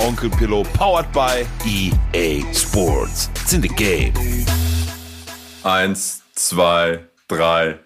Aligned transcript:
Onkel 0.00 0.30
Pillow, 0.30 0.64
powered 0.64 1.12
by 1.12 1.46
EA 1.66 2.42
Sports. 2.52 3.28
It's 3.34 3.52
in 3.52 3.60
the 3.60 3.68
game. 3.68 4.14
Eins, 5.62 6.22
zwei, 6.34 7.00
drei. 7.28 7.78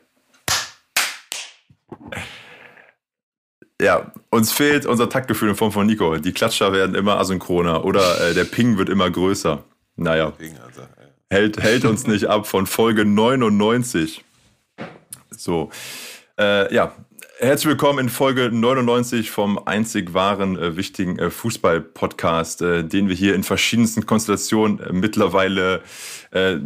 Ja, 3.81 4.13
uns 4.31 4.53
fehlt 4.53 4.87
unser 4.87 5.09
Taktgefühl 5.09 5.51
in 5.51 5.57
Form 5.57 5.73
von 5.73 5.87
Nico. 5.87 6.17
Die 6.17 6.33
Klatscher 6.33 6.73
werden 6.73 6.95
immer 6.95 7.19
asynchroner 7.19 7.85
oder 7.85 8.31
äh, 8.31 8.35
der 8.35 8.45
Ping 8.45 8.79
wird 8.79 8.89
immer 8.89 9.11
größer. 9.11 9.65
Naja, 9.97 10.33
hält, 11.31 11.61
hält 11.61 11.85
uns 11.85 12.07
nicht 12.07 12.27
ab 12.27 12.47
von 12.47 12.67
Folge 12.67 13.05
99. 13.05 14.25
So, 15.31 15.71
äh, 16.39 16.73
ja, 16.73 16.93
herzlich 17.45 17.69
willkommen 17.69 17.99
in 17.99 18.09
Folge 18.09 18.51
99 18.51 19.31
vom 19.31 19.59
einzig 19.59 20.15
wahren, 20.15 20.57
äh, 20.57 20.77
wichtigen 20.77 21.19
äh, 21.19 21.31
Fußball-Podcast, 21.31 22.63
äh, 22.63 22.85
den 22.85 23.09
wir 23.09 23.15
hier 23.15 23.35
in 23.35 23.43
verschiedensten 23.43 24.07
Konstellationen 24.07 24.81
äh, 24.81 24.93
mittlerweile 24.93 25.83
äh, 26.31 26.57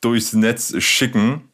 durchs 0.00 0.34
Netz 0.34 0.80
schicken. 0.80 1.48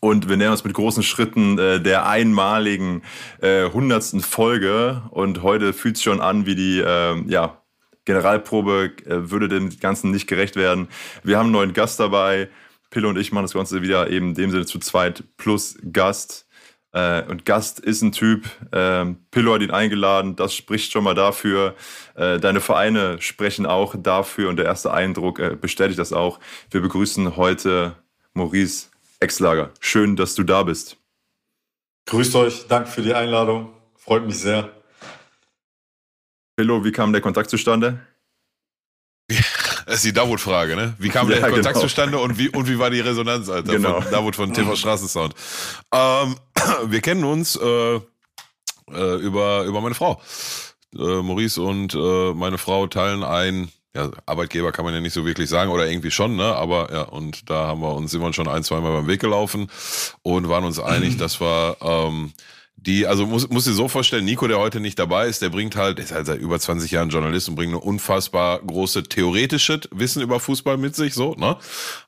Und 0.00 0.28
wir 0.28 0.36
nähern 0.36 0.52
uns 0.52 0.64
mit 0.64 0.74
großen 0.74 1.02
Schritten 1.02 1.58
äh, 1.58 1.80
der 1.80 2.06
einmaligen 2.06 3.02
hundertsten 3.42 4.20
Folge. 4.20 5.02
Und 5.10 5.42
heute 5.42 5.72
fühlt 5.72 5.96
es 5.96 6.02
schon 6.02 6.20
an, 6.20 6.46
wie 6.46 6.54
die 6.54 6.80
äh, 6.80 7.22
ja, 7.28 7.62
Generalprobe 8.06 8.92
würde 9.06 9.48
dem 9.48 9.78
Ganzen 9.78 10.10
nicht 10.10 10.26
gerecht 10.26 10.56
werden. 10.56 10.88
Wir 11.22 11.36
haben 11.36 11.46
einen 11.46 11.52
neuen 11.52 11.72
Gast 11.74 12.00
dabei. 12.00 12.48
Pille 12.90 13.08
und 13.08 13.18
ich 13.18 13.30
machen 13.30 13.44
das 13.44 13.52
Ganze 13.52 13.82
wieder 13.82 14.08
eben 14.08 14.34
dem 14.34 14.50
Sinne 14.50 14.66
zu 14.66 14.78
zweit 14.78 15.24
plus 15.36 15.76
Gast. 15.92 16.43
Äh, 16.94 17.24
und 17.28 17.44
Gast 17.44 17.80
ist 17.80 18.02
ein 18.02 18.12
Typ, 18.12 18.46
äh, 18.70 19.04
Pillow 19.32 19.54
hat 19.54 19.62
ihn 19.62 19.72
eingeladen, 19.72 20.36
das 20.36 20.54
spricht 20.54 20.92
schon 20.92 21.02
mal 21.02 21.14
dafür. 21.14 21.74
Äh, 22.14 22.38
deine 22.38 22.60
Vereine 22.60 23.20
sprechen 23.20 23.66
auch 23.66 23.96
dafür 23.98 24.48
und 24.48 24.56
der 24.56 24.66
erste 24.66 24.92
Eindruck 24.92 25.40
äh, 25.40 25.56
bestätigt 25.60 25.98
das 25.98 26.12
auch. 26.12 26.38
Wir 26.70 26.80
begrüßen 26.80 27.36
heute 27.36 27.96
Maurice 28.32 28.90
Exlager. 29.18 29.70
Schön, 29.80 30.14
dass 30.14 30.36
du 30.36 30.44
da 30.44 30.62
bist. 30.62 30.96
Grüßt 32.06 32.36
euch, 32.36 32.66
danke 32.68 32.88
für 32.88 33.02
die 33.02 33.14
Einladung. 33.14 33.72
Freut 33.96 34.24
mich 34.24 34.38
sehr. 34.38 34.70
Pillow, 36.56 36.84
wie 36.84 36.92
kam 36.92 37.12
der 37.12 37.22
Kontakt 37.22 37.50
zustande? 37.50 37.98
Das 39.86 39.96
ist 39.96 40.04
die 40.04 40.12
Davut-Frage, 40.12 40.76
ne? 40.76 40.94
Wie 40.98 41.10
kam 41.10 41.28
Ja, 41.28 41.40
der 41.40 41.50
Kontakt 41.50 41.74
genau. 41.74 41.86
zustande 41.86 42.18
und 42.18 42.38
wie, 42.38 42.48
und 42.48 42.68
wie 42.68 42.78
war 42.78 42.88
die 42.90 43.00
Resonanz, 43.00 43.48
Alter? 43.50 43.72
Genau. 43.72 44.00
Von 44.00 44.10
Davut 44.10 44.36
von 44.36 44.52
TV 44.54 44.76
Straßensound. 44.76 45.34
Ähm, 45.92 46.36
wir 46.86 47.00
kennen 47.02 47.24
uns 47.24 47.56
äh, 47.56 47.96
äh, 47.96 48.00
über, 48.88 49.64
über 49.64 49.80
meine 49.80 49.94
Frau. 49.94 50.20
Äh, 50.96 51.22
Maurice 51.22 51.60
und 51.60 51.94
äh, 51.94 52.32
meine 52.34 52.58
Frau 52.58 52.86
teilen 52.86 53.22
ein, 53.24 53.68
ja, 53.94 54.10
Arbeitgeber 54.26 54.72
kann 54.72 54.84
man 54.84 54.94
ja 54.94 55.00
nicht 55.00 55.12
so 55.12 55.24
wirklich 55.26 55.48
sagen, 55.48 55.70
oder 55.70 55.86
irgendwie 55.86 56.10
schon, 56.10 56.36
ne? 56.36 56.54
Aber 56.54 56.92
ja, 56.92 57.02
und 57.02 57.50
da 57.50 57.66
haben 57.66 57.80
wir 57.80 57.94
uns, 57.94 58.14
uns 58.14 58.36
schon 58.36 58.48
ein, 58.48 58.64
zweimal 58.64 58.92
beim 58.92 59.06
Weg 59.06 59.20
gelaufen 59.20 59.68
und 60.22 60.48
waren 60.48 60.64
uns 60.64 60.78
einig, 60.78 61.16
dass 61.18 61.40
wir 61.40 61.76
ähm, 61.80 62.32
die, 62.86 63.06
also 63.06 63.26
muss, 63.26 63.48
muss 63.48 63.64
dir 63.64 63.72
so 63.72 63.88
vorstellen, 63.88 64.24
Nico, 64.24 64.46
der 64.46 64.58
heute 64.58 64.80
nicht 64.80 64.98
dabei 64.98 65.26
ist, 65.26 65.42
der 65.42 65.48
bringt 65.48 65.76
halt, 65.76 65.98
der 65.98 66.04
ist 66.04 66.12
halt 66.12 66.26
seit 66.26 66.40
über 66.40 66.58
20 66.58 66.90
Jahren 66.90 67.08
Journalist 67.08 67.48
und 67.48 67.54
bringt 67.54 67.72
eine 67.72 67.80
unfassbar 67.80 68.60
große 68.60 69.04
theoretische 69.04 69.80
Wissen 69.90 70.22
über 70.22 70.40
Fußball 70.40 70.76
mit 70.76 70.94
sich, 70.94 71.14
so, 71.14 71.34
ne? 71.34 71.56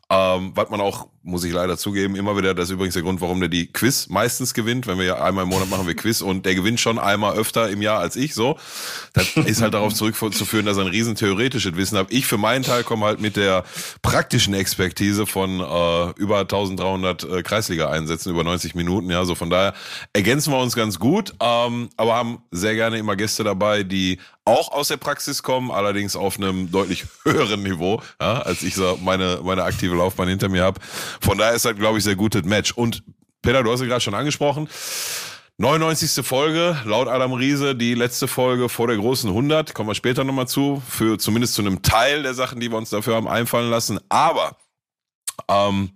Ähm, 0.08 0.52
was 0.54 0.70
man 0.70 0.80
auch, 0.80 1.08
muss 1.24 1.42
ich 1.42 1.52
leider 1.52 1.76
zugeben, 1.76 2.14
immer 2.14 2.36
wieder, 2.36 2.54
das 2.54 2.66
ist 2.66 2.70
übrigens 2.70 2.94
der 2.94 3.02
Grund, 3.02 3.20
warum 3.20 3.40
der 3.40 3.48
die 3.48 3.66
Quiz 3.66 4.08
meistens 4.08 4.54
gewinnt, 4.54 4.86
wenn 4.86 4.98
wir 4.98 5.04
ja 5.04 5.20
einmal 5.20 5.42
im 5.42 5.50
Monat 5.50 5.68
machen 5.68 5.88
wir 5.88 5.96
Quiz 5.96 6.20
und 6.20 6.46
der 6.46 6.54
gewinnt 6.54 6.78
schon 6.78 7.00
einmal 7.00 7.36
öfter 7.36 7.68
im 7.70 7.82
Jahr 7.82 7.98
als 7.98 8.14
ich, 8.14 8.32
so. 8.32 8.56
Das 9.14 9.36
ist 9.36 9.62
halt 9.62 9.74
darauf 9.74 9.92
zurückzuführen, 9.94 10.64
dass 10.64 10.76
er 10.76 10.84
ein 10.84 10.90
riesen 10.90 11.16
theoretisches 11.16 11.74
Wissen 11.74 11.98
hat. 11.98 12.12
Ich 12.12 12.26
für 12.26 12.38
meinen 12.38 12.62
Teil 12.62 12.84
komme 12.84 13.04
halt 13.04 13.20
mit 13.20 13.36
der 13.36 13.64
praktischen 14.02 14.54
Expertise 14.54 15.26
von 15.26 15.58
äh, 15.58 16.10
über 16.20 16.38
1300 16.38 17.24
äh, 17.24 17.42
Kreisliga-Einsätzen, 17.42 18.30
über 18.30 18.44
90 18.44 18.76
Minuten, 18.76 19.10
ja, 19.10 19.24
so 19.24 19.34
von 19.34 19.50
daher 19.50 19.74
ergänzen 20.12 20.52
wir 20.52 20.60
uns 20.60 20.76
ganz 20.76 21.00
gut, 21.00 21.34
ähm, 21.40 21.88
aber 21.96 22.14
haben 22.14 22.38
sehr 22.52 22.76
gerne 22.76 22.98
immer 22.98 23.16
Gäste 23.16 23.42
dabei, 23.42 23.82
die 23.82 24.18
auch 24.46 24.72
aus 24.72 24.88
der 24.88 24.96
Praxis 24.96 25.42
kommen, 25.42 25.70
allerdings 25.70 26.16
auf 26.16 26.38
einem 26.38 26.70
deutlich 26.70 27.04
höheren 27.24 27.62
Niveau, 27.62 28.00
ja, 28.20 28.40
als 28.40 28.62
ich 28.62 28.74
so 28.74 28.98
meine, 29.02 29.40
meine 29.42 29.64
aktive 29.64 29.94
Laufbahn 29.94 30.28
hinter 30.28 30.48
mir 30.48 30.62
habe. 30.62 30.80
Von 31.20 31.36
daher 31.36 31.54
ist 31.54 31.64
das, 31.64 31.76
glaube 31.76 31.98
ich, 31.98 32.04
sehr 32.04 32.16
gutes 32.16 32.44
Match. 32.44 32.72
Und 32.72 33.02
Peter, 33.42 33.62
du 33.62 33.70
hast 33.70 33.80
es 33.80 33.86
gerade 33.86 34.00
schon 34.00 34.14
angesprochen. 34.14 34.68
99. 35.58 36.24
Folge, 36.24 36.78
laut 36.84 37.08
Adam 37.08 37.32
Riese, 37.32 37.74
die 37.74 37.94
letzte 37.94 38.28
Folge 38.28 38.68
vor 38.68 38.88
der 38.88 38.96
großen 38.96 39.30
100. 39.30 39.74
Kommen 39.74 39.88
wir 39.88 39.94
später 39.94 40.22
nochmal 40.22 40.46
zu, 40.46 40.82
für 40.88 41.18
zumindest 41.18 41.54
zu 41.54 41.62
einem 41.62 41.82
Teil 41.82 42.22
der 42.22 42.34
Sachen, 42.34 42.60
die 42.60 42.70
wir 42.70 42.76
uns 42.76 42.90
dafür 42.90 43.16
haben 43.16 43.26
einfallen 43.26 43.70
lassen. 43.70 43.98
Aber 44.10 44.56
ähm, 45.48 45.92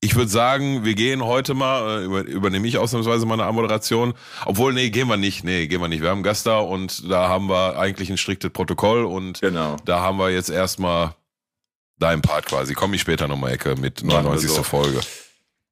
ich 0.00 0.14
würde 0.14 0.30
sagen, 0.30 0.84
wir 0.84 0.94
gehen 0.94 1.24
heute 1.24 1.54
mal, 1.54 2.00
äh, 2.00 2.04
über, 2.04 2.20
übernehme 2.24 2.68
ich 2.68 2.78
ausnahmsweise 2.78 3.26
meine 3.26 3.50
Moderation. 3.52 4.14
Obwohl, 4.46 4.72
nee, 4.72 4.90
gehen 4.90 5.08
wir 5.08 5.16
nicht. 5.16 5.42
Nee, 5.44 5.66
gehen 5.66 5.80
wir 5.80 5.88
nicht. 5.88 6.02
Wir 6.02 6.10
haben 6.10 6.18
einen 6.18 6.22
Gast 6.22 6.46
da 6.46 6.58
und 6.58 7.10
da 7.10 7.28
haben 7.28 7.48
wir 7.48 7.78
eigentlich 7.78 8.10
ein 8.10 8.16
striktes 8.18 8.50
Protokoll 8.50 9.04
und 9.04 9.40
Genau. 9.40 9.76
da 9.84 10.00
haben 10.00 10.18
wir 10.18 10.30
jetzt 10.30 10.50
erstmal 10.50 11.14
deinen 11.98 12.22
Part 12.22 12.46
quasi. 12.46 12.74
Komme 12.74 12.94
ich 12.94 13.00
später 13.00 13.26
nochmal, 13.26 13.52
Ecke, 13.52 13.70
mit 13.76 14.04
Machen 14.04 14.18
wir 14.18 14.22
99. 14.22 14.50
so. 14.50 14.62
Folge. 14.62 15.00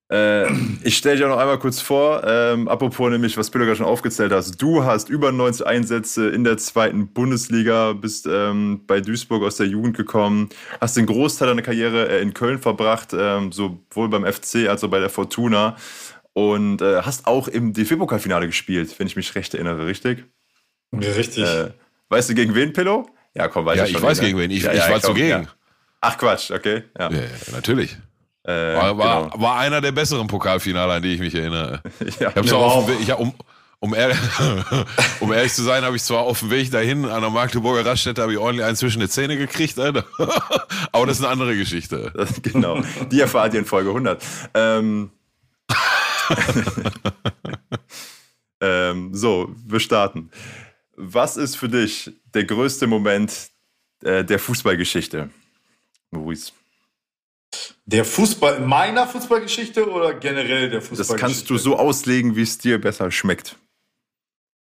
Äh, 0.09 0.47
ich 0.84 0.97
stelle 0.97 1.17
dich 1.17 1.25
auch 1.25 1.31
noch 1.31 1.39
einmal 1.39 1.59
kurz 1.59 1.81
vor, 1.81 2.22
ähm, 2.25 2.69
apropos 2.69 3.11
nämlich, 3.11 3.37
was 3.37 3.50
Pillow 3.50 3.65
gerade 3.65 3.77
schon 3.78 3.87
aufgezählt 3.87 4.31
hast. 4.33 4.62
Du 4.62 4.84
hast 4.84 5.09
über 5.09 5.33
90 5.33 5.67
Einsätze 5.67 6.28
in 6.28 6.44
der 6.44 6.59
zweiten 6.59 7.09
Bundesliga, 7.09 7.93
bist 7.93 8.27
ähm, 8.31 8.83
bei 8.87 9.00
Duisburg 9.00 9.43
aus 9.43 9.56
der 9.56 9.66
Jugend 9.66 9.97
gekommen, 9.97 10.49
hast 10.81 10.97
den 10.97 11.06
Großteil 11.06 11.49
deiner 11.49 11.62
Karriere 11.62 12.09
äh, 12.09 12.22
in 12.22 12.34
Köln 12.34 12.61
verbracht, 12.61 13.09
ähm, 13.19 13.50
sowohl 13.50 14.09
beim 14.09 14.25
FC 14.25 14.69
als 14.69 14.84
auch 14.84 14.91
bei 14.91 15.00
der 15.00 15.11
Fortuna 15.11 15.77
und 16.34 16.83
äh, 16.83 17.03
hast 17.03 17.27
auch 17.27 17.49
im 17.49 17.72
DFB-Pokalfinale 17.72 18.47
gespielt, 18.47 18.95
wenn 18.99 19.09
ich 19.09 19.16
mich 19.16 19.34
recht 19.34 19.55
erinnere, 19.55 19.87
richtig? 19.87 20.25
Richtig. 20.93 21.43
Äh, 21.45 21.71
weißt 22.11 22.31
du 22.31 22.34
gegen 22.34 22.55
wen, 22.55 22.72
Pillow? 22.72 23.09
Ja, 23.34 23.49
komm, 23.49 23.65
weiß 23.66 23.77
Ja, 23.77 23.84
ich 23.84 23.91
ich 23.91 23.97
schon. 23.99 24.06
weiß 24.06 24.21
ne? 24.21 24.27
gegen 24.27 24.39
wen. 24.39 24.50
Ich, 24.53 24.62
Ja, 24.62 24.72
ich 24.72 24.78
ja, 24.78 24.91
war 24.91 25.00
zugegen. 25.00 25.28
ja. 25.28 25.43
Ach 26.00 26.16
Quatsch, 26.16 26.53
okay. 26.53 26.84
Ja, 26.97 27.11
natürlich. 27.53 27.97
Äh, 28.47 28.77
War, 28.77 28.97
war, 28.97 29.25
genau. 29.31 29.43
war 29.43 29.59
einer 29.59 29.81
der 29.81 29.91
besseren 29.93 30.29
Pokalfinale, 30.29 30.93
an 30.95 31.03
die 31.03 31.15
ich 31.15 31.21
mich 31.21 31.34
erinnere. 31.34 31.83
ja. 32.21 32.29
Ich 32.31 32.37
hab's 32.37 32.53
auch 32.53 32.77
auf 32.77 33.01
ich, 33.01 33.11
hab- 33.11 33.19
um, 33.19 33.34
um, 33.81 33.93
ehrlich, 33.93 34.19
um 35.21 35.33
ehrlich 35.33 35.53
zu 35.53 35.62
sein, 35.65 35.84
habe 35.84 35.97
ich 35.97 36.03
zwar 36.05 36.21
auf 36.21 36.39
dem 36.39 36.51
Weg 36.51 36.71
dahin 36.71 37.07
an 37.07 37.23
der 37.23 37.31
Magdeburger 37.31 37.84
Raststätte 37.84 38.23
habe 38.23 38.33
ich 38.33 38.39
ordentlich 38.39 38.65
einen 38.65 38.77
zwischen 38.77 39.01
die 39.01 39.09
Zähne 39.09 39.37
gekriegt, 39.37 39.79
Alter. 39.81 40.05
aber 40.93 41.07
das 41.07 41.19
ist 41.19 41.25
eine 41.25 41.33
andere 41.33 41.57
Geschichte. 41.57 42.12
Genau. 42.43 42.83
Die 43.11 43.21
erfahrt 43.21 43.53
ihr 43.55 43.61
in 43.61 43.67
Folge 43.67 43.89
100. 43.91 44.23
Ähm, 44.55 45.11
ähm, 48.61 49.15
so, 49.15 49.55
wir 49.67 49.81
starten. 49.81 50.31
Was 50.97 51.37
ist 51.37 51.57
für 51.57 51.69
dich 51.69 52.11
der 52.33 52.45
größte 52.45 52.87
Moment 52.87 53.51
äh, 54.03 54.25
der 54.25 54.39
Fußballgeschichte, 54.39 55.31
Maurice? 56.11 56.53
Der 57.87 58.05
Fußball, 58.05 58.60
meiner 58.60 59.07
Fußballgeschichte 59.07 59.89
oder 59.89 60.15
generell 60.15 60.69
der 60.71 60.81
Das 60.81 60.89
Fußballgeschichte? 60.89 61.21
kannst 61.21 61.51
du 61.51 61.57
so 61.59 61.77
auslegen, 61.78 62.34
wie 62.37 62.43
es 62.43 62.59
dir 62.59 62.81
besser 62.81 63.10
schmeckt. 63.10 63.57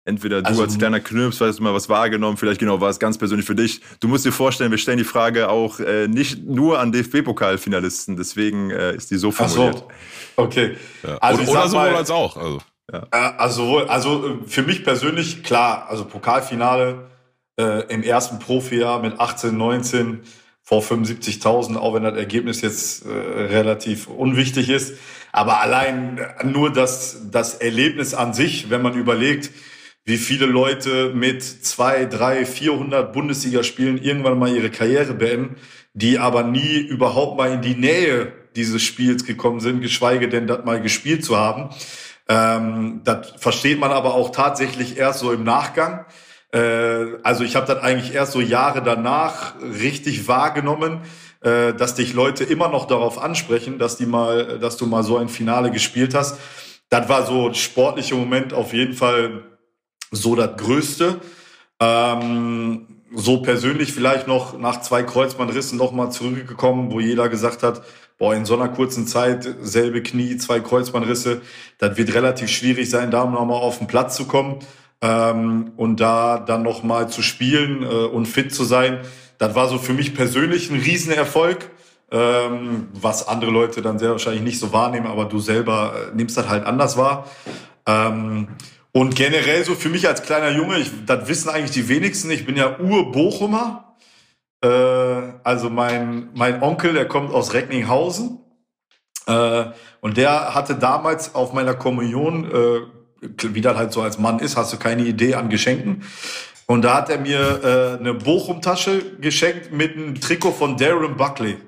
Entweder 0.05 0.43
du 0.43 0.49
Also- 0.49 0.63
als 0.63 0.77
kleiner 0.79 0.99
Knirps 0.99 1.41
hast 1.41 1.59
du 1.59 1.63
mal 1.63 1.75
was 1.75 1.89
wahrgenommen, 1.89 2.37
vielleicht 2.37 2.59
genau 2.59 2.81
war 2.81 2.91
es 2.91 2.99
ganz 2.99 3.19
persönlich 3.19 3.47
für 3.47 3.55
dich. 3.55 3.83
Du 4.01 4.09
musst 4.09 4.25
dir 4.25 4.33
vorstellen, 4.33 4.71
wir 4.73 4.79
stellen 4.79 4.99
die 4.99 5.05
Frage 5.05 5.49
auch 5.49 5.79
äh, 5.79 6.09
nicht 6.09 6.45
nur 6.45 6.81
an 6.81 6.91
DFB-Pokalfinalisten, 6.91 8.17
deswegen 8.17 8.71
äh, 8.71 8.97
ist 8.97 9.11
die 9.13 9.17
so 9.17 9.31
formuliert. 9.31 9.79
so. 9.79 9.89
Okay. 10.43 10.77
Ja. 11.05 11.19
Also 11.19 11.43
oder 11.43 11.51
oder 11.53 11.69
sowohl 11.69 11.95
als 11.97 12.11
auch. 12.11 12.37
Also. 12.37 12.63
Äh, 12.93 12.99
Also, 13.13 13.79
also 13.87 14.27
äh, 14.27 14.49
für 14.49 14.63
mich 14.63 14.83
persönlich, 14.83 15.45
klar, 15.45 15.87
also 15.89 16.05
Pokalfinale 16.05 17.09
äh, 17.61 17.85
im 17.93 18.03
ersten 18.03 18.41
Profijahr 18.41 19.01
mit 19.01 19.21
18, 19.21 19.57
19 19.57 20.23
vor 20.73 20.81
75.000, 20.81 21.77
auch 21.77 21.93
wenn 21.93 22.03
das 22.03 22.17
Ergebnis 22.17 22.63
jetzt 22.63 23.05
äh, 23.05 23.11
relativ 23.11 24.07
unwichtig 24.07 24.71
ist. 24.71 24.95
Aber 25.31 25.61
allein 25.61 26.19
nur 26.45 26.73
das, 26.73 27.29
das 27.31 27.57
Erlebnis 27.57 28.15
an 28.15 28.33
sich, 28.33 28.71
wenn 28.71 28.81
man 28.81 28.95
überlegt, 28.95 29.51
wie 30.07 30.17
viele 30.17 30.47
Leute 30.47 31.13
mit 31.15 31.43
zwei, 31.43 32.07
drei, 32.07 32.47
400 32.47 33.13
Bundesligaspielen 33.13 34.03
irgendwann 34.03 34.39
mal 34.39 34.49
ihre 34.49 34.71
Karriere 34.71 35.13
beenden, 35.13 35.57
die 35.93 36.19
aber 36.19 36.43
nie 36.43 36.79
überhaupt 36.79 37.37
mal 37.37 37.53
in 37.53 37.61
die 37.61 37.75
Nähe 37.75 38.33
dieses 38.57 38.81
Spiels 38.81 39.27
gekommen 39.27 39.61
sind, 39.61 39.83
geschweige 39.83 40.31
denn 40.31 40.47
das 40.47 40.65
mal 40.65 40.81
gespielt 40.81 41.23
zu 41.23 41.37
haben. 41.37 41.69
Ähm, 42.31 43.03
das 43.05 43.35
versteht 43.37 43.79
man 43.79 43.91
aber 43.91 44.15
auch 44.15 44.31
tatsächlich 44.31 44.97
erst 44.97 45.19
so 45.19 45.33
im 45.33 45.45
Nachgang. 45.45 46.07
Äh, 46.53 47.19
also 47.23 47.45
ich 47.45 47.57
habe 47.57 47.67
das 47.67 47.83
eigentlich 47.83 48.15
erst 48.15 48.33
so 48.33 48.41
Jahre 48.41 48.83
danach 48.83 49.55
richtig 49.61 50.29
wahrgenommen, 50.29 51.01
äh, 51.41 51.73
dass 51.75 51.95
dich 51.95 52.13
Leute 52.13 52.45
immer 52.45 52.69
noch 52.69 52.87
darauf 52.87 53.19
ansprechen, 53.19 53.79
dass 53.79 53.97
die 53.97 54.07
mal, 54.07 54.59
dass 54.59 54.77
du 54.77 54.87
mal 54.87 55.03
so 55.03 55.17
ein 55.17 55.29
Finale 55.29 55.71
gespielt 55.71 56.15
hast. 56.15 56.39
Das 56.91 57.09
war 57.09 57.27
so 57.27 57.49
ein 57.49 57.55
sportlicher 57.55 58.17
Moment 58.17 58.53
auf 58.53 58.73
jeden 58.73 58.95
Fall 58.95 59.43
so 60.11 60.37
das 60.37 60.57
Größte. 60.59 61.21
Ähm, 61.81 62.87
so 63.15 63.43
persönlich 63.43 63.93
vielleicht 63.93 64.27
noch 64.27 64.59
nach 64.59 64.81
zwei 64.81 65.03
Kreuzbandrissen 65.03 65.77
noch 65.77 65.93
mal 65.93 66.11
zurückgekommen, 66.11 66.93
wo 66.93 67.01
jeder 67.01 67.29
gesagt 67.29 67.63
hat, 67.63 67.83
boah, 68.19 68.35
in 68.35 68.47
so 68.47 68.55
einer 68.55 68.69
kurzen 68.69 69.07
Zeit, 69.07 69.47
selbe 69.61 70.03
Knie, 70.03 70.37
zwei 70.39 70.61
Kreuzbandrisse, 70.61 71.43
das 71.79 71.97
wird 71.99 72.15
relativ 72.15 72.51
schwierig 72.51 72.89
sein, 72.89 73.11
da 73.11 73.25
noch 73.27 73.45
mal 73.45 73.55
auf 73.55 73.79
den 73.79 73.87
Platz 73.87 74.17
zu 74.17 74.27
kommen 74.27 74.61
ähm, 75.03 75.73
und 75.77 76.01
da 76.01 76.39
dann 76.39 76.63
noch 76.63 76.83
mal 76.83 77.09
zu 77.09 77.21
spielen 77.23 77.83
äh, 77.83 77.87
und 77.87 78.27
fit 78.27 78.55
zu 78.55 78.65
sein. 78.65 79.01
Das 79.39 79.55
war 79.55 79.69
so 79.69 79.79
für 79.79 79.93
mich 79.93 80.15
persönlich 80.15 80.71
ein 80.71 80.81
Riesenerfolg, 80.81 81.69
ähm, 82.13 82.89
was 82.93 83.27
andere 83.27 83.51
Leute 83.51 83.83
dann 83.83 83.99
sehr 83.99 84.13
wahrscheinlich 84.13 84.43
nicht 84.43 84.61
so 84.61 84.73
wahrnehmen, 84.73 85.07
aber 85.07 85.25
du 85.25 85.41
selber 85.41 85.95
äh, 85.95 86.17
nimmst 86.17 86.37
das 86.37 86.49
halt 86.49 86.65
anders 86.65 86.97
wahr. 86.97 87.27
Ähm, 87.87 88.49
und 88.93 89.17
generell 89.17 89.65
so 89.65 89.75
für 89.75 89.89
mich 89.89 90.07
als 90.07 90.23
kleiner 90.23 90.51
Junge, 90.51 90.79
ich, 90.79 90.91
das 91.07 91.27
wissen 91.27 91.49
eigentlich 91.49 91.73
die 91.73 91.89
wenigsten, 91.89 92.31
ich 92.31 92.47
bin 92.47 92.57
ja 92.57 92.79
Ur-Bochumer. 92.79 93.97
Äh, 94.63 94.69
also 95.43 95.71
mein, 95.71 96.29
mein 96.35 96.63
Onkel, 96.63 96.93
der 96.93 97.09
kommt 97.09 97.33
aus 97.33 97.55
Recklinghausen. 97.55 98.39
Äh, 99.27 99.65
und 100.01 100.17
der 100.17 100.55
hatte 100.55 100.75
damals 100.75 101.35
auf 101.35 101.53
meiner 101.53 101.75
Kommunion, 101.75 102.45
äh, 102.45 102.81
wie 103.23 103.61
das 103.61 103.77
halt 103.77 103.93
so 103.93 104.03
als 104.03 104.19
Mann 104.19 104.39
ist, 104.39 104.57
hast 104.57 104.73
du 104.73 104.79
keine 104.79 105.03
Idee 105.03 105.35
an 105.35 105.49
Geschenken. 105.49 106.03
Und 106.67 106.83
da 106.83 106.95
hat 106.95 107.11
er 107.11 107.19
mir 107.19 107.61
äh, 107.63 108.01
eine 108.01 108.15
Bochum-Tasche 108.15 109.03
geschenkt 109.21 109.73
mit 109.73 109.97
einem 109.97 110.21
Trikot 110.21 110.53
von 110.53 110.77
Darren 110.77 111.17
Buckley. 111.17 111.59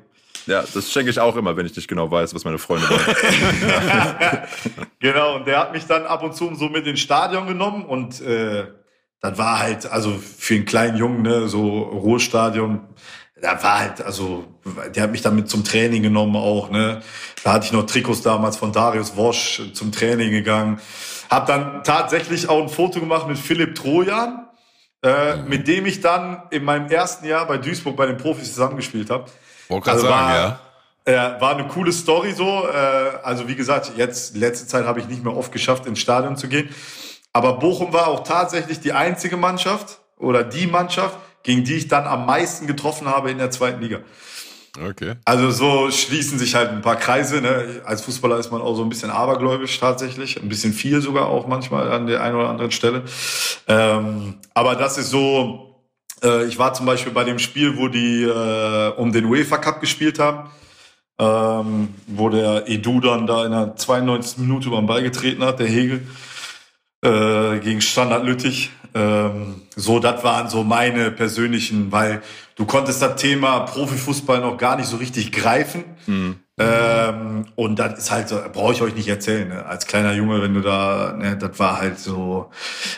Ja, 0.47 0.63
das 0.75 0.93
schenke 0.93 1.11
ich 1.11 1.19
auch 1.19 1.37
immer, 1.37 1.57
wenn 1.57 1.67
ich 1.67 1.75
nicht 1.75 1.89
genau 1.89 2.11
weiß, 2.11 2.35
was 2.35 2.45
meine 2.45 2.59
Freunde 2.59 2.89
wollen. 2.89 4.43
genau, 5.01 5.37
und 5.37 5.47
der 5.47 5.59
hat 5.59 5.73
mich 5.73 5.87
dann 5.87 6.05
ab 6.05 6.23
und 6.23 6.35
zu 6.37 6.55
so 6.55 6.69
mit 6.69 6.87
ins 6.87 7.01
Stadion 7.01 7.47
genommen 7.47 7.85
und 7.85 8.21
äh, 8.21 8.67
das 9.21 9.39
war 9.39 9.59
halt, 9.59 9.87
also 9.87 10.13
für 10.13 10.55
einen 10.55 10.67
kleinen 10.67 10.99
Jungen, 10.99 11.23
ne, 11.23 11.49
so 11.49 11.79
Ruhestadion, 11.79 12.81
da 13.41 13.63
war 13.63 13.79
halt, 13.79 14.03
also 14.03 14.45
der 14.95 15.05
hat 15.05 15.13
mich 15.13 15.23
dann 15.23 15.35
mit 15.35 15.49
zum 15.49 15.65
Training 15.65 16.03
genommen 16.03 16.37
auch, 16.37 16.71
ne. 16.71 17.01
Da 17.43 17.55
hatte 17.55 17.67
ich 17.67 17.73
noch 17.73 17.87
Trikots 17.87 18.21
damals 18.21 18.59
von 18.59 18.73
Darius 18.73 19.17
Wosch 19.17 19.63
zum 19.73 19.93
Training 19.93 20.31
gegangen. 20.31 20.79
Hab 21.35 21.47
dann 21.47 21.83
tatsächlich 21.83 22.49
auch 22.49 22.63
ein 22.63 22.69
Foto 22.69 23.01
gemacht 23.01 23.27
mit 23.27 23.39
Philipp 23.39 23.75
Trojan, 23.75 24.47
äh, 25.03 25.37
mhm. 25.37 25.49
mit 25.49 25.67
dem 25.67 25.85
ich 25.85 26.01
dann 26.01 26.43
in 26.51 26.63
meinem 26.63 26.89
ersten 26.89 27.27
Jahr 27.27 27.47
bei 27.47 27.59
Duisburg 27.59 27.97
bei 27.97 28.07
den 28.07 28.17
Profis 28.17 28.55
zusammengespielt 28.55 29.11
habe. 29.11 29.25
Wollte 29.69 29.91
also 29.91 30.07
sagen, 30.07 30.15
war, 30.15 30.37
ja. 30.37 30.61
Ja, 31.07 31.41
war 31.41 31.57
eine 31.57 31.67
coole 31.67 31.93
Story 31.93 32.33
so. 32.33 32.69
Äh, 32.69 33.19
also 33.25 33.49
wie 33.49 33.57
gesagt, 33.57 33.93
jetzt 33.97 34.37
letzte 34.37 34.67
Zeit 34.67 34.87
habe 34.87 35.01
ich 35.01 35.09
nicht 35.09 35.25
mehr 35.25 35.37
oft 35.37 35.51
geschafft, 35.51 35.87
ins 35.87 35.99
Stadion 35.99 36.37
zu 36.37 36.49
gehen. 36.49 36.69
Aber 37.33 37.59
Bochum 37.59 37.93
war 37.93 38.07
auch 38.07 38.23
tatsächlich 38.23 38.79
die 38.79 38.93
einzige 38.93 39.37
Mannschaft 39.37 39.99
oder 40.17 40.45
die 40.45 40.69
Mannschaft, 40.69 41.19
gegen 41.43 41.65
die 41.65 41.75
ich 41.75 41.89
dann 41.89 42.07
am 42.07 42.27
meisten 42.27 42.69
getroffen 42.69 43.09
habe 43.09 43.33
in 43.33 43.39
der 43.39 43.51
zweiten 43.51 43.83
Liga. 43.83 43.99
Okay. 44.83 45.15
Also 45.25 45.51
so 45.51 45.91
schließen 45.91 46.39
sich 46.39 46.55
halt 46.55 46.71
ein 46.71 46.83
paar 46.83 46.97
Kreise. 46.97 47.41
Ne? 47.41 47.83
Als 47.85 48.03
Fußballer 48.03 48.39
ist 48.39 48.51
man 48.51 48.61
auch 48.61 48.75
so 48.75 48.83
ein 48.83 48.89
bisschen 48.89 49.11
abergläubisch 49.11 49.79
tatsächlich, 49.79 50.41
ein 50.43 50.49
bisschen 50.49 50.73
viel 50.73 51.01
sogar 51.01 51.27
auch 51.27 51.47
manchmal 51.47 51.93
an 51.93 52.07
der 52.07 52.23
einen 52.23 52.37
oder 52.37 52.49
anderen 52.49 52.73
Stelle. 52.73 53.03
Ähm, 53.69 54.35
aber 54.53 54.75
das 54.75 54.99
ist 54.99 55.11
so, 55.11 55.85
äh, 56.23 56.45
ich 56.47 56.59
war 56.59 56.75
zum 56.75 56.87
Beispiel 56.87 57.13
bei 57.13 57.25
dem 57.25 57.39
Spiel, 57.39 57.77
wo 57.77 57.89
die 57.89 58.25
äh, 58.25 58.93
um 58.97 59.13
den 59.13 59.27
UEFA 59.27 59.59
Cup 59.59 59.81
gespielt 59.81 60.19
haben, 60.19 60.51
ähm, 61.19 61.95
wo 62.09 62.29
der 62.29 62.69
Edu 62.69 63.01
dann 63.01 63.29
da 63.29 63.45
in 63.45 63.53
der 63.53 63.77
92. 63.77 64.39
Minute 64.39 64.71
beim 64.71 64.87
Ball 64.87 65.03
getreten 65.03 65.45
hat, 65.45 65.61
der 65.61 65.69
Hegel, 65.69 66.05
äh, 67.03 67.61
gegen 67.61 67.81
Standard 67.81 68.25
Lüttich. 68.25 68.71
Ähm, 68.95 69.63
so, 69.75 69.99
das 69.99 70.23
waren 70.23 70.49
so 70.49 70.63
meine 70.63 71.11
persönlichen, 71.11 71.91
weil 71.91 72.23
du 72.55 72.65
konntest 72.65 73.03
das 73.03 73.17
Thema 73.17 73.61
Profifußball 73.61 74.41
noch 74.41 74.57
gar 74.57 74.77
nicht 74.77 74.89
so 74.89 74.97
richtig 74.97 75.33
greifen. 75.33 75.85
Mhm. 76.07 76.41
Ähm, 76.57 77.47
und 77.57 77.79
das 77.81 77.99
ist 77.99 78.11
halt 78.13 78.29
so, 78.29 78.41
brauche 78.53 78.73
ich 78.73 78.83
euch 78.83 78.95
nicht 78.95 79.09
erzählen. 79.09 79.49
Ne? 79.49 79.67
Als 79.67 79.87
kleiner 79.87 80.13
Junge, 80.13 80.41
wenn 80.41 80.55
du 80.55 80.61
da, 80.61 81.13
ne, 81.13 81.37
das 81.37 81.59
war 81.59 81.81
halt 81.81 81.99
so. 81.99 82.51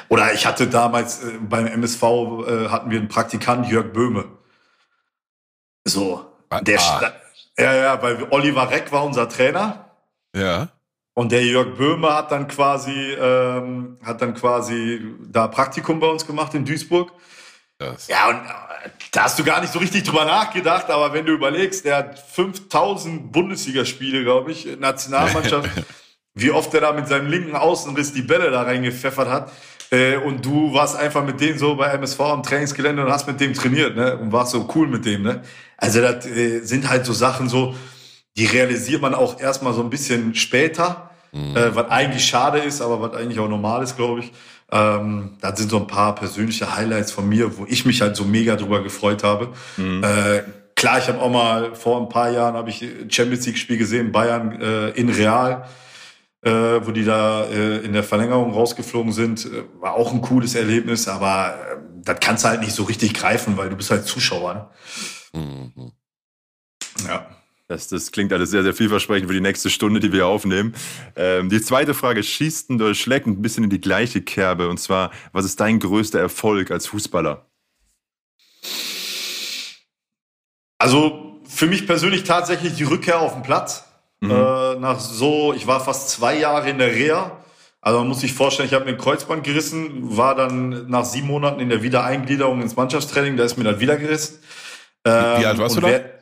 Oder 0.09 0.35
ich 0.35 0.45
hatte 0.45 0.67
damals 0.67 1.25
äh, 1.25 1.39
beim 1.41 1.67
MSV 1.67 2.03
äh, 2.03 2.69
hatten 2.69 2.91
wir 2.91 2.99
einen 2.99 3.09
Praktikant 3.09 3.67
Jörg 3.69 3.93
Böhme. 3.95 4.27
So, 5.87 6.27
ah, 6.51 6.61
der, 6.61 6.81
ah. 6.81 7.13
ja, 7.59 7.75
ja, 7.75 8.03
weil 8.03 8.27
Oliver 8.31 8.71
Reck 8.71 8.93
war 8.93 9.05
unser 9.05 9.29
Trainer. 9.29 9.87
Ja. 10.35 10.69
Und 11.19 11.33
der 11.33 11.43
Jörg 11.47 11.79
Böhme 11.79 12.15
hat 12.15 12.31
dann 12.31 12.47
quasi, 12.47 12.93
ähm, 12.93 13.97
hat 14.05 14.21
dann 14.21 14.35
quasi 14.35 15.01
da 15.27 15.49
Praktikum 15.49 15.99
bei 15.99 16.09
uns 16.09 16.27
gemacht 16.27 16.53
in 16.53 16.67
Duisburg. 16.67 17.11
Das. 17.79 18.07
Ja, 18.07 18.29
und 18.29 18.37
äh, 18.37 18.91
da 19.13 19.25
hast 19.25 19.39
du 19.39 19.45
gar 19.45 19.63
nicht 19.63 19.73
so 19.73 19.79
richtig 19.79 20.05
drüber 20.05 20.27
nachgedacht, 20.27 20.91
aber 20.91 21.15
wenn 21.15 21.25
du 21.25 21.33
überlegst, 21.33 21.87
der 21.87 21.97
hat 21.97 22.19
5000 22.19 23.33
Bundesligaspiele, 23.33 24.25
glaube 24.25 24.53
ich, 24.53 24.67
Nationalmannschaft, 24.79 25.71
wie 26.35 26.51
oft 26.51 26.75
er 26.75 26.83
da 26.83 26.93
mit 26.93 27.09
seinem 27.09 27.31
linken 27.31 27.57
Außenriss 27.57 28.13
die 28.13 28.21
Bälle 28.21 28.51
da 28.51 28.63
reingepfeffert 28.65 29.29
hat. 29.31 29.53
Äh, 29.91 30.17
und 30.19 30.45
du 30.45 30.75
warst 30.75 30.97
einfach 30.97 31.25
mit 31.25 31.41
dem 31.41 31.57
so 31.57 31.77
bei 31.77 31.87
MSV 31.93 32.21
am 32.21 32.43
Trainingsgelände 32.43 33.03
und 33.03 33.11
hast 33.11 33.27
mit 33.27 33.41
dem 33.41 33.55
trainiert, 33.55 33.97
ne? 33.97 34.19
Und 34.19 34.33
warst 34.33 34.53
so 34.53 34.69
cool 34.75 34.87
mit 34.87 35.07
dem, 35.07 35.23
ne? 35.23 35.41
Also 35.79 36.03
das 36.03 36.27
äh, 36.27 36.61
sind 36.61 36.91
halt 36.91 37.07
so 37.07 37.15
Sachen 37.15 37.49
so, 37.49 37.75
die 38.37 38.45
realisiert 38.45 39.01
man 39.01 39.15
auch 39.15 39.41
erstmal 39.41 39.73
so 39.73 39.83
ein 39.83 39.89
bisschen 39.89 40.35
später, 40.35 41.06
mhm. 41.37 41.57
äh, 41.57 41.75
was 41.75 41.91
eigentlich 41.91 42.25
schade 42.25 42.59
ist, 42.59 42.81
aber 42.81 43.01
was 43.01 43.15
eigentlich 43.15 43.39
auch 43.39 43.49
normal 43.49 43.83
ist, 43.83 43.97
glaube 43.97 44.21
ich. 44.21 44.33
Ähm, 44.71 45.37
das 45.41 45.59
sind 45.59 45.71
so 45.71 45.79
ein 45.79 45.87
paar 45.87 46.15
persönliche 46.15 46.75
Highlights 46.75 47.13
von 47.13 47.29
mir, 47.29 47.57
wo 47.57 47.67
ich 47.67 47.85
mich 47.85 48.01
halt 48.01 48.17
so 48.17 48.25
mega 48.25 48.57
drüber 48.57 48.83
gefreut 48.83 49.23
habe. 49.23 49.53
Mhm. 49.77 50.03
Äh, 50.03 50.43
klar, 50.75 50.99
ich 50.99 51.09
habe 51.09 51.21
auch 51.21 51.31
mal 51.31 51.75
vor 51.75 52.01
ein 52.01 52.09
paar 52.09 52.31
Jahren 52.31 52.55
habe 52.55 52.71
ich 52.71 52.85
Champions 53.09 53.47
League 53.47 53.59
Spiel 53.59 53.79
gesehen, 53.79 54.13
Bayern 54.13 54.61
äh, 54.61 54.89
in 54.91 55.09
Real, 55.09 55.69
äh, 56.43 56.51
wo 56.51 56.91
die 56.91 57.05
da 57.05 57.45
äh, 57.45 57.79
in 57.79 57.93
der 57.93 58.03
Verlängerung 58.03 58.53
rausgeflogen 58.53 59.13
sind, 59.13 59.47
äh, 59.47 59.65
war 59.81 59.95
auch 59.95 60.13
ein 60.13 60.21
cooles 60.21 60.55
Erlebnis, 60.55 61.07
aber 61.07 61.55
äh, 61.55 61.77
das 62.03 62.19
kannst 62.21 62.45
du 62.45 62.49
halt 62.49 62.61
nicht 62.61 62.75
so 62.75 62.85
richtig 62.85 63.15
greifen, 63.15 63.57
weil 63.57 63.69
du 63.69 63.77
bist 63.77 63.91
halt 63.91 64.05
Zuschauer. 64.05 64.71
Ne? 65.35 65.41
Mhm. 65.41 65.93
Ja. 67.07 67.27
Das, 67.69 67.89
das 67.89 68.13
klingt 68.13 68.33
alles 68.33 68.51
sehr, 68.51 68.63
sehr 68.63 68.75
vielversprechend 68.75 69.29
für 69.29 69.35
die 69.35 69.41
nächste 69.41 69.71
Stunde, 69.71 69.99
die 69.99 70.13
wir 70.13 70.27
aufnehmen. 70.27 70.75
Ähm, 71.17 71.49
die 71.49 71.61
zweite 71.61 71.95
Frage 71.95 72.23
schießt 72.23 72.71
oder 72.71 72.95
schlägt 72.95 73.27
ein 73.27 73.43
bisschen 73.43 73.65
in 73.65 73.71
die 73.71 73.81
gleiche 73.81 74.23
Kerbe. 74.23 74.69
Und 74.69 74.79
zwar, 74.79 75.11
was 75.33 75.45
ist 75.45 75.59
dein 75.59 75.81
größter 75.81 76.21
Erfolg 76.21 76.71
als 76.71 76.87
Fußballer? 76.87 77.45
Also 80.79 81.41
für 81.49 81.67
mich 81.67 81.87
persönlich 81.87 82.23
tatsächlich 82.23 82.75
die 82.75 82.85
Rückkehr 82.85 83.19
auf 83.19 83.33
den 83.35 83.43
Platz. 83.43 83.85
Mhm. 84.21 84.31
Äh, 84.31 84.77
nach 84.77 85.01
so, 85.01 85.53
ich 85.53 85.67
war 85.67 85.81
fast 85.81 86.11
zwei 86.11 86.39
Jahre 86.39 86.71
in 86.71 86.79
der 86.79 86.93
Reha. 86.93 87.33
Also 87.81 87.99
man 87.99 88.09
muss 88.09 88.21
sich 88.21 88.33
vorstellen, 88.33 88.69
ich 88.69 88.75
habe 88.75 88.85
mir 88.85 88.93
ein 88.93 88.99
Kreuzband 88.99 89.43
gerissen, 89.43 90.17
war 90.17 90.37
dann 90.37 90.89
nach 90.89 91.05
sieben 91.05 91.27
Monaten 91.27 91.61
in 91.61 91.69
der 91.69 91.83
Wiedereingliederung 91.83 92.63
ins 92.63 92.77
Mannschaftstraining, 92.77 93.37
da 93.37 93.45
ist 93.45 93.57
mir 93.57 93.65
dann 93.65 93.81
wieder 93.81 93.97
gerissen. 93.97 94.39
Ähm, 95.05 95.41
Wie 95.41 95.47
alt 95.47 95.59
warst 95.59 95.77
du 95.77 95.81
da? 95.81 96.16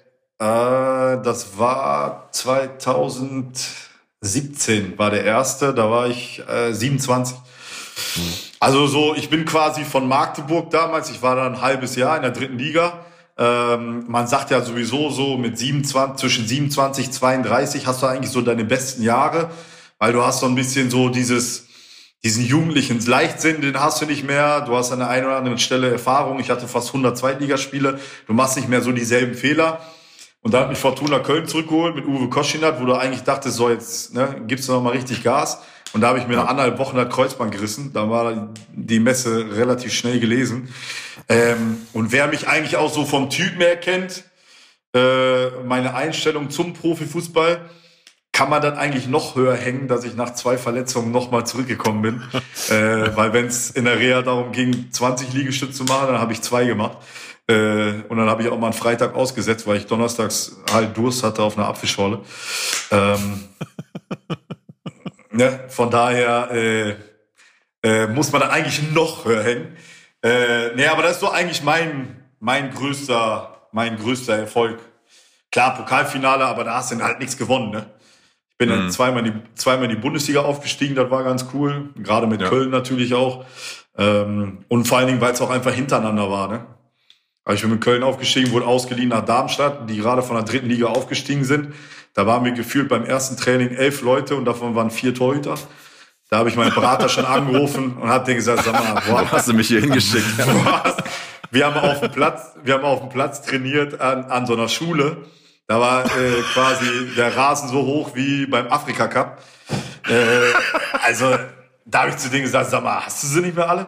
Äh, 0.44 1.22
das 1.22 1.58
war 1.58 2.28
2017 2.32 4.98
war 4.98 5.10
der 5.10 5.24
erste, 5.24 5.72
da 5.72 5.90
war 5.90 6.08
ich 6.08 6.42
äh, 6.46 6.74
27. 6.74 7.34
Hm. 8.14 8.22
Also 8.60 8.86
so, 8.86 9.14
ich 9.14 9.30
bin 9.30 9.46
quasi 9.46 9.84
von 9.84 10.06
Magdeburg 10.06 10.70
damals, 10.70 11.10
ich 11.10 11.22
war 11.22 11.34
da 11.36 11.46
ein 11.46 11.62
halbes 11.62 11.96
Jahr 11.96 12.16
in 12.16 12.22
der 12.22 12.32
dritten 12.32 12.58
Liga. 12.58 13.06
Ähm, 13.38 14.04
man 14.06 14.26
sagt 14.26 14.50
ja 14.50 14.60
sowieso 14.60 15.08
so 15.10 15.38
mit 15.38 15.58
27, 15.58 16.16
zwischen 16.16 16.46
27, 16.46 17.10
32 17.10 17.86
hast 17.86 18.02
du 18.02 18.06
eigentlich 18.06 18.30
so 18.30 18.42
deine 18.42 18.64
besten 18.64 19.02
Jahre, 19.02 19.48
weil 19.98 20.12
du 20.12 20.22
hast 20.22 20.40
so 20.40 20.46
ein 20.46 20.54
bisschen 20.54 20.90
so 20.90 21.08
dieses, 21.08 21.68
diesen 22.22 22.44
jugendlichen 22.44 23.00
Leichtsinn, 23.04 23.62
den 23.62 23.80
hast 23.80 24.02
du 24.02 24.06
nicht 24.06 24.24
mehr. 24.24 24.60
Du 24.60 24.76
hast 24.76 24.92
an 24.92 24.98
der 24.98 25.08
einen 25.08 25.24
oder 25.26 25.36
anderen 25.36 25.58
Stelle 25.58 25.90
Erfahrung. 25.90 26.38
Ich 26.38 26.50
hatte 26.50 26.68
fast 26.68 26.88
100 26.88 27.16
Zweitligaspiele. 27.16 27.98
Du 28.26 28.34
machst 28.34 28.56
nicht 28.56 28.68
mehr 28.68 28.82
so 28.82 28.92
dieselben 28.92 29.34
Fehler. 29.34 29.80
Und 30.44 30.52
da 30.52 30.60
hat 30.60 30.68
mich 30.68 30.78
Fortuna 30.78 31.20
Köln 31.20 31.48
zurückgeholt 31.48 31.94
mit 31.94 32.04
Uwe 32.04 32.28
Koschinat, 32.28 32.78
wo 32.78 32.84
du 32.84 32.92
eigentlich 32.92 33.22
dachtest, 33.22 33.56
so 33.56 33.70
jetzt 33.70 34.12
ne, 34.12 34.42
gibst 34.46 34.68
du 34.68 34.72
noch 34.72 34.82
mal 34.82 34.90
richtig 34.90 35.24
Gas. 35.24 35.62
Und 35.94 36.02
da 36.02 36.08
habe 36.08 36.18
ich 36.18 36.26
mir 36.26 36.36
nach 36.36 36.48
anderthalb 36.48 36.78
Wochen 36.78 36.96
das 36.96 37.08
Kreuzband 37.08 37.50
gerissen. 37.50 37.92
Da 37.94 38.10
war 38.10 38.52
die 38.70 39.00
Messe 39.00 39.56
relativ 39.56 39.94
schnell 39.94 40.20
gelesen. 40.20 40.68
Ähm, 41.30 41.78
und 41.94 42.12
wer 42.12 42.26
mich 42.26 42.46
eigentlich 42.46 42.76
auch 42.76 42.92
so 42.92 43.06
vom 43.06 43.30
Typ 43.30 43.56
mehr 43.56 43.76
kennt, 43.76 44.24
äh, 44.94 45.48
meine 45.64 45.94
Einstellung 45.94 46.50
zum 46.50 46.74
Profifußball, 46.74 47.62
kann 48.32 48.50
man 48.50 48.60
dann 48.60 48.76
eigentlich 48.76 49.08
noch 49.08 49.36
höher 49.36 49.54
hängen, 49.54 49.88
dass 49.88 50.04
ich 50.04 50.14
nach 50.14 50.34
zwei 50.34 50.58
Verletzungen 50.58 51.10
nochmal 51.10 51.46
zurückgekommen 51.46 52.02
bin. 52.02 52.22
äh, 52.68 53.16
weil 53.16 53.32
wenn 53.32 53.46
es 53.46 53.70
in 53.70 53.86
der 53.86 53.98
Reha 53.98 54.20
darum 54.20 54.52
ging, 54.52 54.90
20 54.90 55.32
Liegestütze 55.32 55.72
zu 55.72 55.84
machen, 55.84 56.08
dann 56.08 56.20
habe 56.20 56.34
ich 56.34 56.42
zwei 56.42 56.66
gemacht. 56.66 56.98
Äh, 57.46 58.02
und 58.08 58.16
dann 58.16 58.28
habe 58.28 58.42
ich 58.42 58.48
auch 58.48 58.58
mal 58.58 58.68
einen 58.68 58.74
Freitag 58.74 59.14
ausgesetzt, 59.14 59.66
weil 59.66 59.76
ich 59.76 59.86
donnerstags 59.86 60.56
halt 60.72 60.96
Durst 60.96 61.22
hatte 61.22 61.42
auf 61.42 61.58
einer 61.58 61.68
Apfelschorle. 61.68 62.20
Ähm, 62.90 63.44
ne, 65.30 65.64
von 65.68 65.90
daher 65.90 66.50
äh, 66.52 66.96
äh, 67.82 68.06
muss 68.06 68.32
man 68.32 68.40
dann 68.40 68.50
eigentlich 68.50 68.90
noch 68.92 69.26
höher 69.26 69.42
hängen. 69.42 69.76
Äh, 70.22 70.74
nee, 70.74 70.86
aber 70.86 71.02
das 71.02 71.12
ist 71.12 71.20
so 71.20 71.30
eigentlich 71.30 71.62
mein, 71.62 72.24
mein 72.40 72.72
größter, 72.72 73.68
mein 73.72 73.98
größter 73.98 74.38
Erfolg. 74.38 74.78
Klar, 75.52 75.76
Pokalfinale, 75.76 76.46
aber 76.46 76.64
da 76.64 76.76
hast 76.76 76.92
du 76.92 77.00
halt 77.02 77.18
nichts 77.18 77.36
gewonnen, 77.36 77.70
ne? 77.70 77.90
Ich 78.52 78.58
bin 78.58 78.70
mhm. 78.70 78.72
dann 78.72 78.90
zweimal 78.90 79.26
in, 79.26 79.34
die, 79.34 79.54
zweimal 79.54 79.84
in 79.84 79.90
die 79.90 80.00
Bundesliga 80.00 80.40
aufgestiegen, 80.40 80.94
das 80.94 81.10
war 81.10 81.24
ganz 81.24 81.46
cool. 81.52 81.90
Gerade 81.96 82.26
mit 82.26 82.40
ja. 82.40 82.48
Köln 82.48 82.70
natürlich 82.70 83.12
auch. 83.12 83.44
Ähm, 83.98 84.64
und 84.68 84.88
vor 84.88 84.98
allen 84.98 85.08
Dingen, 85.08 85.20
weil 85.20 85.32
es 85.32 85.40
auch 85.42 85.50
einfach 85.50 85.72
hintereinander 85.72 86.30
war, 86.30 86.48
ne? 86.48 86.66
Ich 87.52 87.60
bin 87.60 87.70
mit 87.70 87.82
Köln 87.82 88.02
aufgestiegen, 88.02 88.52
wurde 88.52 88.66
ausgeliehen 88.66 89.10
nach 89.10 89.24
Darmstadt, 89.24 89.90
die 89.90 89.98
gerade 89.98 90.22
von 90.22 90.36
der 90.36 90.44
dritten 90.44 90.68
Liga 90.68 90.86
aufgestiegen 90.86 91.44
sind. 91.44 91.74
Da 92.14 92.26
waren 92.26 92.44
wir 92.44 92.52
gefühlt 92.52 92.88
beim 92.88 93.04
ersten 93.04 93.36
Training 93.36 93.70
elf 93.70 94.00
Leute 94.00 94.34
und 94.36 94.46
davon 94.46 94.74
waren 94.74 94.90
vier 94.90 95.14
Torhüter. 95.14 95.56
Da 96.30 96.38
habe 96.38 96.48
ich 96.48 96.56
meinen 96.56 96.72
Berater 96.72 97.08
schon 97.10 97.26
angerufen 97.26 97.98
und 97.98 98.08
hat 98.08 98.26
dir 98.26 98.34
gesagt, 98.34 98.64
sag 98.64 98.72
mal, 98.72 99.02
boah, 99.06 99.30
hast 99.30 99.48
du 99.48 99.52
mich 99.52 99.68
hier 99.68 99.80
hingeschickt? 99.80 100.24
wir 101.50 101.66
haben 101.66 101.76
auf 101.76 102.00
dem 102.00 102.12
Platz, 102.12 102.54
wir 102.62 102.74
haben 102.74 102.84
auf 102.84 103.00
dem 103.00 103.08
Platz 103.10 103.42
trainiert 103.42 104.00
an, 104.00 104.24
an 104.24 104.46
so 104.46 104.54
einer 104.54 104.68
Schule. 104.68 105.18
Da 105.66 105.80
war 105.80 106.04
äh, 106.06 106.40
quasi 106.54 107.14
der 107.16 107.36
Rasen 107.36 107.68
so 107.68 107.82
hoch 107.84 108.12
wie 108.14 108.46
beim 108.46 108.68
Afrika 108.68 109.06
Cup. 109.06 109.42
Äh, 110.08 110.14
also 111.02 111.36
da 111.84 112.00
habe 112.00 112.10
ich 112.10 112.16
zu 112.16 112.30
denen 112.30 112.44
gesagt, 112.44 112.70
sag 112.70 112.82
mal, 112.82 113.04
hast 113.04 113.22
du 113.22 113.26
sie 113.26 113.40
nicht 113.40 113.56
mehr 113.56 113.68
alle? 113.68 113.86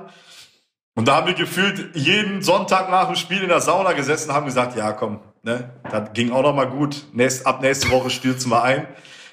Und 0.97 1.07
da 1.07 1.17
haben 1.17 1.27
wir 1.27 1.35
gefühlt 1.35 1.95
jeden 1.95 2.41
Sonntag 2.41 2.91
nach 2.91 3.07
dem 3.07 3.17
Spiel 3.17 3.43
in 3.43 3.49
der 3.49 3.61
Sauna 3.61 3.93
gesessen 3.93 4.31
und 4.31 4.35
haben 4.35 4.47
gesagt, 4.47 4.77
ja 4.79 4.93
komm, 4.93 5.21
ne, 5.43 5.71
das 5.91 6.15
ging 6.15 6.33
auch 6.33 6.43
noch 6.43 6.55
mal 6.55 6.65
gut. 6.65 7.05
Nächst, 7.13 7.47
ab 7.47 7.61
nächste 7.61 7.91
Woche 7.91 8.09
stürzen 8.09 8.51
wir 8.51 8.63
ein. 8.63 8.89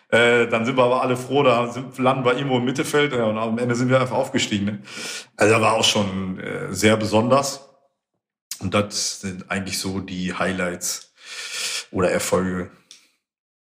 Äh, 0.09 0.47
dann 0.47 0.65
sind 0.65 0.75
wir 0.75 0.83
aber 0.83 1.01
alle 1.01 1.15
froh, 1.15 1.41
da 1.41 1.71
sind, 1.71 1.97
landen 1.97 2.25
wir 2.25 2.35
irgendwo 2.35 2.57
im 2.57 2.65
Mittelfeld 2.65 3.13
ja, 3.13 3.23
und 3.23 3.37
am 3.37 3.57
Ende 3.57 3.75
sind 3.75 3.89
wir 3.89 3.99
einfach 4.01 4.17
aufgestiegen. 4.17 4.65
Ne? 4.65 4.79
Also 5.37 5.59
war 5.61 5.73
auch 5.73 5.85
schon 5.85 6.37
äh, 6.37 6.73
sehr 6.73 6.97
besonders. 6.97 7.61
Und 8.59 8.73
das 8.73 9.21
sind 9.21 9.49
eigentlich 9.49 9.79
so 9.79 10.01
die 10.01 10.33
Highlights 10.33 11.13
oder 11.91 12.11
Erfolge. 12.11 12.71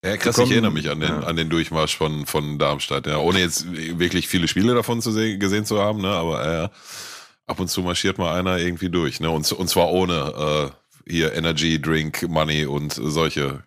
Ja, 0.04 0.18
krass, 0.18 0.40
ich 0.40 0.50
erinnere 0.50 0.72
mich 0.72 0.90
an 0.90 1.00
den, 1.00 1.10
ja. 1.10 1.20
an 1.20 1.36
den 1.36 1.52
Durchmarsch 1.52 1.96
von, 1.96 2.26
von 2.26 2.58
Darmstadt, 2.58 3.06
ja, 3.06 3.20
ohne 3.20 3.40
jetzt 3.40 3.72
wirklich 3.72 4.28
viele 4.28 4.48
Spiele 4.48 4.74
davon 4.74 5.02
zu 5.02 5.12
sehen, 5.12 5.40
gesehen 5.40 5.66
zu 5.66 5.80
haben, 5.80 6.02
ne, 6.02 6.10
aber 6.10 6.64
äh, 6.64 6.70
ab 7.52 7.60
und 7.60 7.68
zu 7.68 7.82
marschiert 7.82 8.18
mal 8.18 8.34
einer 8.34 8.58
irgendwie 8.58 8.90
durch, 8.90 9.20
ne? 9.20 9.30
Und, 9.30 9.52
und 9.52 9.68
zwar 9.68 9.92
ohne 9.92 10.72
äh, 11.06 11.12
hier 11.12 11.34
Energy, 11.34 11.80
Drink, 11.80 12.28
Money 12.28 12.66
und 12.66 12.94
solche 12.94 13.64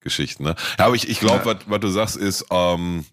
Geschichten, 0.00 0.44
ne? 0.44 0.56
Ja, 0.78 0.86
aber 0.86 0.96
ich, 0.96 1.08
ich 1.08 1.20
glaube, 1.20 1.48
ja. 1.48 1.58
was 1.66 1.80
du 1.80 1.88
sagst, 1.88 2.16
ist, 2.16 2.44
ähm, 2.50 3.06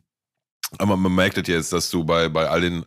aber 0.79 0.97
man 0.97 1.13
merkt 1.13 1.37
es 1.37 1.47
jetzt, 1.47 1.71
dass 1.71 1.89
du 1.89 2.03
bei, 2.03 2.27
bei 2.29 2.49
all 2.49 2.61
den 2.61 2.85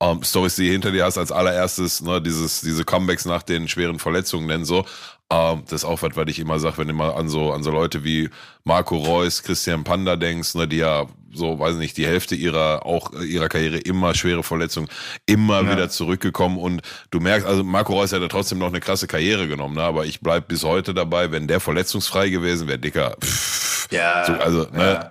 ähm, 0.00 0.22
Stories, 0.22 0.56
die 0.56 0.70
hinter 0.70 0.90
dir 0.90 1.04
hast, 1.04 1.18
als 1.18 1.32
allererstes, 1.32 2.02
ne, 2.02 2.20
dieses, 2.20 2.60
diese 2.60 2.84
Comebacks 2.84 3.24
nach 3.24 3.42
den 3.42 3.68
schweren 3.68 3.98
Verletzungen 3.98 4.46
nennen, 4.46 4.64
so, 4.64 4.84
ähm, 5.30 5.62
das 5.64 5.82
ist 5.82 5.84
auch 5.84 6.02
was, 6.02 6.16
was 6.16 6.28
ich 6.28 6.40
immer 6.40 6.58
sage, 6.58 6.78
wenn 6.78 6.88
du 6.88 6.94
mal 6.94 7.12
an 7.12 7.28
so, 7.28 7.52
an 7.52 7.62
so 7.62 7.70
Leute 7.70 8.04
wie 8.04 8.28
Marco 8.64 8.96
Reus, 8.96 9.42
Christian 9.42 9.84
Panda 9.84 10.16
denkst, 10.16 10.54
ne, 10.56 10.66
die 10.66 10.78
ja 10.78 11.06
so, 11.32 11.58
weiß 11.58 11.76
nicht, 11.76 11.96
die 11.96 12.06
Hälfte 12.06 12.34
ihrer, 12.34 12.84
auch 12.86 13.12
ihrer 13.12 13.48
Karriere 13.48 13.78
immer 13.78 14.14
schwere 14.14 14.42
Verletzungen, 14.42 14.88
immer 15.26 15.62
ja. 15.62 15.72
wieder 15.72 15.88
zurückgekommen 15.88 16.58
und 16.58 16.82
du 17.10 17.20
merkst, 17.20 17.46
also 17.46 17.64
Marco 17.64 17.94
Reus 17.94 18.12
hat 18.12 18.20
ja 18.20 18.28
trotzdem 18.28 18.58
noch 18.58 18.68
eine 18.68 18.80
krasse 18.80 19.06
Karriere 19.06 19.48
genommen, 19.48 19.76
ne, 19.76 19.82
aber 19.82 20.06
ich 20.06 20.20
bleib 20.20 20.48
bis 20.48 20.64
heute 20.64 20.94
dabei, 20.94 21.30
wenn 21.32 21.48
der 21.48 21.60
verletzungsfrei 21.60 22.28
gewesen 22.28 22.68
wäre, 22.68 22.78
Dicker, 22.78 23.16
pff, 23.22 23.88
ja, 23.90 24.24
so, 24.24 24.32
also, 24.34 24.66
ne, 24.72 24.84
ja. 24.84 25.10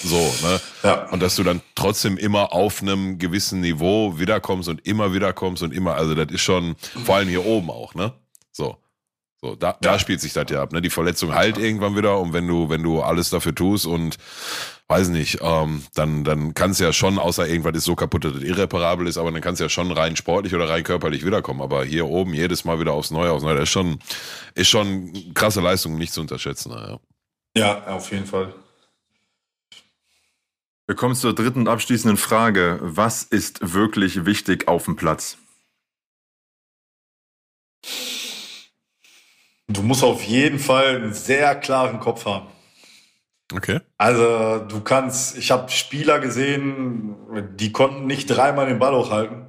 So, 0.00 0.32
ne? 0.42 0.60
Ja. 0.84 1.08
Und 1.10 1.20
dass 1.20 1.34
du 1.34 1.42
dann 1.42 1.60
trotzdem 1.74 2.16
immer 2.18 2.52
auf 2.52 2.82
einem 2.82 3.18
gewissen 3.18 3.60
Niveau 3.60 4.18
wiederkommst 4.18 4.68
und 4.68 4.86
immer 4.86 5.12
wiederkommst 5.12 5.62
und 5.64 5.72
immer, 5.72 5.96
also 5.96 6.14
das 6.14 6.28
ist 6.30 6.40
schon, 6.40 6.76
vor 7.04 7.16
allem 7.16 7.28
hier 7.28 7.44
oben 7.44 7.70
auch, 7.70 7.94
ne? 7.94 8.12
So. 8.52 8.76
So, 9.40 9.54
da, 9.54 9.68
ja. 9.68 9.76
da 9.80 9.98
spielt 10.00 10.20
sich 10.20 10.32
das 10.32 10.46
ja 10.50 10.62
ab. 10.62 10.72
Ne? 10.72 10.82
Die 10.82 10.90
Verletzung 10.90 11.32
halt 11.34 11.58
irgendwann 11.58 11.96
wieder 11.96 12.18
und 12.18 12.32
wenn 12.32 12.48
du, 12.48 12.68
wenn 12.70 12.82
du 12.82 13.02
alles 13.02 13.30
dafür 13.30 13.54
tust 13.54 13.86
und 13.86 14.16
weiß 14.88 15.08
nicht, 15.08 15.38
ähm, 15.42 15.84
dann, 15.94 16.24
dann 16.24 16.54
kannst 16.54 16.80
du 16.80 16.84
ja 16.84 16.92
schon, 16.92 17.18
außer 17.18 17.46
irgendwas 17.46 17.76
ist 17.76 17.84
so 17.84 17.94
kaputt, 17.94 18.24
dass 18.24 18.34
es 18.34 18.42
irreparabel 18.42 19.06
ist, 19.06 19.18
aber 19.18 19.30
dann 19.30 19.42
kannst 19.42 19.60
du 19.60 19.64
ja 19.64 19.68
schon 19.68 19.92
rein 19.92 20.16
sportlich 20.16 20.54
oder 20.54 20.68
rein 20.68 20.82
körperlich 20.82 21.26
wiederkommen. 21.26 21.60
Aber 21.60 21.84
hier 21.84 22.06
oben 22.06 22.32
jedes 22.32 22.64
Mal 22.64 22.80
wieder 22.80 22.92
aufs 22.92 23.10
Neue, 23.10 23.30
aufs 23.30 23.44
Neue, 23.44 23.56
das 23.56 23.64
ist 23.64 23.72
schon, 23.72 23.98
ist 24.54 24.68
schon 24.68 25.34
krasse 25.34 25.60
Leistung, 25.60 25.96
nicht 25.98 26.12
zu 26.12 26.22
unterschätzen. 26.22 26.72
Ja. 26.72 26.98
ja, 27.54 27.86
auf 27.88 28.10
jeden 28.10 28.26
Fall. 28.26 28.54
Wir 30.86 30.96
kommen 30.96 31.14
zur 31.14 31.34
dritten 31.34 31.60
und 31.60 31.68
abschließenden 31.68 32.16
Frage. 32.16 32.78
Was 32.80 33.22
ist 33.22 33.74
wirklich 33.74 34.24
wichtig 34.24 34.68
auf 34.68 34.86
dem 34.86 34.96
Platz? 34.96 35.36
Du 39.68 39.82
musst 39.82 40.02
auf 40.02 40.22
jeden 40.22 40.58
Fall 40.58 40.96
einen 40.96 41.12
sehr 41.12 41.54
klaren 41.56 42.00
Kopf 42.00 42.24
haben. 42.24 42.48
Okay. 43.52 43.80
Also 43.96 44.58
du 44.58 44.80
kannst, 44.80 45.38
ich 45.38 45.50
habe 45.50 45.70
Spieler 45.70 46.18
gesehen, 46.18 47.16
die 47.54 47.72
konnten 47.72 48.06
nicht 48.06 48.26
dreimal 48.26 48.66
den 48.66 48.78
Ball 48.78 48.94
hochhalten. 48.94 49.46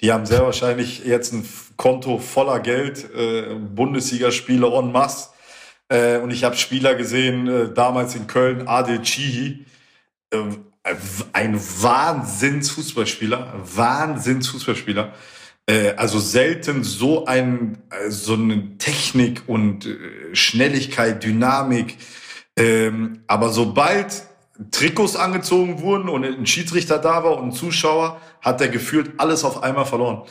Die 0.00 0.12
haben 0.12 0.24
sehr 0.24 0.42
wahrscheinlich 0.42 1.04
jetzt 1.04 1.32
ein 1.32 1.46
Konto 1.76 2.18
voller 2.18 2.60
Geld, 2.60 3.12
äh, 3.14 3.54
Bundesligaspiele 3.54 4.66
en 4.66 4.92
masse. 4.92 5.30
Äh, 5.88 6.18
und 6.18 6.30
ich 6.30 6.44
habe 6.44 6.56
Spieler 6.56 6.94
gesehen, 6.94 7.48
äh, 7.48 7.74
damals 7.74 8.14
in 8.14 8.26
Köln, 8.26 8.66
Adel 8.68 9.02
Chihi, 9.02 9.66
äh, 10.30 10.38
ein 11.32 11.60
Wahnsinns-Fußballspieler, 11.60 13.52
Wahnsinns-Fußballspieler. 13.62 15.12
Äh, 15.66 15.90
also 15.96 16.18
selten 16.18 16.82
so 16.84 17.26
ein 17.26 17.78
äh, 17.90 18.10
so 18.10 18.34
eine 18.34 18.78
Technik 18.78 19.42
und 19.46 19.86
äh, 19.86 20.34
Schnelligkeit, 20.34 21.22
Dynamik. 21.22 21.96
Ähm, 22.60 23.22
aber 23.26 23.48
sobald 23.48 24.22
Trikots 24.70 25.16
angezogen 25.16 25.80
wurden 25.80 26.10
und 26.10 26.24
ein 26.24 26.46
Schiedsrichter 26.46 26.98
da 26.98 27.24
war 27.24 27.38
und 27.38 27.48
ein 27.48 27.52
Zuschauer, 27.52 28.20
hat 28.42 28.60
er 28.60 28.68
gefühlt 28.68 29.18
alles 29.18 29.44
auf 29.44 29.62
einmal 29.62 29.86
verloren. 29.86 30.22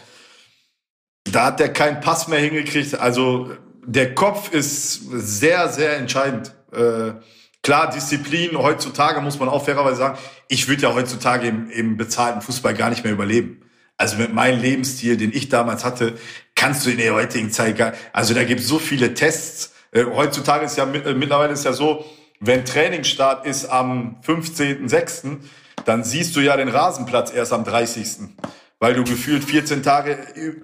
Da 1.23 1.45
hat 1.45 1.59
er 1.59 1.69
keinen 1.69 2.01
Pass 2.01 2.27
mehr 2.27 2.39
hingekriegt. 2.39 2.99
Also 2.99 3.51
der 3.83 4.13
Kopf 4.13 4.51
ist 4.51 5.01
sehr, 5.11 5.69
sehr 5.69 5.97
entscheidend. 5.97 6.53
Äh, 6.71 7.13
klar, 7.63 7.89
Disziplin 7.89 8.55
heutzutage 8.55 9.21
muss 9.21 9.39
man 9.39 9.49
auch 9.49 9.65
fairerweise 9.65 9.97
sagen. 9.97 10.19
Ich 10.47 10.67
würde 10.67 10.83
ja 10.83 10.93
heutzutage 10.93 11.47
im, 11.47 11.71
im 11.71 11.97
bezahlten 11.97 12.41
Fußball 12.41 12.75
gar 12.75 12.91
nicht 12.91 13.03
mehr 13.03 13.13
überleben. 13.13 13.61
Also 13.97 14.17
mit 14.17 14.33
meinem 14.33 14.61
Lebensstil, 14.61 15.17
den 15.17 15.33
ich 15.33 15.49
damals 15.49 15.83
hatte, 15.83 16.13
kannst 16.53 16.85
du 16.85 16.91
in 16.91 16.97
der 16.97 17.15
heutigen 17.15 17.51
Zeit 17.51 17.75
gar, 17.75 17.93
also 18.13 18.35
da 18.35 18.43
gibt 18.43 18.61
es 18.61 18.67
so 18.67 18.77
viele 18.77 19.15
Tests. 19.15 19.73
Äh, 19.91 20.05
heutzutage 20.05 20.65
ist 20.65 20.77
ja 20.77 20.85
äh, 20.85 21.15
mittlerweile 21.15 21.53
ist 21.53 21.65
ja 21.65 21.73
so, 21.73 22.05
wenn 22.39 22.65
Trainingsstart 22.65 23.45
ist 23.45 23.65
am 23.65 24.17
15.06., 24.25 25.37
dann 25.85 26.03
siehst 26.03 26.35
du 26.35 26.41
ja 26.41 26.57
den 26.57 26.69
Rasenplatz 26.69 27.33
erst 27.33 27.53
am 27.53 27.63
30. 27.63 28.29
Weil 28.79 28.93
du 28.93 29.03
gefühlt 29.03 29.43
14 29.43 29.83
Tage 29.83 30.17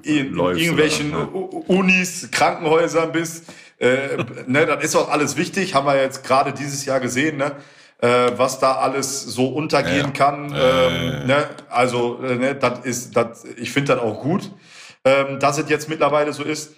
in, 0.03 0.33
Läufst 0.33 0.61
irgendwelchen 0.61 1.13
oder, 1.13 1.57
ja. 1.57 1.63
Unis, 1.67 2.29
Krankenhäusern 2.31 3.11
bist. 3.11 3.45
Äh, 3.77 4.23
ne, 4.47 4.65
das 4.65 4.83
ist 4.83 4.95
auch 4.95 5.09
alles 5.09 5.35
wichtig, 5.35 5.73
haben 5.73 5.85
wir 5.85 6.01
jetzt 6.01 6.23
gerade 6.23 6.53
dieses 6.53 6.85
Jahr 6.85 7.01
gesehen. 7.01 7.37
Ne? 7.37 7.51
äh, 7.99 8.31
was 8.37 8.59
da 8.59 8.75
alles 8.75 9.23
so 9.23 9.47
untergehen 9.47 10.07
ja. 10.07 10.11
kann. 10.11 10.53
Ähm, 10.55 11.27
ne? 11.27 11.49
Also, 11.69 12.19
äh, 12.23 12.35
ne, 12.35 12.55
das 12.55 12.79
ist, 12.85 13.15
das, 13.15 13.45
ich 13.57 13.71
finde 13.71 13.95
das 13.95 14.03
auch 14.03 14.21
gut, 14.21 14.51
ähm, 15.03 15.39
dass 15.39 15.57
es 15.57 15.69
jetzt 15.69 15.89
mittlerweile 15.89 16.33
so 16.33 16.43
ist. 16.43 16.73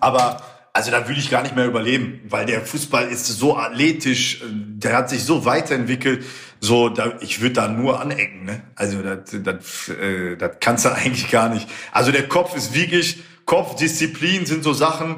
Aber 0.00 0.42
also 0.78 0.92
da 0.92 1.08
würde 1.08 1.18
ich 1.18 1.28
gar 1.28 1.42
nicht 1.42 1.56
mehr 1.56 1.66
überleben, 1.66 2.20
weil 2.28 2.46
der 2.46 2.64
Fußball 2.64 3.08
ist 3.08 3.26
so 3.26 3.56
athletisch, 3.56 4.44
der 4.48 4.96
hat 4.96 5.10
sich 5.10 5.24
so 5.24 5.44
weiterentwickelt. 5.44 6.24
So, 6.60 6.88
da, 6.88 7.14
ich 7.20 7.40
würde 7.40 7.54
da 7.54 7.66
nur 7.66 8.00
anecken. 8.00 8.44
Ne? 8.44 8.62
Also 8.76 8.98
das, 9.02 9.88
äh, 9.88 10.36
kannst 10.60 10.84
du 10.84 10.90
eigentlich 10.94 11.32
gar 11.32 11.48
nicht. 11.48 11.68
Also 11.90 12.12
der 12.12 12.28
Kopf 12.28 12.56
ist 12.56 12.74
wirklich, 12.74 13.24
Kopf, 13.44 13.74
Disziplin 13.74 14.46
sind 14.46 14.62
so 14.62 14.72
Sachen, 14.72 15.16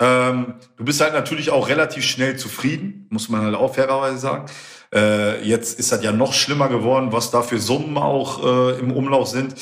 ähm, 0.00 0.54
du 0.78 0.84
bist 0.86 1.02
halt 1.02 1.12
natürlich 1.12 1.50
auch 1.50 1.68
relativ 1.68 2.06
schnell 2.06 2.38
zufrieden, 2.38 3.06
muss 3.10 3.28
man 3.28 3.42
halt 3.42 3.54
auch 3.54 3.74
fairerweise 3.74 4.16
sagen. 4.16 4.46
Äh, 4.94 5.46
jetzt 5.46 5.78
ist 5.78 5.92
das 5.92 6.02
ja 6.02 6.12
noch 6.12 6.32
schlimmer 6.32 6.70
geworden, 6.70 7.12
was 7.12 7.30
da 7.30 7.42
für 7.42 7.58
Summen 7.58 7.98
auch 7.98 8.42
äh, 8.42 8.80
im 8.80 8.90
Umlauf 8.90 9.28
sind. 9.28 9.56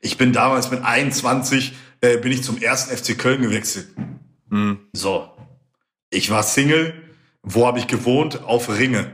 Ich 0.00 0.18
bin 0.18 0.32
damals 0.32 0.72
mit 0.72 0.82
21 0.82 1.74
äh, 2.00 2.16
bin 2.16 2.32
ich 2.32 2.42
zum 2.42 2.60
ersten 2.60 2.96
FC 2.96 3.16
Köln 3.16 3.40
gewechselt. 3.40 3.86
Mhm. 4.48 4.80
So, 4.92 5.30
ich 6.10 6.30
war 6.30 6.42
Single, 6.42 6.94
Wo 7.42 7.66
habe 7.66 7.78
ich 7.78 7.86
gewohnt? 7.86 8.42
Auf 8.44 8.68
Ringe. 8.68 9.12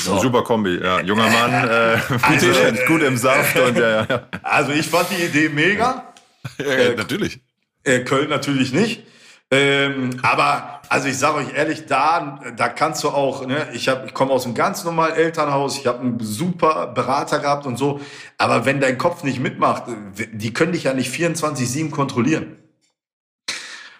So. 0.00 0.18
Super 0.18 0.42
Kombi, 0.42 0.78
ja. 0.82 1.00
Junger 1.00 1.28
Mann, 1.30 1.52
äh, 1.52 1.98
also, 2.22 2.46
gut 2.86 3.02
im 3.02 3.16
Saft 3.16 3.56
und 3.60 3.78
ja, 3.78 4.04
ja. 4.04 4.28
Also 4.42 4.72
ich 4.72 4.86
fand 4.86 5.08
die 5.10 5.24
Idee 5.24 5.48
mega. 5.48 6.12
Ja, 6.58 6.64
äh, 6.64 6.94
natürlich. 6.94 7.40
Äh, 7.82 8.00
Köln 8.00 8.28
natürlich 8.28 8.72
nicht. 8.72 9.04
Ähm, 9.50 10.10
aber 10.22 10.82
also 10.88 11.06
ich 11.06 11.16
sage 11.16 11.38
euch 11.38 11.54
ehrlich, 11.54 11.86
da 11.86 12.40
da 12.56 12.68
kannst 12.68 13.04
du 13.04 13.10
auch, 13.10 13.46
ne, 13.46 13.68
ich 13.72 13.86
ich 13.86 14.14
komme 14.14 14.32
aus 14.32 14.44
einem 14.44 14.54
ganz 14.54 14.82
normalen 14.84 15.14
Elternhaus, 15.14 15.78
ich 15.78 15.86
habe 15.86 16.00
einen 16.00 16.18
super 16.18 16.88
Berater 16.88 17.38
gehabt 17.38 17.64
und 17.64 17.76
so, 17.76 18.00
aber 18.38 18.64
wenn 18.64 18.80
dein 18.80 18.98
Kopf 18.98 19.22
nicht 19.22 19.38
mitmacht, 19.38 19.84
die 20.32 20.52
können 20.52 20.72
dich 20.72 20.84
ja 20.84 20.94
nicht 20.94 21.12
24/7 21.14 21.90
kontrollieren. 21.90 22.56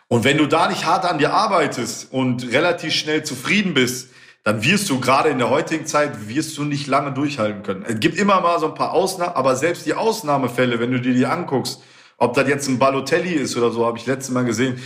Und 0.08 0.25
wenn 0.25 0.38
du 0.38 0.46
da 0.46 0.68
nicht 0.68 0.84
hart 0.84 1.04
an 1.04 1.18
dir 1.18 1.32
arbeitest 1.32 2.12
und 2.12 2.52
relativ 2.52 2.94
schnell 2.94 3.25
zufrieden 3.25 3.75
bist, 3.75 4.10
dann 4.44 4.62
wirst 4.62 4.88
du 4.88 5.00
gerade 5.00 5.28
in 5.30 5.38
der 5.38 5.50
heutigen 5.50 5.86
Zeit 5.86 6.28
wirst 6.28 6.56
du 6.56 6.64
nicht 6.64 6.86
lange 6.86 7.12
durchhalten 7.12 7.64
können. 7.64 7.84
Es 7.84 7.98
gibt 7.98 8.16
immer 8.16 8.40
mal 8.40 8.60
so 8.60 8.68
ein 8.68 8.75
paar 8.75 8.92
Ausnahmen, 8.92 9.34
aber 9.34 9.56
selbst 9.56 9.86
die 9.86 9.94
Ausnahmefälle, 9.94 10.78
wenn 10.78 10.92
du 10.92 11.00
dir 11.00 11.14
die 11.14 11.26
anguckst, 11.26 11.82
ob 12.16 12.34
das 12.34 12.48
jetzt 12.48 12.68
ein 12.68 12.78
Balotelli 12.78 13.32
ist 13.32 13.56
oder 13.56 13.72
so, 13.72 13.84
habe 13.84 13.98
ich 13.98 14.06
letztes 14.06 14.32
Mal 14.32 14.44
gesehen, 14.44 14.80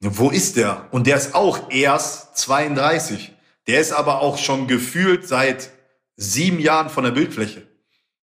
wo 0.00 0.30
ist 0.30 0.56
der? 0.56 0.86
Und 0.90 1.06
der 1.06 1.16
ist 1.16 1.34
auch 1.34 1.70
erst 1.70 2.38
32. 2.38 3.32
Der 3.66 3.80
ist 3.80 3.92
aber 3.92 4.20
auch 4.20 4.38
schon 4.38 4.66
gefühlt 4.66 5.28
seit 5.28 5.70
sieben 6.16 6.58
Jahren 6.58 6.88
von 6.88 7.04
der 7.04 7.10
Bildfläche. 7.10 7.66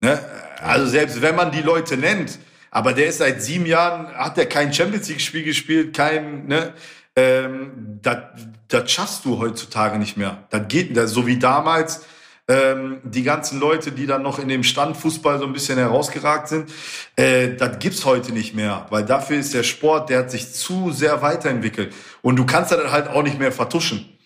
Ne? 0.00 0.18
Also 0.60 0.86
selbst 0.86 1.22
wenn 1.22 1.36
man 1.36 1.52
die 1.52 1.62
Leute 1.62 1.96
nennt, 1.96 2.38
aber 2.70 2.92
der 2.92 3.06
ist 3.06 3.18
seit 3.18 3.42
sieben 3.42 3.66
Jahren, 3.66 4.08
hat 4.08 4.38
er 4.38 4.46
kein 4.46 4.72
Champions 4.72 5.08
League-Spiel 5.08 5.44
gespielt, 5.44 5.96
kein, 5.96 6.46
ne? 6.46 6.72
Ähm, 7.18 7.98
das, 8.02 8.18
das 8.68 8.90
schaffst 8.90 9.24
du 9.24 9.38
heutzutage 9.38 9.98
nicht 9.98 10.16
mehr. 10.16 10.46
Das 10.50 10.68
geht, 10.68 10.94
das, 10.96 11.12
so 11.12 11.26
wie 11.26 11.38
damals, 11.38 12.04
ähm, 12.48 13.00
die 13.02 13.22
ganzen 13.22 13.58
Leute, 13.58 13.90
die 13.90 14.06
dann 14.06 14.22
noch 14.22 14.38
in 14.38 14.48
dem 14.48 14.62
Standfußball 14.62 15.38
so 15.38 15.46
ein 15.46 15.52
bisschen 15.52 15.78
herausgeragt 15.78 16.48
sind, 16.48 16.70
äh, 17.16 17.54
das 17.54 17.78
gibt's 17.78 18.04
heute 18.04 18.32
nicht 18.32 18.54
mehr, 18.54 18.86
weil 18.90 19.04
dafür 19.04 19.38
ist 19.38 19.54
der 19.54 19.64
Sport, 19.64 20.10
der 20.10 20.20
hat 20.20 20.30
sich 20.30 20.52
zu 20.52 20.92
sehr 20.92 21.22
weiterentwickelt 21.22 21.92
und 22.22 22.36
du 22.36 22.46
kannst 22.46 22.70
das 22.70 22.92
halt 22.92 23.08
auch 23.08 23.22
nicht 23.22 23.38
mehr 23.38 23.50
vertuschen. 23.50 24.16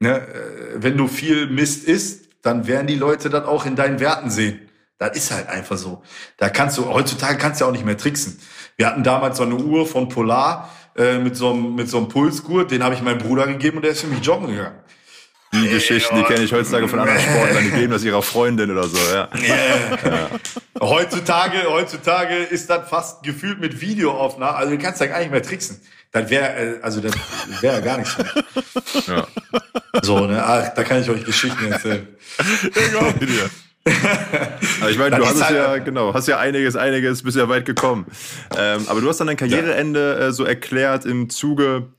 Ne? 0.00 0.18
Äh, 0.18 0.82
wenn 0.82 0.96
du 0.96 1.08
viel 1.08 1.46
Mist 1.46 1.84
isst, 1.84 2.28
dann 2.42 2.66
werden 2.66 2.86
die 2.86 2.94
Leute 2.94 3.30
das 3.30 3.44
auch 3.46 3.64
in 3.64 3.74
deinen 3.74 4.00
Werten 4.00 4.30
sehen. 4.30 4.65
Das 4.98 5.16
ist 5.16 5.30
halt 5.30 5.48
einfach 5.48 5.76
so. 5.76 6.02
Da 6.38 6.48
kannst 6.48 6.78
du, 6.78 6.86
heutzutage 6.86 7.36
kannst 7.38 7.60
du 7.60 7.66
auch 7.66 7.72
nicht 7.72 7.84
mehr 7.84 7.98
tricksen. 7.98 8.38
Wir 8.76 8.86
hatten 8.86 9.02
damals 9.02 9.36
so 9.36 9.42
eine 9.42 9.56
Uhr 9.56 9.86
von 9.86 10.08
Polar 10.08 10.70
äh, 10.96 11.18
mit 11.18 11.36
so 11.36 11.50
einem, 11.50 11.74
mit 11.74 11.88
so 11.88 11.98
einem 11.98 12.08
Pulsgurt, 12.08 12.70
den 12.70 12.82
habe 12.82 12.94
ich 12.94 13.02
meinem 13.02 13.18
Bruder 13.18 13.46
gegeben 13.46 13.76
und 13.76 13.82
der 13.82 13.92
ist 13.92 14.00
für 14.00 14.06
mich 14.06 14.24
joggen 14.24 14.48
gegangen. 14.48 14.78
Die 15.52 15.68
Geschichten, 15.68 16.16
die 16.16 16.22
kenne 16.24 16.44
ich 16.44 16.52
heutzutage 16.52 16.88
von 16.88 16.98
anderen 16.98 17.20
Sportlern, 17.30 17.64
die 17.64 17.70
geben 17.70 17.92
das 17.92 18.04
ihrer 18.04 18.22
Freundin 18.22 18.70
oder 18.70 18.88
so, 18.88 18.98
ja. 19.14 19.28
ja. 19.46 20.28
Heutzutage, 20.80 21.64
heutzutage 21.68 22.36
ist 22.36 22.68
das 22.68 22.88
fast 22.88 23.22
gefühlt 23.22 23.60
mit 23.60 23.80
Videoaufnahme, 23.80 24.56
also 24.56 24.72
du 24.72 24.78
kannst 24.82 25.00
ja 25.00 25.06
gar 25.06 25.20
nicht 25.20 25.30
mehr 25.30 25.42
tricksen. 25.42 25.80
Das 26.12 26.30
wäre, 26.30 26.76
äh, 26.76 26.80
also 26.82 27.00
das 27.00 27.12
wäre 27.60 27.82
gar 27.82 27.98
nichts 27.98 28.16
mehr. 28.18 28.44
Ja. 29.06 29.26
So, 30.02 30.26
ne, 30.26 30.42
ach, 30.42 30.68
da 30.74 30.82
kann 30.82 31.00
ich 31.00 31.10
euch 31.10 31.24
Geschichten 31.24 31.70
erzählen. 31.70 32.08
Ja, 32.92 33.12
also 33.86 34.88
ich 34.88 34.98
meine, 34.98 35.16
du 35.16 35.24
hast 35.24 35.42
halt 35.42 35.56
ja, 35.56 35.78
genau, 35.78 36.12
hast 36.12 36.26
ja 36.26 36.38
einiges, 36.38 36.74
einiges, 36.74 37.22
bist 37.22 37.36
ja 37.36 37.48
weit 37.48 37.64
gekommen. 37.64 38.06
Ähm, 38.56 38.84
aber 38.88 39.00
du 39.00 39.08
hast 39.08 39.18
dann 39.18 39.28
dein 39.28 39.36
Karriereende 39.36 40.18
äh, 40.18 40.32
so 40.32 40.44
erklärt 40.44 41.04
im 41.04 41.30
Zuge 41.30 41.92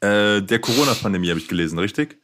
äh, 0.00 0.42
der 0.42 0.58
Corona-Pandemie, 0.58 1.30
habe 1.30 1.40
ich 1.40 1.48
gelesen, 1.48 1.78
richtig? 1.78 2.18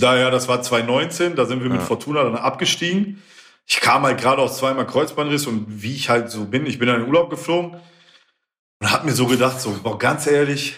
Daher, 0.00 0.30
das 0.30 0.46
war 0.46 0.62
2019, 0.62 1.36
da 1.36 1.46
sind 1.46 1.62
wir 1.62 1.70
mit 1.70 1.80
ja. 1.80 1.86
Fortuna 1.86 2.22
dann 2.22 2.36
abgestiegen. 2.36 3.22
Ich 3.66 3.80
kam 3.80 4.02
halt 4.02 4.20
gerade 4.20 4.42
aus 4.42 4.58
zweimal 4.58 4.86
Kreuzbandriss 4.86 5.46
und 5.46 5.82
wie 5.82 5.94
ich 5.94 6.10
halt 6.10 6.30
so 6.30 6.44
bin, 6.44 6.66
ich 6.66 6.78
bin 6.78 6.88
dann 6.88 6.96
in 6.96 7.02
den 7.02 7.08
Urlaub 7.08 7.30
geflogen 7.30 7.80
und 8.80 8.92
hab 8.92 9.04
mir 9.04 9.12
so 9.12 9.26
gedacht, 9.26 9.60
so, 9.60 9.74
boah, 9.82 9.98
ganz 9.98 10.26
ehrlich, 10.26 10.76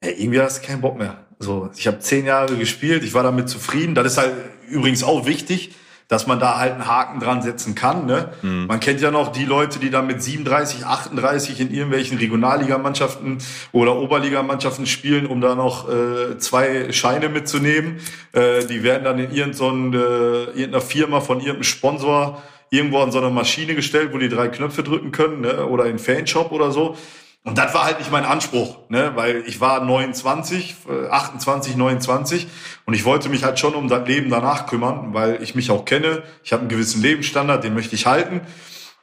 ey, 0.00 0.12
irgendwie 0.12 0.40
hast 0.40 0.62
du 0.62 0.66
keinen 0.66 0.80
Bock 0.80 0.96
mehr. 0.96 1.26
So, 1.40 1.70
ich 1.76 1.86
habe 1.86 1.98
zehn 1.98 2.26
Jahre 2.26 2.56
gespielt, 2.56 3.02
ich 3.02 3.14
war 3.14 3.22
damit 3.22 3.48
zufrieden. 3.48 3.94
Das 3.94 4.06
ist 4.06 4.18
halt 4.18 4.34
übrigens 4.68 5.02
auch 5.02 5.26
wichtig 5.26 5.74
dass 6.10 6.26
man 6.26 6.40
da 6.40 6.58
halt 6.58 6.72
einen 6.72 6.88
Haken 6.88 7.20
dran 7.20 7.40
setzen 7.40 7.76
kann. 7.76 8.04
Ne? 8.04 8.32
Mhm. 8.42 8.66
Man 8.66 8.80
kennt 8.80 9.00
ja 9.00 9.12
noch 9.12 9.30
die 9.30 9.44
Leute, 9.44 9.78
die 9.78 9.90
da 9.90 10.02
mit 10.02 10.20
37, 10.20 10.84
38 10.84 11.60
in 11.60 11.72
irgendwelchen 11.72 12.18
Regionalligamannschaften 12.18 13.38
oder 13.70 13.96
Oberligamannschaften 13.96 14.86
spielen, 14.86 15.24
um 15.24 15.40
da 15.40 15.54
noch 15.54 15.88
äh, 15.88 16.36
zwei 16.38 16.90
Scheine 16.92 17.28
mitzunehmen. 17.28 18.00
Äh, 18.32 18.66
die 18.66 18.82
werden 18.82 19.04
dann 19.04 19.20
in 19.20 19.30
irgendeiner, 19.30 19.94
äh, 19.94 20.44
irgendeiner 20.46 20.80
Firma 20.80 21.20
von 21.20 21.38
irgendeinem 21.38 21.62
Sponsor 21.62 22.42
irgendwo 22.70 22.98
an 22.98 23.12
so 23.12 23.18
eine 23.18 23.30
Maschine 23.30 23.76
gestellt, 23.76 24.10
wo 24.12 24.18
die 24.18 24.28
drei 24.28 24.48
Knöpfe 24.48 24.82
drücken 24.82 25.12
können 25.12 25.42
ne? 25.42 25.64
oder 25.66 25.86
in 25.86 26.00
Fanshop 26.00 26.50
oder 26.50 26.72
so. 26.72 26.96
Und 27.42 27.56
das 27.56 27.72
war 27.72 27.84
halt 27.84 27.98
nicht 27.98 28.10
mein 28.10 28.26
Anspruch, 28.26 28.90
ne? 28.90 29.12
weil 29.14 29.44
ich 29.46 29.62
war 29.62 29.82
29, 29.82 30.76
28, 31.10 31.74
29 31.74 32.46
und 32.84 32.92
ich 32.92 33.06
wollte 33.06 33.30
mich 33.30 33.44
halt 33.44 33.58
schon 33.58 33.74
um 33.74 33.88
das 33.88 34.06
Leben 34.06 34.28
danach 34.28 34.66
kümmern, 34.66 35.14
weil 35.14 35.42
ich 35.42 35.54
mich 35.54 35.70
auch 35.70 35.86
kenne. 35.86 36.22
Ich 36.44 36.52
habe 36.52 36.60
einen 36.60 36.68
gewissen 36.68 37.00
Lebensstandard, 37.00 37.64
den 37.64 37.72
möchte 37.72 37.94
ich 37.94 38.04
halten. 38.04 38.42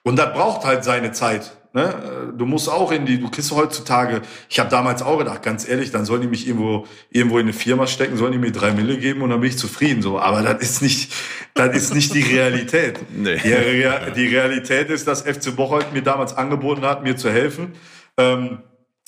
Und 0.03 0.17
das 0.17 0.33
braucht 0.33 0.65
halt 0.65 0.83
seine 0.83 1.11
Zeit. 1.13 1.57
Ne? 1.73 2.33
Du 2.37 2.45
musst 2.45 2.69
auch 2.69 2.91
in 2.91 3.05
die, 3.05 3.19
du 3.19 3.29
kriegst 3.29 3.51
heutzutage, 3.51 4.21
ich 4.49 4.59
habe 4.59 4.69
damals 4.69 5.01
auch 5.01 5.17
gedacht, 5.17 5.41
ganz 5.41 5.67
ehrlich, 5.67 5.91
dann 5.91 6.05
sollen 6.05 6.21
die 6.21 6.27
mich 6.27 6.47
irgendwo, 6.47 6.85
irgendwo 7.09 7.39
in 7.39 7.45
eine 7.45 7.53
Firma 7.53 7.87
stecken, 7.87 8.17
sollen 8.17 8.31
die 8.31 8.37
mir 8.37 8.51
drei 8.51 8.71
Mille 8.71 8.97
geben 8.97 9.21
und 9.23 9.31
dann 9.31 9.41
bin 9.41 9.49
ich 9.49 9.57
zufrieden. 9.57 10.01
So, 10.01 10.19
aber 10.19 10.43
das 10.43 10.61
ist 10.61 10.81
nicht, 10.81 11.11
das 11.55 11.75
ist 11.75 11.93
nicht 11.93 12.13
die 12.13 12.21
Realität. 12.21 12.99
nee. 13.11 13.37
die, 13.43 14.13
die 14.15 14.27
Realität 14.27 14.89
ist, 14.89 15.07
dass 15.07 15.21
FC 15.23 15.55
Bocholt 15.55 15.91
mir 15.91 16.03
damals 16.03 16.37
angeboten 16.37 16.83
hat, 16.83 17.03
mir 17.03 17.17
zu 17.17 17.31
helfen. 17.31 17.73
Ähm, 18.17 18.59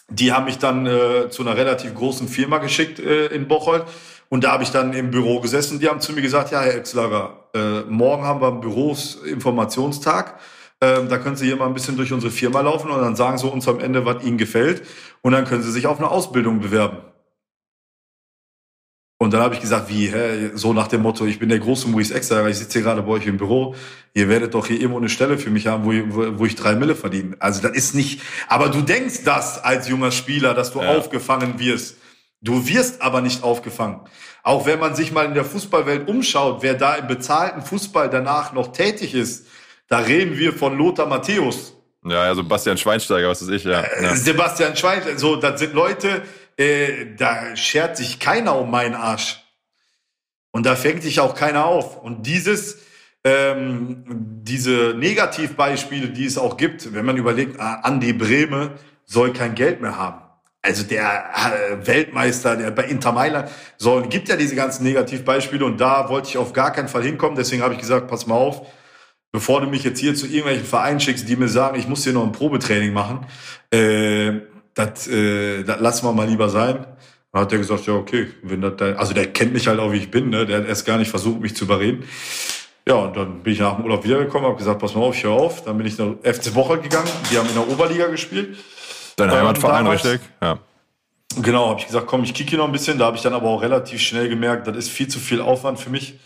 die 0.09 0.31
haben 0.31 0.45
mich 0.45 0.57
dann 0.57 0.85
äh, 0.85 1.29
zu 1.29 1.43
einer 1.43 1.55
relativ 1.55 1.93
großen 1.93 2.27
Firma 2.27 2.57
geschickt 2.57 2.99
äh, 2.99 3.27
in 3.27 3.47
Bocholt. 3.47 3.85
Und 4.29 4.43
da 4.43 4.51
habe 4.51 4.63
ich 4.63 4.71
dann 4.71 4.93
im 4.93 5.11
Büro 5.11 5.39
gesessen. 5.39 5.79
Die 5.79 5.87
haben 5.87 6.01
zu 6.01 6.13
mir 6.13 6.21
gesagt, 6.21 6.51
ja, 6.51 6.61
Herr 6.61 6.75
Exlager, 6.75 7.49
äh, 7.53 7.81
morgen 7.81 8.23
haben 8.23 8.41
wir 8.41 8.47
einen 8.47 8.61
Bürosinformationstag. 8.61 10.39
Ähm, 10.81 11.09
da 11.09 11.17
können 11.17 11.35
Sie 11.35 11.45
hier 11.45 11.57
mal 11.57 11.65
ein 11.65 11.73
bisschen 11.73 11.97
durch 11.97 12.13
unsere 12.13 12.31
Firma 12.31 12.61
laufen 12.61 12.89
und 12.89 13.01
dann 13.01 13.15
sagen 13.15 13.37
Sie 13.37 13.47
uns 13.47 13.67
am 13.67 13.79
Ende, 13.79 14.05
was 14.05 14.23
Ihnen 14.23 14.37
gefällt. 14.37 14.83
Und 15.21 15.33
dann 15.33 15.45
können 15.45 15.63
Sie 15.63 15.71
sich 15.71 15.87
auf 15.87 15.97
eine 15.97 16.09
Ausbildung 16.09 16.59
bewerben. 16.59 16.97
Und 19.21 19.33
dann 19.33 19.41
habe 19.41 19.53
ich 19.53 19.59
gesagt, 19.59 19.89
wie, 19.89 20.07
hä? 20.07 20.51
so 20.53 20.71
nach 20.71 20.87
dem 20.87 21.01
Motto, 21.01 21.25
ich 21.25 21.39
bin 21.39 21.49
der 21.49 21.59
große 21.59 21.89
Maurice 21.89 22.13
Exer, 22.13 22.47
ich 22.47 22.57
sitze 22.57 22.79
hier 22.79 22.83
gerade 22.83 23.01
bei 23.01 23.11
euch 23.11 23.27
im 23.27 23.35
Büro, 23.35 23.75
ihr 24.13 24.29
werdet 24.29 24.53
doch 24.53 24.65
hier 24.65 24.77
irgendwo 24.77 24.97
eine 24.97 25.09
Stelle 25.09 25.37
für 25.37 25.49
mich 25.49 25.67
haben, 25.67 25.83
wo, 25.83 25.91
ich, 25.91 26.03
wo, 26.07 26.39
wo 26.39 26.45
ich 26.45 26.55
drei 26.55 26.75
Mille 26.75 26.95
verdiene. 26.95 27.35
Also 27.39 27.61
das 27.61 27.73
ist 27.73 27.93
nicht, 27.93 28.21
aber 28.47 28.69
du 28.69 28.81
denkst 28.81 29.25
das 29.25 29.61
als 29.61 29.89
junger 29.89 30.11
Spieler, 30.11 30.53
dass 30.53 30.71
du 30.71 30.81
ja. 30.81 30.95
aufgefangen 30.95 31.59
wirst. 31.59 31.97
Du 32.41 32.65
wirst 32.65 33.01
aber 33.01 33.19
nicht 33.19 33.43
aufgefangen. 33.43 33.99
Auch 34.41 34.65
wenn 34.65 34.79
man 34.79 34.95
sich 34.95 35.11
mal 35.11 35.25
in 35.25 35.33
der 35.33 35.43
Fußballwelt 35.43 36.07
umschaut, 36.07 36.63
wer 36.63 36.75
da 36.75 36.95
im 36.95 37.07
bezahlten 37.07 37.61
Fußball 37.61 38.09
danach 38.09 38.53
noch 38.53 38.71
tätig 38.71 39.13
ist, 39.13 39.47
da 39.89 39.97
reden 39.97 40.37
wir 40.37 40.53
von 40.53 40.77
Lothar 40.77 41.07
Matthäus. 41.07 41.73
Ja, 42.05 42.21
also 42.21 42.45
Bastian 42.45 42.77
Schweinsteiger, 42.77 43.27
was 43.27 43.41
ist 43.41 43.49
ich, 43.49 43.65
ja. 43.65 43.81
Äh, 43.81 44.15
Sebastian 44.15 44.77
Schweinsteiger, 44.77 45.19
so, 45.19 45.35
das 45.35 45.59
sind 45.59 45.73
Leute, 45.73 46.21
äh, 46.59 47.15
da 47.17 47.55
schert 47.55 47.97
sich 47.97 48.19
keiner 48.19 48.59
um 48.59 48.69
meinen 48.69 48.95
Arsch. 48.95 49.43
Und 50.51 50.65
da 50.65 50.75
fängt 50.75 51.03
sich 51.03 51.19
auch 51.19 51.35
keiner 51.35 51.65
auf. 51.65 52.01
Und 52.01 52.25
dieses, 52.25 52.79
ähm, 53.23 54.03
diese 54.43 54.93
Negativbeispiele, 54.97 56.09
die 56.09 56.25
es 56.25 56.37
auch 56.37 56.57
gibt, 56.57 56.93
wenn 56.93 57.05
man 57.05 57.17
überlegt, 57.17 57.59
ah, 57.59 57.81
Andi 57.83 58.13
Breme 58.13 58.71
soll 59.05 59.31
kein 59.31 59.55
Geld 59.55 59.81
mehr 59.81 59.97
haben. 59.97 60.21
Also 60.61 60.83
der 60.83 61.29
äh, 61.33 61.87
Weltmeister, 61.87 62.57
der 62.57 62.71
bei 62.71 62.83
Inter 62.83 63.13
Mailand, 63.13 63.49
so 63.77 64.01
gibt 64.01 64.27
ja 64.27 64.35
diese 64.35 64.55
ganzen 64.55 64.83
Negativbeispiele 64.83 65.63
und 65.63 65.79
da 65.79 66.09
wollte 66.09 66.27
ich 66.29 66.37
auf 66.37 66.51
gar 66.51 66.73
keinen 66.73 66.89
Fall 66.89 67.03
hinkommen. 67.03 67.37
Deswegen 67.37 67.61
habe 67.61 67.75
ich 67.75 67.79
gesagt, 67.79 68.09
pass 68.09 68.27
mal 68.27 68.35
auf, 68.35 68.67
bevor 69.31 69.61
du 69.61 69.67
mich 69.67 69.85
jetzt 69.85 69.99
hier 69.99 70.15
zu 70.15 70.25
irgendwelchen 70.25 70.65
Vereinen 70.65 70.99
schickst, 70.99 71.29
die 71.29 71.37
mir 71.37 71.47
sagen, 71.47 71.79
ich 71.79 71.87
muss 71.87 72.03
hier 72.03 72.11
noch 72.11 72.25
ein 72.25 72.33
Probetraining 72.33 72.91
machen, 72.91 73.25
äh, 73.71 74.41
das, 74.79 75.07
äh, 75.07 75.63
das 75.63 75.79
lassen 75.79 76.05
wir 76.05 76.13
mal 76.13 76.27
lieber 76.27 76.49
sein. 76.49 76.85
Dann 77.31 77.41
hat 77.41 77.51
er 77.51 77.59
gesagt, 77.59 77.85
ja, 77.85 77.93
okay, 77.93 78.27
wenn 78.41 78.61
das 78.61 78.73
da, 78.77 78.93
also 78.93 79.13
der 79.13 79.27
kennt 79.27 79.53
mich 79.53 79.67
halt 79.67 79.79
auch, 79.79 79.91
wie 79.91 79.97
ich 79.97 80.09
bin, 80.09 80.29
ne? 80.29 80.45
der 80.45 80.59
hat 80.59 80.67
erst 80.67 80.85
gar 80.85 80.97
nicht 80.97 81.09
versucht, 81.09 81.41
mich 81.41 81.55
zu 81.55 81.65
überreden. 81.65 82.03
Ja, 82.87 82.95
und 82.95 83.15
dann 83.15 83.43
bin 83.43 83.53
ich 83.53 83.59
nach 83.59 83.75
dem 83.75 83.83
Urlaub 83.83 84.03
wiedergekommen, 84.03 84.47
habe 84.47 84.57
gesagt, 84.57 84.79
pass 84.79 84.95
mal 84.95 85.01
auf, 85.01 85.15
ich 85.15 85.23
höre 85.23 85.33
auf. 85.33 85.63
Dann 85.63 85.77
bin 85.77 85.85
ich 85.85 85.97
nach 85.97 86.13
FC 86.23 86.55
Woche 86.55 86.79
gegangen, 86.79 87.09
die 87.29 87.37
haben 87.37 87.47
in 87.47 87.53
der 87.53 87.69
Oberliga 87.69 88.07
gespielt. 88.07 88.57
Dein 89.15 89.29
Heimatverein, 89.29 89.83
damals, 89.83 90.05
richtig? 90.05 90.21
Ja. 90.41 90.57
Genau, 91.39 91.69
habe 91.69 91.79
ich 91.79 91.85
gesagt, 91.85 92.07
komm, 92.07 92.23
ich 92.23 92.33
kicke 92.33 92.49
hier 92.49 92.57
noch 92.57 92.65
ein 92.65 92.71
bisschen. 92.71 92.97
Da 92.97 93.05
habe 93.05 93.17
ich 93.17 93.21
dann 93.21 93.33
aber 93.33 93.49
auch 93.49 93.61
relativ 93.61 94.01
schnell 94.01 94.27
gemerkt, 94.27 94.65
das 94.65 94.75
ist 94.75 94.89
viel 94.89 95.07
zu 95.07 95.19
viel 95.19 95.41
Aufwand 95.41 95.79
für 95.79 95.91
mich, 95.91 96.17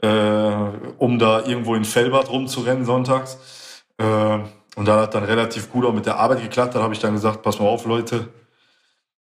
äh, 0.00 0.08
um 0.08 1.18
da 1.18 1.44
irgendwo 1.44 1.74
in 1.74 1.84
Fellbad 1.84 2.30
rumzurennen 2.30 2.86
sonntags. 2.86 3.36
Äh, 3.98 4.38
und 4.76 4.86
da 4.86 5.00
hat 5.00 5.14
dann 5.14 5.24
relativ 5.24 5.72
gut 5.72 5.84
auch 5.84 5.92
mit 5.92 6.06
der 6.06 6.16
Arbeit 6.16 6.42
geklappt. 6.42 6.74
Dann 6.74 6.82
habe 6.82 6.94
ich 6.94 7.00
dann 7.00 7.14
gesagt, 7.14 7.42
pass 7.42 7.58
mal 7.58 7.66
auf, 7.66 7.86
Leute, 7.86 8.28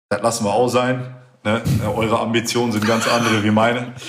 das 0.08 0.20
lassen 0.20 0.44
wir 0.44 0.52
auch 0.52 0.68
sein. 0.68 1.14
Ne? 1.44 1.62
Eure 1.96 2.18
Ambitionen 2.20 2.72
sind 2.72 2.86
ganz 2.86 3.08
andere 3.08 3.42
wie 3.42 3.50
meine. 3.50 3.94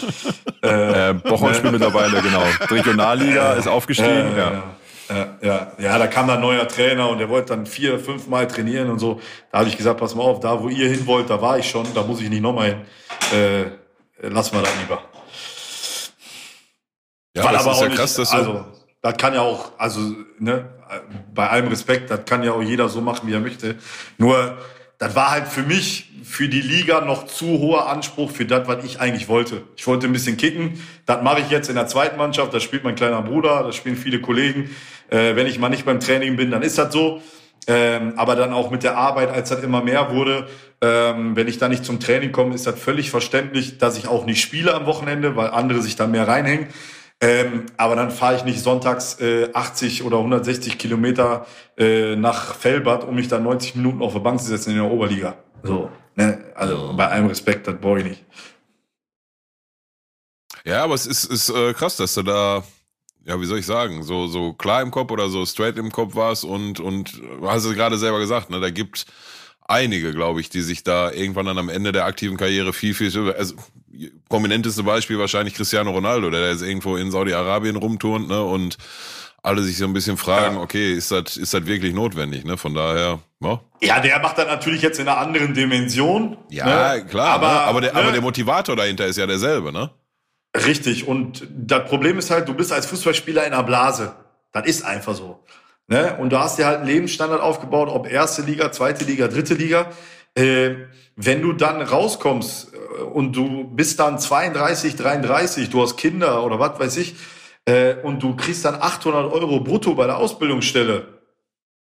Äh, 0.66 1.14
Bochum 1.14 1.54
spielt 1.54 1.74
mittlerweile, 1.74 2.24
genau. 2.24 2.42
Regionalliga 2.72 3.54
ist 3.54 3.68
aufgestiegen. 3.68 4.34
Äh, 4.34 4.40
ja. 4.40 4.64
Ja, 5.08 5.28
ja, 5.40 5.72
ja, 5.78 6.00
da 6.00 6.08
kam 6.08 6.28
dann 6.28 6.38
ein 6.38 6.42
neuer 6.42 6.68
Trainer 6.68 7.08
und 7.10 7.20
der 7.20 7.30
wollte 7.30 7.56
dann 7.56 7.68
vier, 7.68 8.00
fünf 8.00 8.26
Mal 8.26 8.48
trainieren 8.48 8.90
und 8.90 8.98
so. 8.98 9.22
Da 9.52 9.60
habe 9.60 9.70
ich 9.70 9.78
gesagt, 9.78 10.00
pass 10.00 10.16
mal 10.16 10.24
auf, 10.24 10.40
da 10.40 10.64
wo 10.64 10.70
ihr 10.70 10.90
hin 10.90 11.06
wollt, 11.06 11.30
da 11.30 11.40
war 11.40 11.60
ich 11.60 11.70
schon, 11.70 11.86
da 11.94 12.02
muss 12.02 12.20
ich 12.20 12.32
nicht 12.32 12.42
nochmal 12.42 12.70
hin. 12.70 12.82
Äh, 13.32 13.66
lass 14.30 14.52
mal 14.52 14.64
das 14.64 14.72
lieber. 14.82 15.04
Ja, 17.36 17.44
Weil 17.44 17.54
das 17.54 17.68
ist 17.68 17.82
ja 17.82 17.88
nicht, 17.88 17.98
krass, 17.98 18.16
dass 18.16 18.32
also, 18.32 18.66
das 19.04 19.18
kann 19.18 19.36
ja 19.36 19.42
auch, 19.42 19.74
also, 19.78 20.00
ne, 20.40 20.75
bei 21.34 21.50
allem 21.50 21.68
Respekt, 21.68 22.12
das 22.12 22.26
kann 22.26 22.44
ja 22.44 22.54
auch 22.54 22.62
jeder 22.62 22.90
so 22.90 23.02
machen, 23.02 23.28
wie 23.28 23.34
er 23.34 23.40
möchte. 23.40 23.76
Nur, 24.18 24.58
das 24.98 25.16
war 25.16 25.32
halt 25.32 25.48
für 25.48 25.64
mich, 25.64 26.12
für 26.24 26.48
die 26.50 26.62
Liga 26.62 27.02
noch 27.02 27.28
zu 27.28 27.46
hoher 27.60 27.88
Anspruch 27.90 28.32
für 28.32 28.46
das, 28.46 28.68
was 28.68 28.84
ich 28.84 29.00
eigentlich 29.00 29.28
wollte. 29.28 29.62
Ich 29.76 29.86
wollte 29.86 30.08
ein 30.08 30.14
bisschen 30.14 30.38
kicken. 30.38 30.82
Das 31.06 31.22
mache 31.22 31.42
ich 31.42 31.50
jetzt 31.50 31.70
in 31.70 31.76
der 31.76 31.88
zweiten 31.88 32.18
Mannschaft. 32.18 32.54
Das 32.54 32.64
spielt 32.64 32.84
mein 32.84 32.96
kleiner 32.96 33.22
Bruder, 33.22 33.64
das 33.64 33.76
spielen 33.76 33.96
viele 33.96 34.20
Kollegen. 34.22 34.70
Äh, 35.10 35.36
wenn 35.36 35.46
ich 35.46 35.60
mal 35.60 35.70
nicht 35.70 35.86
beim 35.86 36.00
Training 36.00 36.36
bin, 36.36 36.50
dann 36.50 36.64
ist 36.64 36.78
das 36.78 36.92
so. 36.92 37.22
Ähm, 37.68 38.14
aber 38.18 38.36
dann 38.36 38.54
auch 38.54 38.70
mit 38.70 38.84
der 38.84 38.98
Arbeit, 38.98 39.30
als 39.30 39.50
das 39.50 39.64
immer 39.64 39.82
mehr 39.82 40.14
wurde, 40.14 40.48
ähm, 40.82 41.36
wenn 41.36 41.48
ich 41.48 41.58
da 41.58 41.68
nicht 41.68 41.84
zum 41.84 42.00
Training 42.00 42.32
komme, 42.32 42.54
ist 42.54 42.68
das 42.68 42.80
völlig 42.80 43.10
verständlich, 43.10 43.78
dass 43.78 43.98
ich 43.98 44.08
auch 44.08 44.26
nicht 44.26 44.42
spiele 44.42 44.74
am 44.74 44.86
Wochenende, 44.86 45.36
weil 45.36 45.50
andere 45.50 45.82
sich 45.82 45.96
da 45.96 46.06
mehr 46.06 46.28
reinhängen. 46.28 46.68
Ähm, 47.22 47.66
aber 47.78 47.96
dann 47.96 48.12
fahre 48.12 48.36
ich 48.36 48.44
nicht 48.44 48.60
sonntags 48.60 49.20
äh, 49.20 49.50
80 49.54 50.04
oder 50.04 50.18
160 50.18 50.78
Kilometer 50.78 51.46
äh, 51.78 52.16
nach 52.16 52.56
Fellbad, 52.56 53.06
um 53.06 53.16
mich 53.16 53.28
da 53.28 53.40
90 53.40 53.76
Minuten 53.76 54.02
auf 54.02 54.14
der 54.14 54.20
Bank 54.20 54.40
zu 54.40 54.48
setzen 54.48 54.72
in 54.72 54.78
der 54.78 54.92
Oberliga. 54.92 55.36
So, 55.64 55.90
ne? 56.16 56.44
Also 56.56 56.94
bei 56.96 57.08
allem 57.08 57.28
Respekt, 57.28 57.68
das 57.68 57.76
brauche 57.80 58.00
ich 58.00 58.06
nicht. 58.06 58.26
Ja, 60.66 60.84
aber 60.84 60.96
es 60.96 61.06
ist, 61.06 61.26
ist 61.26 61.50
äh, 61.50 61.74
krass, 61.74 61.96
dass 61.96 62.16
du 62.16 62.24
da 62.24 62.64
ja, 63.26 63.42
wie 63.42 63.46
soll 63.46 63.60
ich 63.60 63.66
sagen, 63.66 64.04
so, 64.04 64.28
so 64.28 64.54
klar 64.54 64.82
im 64.82 64.92
Kopf 64.92 65.12
oder 65.12 65.30
so 65.30 65.46
straight 65.46 65.78
im 65.78 65.92
Kopf 65.92 66.16
warst 66.16 66.46
und, 66.46 66.80
und 66.80 67.20
hast 67.42 67.66
du 67.66 67.74
gerade 67.74 67.98
selber 67.98 68.20
gesagt, 68.20 68.52
ne, 68.52 68.60
da 68.60 68.70
gibt 68.70 69.08
einige, 69.68 70.14
glaube 70.14 70.42
ich, 70.42 70.50
die 70.50 70.62
sich 70.62 70.84
da 70.84 71.12
irgendwann 71.12 71.48
dann 71.48 71.58
am 71.58 71.70
Ende 71.70 71.92
der 71.92 72.06
aktiven 72.06 72.38
Karriere 72.38 72.72
viel, 72.72 72.94
viel, 72.94 73.34
also 73.34 73.56
prominenteste 74.30 74.84
Beispiel 74.84 75.20
wahrscheinlich 75.20 75.54
Cristiano 75.54 75.92
Ronaldo, 75.92 76.30
der 76.30 76.52
jetzt 76.52 76.62
irgendwo 76.62 76.98
in 76.98 77.12
Saudi-Arabien 77.12 77.76
rumturnt, 77.76 78.28
ne, 78.28 78.44
und 78.44 78.78
alle 79.44 79.62
sich 79.62 79.78
so 79.78 79.86
ein 79.86 79.94
bisschen 79.94 80.18
fragen, 80.18 80.56
ja. 80.56 80.62
okay, 80.62 80.94
ist 80.94 81.12
das, 81.12 81.38
ist 81.38 81.54
das 81.54 81.66
wirklich 81.66 81.94
notwendig, 81.94 82.46
ne, 82.46 82.58
von 82.58 82.74
daher, 82.74 83.20
ja. 83.42 83.62
Ja, 83.82 84.00
der 84.00 84.20
macht 84.20 84.38
das 84.38 84.48
natürlich 84.48 84.82
jetzt 84.82 85.00
in 85.00 85.08
einer 85.08 85.20
anderen 85.20 85.54
Dimension. 85.54 86.38
Ja, 86.50 86.96
ne? 86.96 87.06
klar, 87.06 87.36
aber, 87.36 87.48
ne? 87.48 87.60
aber, 87.62 87.82
der, 87.82 87.94
ne? 87.94 88.00
aber 88.00 88.12
der 88.12 88.22
Motivator 88.22 88.76
dahinter 88.76 89.06
ist 89.06 89.18
ja 89.18 89.28
derselbe, 89.28 89.72
ne? 89.72 89.92
Richtig. 90.56 91.08
Und 91.08 91.48
das 91.50 91.88
Problem 91.90 92.18
ist 92.18 92.32
halt, 92.32 92.48
du 92.48 92.54
bist 92.54 92.72
als 92.72 92.86
Fußballspieler 92.86 93.46
in 93.46 93.54
einer 93.54 93.64
Blase. 93.64 94.16
Das 94.52 94.66
ist 94.66 94.86
einfach 94.86 95.14
so. 95.14 95.44
Ne? 95.88 96.16
Und 96.18 96.32
du 96.32 96.40
hast 96.40 96.58
dir 96.58 96.66
halt 96.66 96.78
einen 96.80 96.88
Lebensstandard 96.88 97.42
aufgebaut, 97.42 97.90
ob 97.90 98.10
erste 98.10 98.42
Liga, 98.42 98.72
zweite 98.72 99.06
Liga, 99.06 99.28
dritte 99.28 99.54
Liga. 99.54 99.92
Äh, 100.34 100.76
wenn 101.16 101.42
du 101.42 101.54
dann 101.54 101.82
rauskommst 101.82 102.74
und 102.96 103.36
du 103.36 103.64
bist 103.66 104.00
dann 104.00 104.20
32, 104.20 104.96
33, 104.96 105.70
du 105.70 105.82
hast 105.82 105.98
Kinder 105.98 106.44
oder 106.44 106.60
was 106.60 106.80
weiß 106.80 106.98
ich, 106.98 107.16
äh, 107.66 107.96
und 108.04 108.22
du 108.22 108.36
kriegst 108.36 108.66
dann 108.66 108.76
800 108.76 109.32
Euro 109.32 109.60
brutto 109.60 109.96
bei 109.96 110.06
der 110.06 110.18
Ausbildungsstelle, 110.18 111.08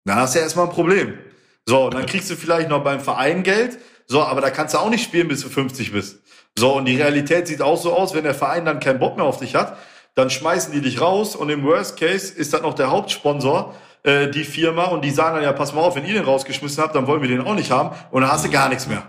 dann 0.06 0.16
hast 0.18 0.36
du 0.36 0.40
ja 0.40 0.44
erstmal 0.44 0.66
ein 0.68 0.72
Problem. 0.72 1.18
So, 1.66 1.90
dann 1.90 2.06
kriegst 2.06 2.30
du 2.30 2.36
vielleicht 2.36 2.70
noch 2.70 2.84
beim 2.84 3.00
Verein 3.00 3.44
Geld, 3.44 3.78
so, 4.08 4.24
aber 4.24 4.42
da 4.42 4.50
kannst 4.50 4.74
du 4.74 4.80
auch 4.80 4.90
nicht 4.90 5.04
spielen, 5.04 5.28
bis 5.28 5.42
du 5.42 5.50
50 5.50 5.92
bist. 5.92 6.20
So, 6.58 6.76
und 6.76 6.86
die 6.86 6.96
Realität 6.96 7.48
sieht 7.48 7.62
auch 7.62 7.80
so 7.80 7.94
aus, 7.94 8.14
wenn 8.14 8.24
der 8.24 8.34
Verein 8.34 8.66
dann 8.66 8.80
keinen 8.80 9.00
Bock 9.00 9.18
mehr 9.18 9.26
auf 9.26 9.38
dich 9.38 9.56
hat, 9.56 9.78
dann 10.16 10.30
schmeißen 10.30 10.74
die 10.74 10.82
dich 10.82 11.00
raus 11.00 11.36
und 11.36 11.50
im 11.50 11.64
Worst 11.64 11.98
Case 11.98 12.34
ist 12.34 12.54
dann 12.54 12.64
noch 12.64 12.74
der 12.74 12.92
Hauptsponsor, 12.92 13.76
äh, 14.04 14.28
die 14.28 14.44
Firma, 14.44 14.86
und 14.86 15.06
die 15.06 15.12
sagen 15.12 15.36
dann, 15.36 15.44
ja, 15.44 15.54
pass 15.54 15.74
mal 15.74 15.82
auf, 15.82 15.96
wenn 15.96 16.06
ihr 16.06 16.14
den 16.14 16.24
rausgeschmissen 16.24 16.84
habt, 16.84 16.96
dann 16.96 17.08
wollen 17.08 17.22
wir 17.22 17.30
den 17.30 17.42
auch 17.42 17.54
nicht 17.56 17.72
haben 17.72 17.96
und 18.12 18.22
dann 18.22 18.32
hast 18.32 18.46
du 18.46 18.50
gar 18.50 18.70
nichts 18.70 18.88
mehr. 18.88 19.08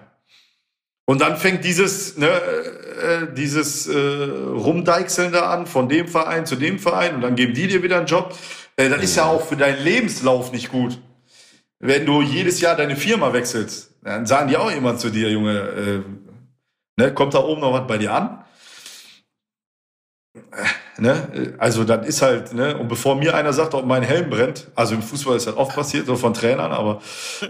Und 1.11 1.21
dann 1.21 1.37
fängt 1.37 1.65
dieses, 1.65 2.17
ne, 2.19 2.29
äh, 2.29 3.35
dieses 3.35 3.89
äh, 3.89 3.99
Rumdeichseln 3.99 5.33
da 5.33 5.51
an, 5.51 5.67
von 5.67 5.89
dem 5.89 6.07
Verein 6.07 6.47
zu 6.47 6.55
dem 6.55 6.79
Verein 6.79 7.17
und 7.17 7.23
dann 7.23 7.35
geben 7.35 7.53
die 7.53 7.67
dir 7.67 7.83
wieder 7.83 7.97
einen 7.97 8.07
Job. 8.07 8.33
Äh, 8.77 8.89
das 8.89 9.03
ist 9.03 9.17
ja 9.17 9.25
auch 9.25 9.45
für 9.45 9.57
deinen 9.57 9.83
Lebenslauf 9.83 10.53
nicht 10.53 10.71
gut. 10.71 11.01
Wenn 11.81 12.07
du 12.07 12.23
jedes 12.23 12.61
Jahr 12.61 12.77
deine 12.77 12.95
Firma 12.95 13.33
wechselst, 13.33 13.93
dann 14.05 14.25
sagen 14.25 14.51
die 14.51 14.57
auch 14.57 14.71
immer 14.71 14.99
zu 14.99 15.11
dir, 15.11 15.29
Junge, 15.31 15.59
äh, 15.59 16.03
Ne, 17.01 17.15
kommt 17.15 17.33
da 17.33 17.39
oben 17.39 17.63
noch 17.63 17.73
was 17.73 17.87
bei 17.87 17.97
dir 17.97 18.13
an? 18.13 18.45
Ne? 21.01 21.55
Also 21.57 21.85
das 21.85 22.07
ist 22.07 22.21
halt, 22.21 22.53
ne? 22.53 22.77
und 22.77 22.89
bevor 22.89 23.17
mir 23.17 23.35
einer 23.35 23.55
sagt, 23.55 23.73
ob 23.73 23.87
mein 23.87 24.03
Helm 24.03 24.29
brennt, 24.29 24.69
also 24.75 24.95
im 24.95 25.03
Fußball 25.03 25.35
ist 25.35 25.47
das 25.47 25.57
oft 25.57 25.75
passiert, 25.75 26.05
so 26.05 26.15
von 26.15 26.35
Trainern, 26.35 26.73
aber 26.73 27.01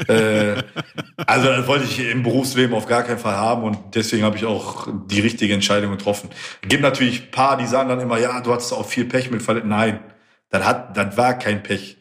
äh, 0.06 0.62
also 1.26 1.48
das 1.48 1.66
wollte 1.66 1.84
ich 1.84 1.98
im 1.98 2.22
Berufsleben 2.22 2.76
auf 2.76 2.86
gar 2.86 3.02
keinen 3.02 3.18
Fall 3.18 3.36
haben 3.36 3.64
und 3.64 3.76
deswegen 3.96 4.22
habe 4.22 4.36
ich 4.36 4.46
auch 4.46 4.86
die 5.06 5.20
richtige 5.20 5.52
Entscheidung 5.52 5.90
getroffen. 5.90 6.30
Es 6.62 6.68
gibt 6.68 6.82
natürlich 6.84 7.32
paar, 7.32 7.56
die 7.56 7.66
sagen 7.66 7.88
dann 7.88 7.98
immer, 7.98 8.18
ja, 8.18 8.40
du 8.40 8.52
hattest 8.52 8.72
auch 8.72 8.86
viel 8.86 9.04
Pech 9.04 9.32
mit 9.32 9.42
Verletzungen. 9.42 9.70
Nein, 9.70 10.00
das, 10.50 10.64
hat, 10.64 10.96
das 10.96 11.16
war 11.16 11.34
kein 11.34 11.64
Pech. 11.64 11.98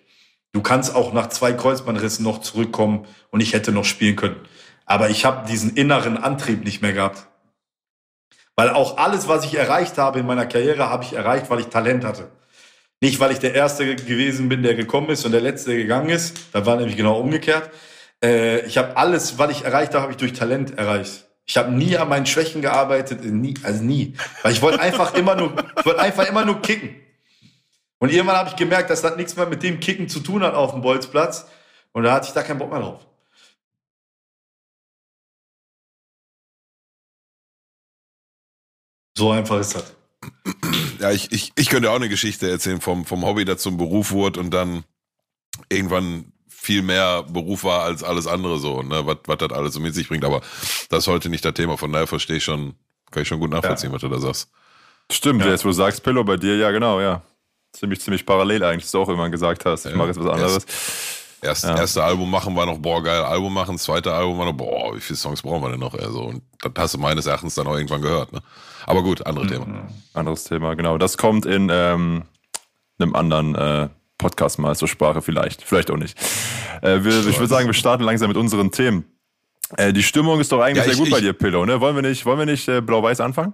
Du 0.51 0.61
kannst 0.61 0.95
auch 0.95 1.13
nach 1.13 1.29
zwei 1.29 1.53
Kreuzbandrissen 1.53 2.23
noch 2.23 2.41
zurückkommen 2.41 3.07
und 3.31 3.39
ich 3.39 3.53
hätte 3.53 3.71
noch 3.71 3.85
spielen 3.85 4.15
können. 4.15 4.35
Aber 4.85 5.09
ich 5.09 5.25
habe 5.25 5.47
diesen 5.47 5.75
inneren 5.75 6.17
Antrieb 6.17 6.63
nicht 6.63 6.83
mehr 6.83 6.93
gehabt. 6.93 7.28
Weil 8.59 8.71
auch 8.71 8.97
alles, 8.97 9.29
was 9.29 9.45
ich 9.45 9.55
erreicht 9.55 9.97
habe 9.97 10.19
in 10.19 10.25
meiner 10.25 10.45
Karriere, 10.45 10.89
habe 10.89 11.05
ich 11.05 11.13
erreicht, 11.13 11.49
weil 11.49 11.61
ich 11.61 11.67
Talent 11.67 12.03
hatte. 12.03 12.29
Nicht, 12.99 13.21
weil 13.21 13.31
ich 13.31 13.39
der 13.39 13.55
Erste 13.55 13.95
gewesen 13.95 14.49
bin, 14.49 14.63
der 14.63 14.75
gekommen 14.75 15.09
ist 15.11 15.25
und 15.25 15.31
der 15.31 15.39
Letzte, 15.39 15.69
der 15.69 15.79
gegangen 15.79 16.09
ist. 16.09 16.35
Da 16.51 16.65
war 16.65 16.75
nämlich 16.75 16.97
genau 16.97 17.21
umgekehrt. 17.21 17.69
Äh, 18.21 18.65
ich 18.65 18.77
habe 18.77 18.97
alles, 18.97 19.37
was 19.37 19.51
ich 19.51 19.63
erreicht 19.63 19.93
habe, 19.93 20.01
habe 20.01 20.11
ich 20.11 20.17
durch 20.17 20.33
Talent 20.33 20.77
erreicht. 20.77 21.25
Ich 21.45 21.55
habe 21.55 21.71
nie 21.71 21.95
an 21.95 22.09
meinen 22.09 22.25
Schwächen 22.25 22.61
gearbeitet, 22.61 23.23
nie, 23.23 23.53
also 23.63 23.81
nie. 23.81 24.15
Weil 24.43 24.51
ich 24.51 24.61
wollte 24.61 24.81
einfach 24.81 25.13
immer 25.13 25.35
nur, 25.35 25.53
ich 25.77 25.85
wollte 25.85 26.01
einfach 26.01 26.27
immer 26.27 26.43
nur 26.43 26.61
kicken. 26.61 26.93
Und 27.99 28.11
irgendwann 28.11 28.35
habe 28.35 28.49
ich 28.49 28.57
gemerkt, 28.57 28.89
dass 28.89 29.01
das 29.01 29.15
nichts 29.15 29.37
mehr 29.37 29.45
mit 29.45 29.63
dem 29.63 29.79
Kicken 29.79 30.09
zu 30.09 30.19
tun 30.19 30.43
hat 30.43 30.53
auf 30.53 30.73
dem 30.73 30.81
Bolzplatz. 30.81 31.47
Und 31.93 32.03
da 32.03 32.11
hatte 32.11 32.27
ich 32.27 32.33
da 32.33 32.43
keinen 32.43 32.59
Bock 32.59 32.71
mehr 32.71 32.81
drauf. 32.81 33.07
So 39.17 39.31
einfach 39.31 39.59
ist 39.59 39.75
das. 39.75 39.95
Ja, 40.99 41.11
ich, 41.11 41.31
ich, 41.31 41.53
ich 41.55 41.69
könnte 41.69 41.91
auch 41.91 41.95
eine 41.95 42.09
Geschichte 42.09 42.49
erzählen 42.49 42.81
vom, 42.81 43.05
vom 43.05 43.25
Hobby, 43.25 43.45
das 43.45 43.61
zum 43.61 43.77
Beruf 43.77 44.11
wurde 44.11 44.39
und 44.39 44.51
dann 44.51 44.83
irgendwann 45.69 46.31
viel 46.47 46.81
mehr 46.81 47.23
Beruf 47.23 47.63
war 47.63 47.83
als 47.83 48.03
alles 48.03 48.27
andere 48.27 48.59
so, 48.59 48.81
ne, 48.81 49.05
was, 49.05 49.17
was 49.25 49.37
das 49.37 49.51
alles 49.51 49.73
so 49.73 49.79
mit 49.79 49.95
sich 49.95 50.09
bringt. 50.09 50.25
Aber 50.25 50.41
das 50.89 51.03
ist 51.03 51.07
heute 51.07 51.29
nicht 51.29 51.45
das 51.45 51.53
Thema, 51.53 51.77
von 51.77 51.91
daher 51.91 52.07
verstehe 52.07 52.37
ich 52.37 52.43
schon, 52.43 52.75
kann 53.11 53.23
ich 53.23 53.27
schon 53.27 53.39
gut 53.39 53.51
nachvollziehen, 53.51 53.89
ja. 53.89 53.95
was 53.95 54.01
du 54.01 54.09
da 54.09 54.19
sagst. 54.19 54.49
Stimmt, 55.11 55.43
ja. 55.43 55.51
jetzt 55.51 55.63
wo 55.63 55.69
du 55.69 55.73
sagst, 55.73 56.03
Pillow 56.03 56.23
bei 56.23 56.37
dir, 56.37 56.57
ja 56.57 56.71
genau, 56.71 56.99
ja. 56.99 57.21
Ziemlich, 57.71 58.01
ziemlich 58.01 58.25
parallel 58.25 58.63
eigentlich, 58.63 58.83
das 58.83 58.91
du 58.91 58.99
auch 58.99 59.09
immer 59.09 59.29
gesagt 59.29 59.65
hast. 59.65 59.85
Ich 59.85 59.91
ja. 59.91 59.97
mache 59.97 60.09
jetzt 60.09 60.19
was 60.19 60.27
anderes. 60.27 60.65
Erst, 61.41 61.63
ja. 61.63 61.77
Erste 61.77 62.03
Album 62.03 62.29
machen 62.29 62.55
war 62.55 62.65
noch, 62.65 62.79
boah, 62.79 63.01
geil, 63.01 63.21
Album 63.21 63.53
machen, 63.53 63.77
zweite 63.77 64.13
Album 64.13 64.37
war 64.37 64.45
noch, 64.45 64.53
boah, 64.53 64.95
wie 64.95 64.99
viele 64.99 65.17
Songs 65.17 65.41
brauchen 65.41 65.63
wir 65.63 65.69
denn 65.69 65.79
noch? 65.79 65.93
Also, 65.93 66.23
und 66.23 66.43
das 66.61 66.71
hast 66.77 66.93
du 66.95 66.97
meines 66.97 67.25
Erachtens 67.27 67.55
dann 67.55 67.67
auch 67.67 67.75
irgendwann 67.75 68.01
gehört, 68.01 68.33
ne? 68.33 68.41
Aber 68.85 69.03
gut, 69.03 69.25
andere 69.25 69.45
mhm. 69.45 69.49
Thema. 69.49 69.87
Anderes 70.13 70.43
Thema, 70.43 70.73
genau. 70.73 70.97
Das 70.97 71.17
kommt 71.17 71.45
in 71.45 71.69
ähm, 71.71 72.23
einem 72.99 73.15
anderen 73.15 73.55
äh, 73.55 73.89
Podcast 74.17 74.59
mal 74.59 74.75
zur 74.75 74.89
Sprache, 74.89 75.21
vielleicht, 75.21 75.63
vielleicht 75.63 75.89
auch 75.91 75.97
nicht. 75.97 76.17
Äh, 76.81 77.03
wir, 77.03 77.25
ich 77.27 77.37
würde 77.37 77.47
sagen, 77.47 77.67
wir 77.67 77.73
starten 77.73 78.03
langsam 78.03 78.27
mit 78.27 78.37
unseren 78.37 78.71
Themen. 78.71 79.05
Äh, 79.77 79.93
die 79.93 80.03
Stimmung 80.03 80.39
ist 80.39 80.51
doch 80.51 80.59
eigentlich 80.59 80.85
ja, 80.85 80.91
ich, 80.91 80.97
sehr 80.97 80.97
gut 80.97 81.07
ich, 81.07 81.13
bei 81.13 81.21
dir, 81.21 81.33
Pillow, 81.33 81.65
ne? 81.65 81.79
Wollen 81.79 81.95
wir 81.95 82.01
nicht, 82.01 82.25
wollen 82.25 82.39
wir 82.39 82.45
nicht 82.45 82.67
äh, 82.67 82.81
blau-weiß 82.81 83.21
anfangen? 83.21 83.53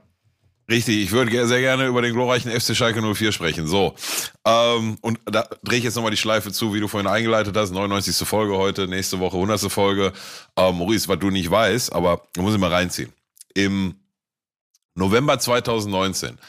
Richtig, 0.69 0.97
ich 0.97 1.11
würde 1.11 1.47
sehr 1.47 1.59
gerne 1.59 1.85
über 1.85 2.01
den 2.01 2.13
glorreichen 2.13 2.49
FC 2.51 2.75
Schalke 2.75 2.99
04 3.01 3.31
sprechen. 3.31 3.67
So, 3.67 3.93
ähm, 4.45 4.97
und 5.01 5.19
da 5.25 5.47
drehe 5.63 5.77
ich 5.77 5.83
jetzt 5.83 5.95
nochmal 5.95 6.09
die 6.09 6.17
Schleife 6.17 6.51
zu, 6.51 6.73
wie 6.73 6.79
du 6.79 6.87
vorhin 6.87 7.07
eingeleitet 7.07 7.55
hast. 7.55 7.71
99. 7.71 8.27
Folge 8.27 8.57
heute, 8.57 8.87
nächste 8.87 9.19
Woche 9.19 9.35
100. 9.35 9.71
Folge. 9.71 10.11
Ähm, 10.57 10.77
Maurice, 10.77 11.07
was 11.07 11.19
du 11.19 11.29
nicht 11.29 11.51
weißt, 11.51 11.93
aber 11.93 12.23
du 12.33 12.41
musst 12.41 12.57
mal 12.57 12.71
reinziehen. 12.71 13.13
Im 13.53 13.95
November 14.95 15.37
2019 15.37 16.39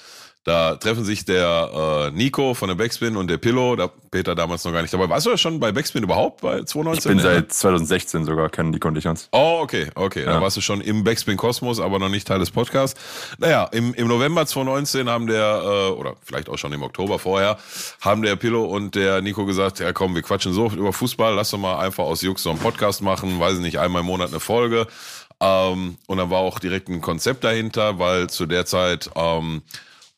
da 0.46 0.76
treffen 0.76 1.04
sich 1.04 1.24
der 1.24 2.06
äh, 2.06 2.16
Nico 2.16 2.54
von 2.54 2.68
der 2.68 2.76
Backspin 2.76 3.16
und 3.16 3.26
der 3.26 3.36
Pillow, 3.36 3.74
da 3.74 3.88
Peter 3.88 4.36
damals 4.36 4.64
noch 4.64 4.72
gar 4.72 4.80
nicht 4.80 4.94
dabei. 4.94 5.08
Warst 5.08 5.26
du 5.26 5.30
ja 5.30 5.36
schon 5.36 5.58
bei 5.58 5.72
Backspin 5.72 6.04
überhaupt 6.04 6.40
bei 6.40 6.62
2019? 6.62 7.10
Ich 7.10 7.16
bin 7.16 7.18
seit 7.18 7.52
2016 7.52 8.24
sogar, 8.24 8.48
kennen 8.48 8.70
Nico 8.70 8.86
und 8.86 8.96
ich 8.96 9.08
uns. 9.08 9.28
Oh, 9.32 9.58
okay, 9.60 9.88
okay. 9.96 10.20
Ja. 10.20 10.34
Da 10.34 10.40
warst 10.40 10.56
du 10.56 10.60
schon 10.60 10.82
im 10.82 11.02
Backspin 11.02 11.36
Kosmos, 11.36 11.80
aber 11.80 11.98
noch 11.98 12.08
nicht 12.08 12.28
Teil 12.28 12.38
des 12.38 12.52
Podcasts. 12.52 12.98
Naja, 13.38 13.64
im, 13.72 13.92
im 13.94 14.06
November 14.06 14.46
2019 14.46 15.10
haben 15.10 15.26
der, 15.26 15.62
äh, 15.64 15.90
oder 15.90 16.14
vielleicht 16.22 16.48
auch 16.48 16.58
schon 16.58 16.72
im 16.72 16.84
Oktober 16.84 17.18
vorher, 17.18 17.58
haben 18.00 18.22
der 18.22 18.36
Pillow 18.36 18.66
und 18.66 18.94
der 18.94 19.22
Nico 19.22 19.46
gesagt, 19.46 19.80
ja 19.80 19.92
komm, 19.92 20.14
wir 20.14 20.22
quatschen 20.22 20.52
so 20.52 20.68
über 20.68 20.92
Fußball, 20.92 21.34
lass 21.34 21.50
doch 21.50 21.58
mal 21.58 21.80
einfach 21.80 22.04
aus 22.04 22.22
Jux 22.22 22.44
so 22.44 22.50
einen 22.50 22.60
Podcast 22.60 23.02
machen, 23.02 23.40
weiß 23.40 23.54
ich 23.54 23.62
nicht, 23.62 23.80
einmal 23.80 24.02
im 24.02 24.06
Monat 24.06 24.28
eine 24.30 24.38
Folge. 24.38 24.86
Ähm, 25.40 25.98
und 26.06 26.18
dann 26.18 26.30
war 26.30 26.38
auch 26.38 26.60
direkt 26.60 26.88
ein 26.88 27.00
Konzept 27.00 27.42
dahinter, 27.42 27.98
weil 27.98 28.30
zu 28.30 28.46
der 28.46 28.64
Zeit 28.64 29.10
ähm, 29.16 29.62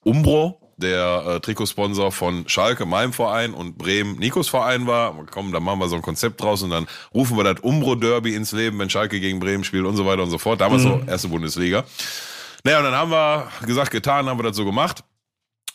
Umbro, 0.09 0.61
der 0.77 1.25
äh, 1.27 1.40
Trikotsponsor 1.40 2.12
von 2.12 2.49
Schalke, 2.49 2.87
meinem 2.87 3.12
Verein, 3.12 3.53
und 3.53 3.79
Bremen, 3.79 4.18
Nikos 4.18 4.49
Verein 4.49 4.87
war. 4.87 5.14
Komm, 5.31 5.53
dann 5.53 5.62
machen 5.62 5.81
wir 5.81 5.88
so 5.88 5.97
ein 5.97 6.03
Konzept 6.03 6.40
draus 6.40 6.62
und 6.62 6.71
dann 6.71 6.87
rufen 7.12 7.37
wir 7.37 7.44
das 7.44 7.61
Umbro-Derby 7.61 8.35
ins 8.35 8.53
Leben, 8.53 8.79
wenn 8.79 8.88
Schalke 8.88 9.21
gegen 9.21 9.40
Bremen 9.40 9.64
spielt 9.64 9.85
und 9.85 9.97
so 9.97 10.07
weiter 10.07 10.23
und 10.23 10.31
so 10.31 10.38
fort. 10.38 10.61
Damals 10.61 10.85
mhm. 10.85 11.01
so 11.05 11.11
erste 11.11 11.29
Bundesliga. 11.29 11.85
Naja, 12.64 12.79
und 12.79 12.85
dann 12.85 12.94
haben 12.94 13.11
wir 13.11 13.49
gesagt, 13.66 13.90
getan, 13.90 14.27
haben 14.29 14.38
wir 14.38 14.44
das 14.44 14.57
so 14.57 14.64
gemacht 14.64 15.05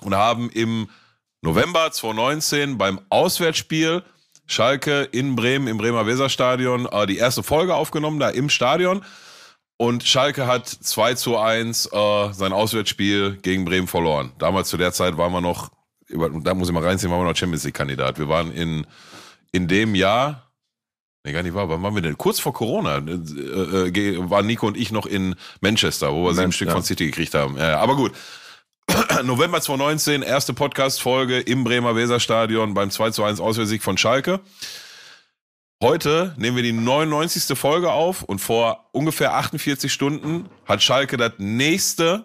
und 0.01 0.15
haben 0.15 0.49
im 0.49 0.89
November 1.41 1.91
2019 1.91 2.77
beim 2.77 2.99
Auswärtsspiel 3.09 4.03
Schalke 4.45 5.03
in 5.11 5.35
Bremen 5.35 5.67
im 5.67 5.77
Bremer 5.77 6.05
Weserstadion 6.05 6.85
äh, 6.85 7.05
die 7.07 7.17
erste 7.17 7.43
Folge 7.43 7.75
aufgenommen, 7.75 8.19
da 8.19 8.29
im 8.29 8.49
Stadion. 8.49 9.03
Und 9.83 10.03
Schalke 10.03 10.47
hat 10.47 10.69
2 10.69 11.15
zu 11.15 11.37
1 11.37 11.87
äh, 11.87 12.31
sein 12.31 12.53
Auswärtsspiel 12.53 13.37
gegen 13.41 13.65
Bremen 13.65 13.87
verloren. 13.87 14.31
Damals 14.37 14.69
zu 14.69 14.77
der 14.77 14.93
Zeit 14.93 15.17
waren 15.17 15.33
wir 15.33 15.41
noch, 15.41 15.71
da 16.07 16.53
muss 16.53 16.69
ich 16.69 16.73
mal 16.73 16.85
reinziehen, 16.85 17.11
waren 17.11 17.19
wir 17.19 17.27
noch 17.27 17.35
Champions 17.35 17.65
League-Kandidat. 17.65 18.17
Wir 18.17 18.29
waren 18.29 18.53
in, 18.53 18.87
in 19.51 19.67
dem 19.67 19.93
Jahr, 19.93 20.53
nee, 21.25 21.33
gar 21.33 21.43
nicht 21.43 21.53
wahr, 21.53 21.67
wann 21.67 21.83
waren 21.83 21.95
wir 21.95 22.01
denn? 22.01 22.17
Kurz 22.17 22.39
vor 22.39 22.53
Corona 22.53 22.99
äh, 22.99 23.89
äh, 23.89 24.29
waren 24.29 24.47
Nico 24.47 24.67
und 24.67 24.77
ich 24.77 24.93
noch 24.93 25.05
in 25.05 25.35
Manchester, 25.59 26.13
wo 26.13 26.27
wir 26.27 26.33
sieben 26.33 26.53
Stück 26.53 26.69
ja. 26.69 26.75
von 26.75 26.83
City 26.83 27.07
gekriegt 27.07 27.33
haben. 27.33 27.57
Ja, 27.57 27.81
aber 27.81 27.97
gut. 27.97 28.13
November 29.23 29.59
2019, 29.59 30.21
erste 30.21 30.53
Podcast-Folge 30.53 31.41
im 31.41 31.65
Bremer 31.65 31.93
Weserstadion 31.93 32.73
beim 32.73 32.89
2 32.89 33.09
zu 33.09 33.25
1 33.25 33.41
Auswärtssieg 33.41 33.83
von 33.83 33.97
Schalke. 33.97 34.39
Heute 35.83 36.33
nehmen 36.37 36.55
wir 36.55 36.63
die 36.63 36.71
99. 36.71 37.57
Folge 37.57 37.91
auf 37.91 38.23
und 38.23 38.39
vor 38.39 38.87
ungefähr 38.93 39.33
48 39.33 39.91
Stunden 39.91 40.47
hat 40.65 40.81
Schalke 40.81 41.17
das 41.17 41.33
nächste 41.39 42.23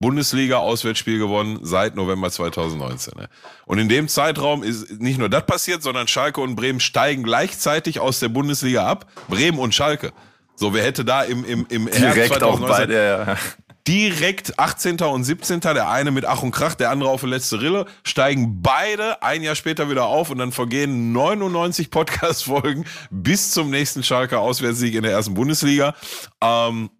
Bundesliga-Auswärtsspiel 0.00 1.18
gewonnen 1.18 1.60
seit 1.62 1.94
November 1.94 2.30
2019. 2.30 3.14
Ne? 3.16 3.30
Und 3.64 3.78
in 3.78 3.88
dem 3.88 4.06
Zeitraum 4.06 4.62
ist 4.62 5.00
nicht 5.00 5.18
nur 5.18 5.30
das 5.30 5.46
passiert, 5.46 5.82
sondern 5.82 6.08
Schalke 6.08 6.42
und 6.42 6.54
Bremen 6.54 6.80
steigen 6.80 7.22
gleichzeitig 7.22 8.00
aus 8.00 8.20
der 8.20 8.28
Bundesliga 8.28 8.86
ab. 8.86 9.06
Bremen 9.28 9.58
und 9.58 9.74
Schalke. 9.74 10.12
So, 10.54 10.74
wer 10.74 10.84
hätte 10.84 11.06
da 11.06 11.22
im, 11.22 11.46
im, 11.46 11.66
im 11.70 11.86
Direkt 11.86 12.34
2019, 12.34 12.44
auch 12.44 12.68
beide, 12.68 12.94
ja 12.94 13.38
direkt 13.86 14.58
18. 14.58 15.00
und 15.00 15.24
17. 15.24 15.60
Der 15.60 15.90
eine 15.90 16.10
mit 16.10 16.24
Ach 16.24 16.42
und 16.42 16.52
Krach, 16.52 16.74
der 16.74 16.90
andere 16.90 17.10
auf 17.10 17.22
die 17.22 17.26
letzte 17.26 17.60
Rille, 17.60 17.86
steigen 18.04 18.62
beide 18.62 19.22
ein 19.22 19.42
Jahr 19.42 19.54
später 19.54 19.90
wieder 19.90 20.06
auf 20.06 20.30
und 20.30 20.38
dann 20.38 20.52
vergehen 20.52 21.12
99 21.12 21.90
Podcast-Folgen 21.90 22.84
bis 23.10 23.50
zum 23.50 23.70
nächsten 23.70 24.02
Schalker 24.02 24.40
Auswärtssieg 24.40 24.94
in 24.94 25.02
der 25.02 25.12
ersten 25.12 25.34
Bundesliga. 25.34 25.94
Ähm, 26.40 26.90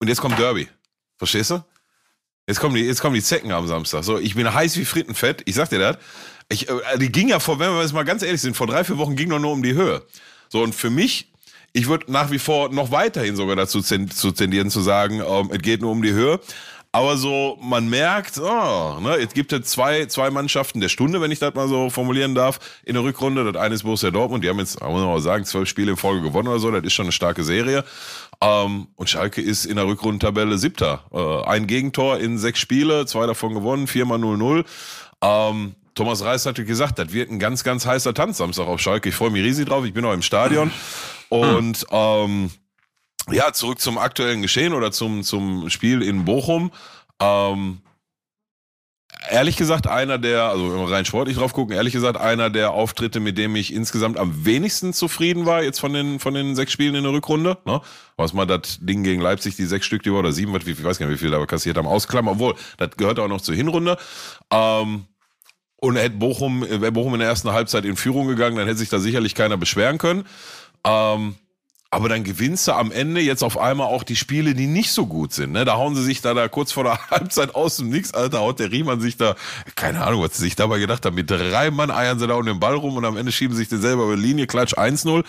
und 0.00 0.08
jetzt 0.08 0.20
kommt 0.20 0.38
Derby. 0.38 0.68
Verstehst 1.16 1.50
du? 1.50 1.64
Jetzt 2.46 2.60
kommen 2.60 2.74
die, 2.74 2.82
jetzt 2.82 3.00
kommen 3.00 3.14
die 3.14 3.22
Zecken 3.22 3.52
am 3.52 3.66
Samstag. 3.66 4.04
So, 4.04 4.18
ich 4.18 4.34
bin 4.34 4.52
heiß 4.52 4.76
wie 4.76 4.84
Frittenfett. 4.84 5.42
Ich 5.44 5.54
sag 5.54 5.68
dir 5.68 5.78
das. 5.78 5.98
Ich, 6.48 6.68
äh, 6.68 6.98
die 6.98 7.12
ging 7.12 7.28
ja 7.28 7.40
vor, 7.40 7.58
wenn 7.58 7.72
wir 7.72 7.82
jetzt 7.82 7.92
mal 7.92 8.04
ganz 8.04 8.22
ehrlich 8.22 8.40
sind, 8.40 8.56
vor 8.56 8.66
drei, 8.66 8.84
vier 8.84 8.96
Wochen 8.98 9.16
ging 9.16 9.28
doch 9.28 9.38
nur 9.38 9.52
um 9.52 9.62
die 9.62 9.74
Höhe. 9.74 10.02
So, 10.48 10.62
und 10.62 10.74
für 10.74 10.88
mich 10.88 11.30
ich 11.78 11.86
würde 11.86 12.10
nach 12.10 12.32
wie 12.32 12.40
vor 12.40 12.70
noch 12.70 12.90
weiterhin 12.90 13.36
sogar 13.36 13.54
dazu 13.54 13.80
zu 13.80 14.32
tendieren 14.32 14.68
zu 14.68 14.80
sagen, 14.80 15.22
ähm, 15.26 15.50
es 15.52 15.62
geht 15.62 15.80
nur 15.80 15.92
um 15.92 16.02
die 16.02 16.12
Höhe. 16.12 16.40
Aber 16.90 17.16
so, 17.16 17.58
man 17.60 17.88
merkt, 17.88 18.38
oh, 18.38 18.98
ne, 19.00 19.16
es 19.20 19.34
gibt 19.34 19.52
ja 19.52 19.62
zwei, 19.62 20.06
zwei 20.06 20.30
Mannschaften 20.30 20.80
der 20.80 20.88
Stunde, 20.88 21.20
wenn 21.20 21.30
ich 21.30 21.38
das 21.38 21.54
mal 21.54 21.68
so 21.68 21.90
formulieren 21.90 22.34
darf, 22.34 22.58
in 22.82 22.94
der 22.94 23.04
Rückrunde. 23.04 23.52
Das 23.52 23.62
eine 23.62 23.74
ist 23.74 23.82
Borussia 23.84 24.10
Dortmund, 24.10 24.42
die 24.42 24.48
haben 24.48 24.58
jetzt, 24.58 24.80
muss 24.80 24.94
man 24.94 25.04
mal 25.04 25.20
sagen, 25.20 25.44
zwölf 25.44 25.68
Spiele 25.68 25.92
in 25.92 25.96
Folge 25.96 26.22
gewonnen 26.22 26.48
oder 26.48 26.58
so, 26.58 26.70
das 26.70 26.82
ist 26.82 26.94
schon 26.94 27.04
eine 27.04 27.12
starke 27.12 27.44
Serie. 27.44 27.84
Ähm, 28.40 28.88
und 28.96 29.08
Schalke 29.08 29.40
ist 29.40 29.64
in 29.66 29.76
der 29.76 29.86
Rückrundentabelle 29.86 30.58
siebter. 30.58 31.04
Äh, 31.12 31.48
ein 31.48 31.68
Gegentor 31.68 32.18
in 32.18 32.38
sechs 32.38 32.58
Spiele, 32.58 33.06
zwei 33.06 33.26
davon 33.26 33.54
gewonnen, 33.54 33.86
viermal 33.86 34.18
0-0. 34.18 34.64
Ähm, 35.22 35.74
Thomas 35.98 36.22
Reis 36.22 36.46
hatte 36.46 36.64
gesagt, 36.64 37.00
das 37.00 37.12
wird 37.12 37.28
ein 37.28 37.40
ganz, 37.40 37.64
ganz 37.64 37.84
heißer 37.84 38.14
Tanz 38.14 38.38
Samstag 38.38 38.68
auf 38.68 38.80
Schalke. 38.80 39.08
Ich 39.08 39.16
freue 39.16 39.30
mich 39.30 39.42
riesig 39.42 39.66
drauf, 39.66 39.84
ich 39.84 39.92
bin 39.92 40.04
auch 40.04 40.12
im 40.12 40.22
Stadion. 40.22 40.70
Und 41.28 41.84
ähm, 41.90 42.52
ja, 43.32 43.52
zurück 43.52 43.80
zum 43.80 43.98
aktuellen 43.98 44.40
Geschehen 44.40 44.74
oder 44.74 44.92
zum, 44.92 45.24
zum 45.24 45.68
Spiel 45.70 46.02
in 46.02 46.24
Bochum. 46.24 46.70
Ähm, 47.20 47.80
ehrlich 49.28 49.56
gesagt, 49.56 49.88
einer 49.88 50.18
der, 50.18 50.44
also 50.44 50.72
wenn 50.72 50.78
wir 50.78 50.88
rein 50.88 51.04
sportlich 51.04 51.36
drauf 51.36 51.52
gucken, 51.52 51.74
ehrlich 51.74 51.94
gesagt, 51.94 52.16
einer 52.16 52.48
der 52.48 52.70
Auftritte, 52.70 53.18
mit 53.18 53.36
dem 53.36 53.56
ich 53.56 53.74
insgesamt 53.74 54.18
am 54.18 54.44
wenigsten 54.44 54.92
zufrieden 54.92 55.46
war, 55.46 55.64
jetzt 55.64 55.80
von 55.80 55.92
den, 55.92 56.20
von 56.20 56.32
den 56.32 56.54
sechs 56.54 56.70
Spielen 56.70 56.94
in 56.94 57.02
der 57.02 57.12
Rückrunde. 57.12 57.58
Ne? 57.64 57.80
Was 58.16 58.32
mal 58.34 58.46
das 58.46 58.78
Ding 58.80 59.02
gegen 59.02 59.20
Leipzig, 59.20 59.56
die 59.56 59.66
sechs 59.66 59.84
Stück, 59.84 60.04
die 60.04 60.12
war, 60.12 60.20
oder 60.20 60.30
sieben, 60.30 60.54
ich 60.54 60.84
weiß 60.84 61.00
gar 61.00 61.06
nicht, 61.06 61.16
wie 61.16 61.24
viel 61.24 61.32
da 61.32 61.44
kassiert 61.44 61.76
haben, 61.76 61.88
ausklammern, 61.88 62.34
obwohl, 62.34 62.54
das 62.76 62.90
gehört 62.96 63.18
auch 63.18 63.26
noch 63.26 63.40
zur 63.40 63.56
Hinrunde. 63.56 63.98
Ähm, 64.52 65.06
und 65.80 65.96
hätte 65.96 66.16
Bochum, 66.16 66.62
wäre 66.62 66.92
Bochum 66.92 67.14
in 67.14 67.20
der 67.20 67.28
ersten 67.28 67.52
Halbzeit 67.52 67.84
in 67.84 67.96
Führung 67.96 68.26
gegangen, 68.26 68.56
dann 68.56 68.66
hätte 68.66 68.78
sich 68.78 68.88
da 68.88 68.98
sicherlich 68.98 69.34
keiner 69.34 69.56
beschweren 69.56 69.98
können. 69.98 70.24
Ähm, 70.84 71.36
aber 71.90 72.10
dann 72.10 72.22
gewinnst 72.22 72.68
du 72.68 72.72
am 72.72 72.92
Ende 72.92 73.22
jetzt 73.22 73.42
auf 73.42 73.56
einmal 73.56 73.86
auch 73.86 74.02
die 74.02 74.16
Spiele, 74.16 74.54
die 74.54 74.66
nicht 74.66 74.90
so 74.90 75.06
gut 75.06 75.32
sind. 75.32 75.52
Ne? 75.52 75.64
Da 75.64 75.76
hauen 75.76 75.96
sie 75.96 76.02
sich 76.02 76.20
da, 76.20 76.34
da 76.34 76.46
kurz 76.48 76.70
vor 76.70 76.84
der 76.84 76.98
Halbzeit 77.10 77.54
aus 77.54 77.78
dem 77.78 77.88
Nix, 77.88 78.12
Alter, 78.12 78.40
haut 78.40 78.60
der 78.60 78.70
Riemann 78.70 79.00
sich 79.00 79.16
da, 79.16 79.36
keine 79.74 80.04
Ahnung, 80.04 80.22
was 80.22 80.36
sie 80.36 80.42
sich 80.42 80.54
dabei 80.54 80.80
gedacht 80.80 81.06
haben, 81.06 81.14
mit 81.14 81.30
drei 81.30 81.70
Mann 81.70 81.90
eiern 81.90 82.18
sie 82.18 82.26
da 82.26 82.34
um 82.34 82.44
den 82.44 82.60
Ball 82.60 82.74
rum 82.74 82.96
und 82.96 83.06
am 83.06 83.16
Ende 83.16 83.32
schieben 83.32 83.56
sie 83.56 83.60
sich 83.60 83.70
den 83.70 83.80
selber 83.80 84.04
über 84.04 84.16
die 84.16 84.22
Linie, 84.22 84.46
klatsch 84.46 84.74
1-0. 84.74 85.24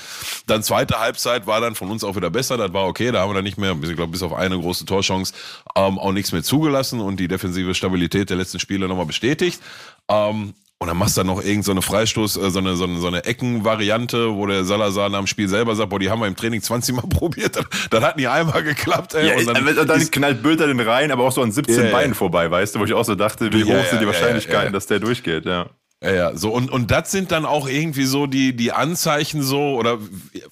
Dann 0.48 0.62
zweite 0.62 1.00
Halbzeit 1.00 1.48
war 1.48 1.62
dann 1.62 1.76
von 1.76 1.90
uns 1.90 2.04
auch 2.04 2.18
wieder 2.18 2.30
besser, 2.30 2.58
das 2.58 2.74
war 2.74 2.88
okay, 2.88 3.14
da 3.14 3.22
haben 3.22 3.30
wir 3.30 3.36
dann 3.36 3.46
nicht 3.46 3.58
mehr, 3.58 3.78
ich 3.82 3.96
glaube, 3.96 4.12
bis 4.12 4.22
auf 4.22 4.34
eine 4.34 4.60
große 4.60 4.84
Torchance 4.84 5.34
ähm, 5.78 5.98
auch 5.98 6.12
nichts 6.12 6.34
mehr 6.34 6.44
zugelassen 6.44 7.00
und 7.00 7.22
die 7.22 7.30
defensive 7.30 7.74
Stabilität 7.74 8.30
der 8.30 8.38
letzten 8.38 8.60
Spiele 8.60 8.90
nochmal 8.90 9.06
bestätigt. 9.06 9.62
Ähm, 10.10 10.54
und 10.82 10.88
dann 10.88 10.96
machst 10.96 11.18
du 11.18 11.20
dann 11.20 11.28
noch 11.28 11.44
irgend 11.44 11.66
so 11.66 11.72
eine 11.72 11.82
Freistoß, 11.82 12.38
äh, 12.38 12.52
so 12.52 12.60
eine, 12.60 12.78
so 12.78 12.86
eine, 12.86 13.00
so 13.00 13.08
eine 13.08 13.26
Eckenvariante, 13.26 14.34
wo 14.34 14.48
der 14.48 14.64
Salazar 14.64 15.10
nach 15.10 15.20
dem 15.20 15.28
Spiel 15.28 15.50
selber 15.50 15.76
sagt, 15.76 15.90
boah, 15.90 16.00
die 16.00 16.10
haben 16.10 16.22
wir 16.22 16.28
im 16.28 16.38
Training 16.38 16.62
20 16.62 16.96
Mal 16.96 17.02
probiert, 17.10 17.58
dann, 17.58 17.66
dann 17.90 18.04
hat 18.04 18.16
nie 18.16 18.28
einmal 18.28 18.64
geklappt, 18.64 19.14
ey. 19.14 19.28
Ja, 19.28 19.38
und 19.38 19.46
dann, 19.46 19.68
und 19.68 19.90
dann 19.90 20.12
knallt 20.12 20.42
Bülter 20.42 20.68
den 20.68 20.80
rein, 20.80 21.12
aber 21.12 21.26
auch 21.26 21.34
so 21.34 21.42
an 21.42 21.52
17 21.52 21.76
yeah, 21.76 21.92
Beinen 21.92 22.16
vorbei, 22.16 22.50
weißt 22.50 22.76
du, 22.76 22.80
wo 22.80 22.86
ich 22.86 22.94
auch 22.94 23.04
so 23.04 23.16
dachte, 23.16 23.52
wie 23.52 23.66
hoch 23.66 23.86
sind 23.90 24.02
die 24.02 24.08
Wahrscheinlichkeiten, 24.08 24.72
dass 24.72 24.88
der 24.88 25.00
durchgeht, 25.00 25.46
ja. 25.46 25.66
Ja, 26.02 26.14
ja, 26.14 26.38
so 26.38 26.52
und 26.52 26.72
und 26.72 26.92
das 26.92 27.12
sind 27.12 27.30
dann 27.34 27.44
auch 27.44 27.68
irgendwie 27.68 28.06
so 28.06 28.26
die 28.26 28.56
die 28.56 28.72
Anzeichen 28.72 29.42
so 29.42 29.76
oder 29.76 29.98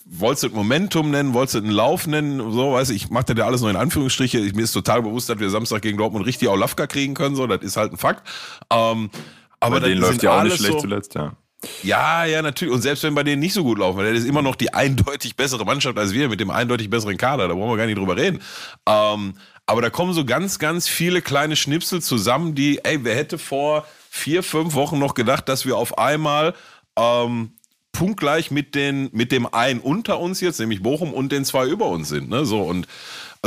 wolltest 0.03 0.43
du 0.43 0.49
Momentum 0.49 1.09
nennen, 1.09 1.33
wolltest 1.33 1.55
du 1.55 1.59
einen 1.59 1.71
Lauf 1.71 2.05
nennen, 2.05 2.51
so 2.51 2.73
weiß 2.73 2.89
ich, 2.89 3.07
das 3.07 3.37
ja 3.37 3.45
alles 3.45 3.61
nur 3.61 3.69
in 3.69 3.77
Anführungsstriche. 3.77 4.39
Ich, 4.39 4.55
mir 4.55 4.63
ist 4.63 4.73
total 4.73 5.03
bewusst, 5.03 5.29
dass 5.29 5.39
wir 5.39 5.49
Samstag 5.49 5.83
gegen 5.83 5.97
Dortmund 5.97 6.25
richtig 6.25 6.49
auch 6.49 6.57
Lafka 6.57 6.85
kriegen 6.85 7.13
können, 7.13 7.37
so 7.37 7.47
das 7.47 7.61
ist 7.61 7.77
halt 7.77 7.93
ein 7.93 7.97
Fakt. 7.97 8.27
Ähm, 8.69 9.09
aber 9.59 9.79
bei 9.79 9.89
denen 9.89 10.01
läuft 10.01 10.23
ja 10.23 10.37
auch 10.37 10.43
nicht 10.43 10.57
schlecht 10.57 10.73
so, 10.73 10.81
zuletzt, 10.81 11.15
ja. 11.15 11.35
Ja, 11.81 12.25
ja, 12.25 12.41
natürlich. 12.41 12.73
Und 12.73 12.81
selbst 12.81 13.03
wenn 13.03 13.15
bei 13.15 13.23
denen 13.23 13.39
nicht 13.39 13.53
so 13.53 13.63
gut 13.63 13.79
laufen, 13.79 13.97
weil 13.97 14.13
das 14.13 14.23
ist 14.23 14.29
immer 14.29 14.41
noch 14.41 14.55
die 14.55 14.73
eindeutig 14.73 15.35
bessere 15.35 15.65
Mannschaft 15.65 15.97
als 15.97 16.13
wir 16.13 16.29
mit 16.29 16.39
dem 16.39 16.51
eindeutig 16.51 16.89
besseren 16.89 17.17
Kader, 17.17 17.47
da 17.47 17.53
brauchen 17.53 17.71
wir 17.71 17.77
gar 17.77 17.87
nicht 17.87 17.97
drüber 17.97 18.15
reden. 18.15 18.41
Ähm, 18.87 19.33
aber 19.65 19.81
da 19.81 19.89
kommen 19.89 20.13
so 20.13 20.23
ganz, 20.23 20.59
ganz 20.59 20.87
viele 20.87 21.21
kleine 21.21 21.55
Schnipsel 21.55 22.01
zusammen, 22.01 22.55
die, 22.55 22.79
ey, 22.85 23.03
wer 23.03 23.15
hätte 23.15 23.37
vor 23.37 23.85
vier, 24.09 24.43
fünf 24.43 24.75
Wochen 24.75 24.97
noch 24.99 25.13
gedacht, 25.13 25.49
dass 25.49 25.65
wir 25.65 25.77
auf 25.77 25.97
einmal 25.97 26.53
ähm, 26.97 27.51
punktgleich 27.91 28.51
mit 28.51 28.75
den 28.75 29.09
mit 29.11 29.31
dem 29.31 29.51
einen 29.51 29.79
unter 29.79 30.19
uns 30.19 30.39
jetzt, 30.39 30.59
nämlich 30.59 30.83
Bochum 30.83 31.13
und 31.13 31.31
den 31.31 31.45
zwei 31.45 31.67
über 31.67 31.87
uns 31.87 32.09
sind, 32.09 32.29
ne? 32.29 32.45
So 32.45 32.61
und 32.61 32.87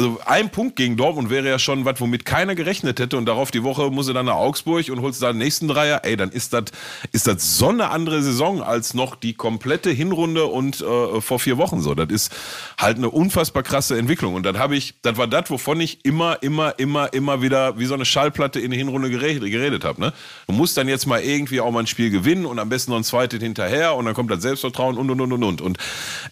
also 0.01 0.19
ein 0.25 0.49
Punkt 0.49 0.77
gegen 0.77 0.97
Dortmund 0.97 1.29
wäre 1.29 1.47
ja 1.47 1.59
schon 1.59 1.85
was, 1.85 2.01
womit 2.01 2.25
keiner 2.25 2.55
gerechnet 2.55 2.99
hätte 2.99 3.19
und 3.19 3.27
darauf 3.27 3.51
die 3.51 3.63
Woche 3.63 3.91
muss 3.91 4.09
er 4.09 4.15
dann 4.15 4.27
nach 4.27 4.37
Augsburg 4.37 4.89
und 4.89 5.03
holst 5.03 5.23
da 5.23 5.31
den 5.31 5.37
nächsten 5.37 5.69
Dreier. 5.69 6.01
Ey, 6.05 6.17
dann 6.17 6.31
ist 6.31 6.55
das 6.55 6.65
ist 7.13 7.27
das 7.27 7.59
so 7.59 7.69
eine 7.69 7.91
andere 7.91 8.23
Saison 8.23 8.63
als 8.63 8.95
noch 8.95 9.15
die 9.15 9.35
komplette 9.35 9.91
Hinrunde 9.91 10.47
und 10.47 10.81
äh, 10.81 11.21
vor 11.21 11.39
vier 11.39 11.59
Wochen 11.59 11.83
so. 11.83 11.95
Das 11.95 12.09
ist 12.09 12.33
halt 12.79 12.97
eine 12.97 13.11
unfassbar 13.11 13.63
krasse 13.63 13.99
Entwicklung 13.99 14.33
und 14.33 14.45
dann 14.45 14.59
habe 14.59 14.75
ich, 14.75 14.95
das 15.03 15.19
war 15.19 15.27
das, 15.27 15.51
wovon 15.51 15.79
ich 15.83 16.03
immer, 16.03 16.43
immer, 16.43 16.79
immer, 16.79 17.13
immer 17.13 17.43
wieder 17.43 17.79
wie 17.79 17.85
so 17.85 17.93
eine 17.93 18.07
Schallplatte 18.07 18.59
in 18.59 18.71
der 18.71 18.79
Hinrunde 18.79 19.11
geredet, 19.11 19.51
geredet 19.51 19.85
habe. 19.85 20.01
Ne? 20.01 20.15
Du 20.47 20.55
musst 20.55 20.79
dann 20.79 20.89
jetzt 20.89 21.07
mal 21.07 21.21
irgendwie 21.21 21.61
auch 21.61 21.71
mal 21.71 21.81
ein 21.81 21.87
Spiel 21.87 22.09
gewinnen 22.09 22.47
und 22.47 22.59
am 22.59 22.71
besten 22.71 22.93
noch 22.93 22.99
ein 22.99 23.05
zweites 23.05 23.43
hinterher 23.43 23.95
und 23.97 24.07
dann 24.07 24.15
kommt 24.15 24.31
das 24.31 24.41
Selbstvertrauen 24.41 24.97
und 24.97 25.11
und 25.11 25.21
und 25.21 25.33
und 25.35 25.43
und. 25.43 25.61
Und 25.61 25.79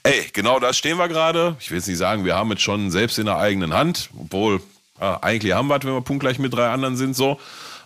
ey, 0.05 0.25
genau 0.33 0.59
da 0.59 0.73
stehen 0.73 0.97
wir 0.97 1.09
gerade. 1.09 1.57
Ich 1.61 1.71
will 1.71 1.77
jetzt 1.77 1.87
nicht 1.87 1.99
sagen, 1.99 2.25
wir 2.25 2.35
haben 2.35 2.49
jetzt 2.49 2.63
schon 2.63 2.91
selbst 2.91 3.19
in 3.19 3.27
der 3.27 3.37
eigenen 3.37 3.58
Hand, 3.73 4.11
obwohl 4.19 4.61
ja, 5.01 5.23
eigentlich 5.23 5.55
haben 5.55 5.69
wir 5.69 5.77
es, 5.77 5.85
wenn 5.85 5.93
wir 5.93 6.01
punktgleich 6.01 6.39
mit 6.39 6.53
drei 6.53 6.69
anderen 6.69 6.97
sind, 6.97 7.15
so. 7.15 7.39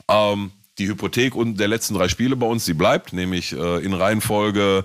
Ähm, 0.09 0.53
die 0.79 0.89
Hypothek 0.89 1.35
und 1.35 1.61
der 1.61 1.69
letzten 1.69 1.95
drei 1.95 2.09
Spiele 2.09 2.35
bei 2.37 2.47
uns, 2.47 2.65
die 2.65 2.75
bleibt, 2.75 3.13
nämlich 3.13 3.53
äh, 3.53 3.85
in 3.85 3.93
Reihenfolge 3.93 4.85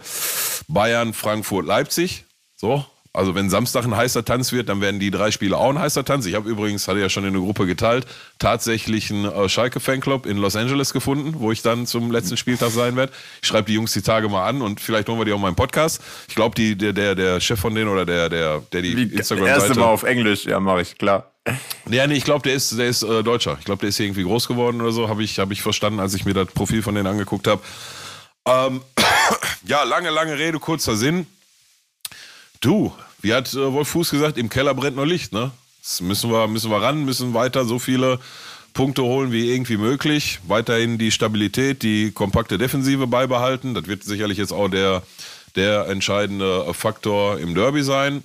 Bayern, 0.67 1.13
Frankfurt, 1.13 1.65
Leipzig. 1.65 2.25
So. 2.55 2.85
Also 3.17 3.33
wenn 3.33 3.49
Samstag 3.49 3.83
ein 3.85 3.97
heißer 3.97 4.23
Tanz 4.23 4.51
wird, 4.51 4.69
dann 4.69 4.79
werden 4.79 4.99
die 4.99 5.09
drei 5.09 5.31
Spiele 5.31 5.57
auch 5.57 5.71
ein 5.71 5.79
heißer 5.79 6.05
Tanz. 6.05 6.27
Ich 6.27 6.35
habe 6.35 6.47
übrigens, 6.47 6.87
hatte 6.87 6.99
ja 6.99 7.09
schon 7.09 7.25
in 7.25 7.33
der 7.33 7.41
Gruppe 7.41 7.65
geteilt, 7.65 8.05
tatsächlich 8.37 9.09
einen 9.09 9.25
äh, 9.25 9.49
Schalke-Fanclub 9.49 10.27
in 10.27 10.37
Los 10.37 10.55
Angeles 10.55 10.93
gefunden, 10.93 11.33
wo 11.39 11.51
ich 11.51 11.63
dann 11.63 11.87
zum 11.87 12.11
letzten 12.11 12.37
Spieltag 12.37 12.69
sein 12.69 12.95
werde. 12.95 13.11
Ich 13.41 13.47
schreibe 13.47 13.65
die 13.65 13.73
Jungs 13.73 13.91
die 13.93 14.03
Tage 14.03 14.29
mal 14.29 14.47
an 14.47 14.61
und 14.61 14.81
vielleicht 14.81 15.09
holen 15.09 15.17
wir 15.17 15.25
die 15.25 15.33
auch 15.33 15.39
mal 15.39 15.49
im 15.49 15.55
Podcast. 15.55 15.99
Ich 16.27 16.35
glaube, 16.35 16.53
der, 16.55 16.93
der, 16.93 17.15
der 17.15 17.39
Chef 17.39 17.59
von 17.59 17.73
denen 17.73 17.89
oder 17.89 18.05
der, 18.05 18.29
der, 18.29 18.61
der 18.71 18.83
die 18.83 18.91
Instagram-Seite... 18.91 19.65
Erste 19.65 19.79
Mal 19.79 19.87
auf 19.87 20.03
Englisch, 20.03 20.45
ja, 20.45 20.59
mache 20.59 20.83
ich, 20.83 20.99
klar. 20.99 21.31
Ja, 21.89 22.05
nee, 22.05 22.17
ich 22.17 22.23
glaube, 22.23 22.43
der 22.43 22.53
ist, 22.53 22.77
der 22.77 22.87
ist 22.87 23.01
äh, 23.01 23.23
Deutscher. 23.23 23.57
Ich 23.57 23.65
glaube, 23.65 23.79
der 23.79 23.89
ist 23.89 23.97
hier 23.97 24.05
irgendwie 24.05 24.25
groß 24.25 24.47
geworden 24.47 24.79
oder 24.79 24.91
so, 24.91 25.09
habe 25.09 25.23
ich, 25.23 25.39
hab 25.39 25.49
ich 25.49 25.63
verstanden, 25.63 25.99
als 25.99 26.13
ich 26.13 26.25
mir 26.25 26.35
das 26.35 26.49
Profil 26.49 26.83
von 26.83 26.93
denen 26.93 27.07
angeguckt 27.07 27.47
habe. 27.47 27.63
Ähm, 28.45 28.81
ja, 29.65 29.81
lange, 29.85 30.11
lange 30.11 30.37
Rede, 30.37 30.59
kurzer 30.59 30.95
Sinn. 30.95 31.25
Du, 32.61 32.93
wie 33.21 33.33
hat 33.33 33.53
äh, 33.53 33.73
Wolf 33.73 33.89
Fuß 33.89 34.11
gesagt, 34.11 34.37
im 34.37 34.49
Keller 34.49 34.73
brennt 34.73 34.95
noch 34.95 35.05
Licht, 35.05 35.33
ne? 35.33 35.51
Das 35.81 36.01
müssen 36.01 36.31
wir, 36.31 36.47
müssen 36.47 36.69
wir 36.69 36.81
ran, 36.81 37.05
müssen 37.05 37.33
weiter 37.33 37.63
so 37.65 37.79
viele 37.79 38.19
Punkte 38.73 39.03
holen 39.03 39.31
wie 39.31 39.51
irgendwie 39.51 39.77
möglich. 39.77 40.39
Weiterhin 40.47 40.97
die 40.97 41.11
Stabilität, 41.11 41.81
die 41.81 42.11
kompakte 42.11 42.57
Defensive 42.57 43.07
beibehalten. 43.07 43.73
Das 43.73 43.87
wird 43.87 44.03
sicherlich 44.03 44.37
jetzt 44.37 44.51
auch 44.51 44.67
der, 44.67 45.01
der 45.55 45.87
entscheidende 45.87 46.73
Faktor 46.73 47.39
im 47.39 47.55
Derby 47.55 47.83
sein. 47.83 48.23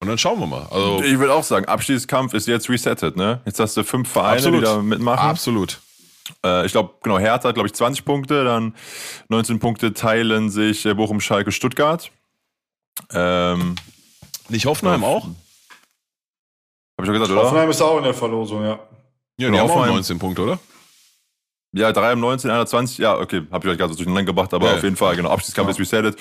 Und 0.00 0.08
dann 0.08 0.18
schauen 0.18 0.38
wir 0.38 0.46
mal. 0.46 0.66
Also, 0.70 1.02
ich 1.02 1.18
will 1.18 1.30
auch 1.30 1.44
sagen, 1.44 1.66
Abschießkampf 1.66 2.32
ist 2.32 2.46
jetzt 2.46 2.70
resettet, 2.70 3.16
ne? 3.16 3.40
Jetzt 3.44 3.60
hast 3.60 3.76
du 3.76 3.84
fünf 3.84 4.08
Vereine, 4.08 4.36
absolut. 4.36 4.60
die 4.60 4.64
da 4.64 4.78
mitmachen. 4.78 5.28
Absolut. 5.28 5.80
Äh, 6.44 6.64
ich 6.64 6.72
glaube, 6.72 6.94
genau, 7.02 7.18
Hertha 7.18 7.48
hat, 7.48 7.54
glaube 7.54 7.66
ich, 7.66 7.74
20 7.74 8.04
Punkte, 8.04 8.44
dann 8.44 8.74
19 9.28 9.58
Punkte 9.58 9.92
teilen 9.92 10.48
sich 10.48 10.86
äh, 10.86 10.94
Bochum, 10.94 11.20
Schalke, 11.20 11.52
Stuttgart. 11.52 12.10
Ähm, 13.12 13.76
Nicht 14.48 14.66
Hoffenheim 14.66 15.04
auch? 15.04 15.24
Hab 15.24 15.32
ich 17.00 17.06
schon 17.06 17.14
gesagt, 17.14 17.30
oder? 17.30 17.42
Hoffenheim 17.42 17.70
ist 17.70 17.80
auch 17.80 17.98
in 17.98 18.04
der 18.04 18.14
Verlosung, 18.14 18.64
ja. 18.64 18.78
Ja, 19.38 19.50
die 19.50 19.58
haben 19.58 19.70
auch 19.70 19.86
19 19.86 20.18
Punkte, 20.18 20.42
oder? 20.42 20.58
Ja, 21.72 21.92
3 21.92 22.12
am 22.12 22.20
19, 22.20 22.50
21, 22.50 22.98
ja, 22.98 23.16
okay, 23.16 23.42
hab 23.50 23.64
ich 23.64 23.70
euch 23.70 23.78
gerade 23.78 23.92
so 23.92 23.96
durcheinander 23.96 24.24
gebracht, 24.24 24.52
aber 24.52 24.66
ja, 24.66 24.74
auf 24.74 24.82
jeden 24.82 24.96
Fall, 24.96 25.14
genau, 25.14 25.30
Abschiedskampf 25.30 25.68
ja. 25.68 25.70
ist 25.70 25.80
resettet. 25.80 26.18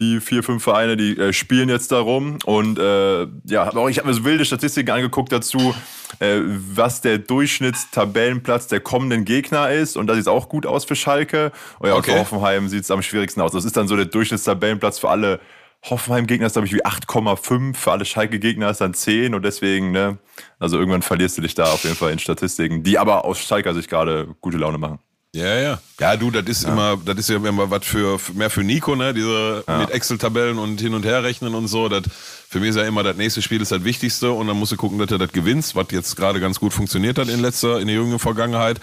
Die 0.00 0.18
vier, 0.18 0.42
fünf 0.42 0.64
Vereine, 0.64 0.96
die 0.96 1.16
äh, 1.16 1.32
spielen 1.32 1.68
jetzt 1.68 1.92
darum 1.92 2.38
und 2.44 2.78
äh, 2.78 3.26
ja, 3.44 3.68
ich 3.88 3.98
habe 3.98 4.08
mir 4.08 4.14
so 4.14 4.24
wilde 4.24 4.44
Statistiken 4.44 4.90
angeguckt 4.90 5.30
dazu, 5.30 5.74
äh, 6.18 6.40
was 6.40 7.02
der 7.02 7.18
Durchschnittstabellenplatz 7.18 8.66
der 8.66 8.80
kommenden 8.80 9.24
Gegner 9.24 9.70
ist 9.70 9.96
und 9.96 10.06
das 10.08 10.16
sieht 10.16 10.26
auch 10.26 10.48
gut 10.48 10.66
aus 10.66 10.86
für 10.86 10.96
Schalke. 10.96 11.52
Und 11.78 11.88
ja, 11.90 11.94
okay. 11.94 12.12
für 12.12 12.18
Hoffenheim 12.20 12.68
sieht 12.68 12.84
es 12.84 12.90
am 12.90 13.02
schwierigsten 13.02 13.42
aus. 13.42 13.52
Das 13.52 13.64
ist 13.64 13.76
dann 13.76 13.86
so 13.86 13.94
der 13.94 14.06
Durchschnittstabellenplatz 14.06 14.98
für 14.98 15.10
alle 15.10 15.38
Hoffenheim-Gegner 15.82 16.46
ist, 16.46 16.52
glaube 16.52 16.66
ich, 16.66 16.74
wie 16.74 16.84
8,5. 16.84 17.74
Für 17.74 17.92
alle 17.92 18.04
Schalke-Gegner 18.04 18.70
ist 18.70 18.80
dann 18.80 18.94
10 18.94 19.34
und 19.34 19.42
deswegen, 19.42 19.92
ne, 19.92 20.18
also 20.58 20.78
irgendwann 20.78 21.02
verlierst 21.02 21.38
du 21.38 21.42
dich 21.42 21.54
da 21.54 21.64
auf 21.64 21.84
jeden 21.84 21.96
Fall 21.96 22.12
in 22.12 22.18
Statistiken, 22.18 22.82
die 22.82 22.98
aber 22.98 23.24
aus 23.24 23.38
Schalker 23.40 23.74
sich 23.74 23.88
gerade 23.88 24.28
gute 24.40 24.58
Laune 24.58 24.78
machen. 24.78 24.98
Ja, 25.32 25.60
ja. 25.60 25.78
Ja, 26.00 26.16
du, 26.16 26.30
das 26.30 26.44
ist 26.48 26.64
ja. 26.64 26.72
immer, 26.72 26.98
das 27.04 27.16
ist 27.18 27.28
ja 27.28 27.36
immer 27.36 27.70
was 27.70 27.84
für, 27.84 28.18
mehr 28.34 28.50
für 28.50 28.64
Nico, 28.64 28.96
ne? 28.96 29.14
Diese 29.14 29.62
ja. 29.66 29.78
mit 29.78 29.90
Excel-Tabellen 29.90 30.58
und 30.58 30.80
hin 30.80 30.92
und 30.92 31.04
her 31.04 31.22
rechnen 31.22 31.54
und 31.54 31.68
so. 31.68 31.88
Das, 31.88 32.02
für 32.48 32.58
mich 32.58 32.70
ist 32.70 32.76
ja 32.76 32.82
immer 32.82 33.04
das 33.04 33.16
nächste 33.16 33.40
Spiel 33.40 33.62
ist 33.62 33.70
das 33.70 33.84
Wichtigste 33.84 34.32
und 34.32 34.48
dann 34.48 34.56
musst 34.56 34.72
du 34.72 34.76
gucken, 34.76 34.98
dass 34.98 35.06
du 35.06 35.18
das 35.18 35.30
gewinnst, 35.30 35.76
was 35.76 35.86
jetzt 35.92 36.16
gerade 36.16 36.40
ganz 36.40 36.58
gut 36.58 36.72
funktioniert 36.72 37.16
hat 37.16 37.28
in 37.28 37.40
letzter, 37.40 37.78
in 37.78 37.86
der 37.86 37.96
jüngeren 37.96 38.18
Vergangenheit. 38.18 38.80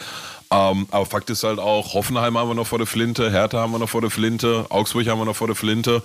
Ähm, 0.50 0.88
aber 0.92 1.06
Fakt 1.06 1.30
ist 1.30 1.44
halt 1.44 1.60
auch, 1.60 1.94
Hoffenheim 1.94 2.38
haben 2.38 2.50
wir 2.50 2.56
noch 2.56 2.68
vor 2.68 2.78
der 2.78 2.88
Flinte, 2.88 3.30
Hertha 3.30 3.60
haben 3.60 3.74
wir 3.74 3.80
noch 3.80 3.90
vor 3.90 4.00
der 4.00 4.10
Flinte, 4.10 4.66
Augsburg 4.70 5.06
haben 5.08 5.20
wir 5.20 5.26
noch 5.26 5.36
vor 5.36 5.48
der 5.48 5.58
Flinte. 5.58 6.02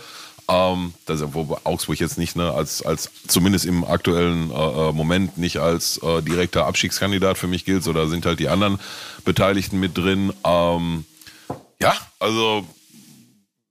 Ähm, 0.49 0.95
das, 1.07 1.23
wo 1.35 1.59
Augsburg 1.65 1.99
jetzt 2.01 2.19
nicht 2.19 2.37
ne, 2.37 2.51
als, 2.53 2.83
als 2.83 3.11
zumindest 3.29 3.65
im 3.65 3.85
aktuellen 3.85 4.51
äh, 4.51 4.55
äh, 4.55 4.93
Moment 4.93 5.39
nicht 5.39 5.59
als 5.59 5.99
äh, 5.99 6.23
direkter 6.23 6.67
Abstiegskandidat 6.67 7.39
für 7.39 7.47
mich 7.47 7.65
gilt, 7.65 7.87
oder 7.87 8.09
sind 8.09 8.27
halt 8.27 8.41
die 8.41 8.49
anderen 8.49 8.79
Beteiligten 9.25 9.79
mit 9.79 9.97
drin. 9.97 10.33
Ähm, 10.45 11.05
ja, 11.81 11.95
also 12.19 12.67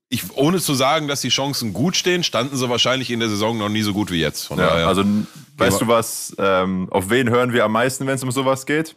ich, 0.10 0.36
ohne 0.36 0.60
zu 0.60 0.74
sagen, 0.74 1.08
dass 1.08 1.22
die 1.22 1.30
Chancen 1.30 1.72
gut 1.72 1.96
stehen, 1.96 2.24
standen 2.24 2.58
sie 2.58 2.70
wahrscheinlich 2.70 3.10
in 3.12 3.22
der 3.22 3.30
Saison 3.30 3.58
noch 3.58 3.70
nie 3.70 3.82
so 3.82 3.94
gut 3.94 4.12
wie 4.12 4.20
jetzt. 4.20 4.46
Von 4.46 4.60
ja, 4.60 4.68
daher, 4.68 4.88
also 4.88 5.06
weißt 5.58 5.80
du 5.80 5.88
was, 5.88 6.36
ähm, 6.38 6.88
auf 6.92 7.10
wen 7.10 7.30
hören 7.30 7.54
wir 7.54 7.64
am 7.64 7.72
meisten, 7.72 8.06
wenn 8.08 8.16
es 8.16 8.24
um 8.24 8.32
sowas 8.32 8.66
geht? 8.66 8.96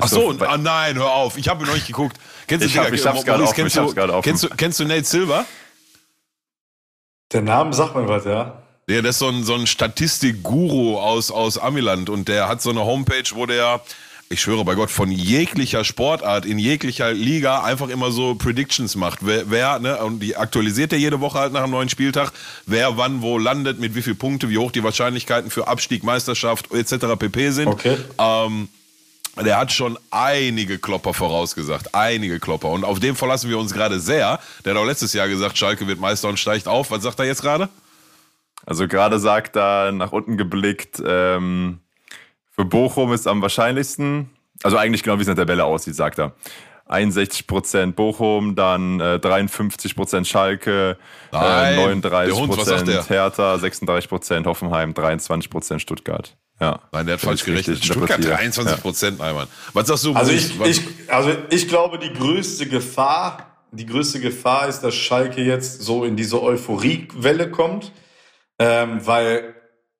Ach 0.00 0.08
so, 0.08 0.34
ah 0.40 0.58
nein, 0.58 0.96
hör 0.96 1.12
auf. 1.12 1.36
Ich 1.36 1.48
habe 1.48 1.64
noch 1.64 1.74
nicht 1.74 1.86
geguckt. 1.86 2.16
Kennst 2.46 2.64
du, 2.64 2.68
ich, 2.68 2.78
hab, 2.78 2.92
ich 2.92 3.06
hab's 3.06 3.24
gerade 3.24 3.42
offen, 3.42 3.54
kennst, 3.54 3.76
kennst, 4.22 4.42
du, 4.44 4.48
kennst 4.48 4.80
du 4.80 4.84
Nate 4.84 5.04
Silver? 5.04 5.44
Der 7.32 7.42
Name 7.42 7.74
sagt 7.74 7.94
mir 7.94 8.08
was, 8.08 8.24
ja. 8.24 8.62
Ja, 8.88 9.02
das 9.02 9.16
ist 9.16 9.18
so 9.18 9.28
ein, 9.28 9.44
so 9.44 9.54
ein 9.54 9.66
Statistik-Guru 9.66 10.98
aus, 10.98 11.30
aus 11.30 11.58
Amiland 11.58 12.08
und 12.08 12.26
der 12.26 12.48
hat 12.48 12.62
so 12.62 12.70
eine 12.70 12.86
Homepage, 12.86 13.24
wo 13.34 13.44
der, 13.44 13.82
ich 14.30 14.40
schwöre 14.40 14.64
bei 14.64 14.76
Gott, 14.76 14.90
von 14.90 15.10
jeglicher 15.10 15.84
Sportart, 15.84 16.46
in 16.46 16.58
jeglicher 16.58 17.12
Liga 17.12 17.64
einfach 17.64 17.90
immer 17.90 18.10
so 18.10 18.34
Predictions 18.34 18.96
macht. 18.96 19.18
Wer, 19.20 19.50
wer 19.50 19.78
ne, 19.78 19.98
und 19.98 20.20
die 20.20 20.36
aktualisiert 20.36 20.94
er 20.94 20.98
jede 20.98 21.20
Woche 21.20 21.38
halt 21.38 21.52
nach 21.52 21.64
einem 21.64 21.72
neuen 21.72 21.90
Spieltag, 21.90 22.32
wer 22.64 22.96
wann 22.96 23.20
wo 23.20 23.36
landet, 23.36 23.78
mit 23.78 23.94
wie 23.94 24.00
viel 24.00 24.14
Punkte, 24.14 24.48
wie 24.48 24.56
hoch 24.56 24.70
die 24.72 24.82
Wahrscheinlichkeiten 24.82 25.50
für 25.50 25.68
Abstieg, 25.68 26.02
Meisterschaft 26.02 26.72
etc. 26.72 27.18
pp 27.18 27.50
sind. 27.50 27.68
Okay. 27.68 27.98
Ähm, 28.18 28.70
der 29.44 29.58
hat 29.58 29.72
schon 29.72 29.98
einige 30.10 30.78
Klopper 30.78 31.14
vorausgesagt. 31.14 31.94
Einige 31.94 32.40
Klopper. 32.40 32.68
Und 32.70 32.84
auf 32.84 33.00
dem 33.00 33.16
verlassen 33.16 33.50
wir 33.50 33.58
uns 33.58 33.72
gerade 33.72 34.00
sehr. 34.00 34.38
Der 34.64 34.74
hat 34.74 34.80
auch 34.80 34.86
letztes 34.86 35.12
Jahr 35.12 35.28
gesagt, 35.28 35.58
Schalke 35.58 35.86
wird 35.86 36.00
Meister 36.00 36.28
und 36.28 36.38
steigt 36.38 36.68
auf. 36.68 36.90
Was 36.90 37.02
sagt 37.02 37.18
er 37.18 37.26
jetzt 37.26 37.42
gerade? 37.42 37.68
Also 38.66 38.86
gerade 38.86 39.18
sagt 39.18 39.56
er 39.56 39.92
nach 39.92 40.12
unten 40.12 40.36
geblickt, 40.36 41.02
ähm, 41.06 41.80
für 42.54 42.64
Bochum 42.64 43.12
ist 43.12 43.26
am 43.26 43.40
wahrscheinlichsten, 43.40 44.30
also 44.62 44.76
eigentlich 44.76 45.02
genau 45.02 45.16
wie 45.18 45.22
es 45.22 45.28
in 45.28 45.36
der 45.36 45.46
Tabelle 45.46 45.64
aussieht, 45.64 45.94
sagt 45.94 46.18
er. 46.18 46.32
61% 46.88 47.92
Bochum, 47.92 48.56
dann 48.56 48.98
äh, 49.00 49.20
53% 49.22 50.24
Schalke, 50.24 50.96
äh, 51.32 51.36
39% 51.36 53.08
Hertha, 53.08 53.54
36% 53.54 54.46
Hoffenheim, 54.46 54.92
23% 54.92 55.78
Stuttgart. 55.78 56.36
Ja. 56.60 56.80
Nein, 56.92 57.06
der 57.06 57.14
hat 57.14 57.20
falsch 57.20 57.44
gerechnet. 57.44 57.84
Stuttgart 57.84 58.24
23 58.24 58.80
Prozent, 58.80 59.20
ja. 59.20 59.46
Was 59.72 59.86
sagst 59.86 60.04
du? 60.04 60.14
Also 60.14 60.32
ich, 60.32 60.60
ich, 60.60 60.82
also 61.08 61.30
ich 61.50 61.68
glaube, 61.68 61.98
die 61.98 62.12
größte 62.12 62.66
Gefahr, 62.66 63.64
die 63.70 63.86
größte 63.86 64.20
Gefahr 64.20 64.68
ist, 64.68 64.80
dass 64.80 64.94
Schalke 64.94 65.42
jetzt 65.42 65.82
so 65.82 66.04
in 66.04 66.16
diese 66.16 66.42
Euphoriewelle 66.42 67.50
kommt, 67.50 67.92
ähm, 68.58 69.06
weil, 69.06 69.54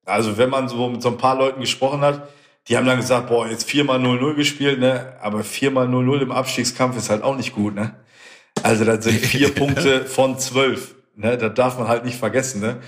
also 0.05 0.37
wenn 0.37 0.49
man 0.49 0.67
so 0.67 0.89
mit 0.89 1.01
so 1.01 1.09
ein 1.09 1.17
paar 1.17 1.37
Leuten 1.37 1.61
gesprochen 1.61 2.01
hat, 2.01 2.27
die 2.67 2.75
haben 2.75 2.85
dann 2.85 2.97
gesagt, 2.97 3.29
boah, 3.29 3.47
jetzt 3.47 3.67
viermal 3.67 3.99
0-0 3.99 4.35
gespielt, 4.35 4.79
ne, 4.79 5.13
aber 5.21 5.43
viermal 5.43 5.87
0-0 5.87 6.21
im 6.21 6.31
Abstiegskampf 6.31 6.97
ist 6.97 7.09
halt 7.09 7.23
auch 7.23 7.37
nicht 7.37 7.55
gut, 7.55 7.73
ne. 7.73 7.95
Also 8.63 8.83
das 8.83 9.05
sind 9.05 9.25
vier 9.25 9.55
Punkte 9.55 10.05
von 10.05 10.37
zwölf, 10.37 10.93
ne, 11.15 11.37
das 11.37 11.53
darf 11.53 11.79
man 11.79 11.87
halt 11.87 12.03
nicht 12.03 12.17
vergessen, 12.17 12.59
ne. 12.59 12.81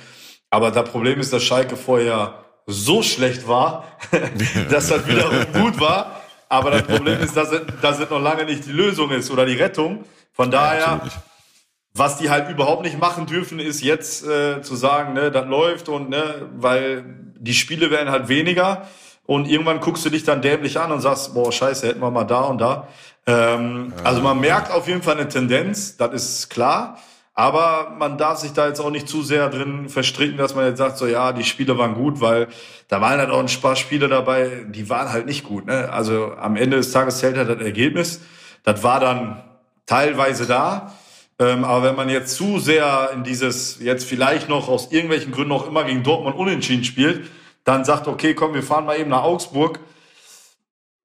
Aber 0.50 0.72
das 0.72 0.90
Problem 0.90 1.20
ist, 1.22 1.32
dass 1.32 1.44
Schalke 1.44 1.78
vorher 1.78 2.44
so 2.72 3.04
schlecht 3.04 3.48
war, 3.48 3.86
dass 4.70 4.88
das 4.88 5.08
wiederum 5.08 5.46
gut 5.54 5.80
war. 5.80 6.22
Aber 6.50 6.72
das 6.72 6.84
Problem 6.84 7.20
ist, 7.22 7.38
dass 7.38 7.52
es 8.00 8.10
noch 8.10 8.22
lange 8.22 8.46
nicht 8.46 8.66
die 8.66 8.72
Lösung 8.72 9.12
ist 9.12 9.32
oder 9.32 9.46
die 9.46 9.54
Rettung. 9.54 10.04
Von 10.34 10.52
daher, 10.52 10.80
ja, 10.80 11.02
was 11.94 12.18
die 12.18 12.30
halt 12.30 12.50
überhaupt 12.50 12.84
nicht 12.84 13.00
machen 13.00 13.26
dürfen, 13.26 13.60
ist 13.60 13.82
jetzt 13.82 14.26
äh, 14.26 14.62
zu 14.62 14.76
sagen, 14.76 15.14
ne, 15.14 15.32
das 15.32 15.46
läuft 15.48 15.90
und 15.90 16.10
ne, 16.10 16.50
weil 16.56 17.04
die 17.38 17.54
Spiele 17.54 17.92
werden 17.92 18.12
halt 18.12 18.28
weniger 18.28 18.88
und 19.26 19.48
irgendwann 19.48 19.80
guckst 19.80 20.06
du 20.06 20.10
dich 20.10 20.24
dann 20.24 20.42
dämlich 20.42 20.80
an 20.80 20.92
und 20.92 21.02
sagst, 21.02 21.34
boah, 21.34 21.52
scheiße, 21.52 21.88
hätten 21.88 22.02
wir 22.02 22.12
mal 22.12 22.24
da 22.24 22.42
und 22.42 22.60
da. 22.60 22.88
Ähm, 23.28 23.94
ja, 23.96 24.04
also 24.04 24.22
man 24.22 24.40
merkt 24.40 24.72
auf 24.72 24.88
jeden 24.88 25.04
Fall 25.04 25.16
eine 25.16 25.28
Tendenz, 25.28 25.98
das 25.98 26.14
ist 26.14 26.50
klar. 26.50 26.98
Aber 27.42 27.96
man 27.98 28.20
darf 28.20 28.38
sich 28.38 28.54
da 28.54 28.68
jetzt 28.68 28.80
auch 28.80 28.92
nicht 28.92 29.10
zu 29.10 29.24
sehr 29.24 29.50
drin 29.50 29.90
verstricken, 29.90 30.38
dass 30.38 30.54
man 30.54 30.68
jetzt 30.68 30.78
sagt, 30.78 31.00
so 31.00 31.08
ja, 31.08 31.34
die 31.34 31.44
Spiele 31.44 31.76
waren 31.76 31.96
gut, 31.96 32.22
weil 32.22 32.48
da 32.88 33.02
waren 33.02 33.18
halt 33.18 33.32
auch 33.32 33.40
ein 33.40 33.62
paar 33.64 33.76
Spiele 33.76 34.08
dabei, 34.08 34.64
die 34.70 34.92
waren 34.92 35.12
halt 35.12 35.26
nicht 35.26 35.44
gut. 35.44 35.66
Ne? 35.66 35.92
Also 35.92 36.36
am 36.36 36.56
Ende 36.56 36.78
des 36.78 36.92
Tages 36.92 37.18
zählt 37.18 37.38
halt 37.38 37.50
das 37.50 37.60
Ergebnis. 37.60 38.22
Das 38.62 38.84
war 38.84 39.00
dann 39.00 39.42
teilweise 39.88 40.46
da. 40.46 40.94
Ähm, 41.40 41.64
aber 41.64 41.82
wenn 41.82 41.96
man 41.96 42.10
jetzt 42.10 42.36
zu 42.36 42.60
sehr 42.60 43.10
in 43.16 43.24
dieses, 43.24 43.80
jetzt 43.80 44.08
vielleicht 44.08 44.48
noch 44.48 44.70
aus 44.70 44.92
irgendwelchen 44.92 45.32
Gründen 45.32 45.52
auch 45.52 45.66
immer 45.66 45.84
gegen 45.84 46.04
Dortmund 46.04 46.36
unentschieden 46.36 46.84
spielt, 46.84 47.28
dann 47.64 47.86
sagt, 47.86 48.08
okay, 48.08 48.36
komm, 48.36 48.54
wir 48.54 48.62
fahren 48.62 48.86
mal 48.86 49.00
eben 49.00 49.10
nach 49.10 49.24
Augsburg. 49.24 49.80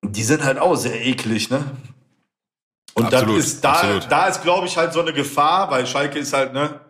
Die 0.02 0.22
sind 0.22 0.44
halt 0.44 0.58
auch 0.58 0.76
sehr 0.76 1.02
eklig, 1.02 1.48
ne? 1.48 1.64
Und 2.98 3.12
absolut, 3.12 3.38
ist, 3.38 3.62
da, 3.62 4.00
da 4.08 4.26
ist, 4.26 4.42
glaube 4.42 4.66
ich, 4.66 4.76
halt 4.78 4.94
so 4.94 5.02
eine 5.02 5.12
Gefahr, 5.12 5.70
weil 5.70 5.86
Schalke 5.86 6.18
ist 6.18 6.32
halt, 6.32 6.54
ne, 6.54 6.80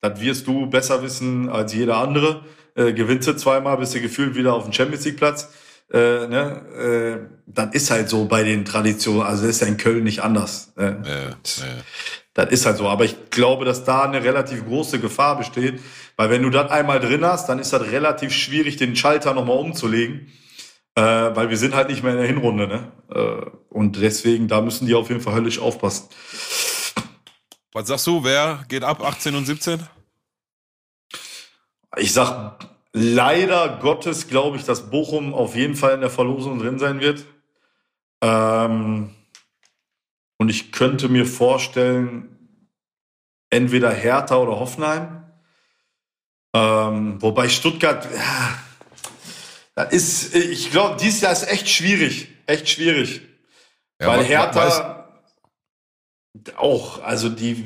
das 0.00 0.18
wirst 0.18 0.46
du 0.46 0.66
besser 0.66 1.02
wissen 1.02 1.50
als 1.50 1.74
jeder 1.74 1.98
andere. 1.98 2.42
Äh, 2.74 2.94
gewinnst 2.94 3.28
du 3.28 3.36
zweimal, 3.36 3.76
bist 3.76 3.94
du 3.94 4.00
gefühlt 4.00 4.34
wieder 4.34 4.54
auf 4.54 4.64
dem 4.64 4.72
Champions 4.72 5.04
League 5.04 5.18
Platz. 5.18 5.50
Äh, 5.92 5.98
ne, 6.28 6.62
äh, 6.78 7.36
das 7.46 7.74
ist 7.74 7.90
halt 7.90 8.08
so 8.08 8.24
bei 8.24 8.42
den 8.42 8.64
Traditionen. 8.64 9.22
Also 9.22 9.42
das 9.42 9.56
ist 9.56 9.60
ja 9.60 9.66
in 9.66 9.76
Köln 9.76 10.02
nicht 10.02 10.22
anders. 10.22 10.72
Ne? 10.76 11.02
Ja, 11.04 11.64
ja. 11.66 11.82
Das 12.32 12.48
ist 12.50 12.64
halt 12.64 12.78
so. 12.78 12.88
Aber 12.88 13.04
ich 13.04 13.28
glaube, 13.28 13.66
dass 13.66 13.84
da 13.84 14.04
eine 14.04 14.22
relativ 14.22 14.64
große 14.64 14.98
Gefahr 14.98 15.36
besteht, 15.36 15.80
weil 16.16 16.30
wenn 16.30 16.42
du 16.42 16.48
das 16.48 16.70
einmal 16.70 17.00
drin 17.00 17.24
hast, 17.24 17.48
dann 17.50 17.58
ist 17.58 17.74
das 17.74 17.82
relativ 17.82 18.32
schwierig, 18.32 18.76
den 18.76 18.96
Schalter 18.96 19.34
nochmal 19.34 19.58
umzulegen. 19.58 20.32
Äh, 21.00 21.34
weil 21.34 21.48
wir 21.48 21.56
sind 21.56 21.74
halt 21.74 21.88
nicht 21.88 22.02
mehr 22.02 22.12
in 22.12 22.18
der 22.18 22.26
Hinrunde, 22.26 22.68
ne? 22.68 22.92
Äh, 23.08 23.50
und 23.70 23.96
deswegen, 23.96 24.48
da 24.48 24.60
müssen 24.60 24.86
die 24.86 24.94
auf 24.94 25.08
jeden 25.08 25.22
Fall 25.22 25.32
höllisch 25.32 25.58
aufpassen. 25.58 26.10
Was 27.72 27.88
sagst 27.88 28.06
du, 28.06 28.22
wer 28.22 28.64
geht 28.68 28.84
ab 28.84 29.02
18 29.02 29.34
und 29.34 29.46
17? 29.46 29.80
Ich 31.96 32.12
sag 32.12 32.58
leider 32.92 33.78
Gottes, 33.78 34.28
glaube 34.28 34.58
ich, 34.58 34.64
dass 34.64 34.90
Bochum 34.90 35.32
auf 35.32 35.56
jeden 35.56 35.74
Fall 35.74 35.94
in 35.94 36.02
der 36.02 36.10
Verlosung 36.10 36.58
drin 36.58 36.78
sein 36.78 37.00
wird. 37.00 37.24
Ähm, 38.20 39.14
und 40.36 40.50
ich 40.50 40.70
könnte 40.70 41.08
mir 41.08 41.24
vorstellen, 41.24 42.58
entweder 43.48 43.90
Hertha 43.90 44.36
oder 44.36 44.60
Hoffenheim. 44.60 45.24
Ähm, 46.54 47.22
wobei 47.22 47.48
Stuttgart, 47.48 48.06
ja, 48.14 48.58
das 49.84 49.92
ist, 49.92 50.34
ich 50.34 50.70
glaube, 50.70 50.96
dieses 51.00 51.20
Jahr 51.20 51.32
ist 51.32 51.48
echt 51.48 51.68
schwierig. 51.68 52.28
Echt 52.46 52.68
schwierig. 52.68 53.22
Ja, 54.00 54.08
Weil 54.08 54.24
Hertha 54.24 55.08
auch, 56.56 57.02
also 57.02 57.28
die. 57.28 57.64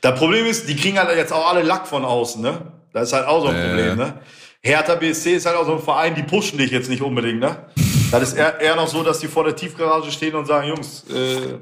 Das 0.00 0.18
Problem 0.18 0.46
ist, 0.46 0.68
die 0.68 0.76
kriegen 0.76 0.98
halt 0.98 1.14
jetzt 1.16 1.32
auch 1.32 1.48
alle 1.48 1.62
Lack 1.62 1.86
von 1.86 2.04
außen, 2.04 2.40
ne? 2.40 2.72
Das 2.92 3.08
ist 3.08 3.12
halt 3.12 3.26
auch 3.26 3.42
so 3.42 3.48
ein 3.48 3.56
äh. 3.56 3.68
Problem, 3.68 3.96
ne? 3.96 4.20
Hertha 4.62 4.94
BSC 4.94 5.34
ist 5.34 5.46
halt 5.46 5.56
auch 5.56 5.64
so 5.64 5.72
ein 5.72 5.82
Verein, 5.82 6.14
die 6.14 6.22
pushen 6.22 6.58
dich 6.58 6.70
jetzt 6.70 6.88
nicht 6.90 7.02
unbedingt, 7.02 7.40
ne? 7.40 7.66
Das 8.10 8.24
ist 8.24 8.36
eher, 8.36 8.60
eher 8.60 8.74
noch 8.74 8.88
so, 8.88 9.04
dass 9.04 9.20
die 9.20 9.28
vor 9.28 9.44
der 9.44 9.54
Tiefgarage 9.54 10.10
stehen 10.10 10.34
und 10.34 10.44
sagen, 10.44 10.66
Jungs, 10.66 11.04
äh, 11.10 11.58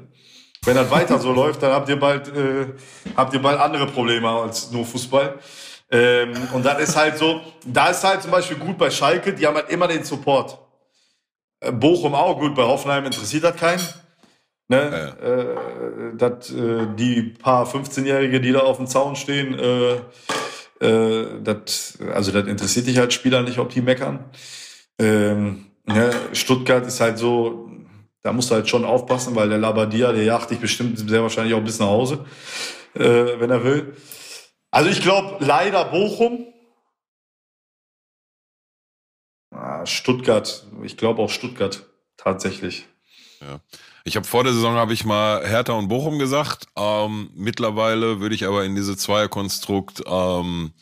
wenn 0.65 0.75
das 0.75 0.89
weiter 0.89 1.19
so 1.19 1.31
läuft, 1.33 1.61
dann 1.61 1.71
habt 1.71 1.87
ihr 1.89 1.99
bald, 1.99 2.27
äh, 2.29 2.73
habt 3.15 3.33
ihr 3.35 3.41
bald 3.41 3.59
andere 3.59 3.85
Probleme 3.85 4.27
als 4.27 4.71
nur 4.71 4.83
Fußball. 4.83 5.37
Ähm, 5.91 6.33
und 6.53 6.65
dann 6.65 6.79
ist 6.79 6.95
halt 6.95 7.17
so, 7.17 7.41
da 7.65 7.87
ist 7.87 8.03
halt 8.03 8.21
zum 8.21 8.31
Beispiel 8.31 8.57
gut 8.57 8.77
bei 8.77 8.89
Schalke, 8.89 9.33
die 9.33 9.45
haben 9.47 9.55
halt 9.55 9.69
immer 9.69 9.87
den 9.87 10.03
Support. 10.03 10.57
Äh, 11.61 11.71
Bochum 11.71 12.13
auch 12.13 12.39
gut, 12.39 12.55
bei 12.55 12.63
Hoffenheim 12.63 13.05
interessiert 13.05 13.43
das 13.43 13.55
keinen. 13.55 13.81
Ne? 14.67 15.15
Ja. 15.21 15.27
Äh, 15.27 16.15
dat, 16.15 16.49
äh, 16.51 16.85
die 16.95 17.23
paar 17.23 17.65
15-Jährige, 17.65 18.39
die 18.39 18.51
da 18.51 18.59
auf 18.59 18.77
dem 18.77 18.85
Zaun 18.85 19.15
stehen, 19.15 19.57
äh, 19.57 20.85
äh, 20.85 21.41
dat, 21.43 21.97
also 22.13 22.31
das 22.31 22.47
interessiert 22.47 22.85
dich 22.85 22.99
als 22.99 23.15
Spieler 23.15 23.41
nicht, 23.41 23.57
ob 23.57 23.69
die 23.69 23.81
meckern. 23.81 24.25
Ähm, 24.99 25.65
ne? 25.85 26.11
Stuttgart 26.33 26.85
ist 26.85 26.99
halt 27.01 27.17
so, 27.17 27.67
da 28.21 28.31
musst 28.31 28.51
du 28.51 28.55
halt 28.55 28.69
schon 28.69 28.85
aufpassen, 28.85 29.35
weil 29.35 29.49
der 29.49 29.57
Labadia, 29.57 30.11
der 30.11 30.23
jagt 30.23 30.51
dich 30.51 30.59
bestimmt 30.59 30.99
sehr 30.99 31.23
wahrscheinlich 31.23 31.55
auch 31.55 31.63
bis 31.63 31.79
nach 31.79 31.87
Hause, 31.87 32.25
äh, 32.93 33.39
wenn 33.39 33.49
er 33.49 33.63
will. 33.63 33.93
Also 34.71 34.89
ich 34.89 35.01
glaube 35.01 35.43
leider 35.43 35.85
Bochum. 35.85 36.47
Ah, 39.51 39.85
Stuttgart, 39.85 40.67
ich 40.83 40.97
glaube 40.97 41.21
auch 41.21 41.29
Stuttgart 41.29 41.85
tatsächlich. 42.17 42.85
Ja. 43.41 43.59
Ich 44.03 44.15
habe 44.15 44.27
vor 44.27 44.43
der 44.43 44.53
Saison 44.53 44.75
habe 44.75 44.93
ich 44.93 45.05
mal 45.05 45.45
Hertha 45.45 45.73
und 45.73 45.87
Bochum 45.87 46.19
gesagt. 46.19 46.67
Ähm, 46.75 47.29
mittlerweile 47.35 48.19
würde 48.19 48.35
ich 48.35 48.45
aber 48.45 48.63
in 48.63 48.75
diese 48.75 48.95
Zweierkonstrukt 48.95 50.03
ähm, 50.05 50.73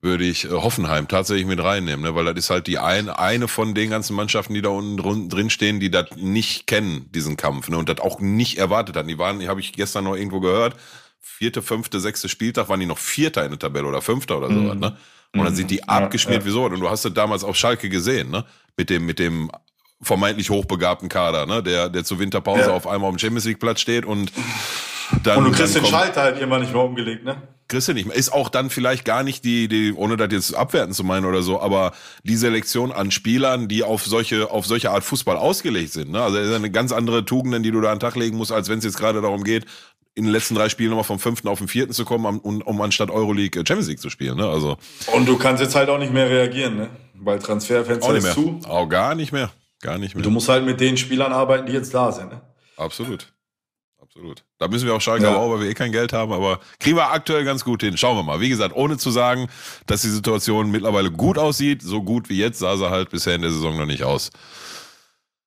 würde 0.00 0.24
ich 0.24 0.44
äh, 0.44 0.50
Hoffenheim 0.50 1.08
tatsächlich 1.08 1.46
mit 1.46 1.62
reinnehmen, 1.62 2.02
ne? 2.04 2.14
weil 2.14 2.24
das 2.24 2.36
ist 2.36 2.50
halt 2.50 2.66
die 2.66 2.78
ein, 2.78 3.08
eine 3.08 3.48
von 3.48 3.74
den 3.74 3.90
ganzen 3.90 4.14
Mannschaften, 4.14 4.54
die 4.54 4.62
da 4.62 4.70
unten 4.70 5.28
drin 5.28 5.50
stehen, 5.50 5.80
die 5.80 5.90
das 5.90 6.06
nicht 6.16 6.66
kennen, 6.66 7.10
diesen 7.12 7.36
Kampf, 7.36 7.68
ne? 7.68 7.78
und 7.78 7.88
das 7.88 8.00
auch 8.00 8.20
nicht 8.20 8.58
erwartet 8.58 8.96
hatten. 8.96 9.08
Die 9.08 9.18
waren, 9.18 9.46
habe 9.48 9.60
ich 9.60 9.72
gestern 9.72 10.04
noch 10.04 10.16
irgendwo 10.16 10.40
gehört, 10.40 10.76
vierte, 11.26 11.60
fünfte, 11.60 12.00
sechste 12.00 12.28
Spieltag 12.28 12.68
waren 12.68 12.80
die 12.80 12.86
noch 12.86 12.98
Vierter 12.98 13.44
in 13.44 13.50
der 13.50 13.58
Tabelle 13.58 13.86
oder 13.86 14.00
Fünfter 14.00 14.38
oder 14.38 14.48
so, 14.48 14.54
mhm. 14.54 14.78
ne? 14.78 14.96
Und 15.34 15.44
dann 15.44 15.54
sind 15.54 15.70
die 15.70 15.82
mhm. 15.82 15.88
abgeschmiert 15.88 16.42
ja, 16.42 16.46
wie 16.46 16.52
so. 16.52 16.64
Und 16.64 16.80
du 16.80 16.88
hast 16.88 17.04
das 17.04 17.12
damals 17.12 17.44
auf 17.44 17.56
Schalke 17.56 17.88
gesehen, 17.88 18.30
ne? 18.30 18.44
Mit 18.76 18.88
dem, 18.90 19.04
mit 19.04 19.18
dem 19.18 19.50
vermeintlich 20.00 20.50
hochbegabten 20.50 21.08
Kader, 21.08 21.46
ne? 21.46 21.62
Der, 21.62 21.88
der 21.88 22.04
zur 22.04 22.18
Winterpause 22.18 22.68
ja. 22.68 22.70
auf 22.70 22.86
einmal 22.86 23.08
auf 23.08 23.16
dem 23.16 23.18
Champions 23.18 23.44
League 23.44 23.60
Platz 23.60 23.80
steht 23.80 24.06
und 24.06 24.32
dann. 25.22 25.38
Und 25.38 25.44
du 25.44 25.52
kriegst 25.52 25.76
den 25.76 25.84
Schalter 25.84 26.22
halt 26.22 26.40
immer 26.40 26.58
nicht 26.58 26.72
mehr 26.72 26.82
umgelegt, 26.82 27.24
ne? 27.24 27.42
Kriegst 27.68 27.88
du 27.88 27.94
nicht 27.94 28.06
mehr. 28.06 28.16
Ist 28.16 28.32
auch 28.32 28.48
dann 28.48 28.70
vielleicht 28.70 29.04
gar 29.04 29.24
nicht 29.24 29.44
die, 29.44 29.66
die, 29.66 29.92
ohne 29.92 30.16
das 30.16 30.28
jetzt 30.30 30.54
abwerten 30.54 30.94
zu 30.94 31.02
meinen 31.02 31.24
oder 31.24 31.42
so, 31.42 31.60
aber 31.60 31.92
die 32.22 32.36
Selektion 32.36 32.92
an 32.92 33.10
Spielern, 33.10 33.66
die 33.66 33.82
auf 33.82 34.04
solche, 34.04 34.50
auf 34.50 34.66
solche 34.66 34.92
Art 34.92 35.02
Fußball 35.02 35.36
ausgelegt 35.36 35.92
sind, 35.92 36.12
ne? 36.12 36.22
Also, 36.22 36.38
das 36.38 36.46
ist 36.46 36.54
eine 36.54 36.70
ganz 36.70 36.92
andere 36.92 37.24
Tugenden, 37.24 37.62
die 37.62 37.72
du 37.72 37.80
da 37.80 37.90
an 37.90 37.96
den 37.96 38.00
Tag 38.00 38.14
legen 38.14 38.36
musst, 38.36 38.52
als 38.52 38.68
wenn 38.68 38.78
es 38.78 38.84
jetzt 38.84 38.98
gerade 38.98 39.20
darum 39.20 39.42
geht, 39.42 39.66
in 40.16 40.24
den 40.24 40.32
letzten 40.32 40.54
drei 40.54 40.68
Spielen 40.70 40.90
nochmal 40.90 41.04
vom 41.04 41.18
fünften 41.18 41.46
auf 41.46 41.58
den 41.58 41.68
vierten 41.68 41.92
zu 41.92 42.04
kommen, 42.04 42.40
um, 42.40 42.62
um 42.62 42.80
anstatt 42.80 43.10
Euroleague 43.10 43.60
äh, 43.60 43.64
Champions 43.66 43.88
League 43.88 44.00
zu 44.00 44.10
spielen. 44.10 44.38
Ne? 44.38 44.48
Also 44.48 44.78
und 45.12 45.28
du 45.28 45.36
kannst 45.36 45.62
jetzt 45.62 45.76
halt 45.76 45.90
auch 45.90 45.98
nicht 45.98 46.12
mehr 46.12 46.28
reagieren, 46.28 46.76
ne? 46.76 46.90
weil 47.14 47.38
Transferfenster 47.38 48.14
ist 48.14 48.32
zu. 48.32 48.58
Auch 48.66 48.88
gar 48.88 49.14
nicht 49.14 49.30
mehr. 49.30 49.50
Gar 49.82 49.98
nicht 49.98 50.14
mehr. 50.14 50.24
Du 50.24 50.30
musst 50.30 50.48
halt 50.48 50.64
mit 50.64 50.80
den 50.80 50.96
Spielern 50.96 51.32
arbeiten, 51.32 51.66
die 51.66 51.72
jetzt 51.74 51.92
da 51.92 52.10
sind. 52.10 52.30
Ne? 52.30 52.40
Absolut. 52.78 53.30
Absolut. 54.00 54.44
Da 54.58 54.68
müssen 54.68 54.86
wir 54.86 54.94
auch 54.94 55.00
Schalke 55.02 55.24
ja. 55.24 55.36
auch, 55.36 55.50
weil 55.52 55.60
wir 55.60 55.68
eh 55.68 55.74
kein 55.74 55.92
Geld 55.92 56.14
haben, 56.14 56.32
aber 56.32 56.60
kriegen 56.80 56.96
wir 56.96 57.10
aktuell 57.10 57.44
ganz 57.44 57.62
gut 57.62 57.82
hin. 57.82 57.98
Schauen 57.98 58.16
wir 58.16 58.22
mal. 58.22 58.40
Wie 58.40 58.48
gesagt, 58.48 58.74
ohne 58.74 58.96
zu 58.96 59.10
sagen, 59.10 59.48
dass 59.86 60.00
die 60.00 60.08
Situation 60.08 60.70
mittlerweile 60.70 61.10
gut 61.10 61.36
aussieht, 61.36 61.82
so 61.82 62.02
gut 62.02 62.30
wie 62.30 62.38
jetzt 62.38 62.58
sah 62.58 62.78
sie 62.78 62.88
halt 62.88 63.10
bisher 63.10 63.34
in 63.34 63.42
der 63.42 63.50
Saison 63.50 63.76
noch 63.76 63.84
nicht 63.84 64.04
aus. 64.04 64.30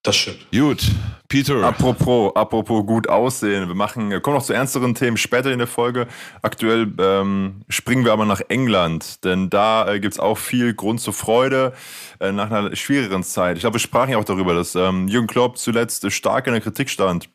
Das 0.01 0.15
stimmt. 0.15 0.49
Gut, 0.51 0.81
Peter. 1.27 1.61
Apropos, 1.61 2.33
apropos 2.33 2.85
gut 2.85 3.09
aussehen. 3.09 3.67
Wir 3.67 3.75
machen, 3.75 4.21
kommen 4.21 4.37
noch 4.37 4.43
zu 4.43 4.53
ernsteren 4.53 4.95
Themen 4.95 5.17
später 5.17 5.51
in 5.51 5.57
der 5.57 5.67
Folge. 5.67 6.07
Aktuell 6.41 6.93
ähm, 6.99 7.63
springen 7.67 8.05
wir 8.05 8.13
aber 8.13 8.25
nach 8.25 8.39
England, 8.47 9.25
denn 9.25 9.49
da 9.49 9.91
äh, 9.91 9.99
gibt 9.99 10.13
es 10.13 10.19
auch 10.19 10.37
viel 10.37 10.73
Grund 10.73 11.01
zur 11.01 11.13
Freude 11.13 11.73
äh, 12.21 12.31
nach 12.31 12.49
einer 12.49 12.73
schwierigeren 12.77 13.23
Zeit. 13.23 13.57
Ich 13.57 13.61
glaube, 13.61 13.75
wir 13.75 13.81
sprachen 13.81 14.11
ja 14.11 14.17
auch 14.17 14.23
darüber, 14.23 14.53
dass 14.53 14.73
ähm, 14.75 15.09
Jürgen 15.09 15.27
Klopp 15.27 15.57
zuletzt 15.57 16.09
stark 16.13 16.47
in 16.47 16.53
der 16.53 16.61
Kritik 16.61 16.89
stand 16.89 17.29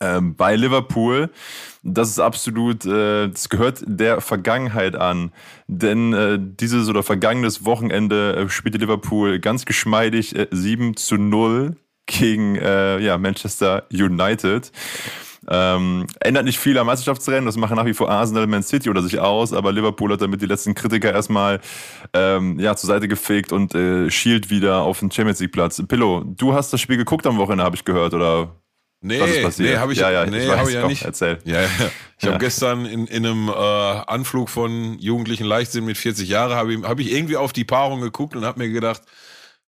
ähm, 0.00 0.36
bei 0.36 0.56
Liverpool. 0.56 1.30
Das 1.82 2.08
ist 2.08 2.18
absolut, 2.18 2.84
äh, 2.86 3.28
das 3.28 3.48
gehört 3.48 3.82
der 3.86 4.20
Vergangenheit 4.20 4.96
an. 4.96 5.32
Denn 5.66 6.12
äh, 6.12 6.38
dieses 6.40 6.88
oder 6.88 7.02
vergangenes 7.02 7.64
Wochenende 7.64 8.36
äh, 8.36 8.48
spielte 8.48 8.78
Liverpool 8.78 9.38
ganz 9.38 9.64
geschmeidig 9.64 10.34
äh, 10.36 10.48
7 10.50 10.96
zu 10.96 11.16
0 11.16 11.76
gegen 12.06 12.56
äh, 12.56 12.98
ja, 13.00 13.18
Manchester 13.18 13.84
United. 13.92 14.72
Ähm, 15.48 16.06
ändert 16.20 16.44
nicht 16.44 16.58
viel 16.58 16.78
am 16.78 16.86
Meisterschaftsrennen, 16.86 17.44
das 17.44 17.56
machen 17.56 17.76
nach 17.76 17.84
wie 17.84 17.94
vor 17.94 18.10
Arsenal, 18.10 18.46
Man 18.46 18.62
City 18.62 18.88
oder 18.88 19.02
sich 19.02 19.18
aus, 19.20 19.52
aber 19.52 19.72
Liverpool 19.72 20.10
hat 20.12 20.22
damit 20.22 20.40
die 20.40 20.46
letzten 20.46 20.74
Kritiker 20.74 21.12
erstmal 21.12 21.60
ähm, 22.14 22.58
ja, 22.58 22.74
zur 22.76 22.88
Seite 22.88 23.08
gefegt 23.08 23.52
und 23.52 23.74
äh, 23.74 24.10
schielt 24.10 24.48
wieder 24.50 24.82
auf 24.82 25.00
den 25.00 25.10
Champions 25.10 25.40
League 25.40 25.52
Platz. 25.52 25.82
Pillow, 25.86 26.24
du 26.24 26.54
hast 26.54 26.72
das 26.72 26.80
Spiel 26.80 26.96
geguckt 26.96 27.26
am 27.26 27.36
Wochenende, 27.36 27.64
habe 27.64 27.76
ich 27.76 27.84
gehört, 27.84 28.14
oder 28.14 28.54
Nee, 29.06 29.20
Was 29.20 29.30
ist 29.30 29.42
passiert? 29.42 29.68
nee, 29.68 29.76
habe 29.76 29.92
ich, 29.92 29.98
ja, 29.98 30.10
ja, 30.10 30.24
nee, 30.24 30.44
ich 30.44 30.50
hab 30.50 30.66
ich 30.66 30.72
ja 30.72 30.86
nicht. 30.86 31.04
Erzähl. 31.04 31.38
Ja, 31.44 31.60
ja. 31.60 31.68
Ich 32.16 32.24
ja. 32.24 32.32
habe 32.32 32.42
gestern 32.42 32.86
in, 32.86 33.06
in 33.06 33.26
einem 33.26 33.48
äh, 33.50 33.52
Anflug 33.52 34.48
von 34.48 34.98
jugendlichen 34.98 35.44
Leichtsinn 35.44 35.84
mit 35.84 35.98
40 35.98 36.26
Jahren 36.26 36.54
habe 36.54 36.72
ich, 36.72 36.82
hab 36.82 36.98
ich 36.98 37.12
irgendwie 37.12 37.36
auf 37.36 37.52
die 37.52 37.64
Paarung 37.64 38.00
geguckt 38.00 38.34
und 38.34 38.46
habe 38.46 38.60
mir 38.60 38.70
gedacht, 38.70 39.02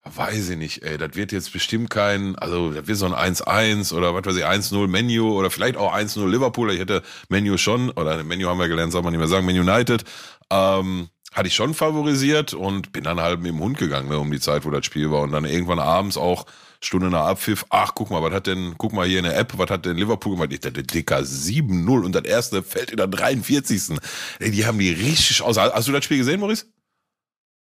weiß 0.04 0.48
ich 0.48 0.56
nicht, 0.56 0.82
ey, 0.84 0.96
das 0.96 1.16
wird 1.16 1.32
jetzt 1.32 1.52
bestimmt 1.52 1.90
kein, 1.90 2.34
also 2.36 2.70
das 2.70 2.86
wird 2.86 2.96
so 2.96 3.12
ein 3.12 3.34
1-1 3.34 3.92
oder 3.92 4.14
was 4.14 4.24
weiß 4.24 4.36
ich, 4.36 4.46
1-0 4.46 4.86
Menu 4.88 5.30
oder 5.32 5.50
vielleicht 5.50 5.76
auch 5.76 5.94
1-0 5.94 6.26
Liverpool. 6.30 6.72
Ich 6.72 6.80
hätte 6.80 7.02
Menu 7.28 7.58
schon, 7.58 7.90
oder 7.90 8.24
Menu 8.24 8.48
haben 8.48 8.58
wir 8.58 8.68
gelernt, 8.68 8.92
soll 8.92 9.02
man 9.02 9.12
nicht 9.12 9.18
mehr 9.18 9.28
sagen, 9.28 9.44
Man 9.44 9.58
United. 9.58 10.04
Ähm, 10.50 11.10
hatte 11.34 11.48
ich 11.48 11.54
schon 11.54 11.74
favorisiert 11.74 12.54
und 12.54 12.92
bin 12.92 13.04
dann 13.04 13.20
halt 13.20 13.42
mit 13.42 13.52
dem 13.52 13.60
Hund 13.60 13.76
gegangen, 13.76 14.08
ne, 14.08 14.18
um 14.18 14.30
die 14.30 14.40
Zeit, 14.40 14.64
wo 14.64 14.70
das 14.70 14.86
Spiel 14.86 15.10
war. 15.10 15.20
Und 15.20 15.32
dann 15.32 15.44
irgendwann 15.44 15.78
abends 15.78 16.16
auch 16.16 16.46
Stunde 16.86 17.10
nach 17.10 17.26
Abpfiff, 17.26 17.66
ach, 17.70 17.92
guck 17.94 18.10
mal, 18.10 18.22
was 18.22 18.32
hat 18.32 18.46
denn, 18.46 18.74
guck 18.78 18.92
mal 18.92 19.06
hier 19.06 19.18
in 19.18 19.24
der 19.24 19.36
App, 19.36 19.56
was 19.56 19.70
hat 19.70 19.84
denn 19.84 19.96
Liverpool 19.96 20.32
gemacht? 20.32 20.52
Ich 20.52 20.60
dachte, 20.60 20.82
Dicker, 20.82 21.18
7-0 21.18 22.04
und 22.04 22.12
das 22.14 22.24
erste 22.24 22.62
fällt 22.62 22.90
in 22.90 22.96
der 22.96 23.06
43. 23.06 23.98
Die 24.40 24.66
haben 24.66 24.78
die 24.78 24.92
richtig 24.92 25.42
aus. 25.42 25.58
Hast 25.58 25.88
du 25.88 25.92
das 25.92 26.04
Spiel 26.04 26.18
gesehen, 26.18 26.40
Maurice? 26.40 26.66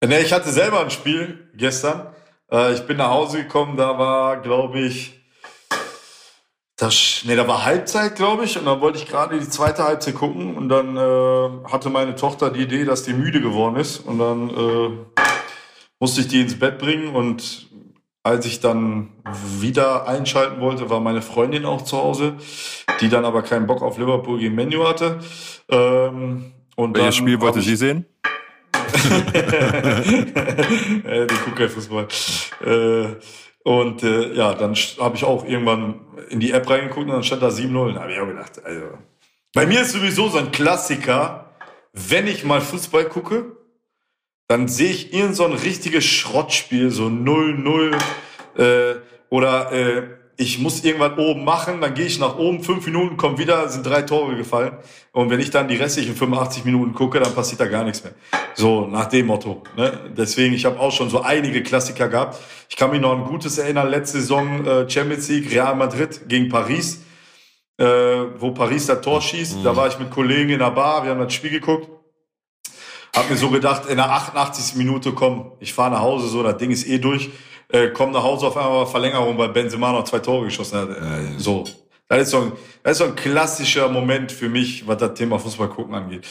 Ne, 0.04 0.20
ich 0.20 0.32
hatte 0.32 0.52
selber 0.52 0.80
ein 0.80 0.90
Spiel 0.90 1.50
gestern. 1.54 2.14
Äh, 2.50 2.74
ich 2.74 2.82
bin 2.86 2.98
nach 2.98 3.10
Hause 3.10 3.42
gekommen, 3.42 3.76
da 3.76 3.98
war, 3.98 4.40
glaube 4.42 4.80
ich, 4.80 5.20
das, 6.76 7.22
nee, 7.24 7.36
da 7.36 7.46
war 7.46 7.64
Halbzeit, 7.64 8.16
glaube 8.16 8.44
ich, 8.44 8.58
und 8.58 8.66
dann 8.66 8.80
wollte 8.80 8.98
ich 8.98 9.06
gerade 9.06 9.38
die 9.38 9.48
zweite 9.48 9.84
Halbzeit 9.84 10.16
gucken 10.16 10.56
und 10.56 10.68
dann 10.68 10.96
äh, 10.96 11.70
hatte 11.70 11.88
meine 11.88 12.16
Tochter 12.16 12.50
die 12.50 12.62
Idee, 12.62 12.84
dass 12.84 13.04
die 13.04 13.12
müde 13.12 13.40
geworden 13.40 13.76
ist 13.76 13.98
und 13.98 14.18
dann 14.18 14.50
äh, 14.50 15.22
musste 16.00 16.20
ich 16.20 16.28
die 16.28 16.40
ins 16.40 16.58
Bett 16.58 16.78
bringen 16.78 17.14
und 17.14 17.68
als 18.24 18.46
ich 18.46 18.58
dann 18.60 19.10
wieder 19.60 20.08
einschalten 20.08 20.60
wollte, 20.60 20.90
war 20.90 20.98
meine 20.98 21.22
Freundin 21.22 21.64
auch 21.64 21.82
zu 21.82 21.98
Hause, 21.98 22.34
die 23.00 23.08
dann 23.08 23.24
aber 23.24 23.42
keinen 23.42 23.66
Bock 23.66 23.82
auf 23.82 23.98
Liverpool 23.98 24.38
gegen 24.40 24.54
Menu 24.54 24.88
hatte. 24.88 25.20
Ähm, 25.68 26.52
und 26.74 26.96
Welches 26.96 27.16
Spiel 27.16 27.40
wollte 27.40 27.60
sie 27.60 27.76
sehen? 27.76 28.06
äh, 31.04 31.26
die 31.26 31.34
guckt 31.44 31.56
kein 31.56 31.68
Fußball. 31.68 32.08
Äh, 32.64 33.06
Und 33.64 34.02
äh, 34.02 34.32
ja, 34.34 34.54
dann 34.54 34.74
habe 34.74 35.16
ich 35.16 35.24
auch 35.24 35.44
irgendwann 35.44 36.00
in 36.28 36.40
die 36.40 36.52
App 36.52 36.68
reingeguckt 36.68 37.06
und 37.06 37.12
dann 37.12 37.22
stand 37.22 37.42
da 37.42 37.48
7-0. 37.48 37.94
Da 37.94 38.00
habe 38.02 38.12
ich 38.12 38.20
auch 38.20 38.26
gedacht, 38.26 38.62
also. 38.64 38.86
Bei 39.54 39.66
mir 39.66 39.82
ist 39.82 39.92
sowieso 39.92 40.28
so 40.28 40.38
ein 40.38 40.50
Klassiker, 40.50 41.50
wenn 41.92 42.26
ich 42.26 42.44
mal 42.44 42.60
Fußball 42.60 43.04
gucke, 43.04 43.56
dann 44.48 44.68
sehe 44.68 44.90
ich 44.90 45.14
irgend 45.14 45.36
so 45.36 45.44
ein 45.44 45.52
richtiges 45.52 46.04
Schrottspiel, 46.04 46.90
so 46.90 47.06
0-0 47.06 47.96
äh, 48.56 48.96
oder 49.30 49.72
äh, 49.72 50.02
ich 50.36 50.58
muss 50.58 50.82
irgendwas 50.82 51.16
oben 51.16 51.44
machen, 51.44 51.80
dann 51.80 51.94
gehe 51.94 52.06
ich 52.06 52.18
nach 52.18 52.36
oben, 52.36 52.62
fünf 52.62 52.84
Minuten, 52.86 53.16
komme 53.16 53.38
wieder, 53.38 53.68
sind 53.68 53.86
drei 53.86 54.02
Tore 54.02 54.36
gefallen. 54.36 54.72
Und 55.12 55.30
wenn 55.30 55.38
ich 55.38 55.50
dann 55.50 55.68
die 55.68 55.76
restlichen 55.76 56.16
85 56.16 56.64
Minuten 56.64 56.92
gucke, 56.92 57.20
dann 57.20 57.32
passiert 57.34 57.60
da 57.60 57.66
gar 57.66 57.84
nichts 57.84 58.02
mehr. 58.02 58.14
So, 58.54 58.86
nach 58.86 59.06
dem 59.06 59.26
Motto. 59.26 59.62
Ne? 59.76 60.10
Deswegen, 60.16 60.54
ich 60.54 60.64
habe 60.64 60.80
auch 60.80 60.90
schon 60.90 61.08
so 61.08 61.22
einige 61.22 61.62
Klassiker 61.62 62.08
gehabt. 62.08 62.40
Ich 62.68 62.76
kann 62.76 62.90
mich 62.90 63.00
noch 63.00 63.12
an 63.12 63.24
Gutes 63.24 63.58
erinnern, 63.58 63.88
letzte 63.88 64.18
Saison 64.18 64.66
äh, 64.66 64.90
Champions 64.90 65.28
League, 65.28 65.52
Real 65.52 65.76
Madrid 65.76 66.28
gegen 66.28 66.48
Paris, 66.48 67.02
äh, 67.78 67.84
wo 67.84 68.50
Paris 68.50 68.86
das 68.86 69.00
Tor 69.02 69.22
schießt. 69.22 69.58
Mhm. 69.58 69.64
Da 69.64 69.76
war 69.76 69.86
ich 69.86 69.98
mit 70.00 70.10
Kollegen 70.10 70.50
in 70.50 70.58
der 70.58 70.70
Bar, 70.72 71.04
wir 71.04 71.12
haben 71.12 71.20
das 71.20 71.32
Spiel 71.32 71.50
geguckt. 71.50 71.88
Hab 73.14 73.30
mir 73.30 73.36
so 73.36 73.50
gedacht, 73.50 73.86
in 73.86 73.96
der 73.96 74.10
88. 74.10 74.76
Minute, 74.76 75.12
komm, 75.12 75.52
ich 75.60 75.72
fahre 75.72 75.92
nach 75.92 76.00
Hause, 76.00 76.28
so, 76.28 76.42
das 76.42 76.56
Ding 76.56 76.70
ist 76.70 76.86
eh 76.86 76.98
durch 76.98 77.30
äh, 77.74 77.88
kommt 77.88 78.12
nach 78.12 78.22
Hause 78.22 78.46
auf 78.46 78.56
einmal 78.56 78.86
Verlängerung, 78.86 79.36
weil 79.38 79.48
Benzema 79.48 79.92
noch 79.92 80.04
zwei 80.04 80.20
Tore 80.20 80.46
geschossen 80.46 80.78
hat. 80.78 80.90
Äh, 80.90 81.38
so. 81.38 81.64
Das 82.08 82.22
ist, 82.22 82.30
so 82.30 82.42
ein, 82.42 82.52
das 82.82 82.92
ist 82.92 82.98
so 82.98 83.04
ein 83.04 83.16
klassischer 83.16 83.88
Moment 83.88 84.30
für 84.30 84.48
mich, 84.48 84.86
was 84.86 84.98
das 84.98 85.14
Thema 85.14 85.38
Fußball 85.38 85.68
gucken 85.68 85.94
angeht. 85.94 86.26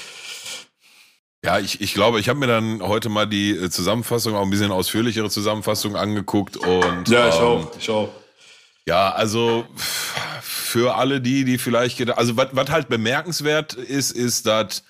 Ja, 1.44 1.60
ich, 1.60 1.82
ich 1.82 1.94
glaube, 1.94 2.20
ich 2.20 2.30
habe 2.30 2.40
mir 2.40 2.48
dann 2.48 2.82
heute 2.82 3.10
mal 3.10 3.26
die 3.28 3.52
äh, 3.52 3.70
Zusammenfassung, 3.70 4.36
auch 4.36 4.44
ein 4.44 4.50
bisschen 4.50 4.72
ausführlichere 4.72 5.30
Zusammenfassung 5.30 5.96
angeguckt 5.98 6.56
und 6.56 7.10
ja, 7.10 7.28
ich 7.28 7.36
ähm, 7.36 7.42
auch, 7.42 7.72
ich 7.78 7.90
auch. 7.90 8.10
Ja, 8.86 9.12
also 9.12 9.66
für 10.42 10.96
alle 10.96 11.20
die, 11.20 11.44
die 11.44 11.58
vielleicht, 11.58 12.18
also 12.18 12.38
was 12.38 12.70
halt 12.70 12.88
bemerkenswert 12.88 13.74
ist, 13.74 14.12
ist, 14.12 14.46
dass 14.46 14.84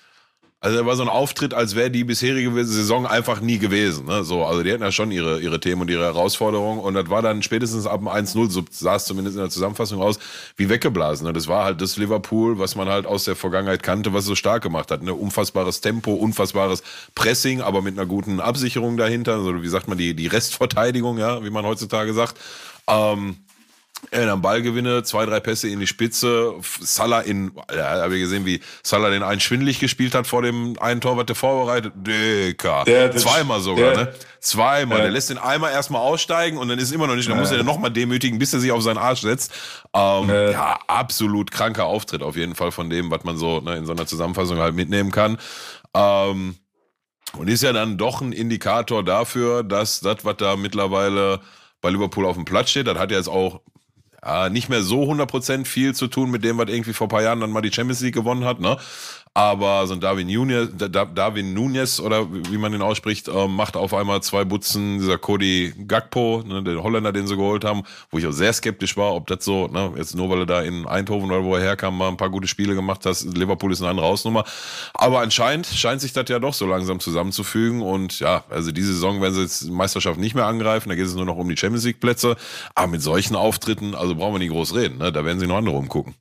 also 0.64 0.78
er 0.78 0.86
war 0.86 0.96
so 0.96 1.02
ein 1.02 1.10
Auftritt, 1.10 1.52
als 1.52 1.74
wäre 1.74 1.90
die 1.90 2.04
bisherige 2.04 2.64
Saison 2.64 3.06
einfach 3.06 3.42
nie 3.42 3.58
gewesen. 3.58 4.06
Ne? 4.06 4.24
So, 4.24 4.46
also 4.46 4.62
die 4.62 4.72
hatten 4.72 4.82
ja 4.82 4.90
schon 4.90 5.10
ihre, 5.10 5.38
ihre 5.40 5.60
Themen 5.60 5.82
und 5.82 5.90
ihre 5.90 6.04
Herausforderungen. 6.04 6.80
Und 6.80 6.94
das 6.94 7.10
war 7.10 7.20
dann 7.20 7.42
spätestens 7.42 7.86
ab 7.86 8.00
dem 8.00 8.08
1-0, 8.08 8.48
so 8.48 8.64
sah 8.70 8.96
es 8.96 9.04
zumindest 9.04 9.36
in 9.36 9.42
der 9.42 9.50
Zusammenfassung 9.50 10.00
aus, 10.00 10.18
wie 10.56 10.70
weggeblasen. 10.70 11.26
Ne? 11.26 11.34
Das 11.34 11.48
war 11.48 11.66
halt 11.66 11.82
das 11.82 11.98
Liverpool, 11.98 12.58
was 12.58 12.76
man 12.76 12.88
halt 12.88 13.04
aus 13.04 13.24
der 13.24 13.36
Vergangenheit 13.36 13.82
kannte, 13.82 14.14
was 14.14 14.24
so 14.24 14.34
stark 14.34 14.62
gemacht 14.62 14.90
hat. 14.90 15.02
Ne? 15.02 15.12
Unfassbares 15.12 15.82
Tempo, 15.82 16.14
unfassbares 16.14 16.82
Pressing, 17.14 17.60
aber 17.60 17.82
mit 17.82 17.98
einer 17.98 18.06
guten 18.06 18.40
Absicherung 18.40 18.96
dahinter. 18.96 19.34
Also 19.34 19.62
wie 19.62 19.68
sagt 19.68 19.86
man, 19.86 19.98
die, 19.98 20.14
die 20.14 20.28
Restverteidigung, 20.28 21.18
ja, 21.18 21.44
wie 21.44 21.50
man 21.50 21.66
heutzutage 21.66 22.14
sagt. 22.14 22.40
Ähm, 22.88 23.36
er 24.10 24.26
dann 24.26 24.42
Ballgewinne, 24.42 25.02
zwei, 25.02 25.26
drei 25.26 25.40
Pässe 25.40 25.68
in 25.68 25.80
die 25.80 25.86
Spitze. 25.86 26.54
Salah 26.80 27.20
in, 27.20 27.52
ja, 27.74 28.02
habe 28.02 28.16
ich 28.16 28.22
gesehen, 28.22 28.46
wie 28.46 28.60
Salah 28.82 29.10
den 29.10 29.22
einen 29.22 29.40
schwindelig 29.40 29.80
gespielt 29.80 30.14
hat 30.14 30.26
vor 30.26 30.42
dem 30.42 30.78
einen 30.80 31.00
Tor, 31.00 31.16
was 31.16 31.26
der 31.26 31.36
vorbereitet. 31.36 31.92
Dicker. 31.96 32.84
Der, 32.86 33.14
Zweimal 33.14 33.60
sogar, 33.60 33.94
der, 33.94 34.04
ne? 34.04 34.14
Zweimal. 34.40 35.02
Der 35.02 35.10
lässt 35.10 35.30
den 35.30 35.38
einmal 35.38 35.72
erstmal 35.72 36.02
aussteigen 36.02 36.58
und 36.58 36.68
dann 36.68 36.78
ist 36.78 36.92
immer 36.92 37.06
noch 37.06 37.16
nicht, 37.16 37.28
dann 37.28 37.38
muss 37.38 37.50
er 37.50 37.56
den 37.56 37.66
nochmal 37.66 37.90
demütigen, 37.90 38.38
bis 38.38 38.52
er 38.52 38.60
sich 38.60 38.72
auf 38.72 38.82
seinen 38.82 38.98
Arsch 38.98 39.22
setzt. 39.22 39.52
Ähm, 39.94 40.28
ja, 40.28 40.78
absolut 40.86 41.50
kranker 41.50 41.86
Auftritt 41.86 42.22
auf 42.22 42.36
jeden 42.36 42.54
Fall 42.54 42.72
von 42.72 42.90
dem, 42.90 43.10
was 43.10 43.24
man 43.24 43.36
so 43.36 43.60
ne, 43.60 43.76
in 43.76 43.86
so 43.86 43.92
einer 43.92 44.06
Zusammenfassung 44.06 44.58
halt 44.58 44.74
mitnehmen 44.74 45.10
kann. 45.10 45.38
Ähm, 45.94 46.56
und 47.36 47.48
ist 47.48 47.62
ja 47.62 47.72
dann 47.72 47.98
doch 47.98 48.20
ein 48.20 48.32
Indikator 48.32 49.02
dafür, 49.02 49.62
dass 49.64 50.00
das, 50.00 50.24
was 50.24 50.36
da 50.36 50.56
mittlerweile 50.56 51.40
bei 51.80 51.90
Liverpool 51.90 52.26
auf 52.26 52.36
dem 52.36 52.44
Platz 52.44 52.70
steht, 52.70 52.86
das 52.86 52.98
hat 52.98 53.10
ja 53.10 53.18
jetzt 53.18 53.28
auch 53.28 53.60
äh, 54.24 54.50
nicht 54.50 54.68
mehr 54.68 54.82
so 54.82 55.02
100% 55.02 55.64
viel 55.66 55.94
zu 55.94 56.06
tun 56.06 56.30
mit 56.30 56.44
dem, 56.44 56.58
was 56.58 56.68
irgendwie 56.68 56.92
vor 56.92 57.06
ein 57.06 57.10
paar 57.10 57.22
Jahren 57.22 57.40
dann 57.40 57.50
mal 57.50 57.60
die 57.60 57.72
Champions 57.72 58.00
League 58.00 58.14
gewonnen 58.14 58.44
hat, 58.44 58.60
ne? 58.60 58.76
Aber 59.36 59.84
so 59.88 59.94
ein 59.94 60.00
Darwin 60.00 60.28
Nunez, 60.28 60.70
Darwin 60.76 61.54
Nunez 61.54 61.98
oder 61.98 62.32
wie 62.32 62.56
man 62.56 62.70
den 62.70 62.82
ausspricht, 62.82 63.26
äh, 63.26 63.48
macht 63.48 63.76
auf 63.76 63.92
einmal 63.92 64.22
zwei 64.22 64.44
Butzen, 64.44 65.00
dieser 65.00 65.18
Cody 65.18 65.74
Gakpo, 65.88 66.44
ne, 66.46 66.62
der 66.62 66.80
Holländer, 66.80 67.10
den 67.12 67.26
sie 67.26 67.34
geholt 67.34 67.64
haben, 67.64 67.82
wo 68.12 68.18
ich 68.18 68.26
auch 68.28 68.32
sehr 68.32 68.52
skeptisch 68.52 68.96
war, 68.96 69.12
ob 69.12 69.26
das 69.26 69.44
so, 69.44 69.66
ne, 69.66 69.92
jetzt 69.96 70.14
nur 70.14 70.30
weil 70.30 70.38
er 70.40 70.46
da 70.46 70.62
in 70.62 70.86
Eindhoven 70.86 71.32
oder 71.32 71.42
wo 71.42 71.56
er 71.56 71.62
herkam, 71.62 71.98
mal 71.98 72.10
ein 72.10 72.16
paar 72.16 72.30
gute 72.30 72.46
Spiele 72.46 72.76
gemacht 72.76 73.04
hat, 73.06 73.20
Liverpool 73.22 73.72
ist 73.72 73.80
eine 73.80 73.90
andere 73.90 74.06
Hausnummer. 74.06 74.44
Aber 74.94 75.18
anscheinend 75.18 75.66
scheint 75.66 76.00
sich 76.00 76.12
das 76.12 76.28
ja 76.28 76.38
doch 76.38 76.54
so 76.54 76.66
langsam 76.66 77.00
zusammenzufügen. 77.00 77.82
Und 77.82 78.20
ja, 78.20 78.44
also 78.50 78.70
diese 78.70 78.92
Saison 78.92 79.20
werden 79.20 79.34
sie 79.34 79.42
jetzt 79.42 79.68
Meisterschaft 79.68 80.20
nicht 80.20 80.36
mehr 80.36 80.46
angreifen, 80.46 80.90
da 80.90 80.94
geht 80.94 81.06
es 81.06 81.14
nur 81.16 81.24
noch 81.24 81.36
um 81.36 81.48
die 81.48 81.56
Champions 81.56 81.84
League 81.84 81.98
Plätze, 81.98 82.36
aber 82.76 82.86
mit 82.86 83.02
solchen 83.02 83.34
Auftritten, 83.34 83.96
also 83.96 84.14
brauchen 84.14 84.34
wir 84.34 84.38
nicht 84.38 84.52
groß 84.52 84.76
reden, 84.76 84.98
ne, 84.98 85.10
da 85.10 85.24
werden 85.24 85.40
sie 85.40 85.48
noch 85.48 85.56
andere 85.56 85.74
umgucken. 85.74 86.14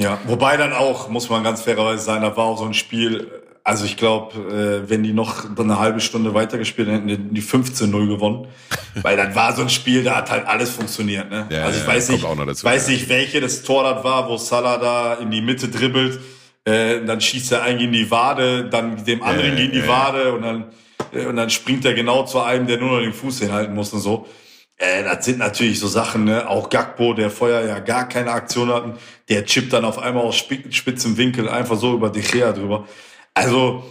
Ja, 0.00 0.20
wobei 0.26 0.56
dann 0.56 0.72
auch, 0.72 1.08
muss 1.08 1.28
man 1.28 1.42
ganz 1.42 1.62
fairerweise 1.62 2.04
sagen, 2.04 2.22
da 2.22 2.36
war 2.36 2.44
auch 2.44 2.58
so 2.58 2.64
ein 2.64 2.74
Spiel, 2.74 3.28
also 3.64 3.84
ich 3.84 3.96
glaube, 3.96 4.84
äh, 4.86 4.88
wenn 4.88 5.02
die 5.02 5.12
noch 5.12 5.44
eine 5.58 5.78
halbe 5.78 6.00
Stunde 6.00 6.34
weitergespielt 6.34 6.88
hätten, 6.88 7.34
die 7.34 7.42
15-0 7.42 8.06
gewonnen. 8.06 8.46
Weil 9.02 9.16
dann 9.16 9.34
war 9.34 9.54
so 9.54 9.62
ein 9.62 9.68
Spiel, 9.68 10.04
da 10.04 10.16
hat 10.16 10.30
halt 10.30 10.46
alles 10.46 10.70
funktioniert. 10.70 11.28
Ne? 11.30 11.46
Ja, 11.50 11.64
also 11.64 11.80
ich 11.80 11.86
weiß, 11.86 12.10
nicht, 12.10 12.24
dazu, 12.24 12.64
weiß 12.64 12.86
ja. 12.86 12.92
nicht, 12.94 13.08
welche 13.08 13.40
das 13.40 13.62
Tor 13.62 13.82
das 13.82 14.04
war, 14.04 14.28
wo 14.28 14.36
Salah 14.36 14.78
da 14.78 15.14
in 15.14 15.30
die 15.30 15.40
Mitte 15.40 15.68
dribbelt. 15.68 16.20
Äh, 16.64 17.04
dann 17.04 17.20
schießt 17.20 17.52
er 17.52 17.62
einen 17.62 17.80
in 17.80 17.92
die 17.92 18.10
Wade, 18.10 18.68
dann 18.70 19.04
dem 19.04 19.22
anderen 19.22 19.56
ja, 19.56 19.64
in 19.64 19.72
die 19.72 19.88
Wade 19.88 20.32
und 20.32 20.42
dann, 20.42 20.64
äh, 21.12 21.26
und 21.26 21.36
dann 21.36 21.50
springt 21.50 21.84
er 21.84 21.94
genau 21.94 22.24
zu 22.24 22.40
einem, 22.40 22.66
der 22.68 22.78
nur 22.78 22.92
noch 22.92 23.00
den 23.00 23.12
Fuß 23.12 23.40
hinhalten 23.40 23.74
muss 23.74 23.92
und 23.92 24.00
so. 24.00 24.26
Äh, 24.78 25.02
das 25.02 25.24
sind 25.24 25.38
natürlich 25.38 25.80
so 25.80 25.88
Sachen, 25.88 26.24
ne? 26.24 26.48
Auch 26.48 26.70
Gagbo, 26.70 27.12
der 27.12 27.30
vorher 27.30 27.66
ja 27.66 27.80
gar 27.80 28.08
keine 28.08 28.30
Aktion 28.30 28.68
hatten, 28.70 28.94
der 29.28 29.44
chippt 29.44 29.72
dann 29.72 29.84
auf 29.84 29.98
einmal 29.98 30.24
aus 30.24 30.36
spitzem 30.36 31.16
Winkel 31.16 31.48
einfach 31.48 31.76
so 31.76 31.94
über 31.94 32.10
die 32.10 32.22
Gea 32.22 32.52
drüber. 32.52 32.86
Also, 33.34 33.84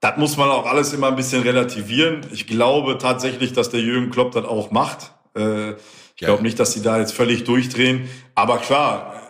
das 0.00 0.16
muss 0.16 0.36
man 0.36 0.50
auch 0.50 0.66
alles 0.66 0.92
immer 0.92 1.08
ein 1.08 1.16
bisschen 1.16 1.42
relativieren. 1.42 2.26
Ich 2.32 2.48
glaube 2.48 2.98
tatsächlich, 2.98 3.52
dass 3.52 3.70
der 3.70 3.80
Jürgen 3.80 4.10
Klopp 4.10 4.32
das 4.32 4.44
auch 4.44 4.72
macht. 4.72 5.12
Äh, 5.36 5.72
ich 5.72 6.26
glaube 6.26 6.42
nicht, 6.42 6.58
dass 6.58 6.72
sie 6.72 6.82
da 6.82 6.98
jetzt 6.98 7.14
völlig 7.14 7.44
durchdrehen. 7.44 8.08
Aber 8.34 8.58
klar, 8.58 9.22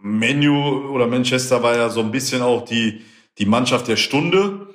Menu 0.00 0.90
oder 0.90 1.06
Manchester 1.08 1.62
war 1.62 1.76
ja 1.76 1.88
so 1.88 2.00
ein 2.00 2.12
bisschen 2.12 2.42
auch 2.42 2.64
die, 2.64 3.02
die 3.38 3.46
Mannschaft 3.46 3.88
der 3.88 3.96
Stunde. 3.96 4.68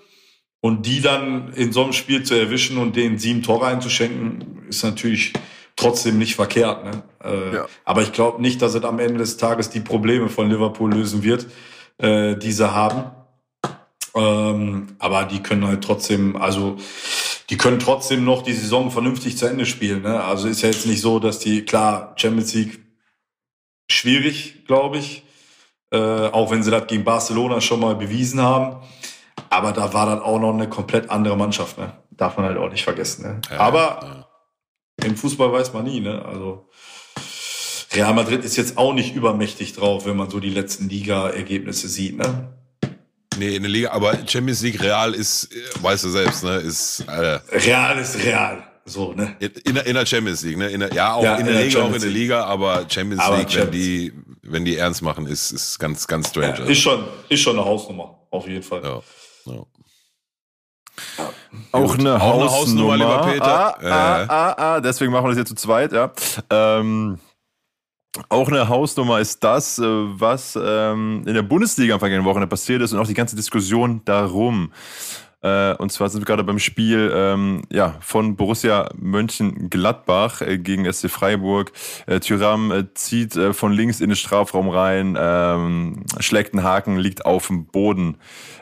Und 0.59 0.85
die 0.85 1.01
dann 1.01 1.53
in 1.53 1.71
so 1.71 1.83
einem 1.83 1.93
Spiel 1.93 2.23
zu 2.23 2.33
erwischen 2.33 2.77
und 2.77 2.95
denen 2.95 3.19
sieben 3.19 3.43
Tore 3.43 3.67
einzuschenken, 3.67 4.65
ist 4.67 4.83
natürlich 4.83 5.33
trotzdem 5.77 6.17
nicht 6.17 6.35
verkehrt. 6.35 6.83
Ne? 6.83 7.03
Äh, 7.23 7.55
ja. 7.55 7.65
Aber 7.85 8.01
ich 8.01 8.11
glaube 8.11 8.41
nicht, 8.41 8.61
dass 8.61 8.73
es 8.73 8.83
am 8.83 8.99
Ende 8.99 9.19
des 9.19 9.37
Tages 9.37 9.69
die 9.69 9.79
Probleme 9.79 10.27
von 10.27 10.49
Liverpool 10.49 10.91
lösen 10.91 11.23
wird, 11.23 11.47
äh, 11.99 12.35
die 12.35 12.51
sie 12.51 12.73
haben. 12.73 13.11
Ähm, 14.13 14.95
aber 14.99 15.25
die 15.25 15.41
können 15.41 15.65
halt 15.65 15.83
trotzdem, 15.83 16.35
also 16.35 16.77
die 17.49 17.57
können 17.57 17.79
trotzdem 17.79 18.25
noch 18.25 18.41
die 18.41 18.53
Saison 18.53 18.91
vernünftig 18.91 19.37
zu 19.37 19.45
Ende 19.45 19.65
spielen. 19.65 20.01
Ne? 20.01 20.21
Also 20.21 20.47
ist 20.47 20.63
ja 20.63 20.69
jetzt 20.69 20.87
nicht 20.87 21.01
so, 21.01 21.19
dass 21.19 21.39
die, 21.39 21.63
klar, 21.63 22.13
Champions 22.17 22.53
League 22.55 22.79
schwierig, 23.89 24.65
glaube 24.65 24.97
ich. 24.97 25.23
Äh, 25.91 25.97
auch 25.97 26.51
wenn 26.51 26.63
sie 26.63 26.71
das 26.71 26.87
gegen 26.87 27.05
Barcelona 27.05 27.61
schon 27.61 27.79
mal 27.79 27.95
bewiesen 27.95 28.41
haben. 28.41 28.77
Aber 29.49 29.71
da 29.71 29.93
war 29.93 30.07
dann 30.07 30.19
auch 30.19 30.39
noch 30.39 30.53
eine 30.53 30.67
komplett 30.67 31.09
andere 31.09 31.37
Mannschaft. 31.37 31.77
Ne? 31.77 31.93
Darf 32.11 32.35
man 32.35 32.47
halt 32.47 32.57
auch 32.57 32.69
nicht 32.69 32.83
vergessen. 32.83 33.21
Ne? 33.21 33.41
Ja, 33.49 33.59
Aber 33.59 33.99
ja 34.01 34.26
im 35.03 35.15
Fußball 35.15 35.51
weiß 35.51 35.73
man 35.73 35.85
nie, 35.85 35.99
ne? 35.99 36.23
Also 36.23 36.69
Real 37.93 38.13
Madrid 38.13 38.43
ist 38.43 38.57
jetzt 38.57 38.77
auch 38.77 38.93
nicht 38.93 39.15
übermächtig 39.15 39.73
drauf, 39.73 40.05
wenn 40.05 40.17
man 40.17 40.29
so 40.29 40.39
die 40.39 40.49
letzten 40.49 40.89
Liga-Ergebnisse 40.89 41.87
sieht, 41.87 42.17
ne? 42.17 42.53
Nee, 43.37 43.55
in 43.55 43.63
der 43.63 43.71
Liga, 43.71 43.91
aber 43.91 44.17
Champions 44.27 44.61
League 44.63 44.81
Real 44.81 45.13
ist, 45.13 45.49
weißt 45.81 46.05
du 46.05 46.09
selbst, 46.09 46.43
ne, 46.43 46.57
ist, 46.57 47.01
äh, 47.07 47.39
Real 47.51 47.97
ist 47.99 48.23
Real. 48.23 48.63
So, 48.83 49.13
ne? 49.13 49.35
In, 49.39 49.75
der, 49.75 49.85
in 49.85 49.93
der 49.95 50.05
Champions 50.05 50.43
League, 50.43 50.57
ne? 50.57 50.69
In 50.69 50.79
der, 50.79 50.93
ja, 50.93 51.13
auch 51.13 51.23
ja, 51.23 51.35
in, 51.35 51.45
der, 51.45 51.55
in 51.55 51.59
der 51.59 51.67
Liga, 51.67 51.81
auch 51.83 51.93
in 51.93 52.01
der 52.01 52.09
Liga, 52.09 52.45
aber 52.45 52.85
Champions 52.89 53.21
aber 53.21 53.37
League, 53.37 53.51
Champions. 53.51 53.65
wenn 53.65 53.71
die, 53.71 54.13
wenn 54.43 54.65
die 54.65 54.77
ernst 54.77 55.01
machen, 55.01 55.27
ist, 55.27 55.51
ist 55.51 55.77
ganz, 55.77 56.07
ganz 56.07 56.29
strange. 56.29 56.59
Ja, 56.59 56.65
ist 56.65 56.79
schon, 56.79 57.03
ist 57.29 57.41
schon 57.41 57.57
eine 57.57 57.65
Hausnummer, 57.65 58.17
auf 58.31 58.47
jeden 58.47 58.63
Fall. 58.63 58.81
Ja, 58.83 59.01
ja. 59.45 59.65
Auch 61.71 61.97
eine, 61.97 62.21
auch 62.21 62.39
eine 62.39 62.51
Hausnummer, 62.51 62.97
lieber 62.97 63.21
Peter. 63.23 63.45
Ah, 63.45 63.77
ah, 63.83 64.25
ah, 64.27 64.55
ah, 64.57 64.79
deswegen 64.81 65.11
machen 65.11 65.25
wir 65.25 65.29
das 65.29 65.37
jetzt 65.37 65.49
zu 65.49 65.55
zweit, 65.55 65.91
ja. 65.91 66.11
Ähm, 66.49 67.19
auch 68.29 68.47
eine 68.47 68.67
Hausnummer 68.67 69.19
ist 69.19 69.43
das, 69.43 69.77
äh, 69.79 69.83
was 69.85 70.57
ähm, 70.61 71.23
in 71.25 71.33
der 71.33 71.43
Bundesliga 71.43 71.93
am 71.93 71.99
vergangenen 71.99 72.25
Wochenende 72.25 72.47
passiert 72.47 72.81
ist 72.81 72.93
und 72.93 72.99
auch 72.99 73.07
die 73.07 73.13
ganze 73.13 73.35
Diskussion 73.35 74.01
darum. 74.05 74.71
Äh, 75.41 75.75
und 75.75 75.91
zwar 75.91 76.09
sind 76.09 76.21
wir 76.21 76.25
gerade 76.25 76.43
beim 76.43 76.59
Spiel 76.59 77.11
ähm, 77.13 77.61
ja, 77.71 77.95
von 77.99 78.35
Borussia 78.35 78.89
Mönchengladbach 78.97 80.41
äh, 80.41 80.57
gegen 80.57 80.91
SC 80.91 81.09
Freiburg. 81.09 81.71
Äh, 82.07 82.19
Tyram 82.19 82.71
äh, 82.71 82.85
zieht 82.95 83.35
äh, 83.35 83.53
von 83.53 83.71
links 83.71 84.01
in 84.01 84.09
den 84.09 84.15
Strafraum 84.15 84.69
rein, 84.69 85.15
ähm, 85.19 86.03
schlägt 86.19 86.53
einen 86.53 86.63
Haken, 86.63 86.97
liegt 86.97 87.25
auf 87.25 87.47
dem 87.47 87.67
Boden. 87.67 88.17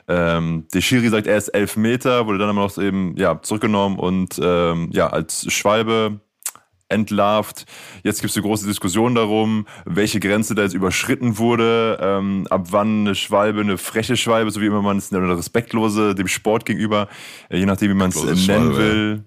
Ähm, 0.08 0.68
der 0.74 0.82
Schiri 0.82 1.10
sagt, 1.10 1.28
er 1.28 1.38
ist 1.38 1.50
elf 1.50 1.78
Meter, 1.78 2.28
wurde 2.28 2.40
dann 2.40 2.50
aber 2.50 2.60
noch 2.60 2.78
eben 2.78 3.16
ja, 3.18 3.42
zurückgenommen 3.42 3.98
und 3.98 4.40
ähm, 4.44 4.90
ja, 4.92 5.08
als 5.08 5.52
Schwalbe 5.52 6.20
entlarvt. 6.90 7.66
Jetzt 8.04 8.22
gibt 8.22 8.32
es 8.32 8.38
eine 8.38 8.46
große 8.46 8.68
Diskussion 8.68 9.16
darum, 9.16 9.66
welche 9.86 10.20
Grenze 10.20 10.56
da 10.56 10.64
jetzt 10.64 10.74
überschritten 10.76 11.38
wurde, 11.38 11.98
ähm, 12.02 12.48
ab 12.50 12.68
wann 12.72 13.02
eine 13.02 13.16
Schwalbe 13.16 13.62
eine 13.62 13.78
freche 13.78 14.18
Schwalbe, 14.18 14.52
so 14.52 14.62
wie 14.62 14.68
immer 14.68 14.82
man 14.82 14.98
es 14.98 15.12
nennt, 15.12 15.24
oder 15.24 15.38
respektlose 15.38 16.16
dem 16.16 16.28
Sport 16.28 16.66
gegenüber, 16.66 17.08
äh, 17.50 17.58
je 17.58 17.66
nachdem 17.66 17.90
wie 17.92 17.96
man 17.96 18.10
es 18.10 18.24
nennen 18.24 18.38
Schwalbe. 18.38 18.78
will. 18.78 19.24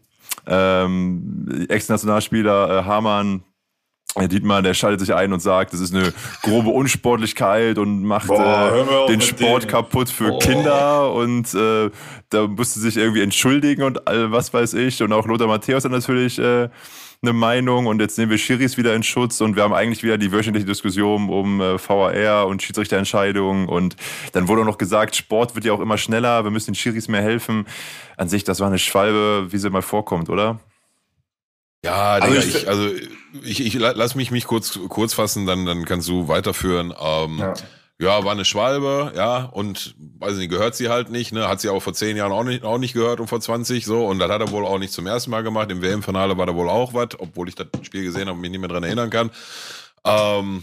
Ähm, 0.46 1.66
Ex-Nationalspieler 1.68 2.78
äh, 2.78 2.84
Hamann 2.84 3.42
Herr 4.16 4.28
Dietmar, 4.28 4.62
der 4.62 4.74
schaltet 4.74 5.00
sich 5.00 5.14
ein 5.14 5.32
und 5.32 5.40
sagt, 5.40 5.72
das 5.72 5.80
ist 5.80 5.94
eine 5.94 6.12
grobe 6.42 6.70
Unsportlichkeit 6.70 7.78
und 7.78 8.02
macht 8.02 8.28
Boah, 8.28 9.06
äh, 9.06 9.12
den 9.12 9.20
Sport 9.20 9.64
den. 9.64 9.70
kaputt 9.70 10.08
für 10.08 10.30
Boah. 10.30 10.38
Kinder 10.38 11.12
und 11.12 11.52
äh, 11.54 11.90
da 12.30 12.46
musste 12.46 12.80
sich 12.80 12.96
irgendwie 12.96 13.22
entschuldigen 13.22 13.82
und 13.82 14.08
all, 14.08 14.32
was 14.32 14.52
weiß 14.52 14.74
ich. 14.74 15.02
Und 15.02 15.12
auch 15.12 15.26
Lothar 15.26 15.46
Matthäus 15.46 15.84
hat 15.84 15.92
natürlich 15.92 16.38
äh, 16.38 16.68
eine 17.22 17.32
Meinung 17.32 17.86
und 17.86 18.00
jetzt 18.00 18.16
nehmen 18.16 18.30
wir 18.30 18.38
Schiris 18.38 18.76
wieder 18.76 18.94
in 18.94 19.02
Schutz 19.02 19.40
und 19.40 19.56
wir 19.56 19.64
haben 19.64 19.74
eigentlich 19.74 20.04
wieder 20.04 20.18
die 20.18 20.30
wöchentliche 20.30 20.66
Diskussion 20.66 21.28
um 21.28 21.60
äh, 21.60 21.76
VAR 21.78 22.46
und 22.46 22.62
Schiedsrichterentscheidungen 22.62 23.68
und 23.68 23.96
dann 24.32 24.46
wurde 24.46 24.62
auch 24.62 24.66
noch 24.66 24.78
gesagt, 24.78 25.16
Sport 25.16 25.56
wird 25.56 25.64
ja 25.64 25.72
auch 25.72 25.80
immer 25.80 25.98
schneller, 25.98 26.44
wir 26.44 26.52
müssen 26.52 26.72
den 26.72 26.74
Schiris 26.76 27.08
mehr 27.08 27.22
helfen. 27.22 27.66
An 28.16 28.28
sich, 28.28 28.44
das 28.44 28.60
war 28.60 28.68
eine 28.68 28.78
Schwalbe, 28.78 29.48
wie 29.50 29.58
sie 29.58 29.70
mal 29.70 29.82
vorkommt, 29.82 30.28
oder? 30.28 30.60
Ja, 31.84 32.14
also, 32.14 32.40
Digga, 32.40 32.58
ich, 32.58 32.68
also 32.68 32.88
ich, 33.42 33.64
ich 33.64 33.74
lass 33.74 34.14
mich 34.14 34.30
mich 34.30 34.46
kurz 34.46 34.78
kurz 34.88 35.14
fassen, 35.14 35.46
dann 35.46 35.64
dann 35.64 35.84
kannst 35.84 36.08
du 36.08 36.28
weiterführen. 36.28 36.92
Ähm, 37.00 37.38
ja. 37.38 37.54
Ja, 38.00 38.24
war 38.24 38.32
eine 38.32 38.44
Schwalbe, 38.44 39.12
ja, 39.16 39.44
und 39.44 39.96
weiß 40.18 40.36
nicht, 40.36 40.50
gehört 40.50 40.76
sie 40.76 40.88
halt 40.88 41.10
nicht, 41.10 41.32
ne? 41.32 41.48
Hat 41.48 41.60
sie 41.60 41.68
auch 41.68 41.82
vor 41.82 41.94
zehn 41.94 42.16
Jahren 42.16 42.30
auch 42.30 42.44
nicht, 42.44 42.62
auch 42.62 42.78
nicht 42.78 42.94
gehört 42.94 43.18
und 43.18 43.26
vor 43.26 43.40
20 43.40 43.84
so. 43.84 44.06
Und 44.06 44.20
das 44.20 44.30
hat 44.30 44.40
er 44.40 44.52
wohl 44.52 44.64
auch 44.64 44.78
nicht 44.78 44.92
zum 44.92 45.06
ersten 45.08 45.32
Mal 45.32 45.42
gemacht. 45.42 45.70
Im 45.72 45.82
WM-Finale 45.82 46.38
war 46.38 46.46
da 46.46 46.54
wohl 46.54 46.68
auch 46.68 46.94
was, 46.94 47.08
obwohl 47.18 47.48
ich 47.48 47.56
das 47.56 47.66
Spiel 47.82 48.04
gesehen 48.04 48.28
habe 48.28 48.32
und 48.32 48.40
mich 48.40 48.52
nicht 48.52 48.60
mehr 48.60 48.68
dran 48.68 48.84
erinnern 48.84 49.10
kann. 49.10 49.30
Ähm, 50.04 50.62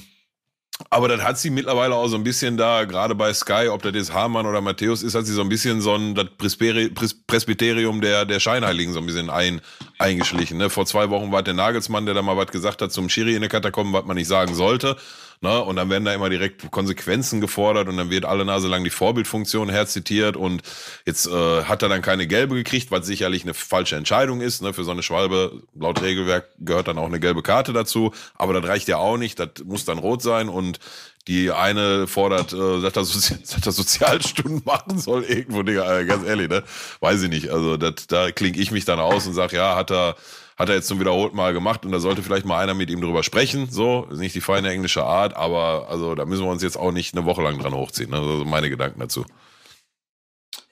aber 0.90 1.10
das 1.10 1.22
hat 1.24 1.38
sie 1.38 1.50
mittlerweile 1.50 1.96
auch 1.96 2.08
so 2.08 2.16
ein 2.16 2.24
bisschen 2.24 2.56
da, 2.56 2.86
gerade 2.86 3.16
bei 3.16 3.34
Sky, 3.34 3.68
ob 3.70 3.82
das 3.82 3.96
jetzt 3.96 4.14
Hamann 4.14 4.46
oder 4.46 4.62
Matthäus 4.62 5.04
ist, 5.04 5.16
hat 5.16 5.26
sie 5.26 5.34
so 5.34 5.42
ein 5.42 5.50
bisschen 5.50 5.82
so 5.82 5.96
ein 5.96 6.16
das 6.16 7.14
Presbyterium 7.28 8.02
der, 8.02 8.26
der 8.26 8.40
Scheinheiligen 8.40 8.94
so 8.94 9.00
ein 9.00 9.06
bisschen 9.06 9.30
ein, 9.30 9.62
eingeschlichen. 10.00 10.58
Ne? 10.58 10.70
Vor 10.70 10.86
zwei 10.86 11.10
Wochen 11.10 11.32
war 11.34 11.44
der 11.44 11.54
Nagelsmann, 11.54 12.06
der 12.06 12.16
da 12.16 12.22
mal 12.22 12.38
was 12.38 12.48
gesagt 12.48 12.82
hat 12.82 12.92
zum 12.92 13.10
Schiri 13.10 13.36
in 13.36 13.42
der 13.42 13.50
Katakomben, 13.50 13.94
was 13.94 14.06
man 14.06 14.16
nicht 14.16 14.28
sagen 14.28 14.54
sollte. 14.54 14.98
Ne? 15.46 15.62
Und 15.62 15.76
dann 15.76 15.92
werden 15.92 16.06
da 16.06 16.14
immer 16.14 16.30
direkt 16.30 16.72
Konsequenzen 16.72 17.40
gefordert 17.40 17.88
und 17.88 17.98
dann 17.98 18.10
wird 18.10 18.26
alle 18.26 18.46
Nase 18.46 18.68
lang 18.68 18.84
die 18.84 18.90
Vorbildfunktion 18.90 19.70
herzitiert 19.70 20.36
und 20.36 20.64
jetzt 21.06 21.28
äh, 21.28 21.64
hat 21.66 21.84
er 21.84 21.90
dann 21.90 22.02
keine 22.02 22.26
gelbe 22.26 22.56
gekriegt, 22.56 22.90
was 22.90 23.06
sicherlich 23.06 23.44
eine 23.44 23.54
falsche 23.54 23.96
Entscheidung 23.96 24.42
ist. 24.42 24.64
Ne? 24.64 24.74
Für 24.74 24.84
so 24.84 24.90
eine 24.90 25.04
Schwalbe, 25.04 25.62
laut 25.76 26.02
Regelwerk, 26.02 26.50
gehört 26.58 26.88
dann 26.88 26.98
auch 26.98 27.06
eine 27.06 27.20
gelbe 27.20 27.44
Karte 27.44 27.74
dazu. 27.74 28.12
Aber 28.34 28.54
das 28.54 28.68
reicht 28.68 28.88
ja 28.88 28.98
auch 28.98 29.18
nicht, 29.18 29.40
das 29.40 29.50
muss 29.64 29.86
dann 29.86 30.00
rot 30.00 30.24
sein 30.24 30.50
und 30.50 30.80
die 31.28 31.52
eine 31.52 32.08
fordert, 32.08 32.52
äh, 32.52 32.82
dass, 32.90 32.96
er 32.96 33.06
Sozi 33.06 33.36
er 33.64 33.72
Sozialstunden 33.72 34.64
machen 34.66 34.98
soll 34.98 35.26
irgendwo, 35.26 35.62
Digga, 35.62 36.00
äh, 36.00 36.06
ganz 36.06 36.26
ehrlich, 36.26 36.50
ne? 36.50 36.64
Weiß 37.02 37.22
ich 37.22 37.30
nicht. 37.30 37.50
Also 37.52 37.78
das, 37.78 38.08
da 38.08 38.32
klinge 38.32 38.58
ich 38.58 38.72
mich 38.72 38.86
dann 38.86 39.00
aus 39.00 39.28
und 39.28 39.34
sag, 39.34 39.54
ja, 39.54 39.76
hat 39.76 39.92
er 39.92 40.16
hat 40.58 40.70
er 40.70 40.76
jetzt 40.76 40.88
zum 40.88 41.00
wiederholten 41.00 41.36
Mal 41.36 41.54
gemacht 41.54 41.86
und 41.86 41.92
da 41.92 42.00
sollte 42.00 42.24
vielleicht 42.24 42.46
mal 42.46 42.62
einer 42.62 42.74
mit 42.74 42.90
ihm 42.90 43.02
drüber 43.02 43.24
sprechen. 43.24 43.68
So, 43.70 44.08
ist 44.10 44.20
nicht 44.20 44.36
die 44.36 44.42
feine 44.42 44.70
englische 44.70 45.04
Art, 45.04 45.36
aber 45.36 45.88
also 45.90 46.16
da 46.16 46.26
müssen 46.26 46.46
wir 46.46 46.52
uns 46.52 46.64
jetzt 46.64 46.78
auch 46.78 46.92
nicht 46.92 47.16
eine 47.16 47.26
Woche 47.26 47.42
lang 47.42 47.60
dran 47.60 47.74
hochziehen. 47.74 48.12
Ne? 48.12 48.18
Also 48.18 48.46
meine 48.46 48.70
Gedanken 48.70 49.00
dazu. 49.00 49.26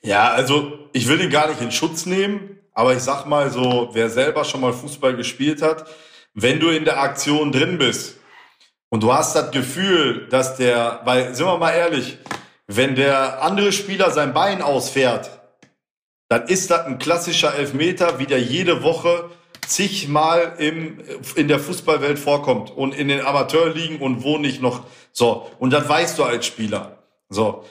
Ja, 0.02 0.32
also 0.32 0.90
ich 0.94 1.08
will 1.08 1.22
ihn 1.22 1.30
gar 1.30 1.50
nicht 1.50 1.62
in 1.62 1.72
Schutz 1.72 2.06
nehmen, 2.06 2.60
aber 2.74 2.96
ich 2.96 3.02
sag 3.02 3.26
mal 3.26 3.50
so, 3.50 3.90
wer 3.94 4.10
selber 4.10 4.46
schon 4.46 4.62
mal 4.62 4.74
Fußball 4.74 5.16
gespielt 5.16 5.62
hat, 5.62 5.86
wenn 6.34 6.60
du 6.60 6.70
in 6.70 6.86
der 6.86 7.02
Aktion 7.02 7.52
drin 7.52 7.78
bist 7.78 8.18
und 8.90 9.04
du 9.04 9.14
hast 9.14 9.36
das 9.36 9.52
Gefühl, 9.52 10.28
dass 10.30 10.56
der, 10.56 11.02
weil, 11.04 11.36
sind 11.36 11.46
wir 11.46 11.58
mal 11.58 11.72
ehrlich, 11.72 12.18
wenn 12.68 12.96
der 12.96 13.42
andere 13.42 13.72
Spieler 13.72 14.12
sein 14.12 14.34
Bein 14.34 14.62
ausfährt, 14.62 15.30
dann 16.30 16.48
ist 16.48 16.72
das 16.72 16.86
ein 16.86 17.00
klassischer 17.00 17.54
Elfmeter, 17.54 18.20
wie 18.20 18.26
der 18.26 18.42
jede 18.42 18.82
Woche 18.84 19.30
zigmal 19.68 20.56
im, 20.58 21.00
in 21.36 21.48
der 21.48 21.60
Fußballwelt 21.60 22.20
vorkommt 22.20 22.72
und 22.72 22.94
in 22.94 23.08
den 23.08 23.26
Amateurligen 23.26 24.00
und 24.00 24.24
wo 24.24 24.38
nicht 24.38 24.62
noch. 24.62 24.86
So. 25.12 25.50
Und 25.60 25.72
das 25.72 25.88
weißt 25.88 26.18
du 26.18 26.24
als 26.24 26.46
Spieler. 26.46 27.04
So. 27.30 27.64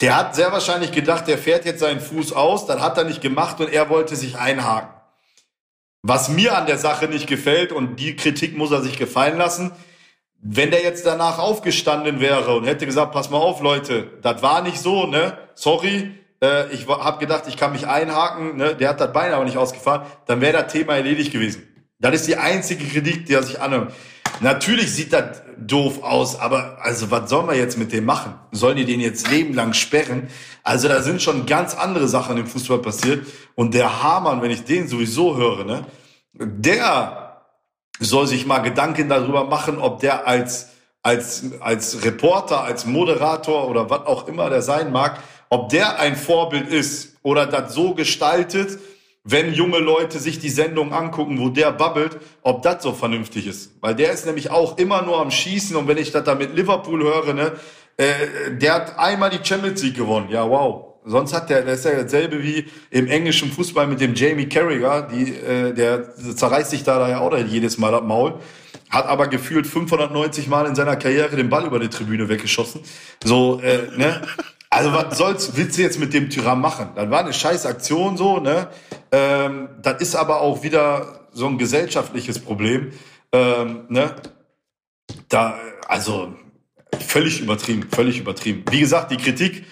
Der 0.00 0.16
hat 0.16 0.36
sehr 0.36 0.52
wahrscheinlich 0.52 0.92
gedacht, 0.92 1.26
der 1.26 1.38
fährt 1.38 1.64
jetzt 1.64 1.80
seinen 1.80 2.00
Fuß 2.00 2.32
aus, 2.32 2.66
dann 2.66 2.80
hat 2.80 2.96
er 2.98 3.04
nicht 3.04 3.20
gemacht 3.20 3.60
und 3.60 3.72
er 3.72 3.90
wollte 3.90 4.14
sich 4.14 4.36
einhaken. 4.36 4.94
Was 6.02 6.28
mir 6.28 6.56
an 6.56 6.66
der 6.66 6.78
Sache 6.78 7.08
nicht 7.08 7.26
gefällt 7.26 7.72
und 7.72 7.96
die 7.96 8.14
Kritik 8.14 8.56
muss 8.56 8.70
er 8.70 8.82
sich 8.82 8.96
gefallen 8.96 9.36
lassen, 9.36 9.72
wenn 10.40 10.70
der 10.70 10.82
jetzt 10.82 11.04
danach 11.04 11.38
aufgestanden 11.38 12.20
wäre 12.20 12.54
und 12.54 12.64
hätte 12.64 12.86
gesagt, 12.86 13.12
pass 13.12 13.30
mal 13.30 13.38
auf, 13.38 13.60
Leute, 13.60 14.08
das 14.22 14.40
war 14.40 14.62
nicht 14.62 14.78
so, 14.78 15.06
ne? 15.06 15.36
Sorry, 15.54 16.14
äh, 16.42 16.72
ich 16.72 16.86
habe 16.88 17.18
gedacht, 17.18 17.44
ich 17.48 17.56
kann 17.56 17.72
mich 17.72 17.86
einhaken, 17.86 18.56
ne? 18.56 18.74
der 18.74 18.90
hat 18.90 19.00
das 19.00 19.12
Bein 19.12 19.32
aber 19.32 19.44
nicht 19.44 19.56
ausgefahren, 19.56 20.02
dann 20.26 20.40
wäre 20.40 20.62
das 20.62 20.72
Thema 20.72 20.96
erledigt 20.96 21.32
gewesen. 21.32 21.62
Das 21.98 22.14
ist 22.14 22.28
die 22.28 22.36
einzige 22.36 22.84
Kritik, 22.84 23.26
die 23.26 23.34
er 23.34 23.42
sich 23.42 23.60
annimmt. 23.60 23.92
Natürlich 24.40 24.92
sieht 24.92 25.12
das 25.12 25.42
doof 25.58 26.02
aus, 26.04 26.38
aber 26.38 26.78
also 26.80 27.10
was 27.10 27.28
sollen 27.28 27.48
wir 27.48 27.56
jetzt 27.56 27.76
mit 27.76 27.92
dem 27.92 28.04
machen? 28.04 28.34
Sollen 28.52 28.76
die 28.76 28.84
den 28.84 29.00
jetzt 29.00 29.28
lebenlang 29.30 29.72
sperren? 29.72 30.28
Also 30.62 30.86
da 30.86 31.02
sind 31.02 31.20
schon 31.20 31.46
ganz 31.46 31.74
andere 31.74 32.06
Sachen 32.06 32.36
im 32.36 32.46
Fußball 32.46 32.78
passiert. 32.78 33.26
Und 33.56 33.74
der 33.74 34.02
Hamann, 34.02 34.40
wenn 34.40 34.52
ich 34.52 34.64
den 34.64 34.86
sowieso 34.86 35.36
höre, 35.36 35.64
ne, 35.64 35.86
der 36.32 37.42
soll 37.98 38.28
sich 38.28 38.46
mal 38.46 38.58
Gedanken 38.58 39.08
darüber 39.08 39.44
machen, 39.44 39.78
ob 39.78 40.00
der 40.00 40.28
als 40.28 40.68
als 41.02 41.44
als 41.60 42.04
Reporter, 42.04 42.62
als 42.62 42.86
Moderator 42.86 43.68
oder 43.68 43.90
was 43.90 44.06
auch 44.06 44.28
immer 44.28 44.50
der 44.50 44.62
sein 44.62 44.92
mag, 44.92 45.20
ob 45.50 45.68
der 45.68 45.98
ein 45.98 46.16
Vorbild 46.16 46.68
ist 46.68 47.16
oder 47.22 47.46
das 47.46 47.74
so 47.74 47.94
gestaltet, 47.94 48.78
wenn 49.24 49.52
junge 49.52 49.78
Leute 49.78 50.18
sich 50.18 50.38
die 50.38 50.48
Sendung 50.48 50.92
angucken, 50.92 51.38
wo 51.38 51.48
der 51.50 51.72
babbelt, 51.72 52.18
ob 52.42 52.62
das 52.62 52.82
so 52.82 52.92
vernünftig 52.92 53.46
ist. 53.46 53.72
Weil 53.80 53.94
der 53.94 54.12
ist 54.12 54.24
nämlich 54.24 54.50
auch 54.50 54.78
immer 54.78 55.02
nur 55.02 55.20
am 55.20 55.30
Schießen 55.30 55.76
und 55.76 55.86
wenn 55.86 55.98
ich 55.98 56.12
das 56.12 56.24
da 56.24 56.34
mit 56.34 56.56
Liverpool 56.56 57.02
höre, 57.02 57.34
ne, 57.34 57.52
äh, 57.96 58.12
der 58.52 58.74
hat 58.74 58.98
einmal 58.98 59.30
die 59.30 59.40
Champions 59.42 59.82
League 59.82 59.96
gewonnen. 59.96 60.28
Ja, 60.30 60.48
wow. 60.48 60.84
Sonst 61.04 61.32
hat 61.32 61.48
der, 61.50 61.62
der 61.62 61.74
ist 61.74 61.84
ja 61.84 62.02
dasselbe 62.02 62.42
wie 62.42 62.66
im 62.90 63.06
englischen 63.06 63.50
Fußball 63.50 63.86
mit 63.86 64.00
dem 64.00 64.14
Jamie 64.14 64.48
Carragher, 64.48 65.08
die, 65.08 65.34
äh, 65.34 65.72
der 65.72 66.14
zerreißt 66.14 66.70
sich 66.70 66.84
da 66.84 67.08
ja 67.08 67.20
auch 67.20 67.36
jedes 67.36 67.78
Mal 67.78 67.94
ab 67.94 68.04
Maul 68.04 68.38
hat 68.90 69.06
aber 69.06 69.28
gefühlt 69.28 69.66
590 69.66 70.48
Mal 70.48 70.66
in 70.66 70.74
seiner 70.74 70.96
Karriere 70.96 71.36
den 71.36 71.48
Ball 71.48 71.66
über 71.66 71.78
die 71.78 71.88
Tribüne 71.88 72.28
weggeschossen. 72.28 72.80
So, 73.22 73.60
äh, 73.60 73.88
ne? 73.96 74.22
Also 74.70 74.92
was 74.92 75.16
soll's, 75.16 75.56
willst 75.56 75.78
du 75.78 75.82
jetzt 75.82 75.98
mit 75.98 76.12
dem 76.12 76.28
Tyrann 76.28 76.60
machen? 76.60 76.90
Dann 76.94 77.10
war 77.10 77.20
eine 77.20 77.32
scheiß 77.32 77.64
Aktion 77.66 78.16
so, 78.16 78.38
ne? 78.38 78.68
Ähm, 79.10 79.70
das 79.80 80.00
ist 80.02 80.14
aber 80.14 80.40
auch 80.40 80.62
wieder 80.62 81.26
so 81.32 81.46
ein 81.46 81.56
gesellschaftliches 81.56 82.38
Problem, 82.38 82.92
ähm, 83.32 83.86
ne? 83.88 84.14
Da, 85.28 85.58
also 85.86 86.34
völlig 87.00 87.40
übertrieben, 87.40 87.88
völlig 87.90 88.18
übertrieben. 88.18 88.64
Wie 88.70 88.80
gesagt, 88.80 89.10
die 89.10 89.16
Kritik 89.16 89.64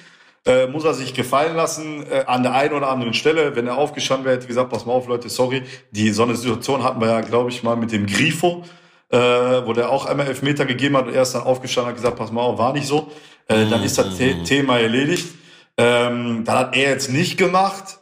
äh, 0.46 0.66
muss 0.66 0.84
er 0.84 0.94
sich 0.94 1.12
gefallen 1.12 1.56
lassen 1.56 2.06
äh, 2.10 2.24
an 2.26 2.42
der 2.42 2.54
einen 2.54 2.72
oder 2.72 2.88
anderen 2.88 3.14
Stelle. 3.14 3.56
Wenn 3.56 3.66
er 3.66 3.76
aufgestanden 3.76 4.24
wäre, 4.24 4.36
hätte 4.36 4.46
gesagt, 4.46 4.70
pass 4.70 4.86
mal 4.86 4.92
auf, 4.92 5.08
Leute, 5.08 5.28
sorry. 5.28 5.62
Die 5.90 6.10
so 6.10 6.22
eine 6.22 6.36
Situation 6.36 6.84
hatten 6.84 7.00
wir 7.00 7.08
ja, 7.08 7.20
glaube 7.20 7.50
ich, 7.50 7.62
mal 7.62 7.76
mit 7.76 7.92
dem 7.92 8.06
Grifo, 8.06 8.64
äh, 9.10 9.18
wo 9.18 9.72
der 9.72 9.90
auch 9.90 10.06
einmal 10.06 10.26
Elfmeter 10.26 10.66
gegeben 10.66 10.96
hat 10.96 11.06
und 11.06 11.14
er 11.14 11.22
ist 11.22 11.34
dann 11.34 11.42
aufgestanden 11.42 11.90
und 11.90 11.96
hat 11.96 12.02
gesagt, 12.02 12.18
pass 12.18 12.32
mal 12.32 12.42
auf, 12.42 12.58
war 12.58 12.72
nicht 12.72 12.86
so. 12.86 13.10
Äh, 13.48 13.66
dann 13.68 13.82
ist 13.82 13.98
das 13.98 14.16
The 14.16 14.34
mhm. 14.34 14.44
Thema 14.44 14.78
erledigt. 14.78 15.28
Ähm, 15.76 16.44
dann 16.44 16.58
hat 16.58 16.76
er 16.76 16.90
jetzt 16.90 17.10
nicht 17.10 17.36
gemacht. 17.36 17.98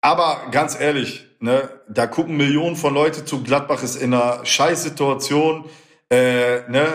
Aber 0.00 0.48
ganz 0.50 0.78
ehrlich, 0.78 1.24
ne, 1.40 1.68
da 1.88 2.06
gucken 2.06 2.36
Millionen 2.36 2.76
von 2.76 2.94
Leute 2.94 3.24
zu. 3.24 3.42
Gladbach 3.42 3.82
ist 3.82 3.96
in 3.96 4.14
einer 4.14 4.44
Scheißsituation. 4.44 5.64
Äh, 6.10 6.70
ne, 6.70 6.86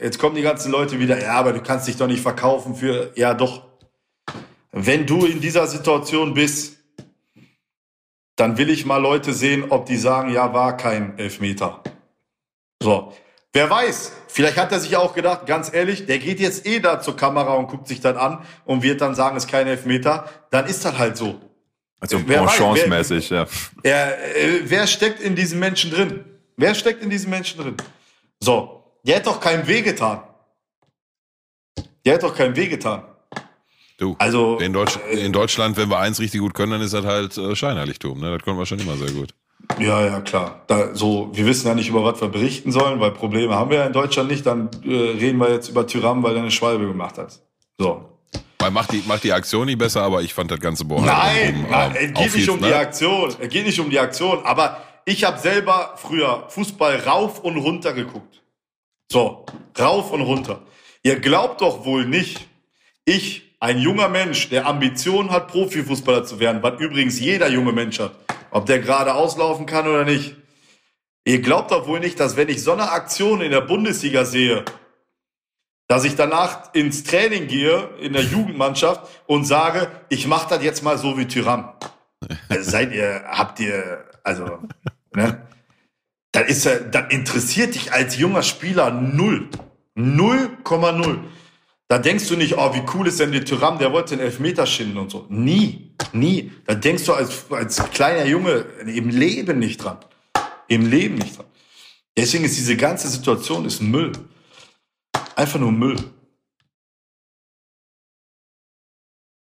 jetzt 0.00 0.18
kommen 0.18 0.36
die 0.36 0.42
ganzen 0.42 0.70
Leute 0.70 0.98
wieder, 0.98 1.20
ja, 1.20 1.34
aber 1.34 1.52
du 1.52 1.62
kannst 1.62 1.88
dich 1.88 1.96
doch 1.96 2.06
nicht 2.06 2.22
verkaufen 2.22 2.74
für, 2.74 3.12
ja 3.14 3.34
doch. 3.34 3.62
Wenn 4.72 5.06
du 5.06 5.24
in 5.24 5.40
dieser 5.40 5.66
Situation 5.66 6.34
bist, 6.34 6.76
dann 8.36 8.58
will 8.58 8.68
ich 8.68 8.84
mal 8.84 8.98
Leute 8.98 9.32
sehen, 9.32 9.66
ob 9.70 9.86
die 9.86 9.96
sagen, 9.96 10.30
ja, 10.30 10.52
war 10.52 10.76
kein 10.76 11.16
Elfmeter. 11.18 11.82
So. 12.86 13.12
Wer 13.52 13.68
weiß, 13.68 14.12
vielleicht 14.28 14.56
hat 14.58 14.70
er 14.70 14.78
sich 14.78 14.96
auch 14.96 15.12
gedacht, 15.12 15.44
ganz 15.46 15.74
ehrlich, 15.74 16.06
der 16.06 16.20
geht 16.20 16.38
jetzt 16.38 16.64
eh 16.66 16.78
da 16.78 17.00
zur 17.00 17.16
Kamera 17.16 17.54
und 17.54 17.66
guckt 17.66 17.88
sich 17.88 18.00
dann 18.00 18.16
an 18.16 18.44
und 18.64 18.84
wird 18.84 19.00
dann 19.00 19.16
sagen, 19.16 19.36
es 19.36 19.44
ist 19.44 19.50
kein 19.50 19.66
Elfmeter. 19.66 20.28
Dann 20.52 20.66
ist 20.66 20.84
das 20.84 20.96
halt 20.96 21.16
so. 21.16 21.40
Also 21.98 22.20
chancemäßig, 22.20 23.30
ja. 23.30 23.46
Er, 23.82 24.36
äh, 24.36 24.60
wer 24.66 24.86
steckt 24.86 25.18
in 25.18 25.34
diesen 25.34 25.58
Menschen 25.58 25.90
drin? 25.90 26.24
Wer 26.56 26.76
steckt 26.76 27.02
in 27.02 27.10
diesen 27.10 27.28
Menschen 27.28 27.60
drin? 27.60 27.76
So, 28.38 28.84
der 29.02 29.16
hat 29.16 29.26
doch 29.26 29.40
keinem 29.40 29.66
wehgetan. 29.66 30.20
Der 32.04 32.14
hat 32.14 32.22
doch 32.22 32.36
keinem 32.36 32.54
wehgetan. 32.54 33.02
Du, 33.98 34.14
also, 34.20 34.58
in, 34.58 34.72
Deutsch, 34.72 34.96
in 35.10 35.32
Deutschland, 35.32 35.76
wenn 35.76 35.88
wir 35.88 35.98
eins 35.98 36.20
richtig 36.20 36.40
gut 36.40 36.54
können, 36.54 36.70
dann 36.70 36.82
ist 36.82 36.94
das 36.94 37.04
halt 37.04 37.36
äh, 37.36 37.56
Scheinheiligtum. 37.56 38.20
Ne? 38.20 38.36
Das 38.36 38.44
können 38.44 38.58
wir 38.58 38.66
schon 38.66 38.78
immer 38.78 38.96
sehr 38.96 39.10
gut. 39.10 39.34
Ja, 39.78 40.04
ja, 40.04 40.20
klar. 40.20 40.62
Da, 40.66 40.94
so, 40.94 41.30
wir 41.32 41.46
wissen 41.46 41.66
ja 41.66 41.74
nicht, 41.74 41.88
über 41.88 42.04
was 42.04 42.20
wir 42.20 42.28
berichten 42.28 42.72
sollen, 42.72 43.00
weil 43.00 43.10
Probleme 43.10 43.54
haben 43.54 43.70
wir 43.70 43.78
ja 43.78 43.86
in 43.86 43.92
Deutschland 43.92 44.30
nicht. 44.30 44.46
Dann 44.46 44.70
äh, 44.84 44.88
reden 44.88 45.38
wir 45.38 45.50
jetzt 45.50 45.68
über 45.68 45.86
Tyram, 45.86 46.22
weil 46.22 46.34
er 46.34 46.42
eine 46.42 46.50
Schwalbe 46.50 46.86
gemacht 46.86 47.18
hat. 47.18 47.40
So. 47.78 48.08
Weil 48.58 48.70
macht 48.70 48.92
die, 48.92 49.02
macht 49.06 49.24
die 49.24 49.32
Aktion 49.32 49.66
nicht 49.66 49.78
besser, 49.78 50.02
aber 50.02 50.22
ich 50.22 50.32
fand 50.32 50.50
das 50.50 50.60
ganze 50.60 50.84
Bohr. 50.84 51.02
Nein, 51.02 51.64
um, 51.64 51.70
nein 51.70 51.94
es 51.94 52.14
geht 52.14 52.34
nicht 52.36 52.48
um 52.48 52.60
ne? 52.60 52.68
die 52.68 52.74
Aktion. 52.74 53.34
Es 53.38 53.48
geht 53.48 53.66
nicht 53.66 53.78
um 53.78 53.90
die 53.90 53.98
Aktion. 53.98 54.44
Aber 54.44 54.82
ich 55.04 55.24
habe 55.24 55.38
selber 55.38 55.94
früher 55.96 56.44
Fußball 56.48 57.00
rauf 57.06 57.40
und 57.40 57.56
runter 57.58 57.92
geguckt. 57.92 58.42
So, 59.10 59.46
rauf 59.78 60.10
und 60.10 60.22
runter. 60.22 60.62
Ihr 61.02 61.20
glaubt 61.20 61.60
doch 61.60 61.84
wohl 61.84 62.06
nicht, 62.06 62.48
ich, 63.04 63.54
ein 63.60 63.78
junger 63.78 64.08
Mensch, 64.08 64.48
der 64.48 64.66
Ambitionen 64.66 65.30
hat, 65.30 65.48
Profifußballer 65.48 66.24
zu 66.24 66.40
werden, 66.40 66.62
was 66.62 66.80
übrigens 66.80 67.20
jeder 67.20 67.48
junge 67.48 67.72
Mensch 67.72 68.00
hat, 68.00 68.16
ob 68.56 68.64
der 68.64 68.78
gerade 68.78 69.12
auslaufen 69.12 69.66
kann 69.66 69.86
oder 69.86 70.06
nicht. 70.06 70.34
Ihr 71.26 71.42
glaubt 71.42 71.72
doch 71.72 71.86
wohl 71.86 72.00
nicht, 72.00 72.18
dass 72.18 72.38
wenn 72.38 72.48
ich 72.48 72.62
so 72.62 72.72
eine 72.72 72.90
Aktion 72.90 73.42
in 73.42 73.50
der 73.50 73.60
Bundesliga 73.60 74.24
sehe, 74.24 74.64
dass 75.88 76.04
ich 76.04 76.16
danach 76.16 76.72
ins 76.72 77.04
Training 77.04 77.48
gehe 77.48 77.90
in 78.00 78.14
der 78.14 78.22
Jugendmannschaft 78.22 79.02
und 79.26 79.44
sage, 79.44 79.90
ich 80.08 80.26
mache 80.26 80.48
das 80.48 80.64
jetzt 80.64 80.82
mal 80.82 80.96
so 80.96 81.18
wie 81.18 81.26
Tyram. 81.26 81.74
Also 82.48 82.70
seid 82.70 82.94
ihr, 82.94 83.24
habt 83.26 83.60
ihr, 83.60 84.06
also, 84.24 84.58
ne? 85.14 85.46
Das 86.32 86.48
ist 86.48 86.64
ja, 86.64 86.78
das 86.78 87.12
interessiert 87.12 87.74
dich 87.74 87.92
als 87.92 88.16
junger 88.16 88.42
Spieler 88.42 88.90
null. 88.90 89.50
0,0. 89.98 91.18
Da 91.88 91.98
denkst 91.98 92.26
du 92.28 92.36
nicht, 92.36 92.56
oh, 92.58 92.74
wie 92.74 92.82
cool 92.94 93.06
ist 93.06 93.20
denn 93.20 93.30
der 93.30 93.44
Tyram, 93.44 93.78
der 93.78 93.92
wollte 93.92 94.16
den 94.16 94.24
Elfmeter 94.24 94.66
schinden 94.66 94.98
und 94.98 95.10
so. 95.10 95.26
Nie, 95.28 95.94
nie. 96.12 96.50
Da 96.66 96.74
denkst 96.74 97.04
du 97.04 97.12
als, 97.12 97.50
als 97.50 97.76
kleiner 97.90 98.26
Junge 98.26 98.64
im 98.86 99.08
Leben 99.08 99.60
nicht 99.60 99.78
dran. 99.78 99.98
Im 100.66 100.90
Leben 100.90 101.14
nicht 101.14 101.38
dran. 101.38 101.46
Deswegen 102.16 102.44
ist 102.44 102.56
diese 102.56 102.76
ganze 102.76 103.08
Situation 103.08 103.64
ist 103.66 103.80
Müll. 103.80 104.12
Einfach 105.36 105.60
nur 105.60 105.70
Müll. 105.70 105.96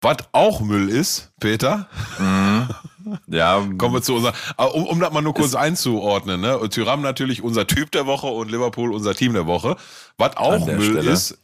Was 0.05 0.17
auch 0.33 0.61
Müll 0.61 0.91
ist, 0.91 1.33
Peter. 1.41 1.89
Mhm. 2.19 2.69
Ja, 3.27 3.67
kommen 3.79 3.95
wir 3.95 4.03
zu 4.03 4.15
unser, 4.15 4.33
ah, 4.57 4.67
um, 4.67 4.87
um 4.87 5.01
das 5.01 5.13
mal 5.13 5.23
nur 5.23 5.35
kurz 5.35 5.55
einzuordnen, 5.55 6.41
ne? 6.41 6.61
Tyram 6.69 7.01
natürlich 7.01 7.43
unser 7.43 7.67
Typ 7.67 7.91
der 7.91 8.07
Woche 8.07 8.27
und 8.27 8.51
Liverpool 8.51 8.93
unser 8.93 9.15
Team 9.15 9.33
der 9.33 9.47
Woche. 9.47 9.77
Was 10.19 10.37
auch 10.37 10.67
Müll 10.67 10.93
Stelle. 10.93 11.11
ist, 11.11 11.39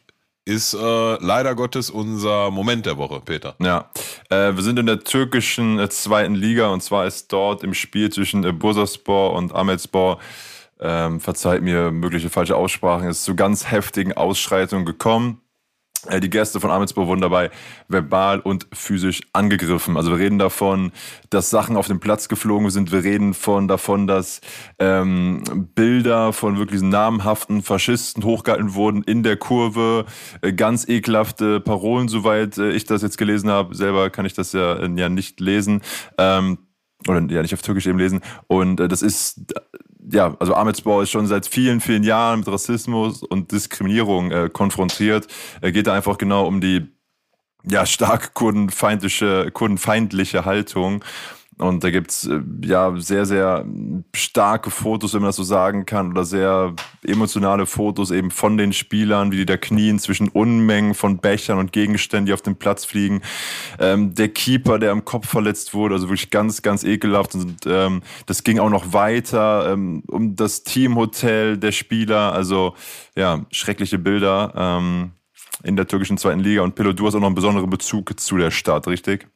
ist 0.50 0.74
äh, 0.74 1.24
leider 1.24 1.54
Gottes 1.54 1.90
unser 1.90 2.50
Moment 2.50 2.84
der 2.84 2.98
Woche, 2.98 3.20
Peter. 3.24 3.54
Ja, 3.60 3.88
äh, 4.30 4.54
wir 4.56 4.62
sind 4.62 4.78
in 4.78 4.86
der 4.86 5.00
türkischen 5.00 5.78
äh, 5.78 5.88
zweiten 5.88 6.34
Liga 6.34 6.68
und 6.68 6.82
zwar 6.82 7.06
ist 7.06 7.32
dort 7.32 7.62
im 7.62 7.72
Spiel 7.72 8.10
zwischen 8.10 8.42
äh, 8.44 8.52
Bursaspor 8.52 9.34
und 9.34 9.54
Ahmetspor 9.54 10.18
ähm, 10.80 11.20
verzeiht 11.20 11.62
mir 11.62 11.92
mögliche 11.92 12.30
falsche 12.30 12.56
Aussprachen, 12.56 13.08
ist 13.08 13.22
zu 13.22 13.36
ganz 13.36 13.70
heftigen 13.70 14.14
Ausschreitungen 14.14 14.84
gekommen. 14.84 15.40
Äh, 16.08 16.20
die 16.20 16.30
Gäste 16.30 16.60
von 16.60 16.70
Amitsburg 16.70 17.08
wurden 17.08 17.20
dabei 17.20 17.50
verbal 17.88 18.40
und 18.40 18.66
physisch 18.72 19.20
angegriffen. 19.32 19.96
Also 19.96 20.10
wir 20.10 20.18
reden 20.18 20.38
davon, 20.38 20.92
dass 21.28 21.50
Sachen 21.50 21.76
auf 21.76 21.86
den 21.86 22.00
Platz 22.00 22.28
geflogen 22.28 22.70
sind. 22.70 22.92
Wir 22.92 23.04
reden 23.04 23.34
von 23.34 23.68
davon, 23.68 24.06
dass 24.06 24.40
ähm, 24.78 25.68
Bilder 25.74 26.32
von 26.32 26.58
wirklich 26.58 26.82
namhaften 26.82 27.62
Faschisten 27.62 28.24
hochgehalten 28.24 28.74
wurden 28.74 29.02
in 29.02 29.22
der 29.22 29.36
Kurve. 29.36 30.06
Äh, 30.40 30.52
ganz 30.52 30.88
ekelhafte 30.88 31.60
Parolen, 31.60 32.08
soweit 32.08 32.58
äh, 32.58 32.70
ich 32.70 32.84
das 32.84 33.02
jetzt 33.02 33.18
gelesen 33.18 33.50
habe. 33.50 33.74
Selber 33.74 34.10
kann 34.10 34.26
ich 34.26 34.34
das 34.34 34.52
ja, 34.52 34.84
ja 34.86 35.08
nicht 35.08 35.40
lesen. 35.40 35.82
Ähm, 36.18 36.58
oder 37.08 37.20
ja 37.30 37.42
nicht 37.42 37.54
auf 37.54 37.62
Türkisch 37.62 37.86
eben 37.86 37.98
lesen. 37.98 38.20
Und 38.46 38.80
äh, 38.80 38.88
das 38.88 39.02
ist 39.02 39.54
ja, 40.12 40.36
also 40.38 40.54
Ahmedsbau 40.54 41.00
ist 41.02 41.10
schon 41.10 41.26
seit 41.26 41.46
vielen, 41.46 41.80
vielen 41.80 42.02
Jahren 42.02 42.40
mit 42.40 42.48
Rassismus 42.48 43.22
und 43.22 43.52
Diskriminierung 43.52 44.30
äh, 44.30 44.50
konfrontiert. 44.52 45.26
Er 45.60 45.72
geht 45.72 45.86
da 45.86 45.94
einfach 45.94 46.18
genau 46.18 46.46
um 46.46 46.60
die 46.60 46.88
ja, 47.64 47.86
stark 47.86 48.34
kurdenfeindliche, 48.34 49.50
kurdenfeindliche 49.52 50.44
Haltung. 50.44 51.04
Und 51.60 51.84
da 51.84 51.90
gibt's 51.90 52.26
äh, 52.26 52.40
ja 52.64 52.94
sehr, 52.96 53.26
sehr 53.26 53.66
starke 54.14 54.70
Fotos, 54.70 55.12
wenn 55.12 55.20
man 55.20 55.28
das 55.28 55.36
so 55.36 55.42
sagen 55.42 55.84
kann, 55.84 56.10
oder 56.10 56.24
sehr 56.24 56.74
emotionale 57.06 57.66
Fotos 57.66 58.10
eben 58.10 58.30
von 58.30 58.56
den 58.56 58.72
Spielern, 58.72 59.30
wie 59.30 59.36
die 59.36 59.46
da 59.46 59.58
knien 59.58 59.98
zwischen 59.98 60.28
Unmengen 60.28 60.94
von 60.94 61.18
Bechern 61.18 61.58
und 61.58 61.72
Gegenständen, 61.72 62.26
die 62.26 62.32
auf 62.32 62.40
den 62.40 62.56
Platz 62.56 62.86
fliegen. 62.86 63.20
Ähm, 63.78 64.14
der 64.14 64.28
Keeper, 64.28 64.78
der 64.78 64.92
am 64.92 65.04
Kopf 65.04 65.28
verletzt 65.28 65.74
wurde, 65.74 65.96
also 65.96 66.08
wirklich 66.08 66.30
ganz, 66.30 66.62
ganz 66.62 66.82
ekelhaft. 66.82 67.34
Und 67.34 67.58
ähm, 67.66 68.02
das 68.24 68.42
ging 68.42 68.58
auch 68.58 68.70
noch 68.70 68.94
weiter 68.94 69.72
ähm, 69.72 70.02
um 70.06 70.36
das 70.36 70.62
Teamhotel 70.62 71.58
der 71.58 71.72
Spieler. 71.72 72.32
Also 72.32 72.74
ja, 73.16 73.44
schreckliche 73.52 73.98
Bilder 73.98 74.54
ähm, 74.56 75.10
in 75.62 75.76
der 75.76 75.86
türkischen 75.86 76.16
zweiten 76.16 76.40
Liga. 76.40 76.62
Und 76.62 76.74
Pilot, 76.74 76.98
du 76.98 77.06
hast 77.06 77.14
auch 77.14 77.20
noch 77.20 77.26
einen 77.26 77.34
besonderen 77.34 77.68
Bezug 77.68 78.18
zu 78.18 78.38
der 78.38 78.50
Stadt, 78.50 78.86
richtig? 78.86 79.28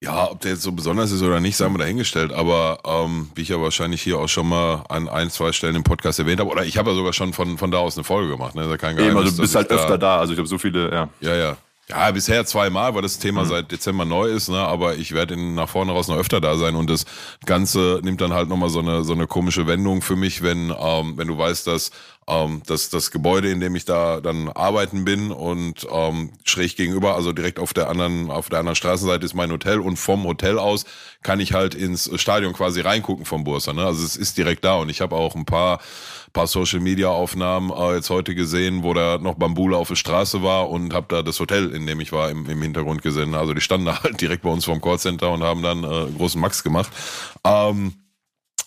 Ja, 0.00 0.30
ob 0.30 0.40
der 0.40 0.52
jetzt 0.52 0.62
so 0.62 0.70
besonders 0.70 1.10
ist 1.10 1.22
oder 1.22 1.40
nicht, 1.40 1.56
sagen 1.56 1.74
wir 1.74 1.78
dahingestellt. 1.78 2.32
Aber 2.32 2.78
ähm, 2.84 3.30
wie 3.34 3.42
ich 3.42 3.48
ja 3.48 3.60
wahrscheinlich 3.60 4.00
hier 4.00 4.18
auch 4.18 4.28
schon 4.28 4.48
mal 4.48 4.84
an 4.88 5.08
ein, 5.08 5.28
zwei 5.28 5.50
Stellen 5.50 5.74
im 5.74 5.82
Podcast 5.82 6.20
erwähnt 6.20 6.38
habe, 6.40 6.50
oder 6.50 6.64
ich 6.64 6.78
habe 6.78 6.90
ja 6.90 6.96
sogar 6.96 7.12
schon 7.12 7.32
von, 7.32 7.58
von 7.58 7.70
da 7.72 7.78
aus 7.78 7.96
eine 7.96 8.04
Folge 8.04 8.30
gemacht. 8.30 8.54
Ne? 8.54 8.68
Da 8.68 8.76
kein 8.76 8.94
Geheimnis, 8.94 9.16
Eben, 9.16 9.24
also 9.24 9.36
du 9.36 9.42
bist 9.42 9.56
halt 9.56 9.70
öfter 9.70 9.98
da. 9.98 10.18
Also 10.18 10.32
ich 10.34 10.38
habe 10.38 10.48
so 10.48 10.58
viele, 10.58 10.92
ja. 10.92 11.08
Ja, 11.20 11.34
ja. 11.34 11.56
Ja, 11.88 12.10
bisher 12.10 12.44
zweimal, 12.44 12.94
weil 12.94 13.00
das 13.00 13.18
Thema 13.18 13.44
mhm. 13.44 13.48
seit 13.48 13.72
Dezember 13.72 14.04
neu 14.04 14.28
ist, 14.28 14.50
ne? 14.50 14.58
aber 14.58 14.96
ich 14.96 15.12
werde 15.12 15.38
nach 15.38 15.70
vorne 15.70 15.92
raus 15.92 16.06
noch 16.08 16.18
öfter 16.18 16.38
da 16.38 16.58
sein 16.58 16.76
und 16.76 16.90
das 16.90 17.06
Ganze 17.46 18.00
nimmt 18.02 18.20
dann 18.20 18.34
halt 18.34 18.50
nochmal 18.50 18.68
so 18.68 18.80
eine, 18.80 19.04
so 19.04 19.14
eine 19.14 19.26
komische 19.26 19.66
Wendung 19.66 20.02
für 20.02 20.14
mich, 20.14 20.42
wenn, 20.42 20.70
ähm, 20.78 21.14
wenn 21.16 21.28
du 21.28 21.38
weißt, 21.38 21.66
dass 21.66 21.90
ähm, 22.28 22.62
das, 22.66 22.90
das 22.90 23.10
Gebäude, 23.10 23.50
in 23.50 23.60
dem 23.60 23.74
ich 23.74 23.84
da 23.84 24.20
dann 24.20 24.48
arbeiten 24.48 25.04
bin 25.04 25.30
und 25.30 25.86
ähm, 25.90 26.32
schräg 26.44 26.76
gegenüber, 26.76 27.14
also 27.14 27.32
direkt 27.32 27.58
auf 27.58 27.72
der 27.72 27.88
anderen, 27.88 28.30
auf 28.30 28.48
der 28.48 28.60
anderen 28.60 28.76
Straßenseite 28.76 29.24
ist 29.24 29.34
mein 29.34 29.50
Hotel 29.50 29.80
und 29.80 29.96
vom 29.96 30.24
Hotel 30.24 30.58
aus 30.58 30.84
kann 31.22 31.40
ich 31.40 31.52
halt 31.52 31.74
ins 31.74 32.10
Stadion 32.20 32.52
quasi 32.52 32.80
reingucken 32.80 33.24
vom 33.24 33.44
Bursa. 33.44 33.72
Ne? 33.72 33.84
Also 33.84 34.04
es 34.04 34.16
ist 34.16 34.38
direkt 34.38 34.64
da 34.64 34.76
und 34.76 34.88
ich 34.88 35.00
habe 35.00 35.16
auch 35.16 35.34
ein 35.34 35.46
paar 35.46 35.80
paar 36.32 36.46
Social 36.46 36.80
Media 36.80 37.08
Aufnahmen 37.08 37.70
äh, 37.70 37.96
jetzt 37.96 38.10
heute 38.10 38.34
gesehen, 38.34 38.82
wo 38.82 38.94
da 38.94 39.18
noch 39.18 39.34
Bambule 39.34 39.76
auf 39.76 39.88
der 39.88 39.96
Straße 39.96 40.42
war 40.42 40.70
und 40.70 40.94
habe 40.94 41.06
da 41.08 41.22
das 41.22 41.40
Hotel, 41.40 41.70
in 41.70 41.86
dem 41.86 42.00
ich 42.00 42.12
war, 42.12 42.30
im, 42.30 42.48
im 42.48 42.62
Hintergrund 42.62 43.02
gesehen. 43.02 43.34
Also 43.34 43.54
die 43.54 43.60
standen 43.60 43.88
halt 44.02 44.20
direkt 44.20 44.42
bei 44.42 44.50
uns 44.50 44.64
vom 44.64 44.80
Callcenter 44.80 45.30
und 45.30 45.42
haben 45.42 45.62
dann 45.62 45.84
äh, 45.84 46.06
großen 46.16 46.40
Max 46.40 46.62
gemacht. 46.62 46.90
Ähm, 47.44 47.94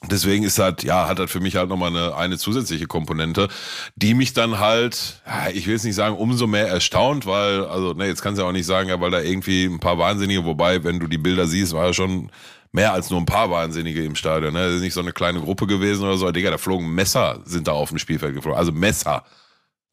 Deswegen 0.09 0.43
ist 0.43 0.57
halt, 0.57 0.83
ja, 0.83 1.07
hat 1.07 1.19
halt 1.19 1.29
für 1.29 1.39
mich 1.39 1.55
halt 1.55 1.69
nochmal 1.69 1.89
eine, 1.95 2.15
eine 2.15 2.37
zusätzliche 2.39 2.87
Komponente, 2.87 3.49
die 3.95 4.15
mich 4.15 4.33
dann 4.33 4.57
halt, 4.57 5.21
ich 5.53 5.67
will 5.67 5.75
es 5.75 5.83
nicht 5.83 5.93
sagen, 5.93 6.15
umso 6.15 6.47
mehr 6.47 6.67
erstaunt, 6.67 7.27
weil, 7.27 7.65
also, 7.65 7.93
ne, 7.93 8.07
jetzt 8.07 8.23
kannst 8.23 8.39
du 8.39 8.43
ja 8.43 8.49
auch 8.49 8.53
nicht 8.53 8.65
sagen, 8.65 8.89
ja, 8.89 8.99
weil 8.99 9.11
da 9.11 9.21
irgendwie 9.21 9.65
ein 9.65 9.79
paar 9.79 9.99
Wahnsinnige, 9.99 10.43
wobei, 10.43 10.83
wenn 10.83 10.99
du 10.99 11.05
die 11.07 11.19
Bilder 11.19 11.45
siehst, 11.45 11.73
war 11.73 11.85
ja 11.85 11.93
schon 11.93 12.31
mehr 12.71 12.93
als 12.93 13.09
nur 13.11 13.19
ein 13.19 13.25
paar 13.25 13.51
Wahnsinnige 13.51 14.03
im 14.03 14.15
Stadion. 14.15 14.53
Ne? 14.53 14.65
Das 14.65 14.75
ist 14.75 14.81
nicht 14.81 14.93
so 14.93 15.01
eine 15.01 15.11
kleine 15.11 15.39
Gruppe 15.39 15.67
gewesen 15.67 16.03
oder 16.03 16.17
so. 16.17 16.31
Digga, 16.31 16.51
da 16.51 16.57
flogen 16.57 16.93
Messer, 16.93 17.39
sind 17.45 17.67
da 17.67 17.73
auf 17.73 17.89
dem 17.89 17.97
Spielfeld 17.97 18.33
geflogen. 18.33 18.57
Also 18.57 18.71
Messer. 18.71 19.23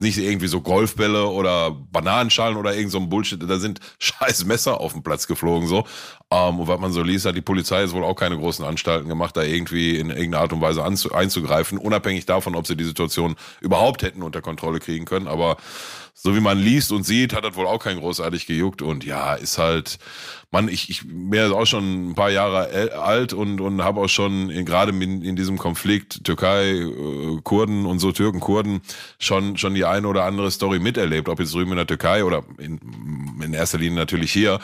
Nicht 0.01 0.19
irgendwie 0.19 0.47
so 0.47 0.61
Golfbälle 0.61 1.27
oder 1.27 1.73
Bananenschalen 1.73 2.57
oder 2.57 2.75
irgend 2.75 2.93
so 2.93 2.99
ein 2.99 3.09
Bullshit. 3.09 3.43
Da 3.43 3.59
sind 3.59 3.81
scheiß 3.99 4.45
Messer 4.45 4.81
auf 4.81 4.93
dem 4.93 5.03
Platz 5.03 5.27
geflogen, 5.27 5.67
so. 5.67 5.85
Ähm, 6.31 6.61
und 6.61 6.69
was 6.69 6.79
man 6.79 6.93
so 6.93 7.03
liest, 7.03 7.27
hat 7.27 7.37
die 7.37 7.41
Polizei 7.41 7.83
jetzt 7.83 7.95
wohl 7.95 8.05
auch 8.05 8.15
keine 8.15 8.37
großen 8.39 8.65
Anstalten 8.65 9.09
gemacht, 9.09 9.37
da 9.37 9.43
irgendwie 9.43 9.99
in 9.99 10.11
irgendeiner 10.11 10.43
Art 10.43 10.53
und 10.53 10.61
Weise 10.61 10.85
einzugreifen, 10.85 11.79
unabhängig 11.79 12.27
davon, 12.27 12.55
ob 12.55 12.67
sie 12.67 12.77
die 12.77 12.85
Situation 12.85 13.35
überhaupt 13.61 14.03
hätten 14.03 14.23
unter 14.23 14.41
Kontrolle 14.41 14.79
kriegen 14.79 15.05
können. 15.05 15.27
Aber 15.27 15.57
so 16.21 16.35
wie 16.35 16.41
man 16.41 16.59
liest 16.59 16.91
und 16.91 17.05
sieht, 17.05 17.33
hat 17.33 17.45
das 17.45 17.55
wohl 17.55 17.69
auch 17.69 17.79
kein 17.79 18.01
großartig 18.01 18.47
gejuckt. 18.47 18.83
Und 18.83 19.05
ja, 19.05 19.35
ist 19.35 19.57
halt, 19.57 20.01
man, 20.51 20.69
ich, 20.69 20.91
ich 20.91 21.07
bin 21.07 21.33
ja 21.33 21.53
auch 21.53 21.65
schon 21.65 22.11
ein 22.11 22.15
paar 22.17 22.31
Jahre 22.31 22.93
alt 23.01 23.33
und, 23.33 23.61
und 23.61 23.85
habe 23.85 24.01
auch 24.01 24.09
schon 24.09 24.51
in, 24.51 24.65
gerade 24.65 24.91
in, 24.91 25.23
in 25.23 25.37
diesem 25.37 25.59
Konflikt 25.59 26.25
Türkei, 26.25 26.71
äh, 26.73 27.41
Kurden 27.45 27.87
und 27.87 28.01
so 28.01 28.11
Türken, 28.11 28.41
Kurden 28.41 28.81
schon, 29.21 29.57
schon 29.59 29.77
die 29.77 29.85
eine 29.85 30.09
oder 30.09 30.25
andere 30.25 30.51
Story 30.51 30.81
miterlebt, 30.81 31.29
ob 31.29 31.39
jetzt 31.39 31.55
drüben 31.55 31.71
in 31.71 31.77
der 31.77 31.87
Türkei 31.87 32.25
oder 32.25 32.43
in, 32.59 32.81
in 33.41 33.55
erster 33.55 33.79
Linie 33.79 33.99
natürlich 33.99 34.33
hier. 34.33 34.59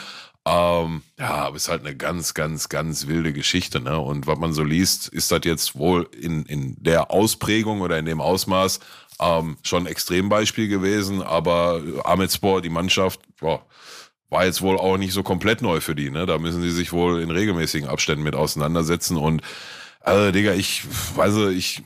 Ähm, 0.47 1.01
ja, 1.17 1.31
aber 1.35 1.55
ist 1.55 1.69
halt 1.69 1.81
eine 1.85 1.95
ganz, 1.95 2.35
ganz, 2.35 2.69
ganz 2.69 3.07
wilde 3.07 3.33
Geschichte, 3.33 3.79
ne? 3.79 3.97
Und 3.97 4.27
was 4.27 4.37
man 4.37 4.53
so 4.53 4.63
liest, 4.63 5.07
ist 5.07 5.31
das 5.31 5.39
jetzt 5.43 5.75
wohl 5.75 6.07
in, 6.21 6.43
in 6.43 6.75
der 6.83 7.09
Ausprägung 7.09 7.81
oder 7.81 7.97
in 7.97 8.05
dem 8.05 8.21
Ausmaß 8.21 8.79
ähm, 9.19 9.57
schon 9.63 9.83
ein 9.83 9.91
Extrembeispiel 9.91 10.67
gewesen, 10.67 11.21
aber 11.21 11.81
Ahmedspor, 12.03 12.61
die 12.61 12.69
Mannschaft, 12.69 13.21
boah, 13.39 13.65
war 14.29 14.45
jetzt 14.45 14.61
wohl 14.61 14.77
auch 14.77 14.97
nicht 14.97 15.13
so 15.13 15.23
komplett 15.23 15.61
neu 15.61 15.79
für 15.79 15.95
die. 15.95 16.09
Ne? 16.09 16.25
Da 16.25 16.37
müssen 16.37 16.61
sie 16.61 16.71
sich 16.71 16.91
wohl 16.91 17.21
in 17.21 17.31
regelmäßigen 17.31 17.87
Abständen 17.87 18.23
mit 18.23 18.35
auseinandersetzen. 18.35 19.17
Und 19.17 19.41
also, 20.01 20.31
Digga, 20.31 20.53
ich 20.53 20.83
weiß 21.15 21.35
ich 21.53 21.83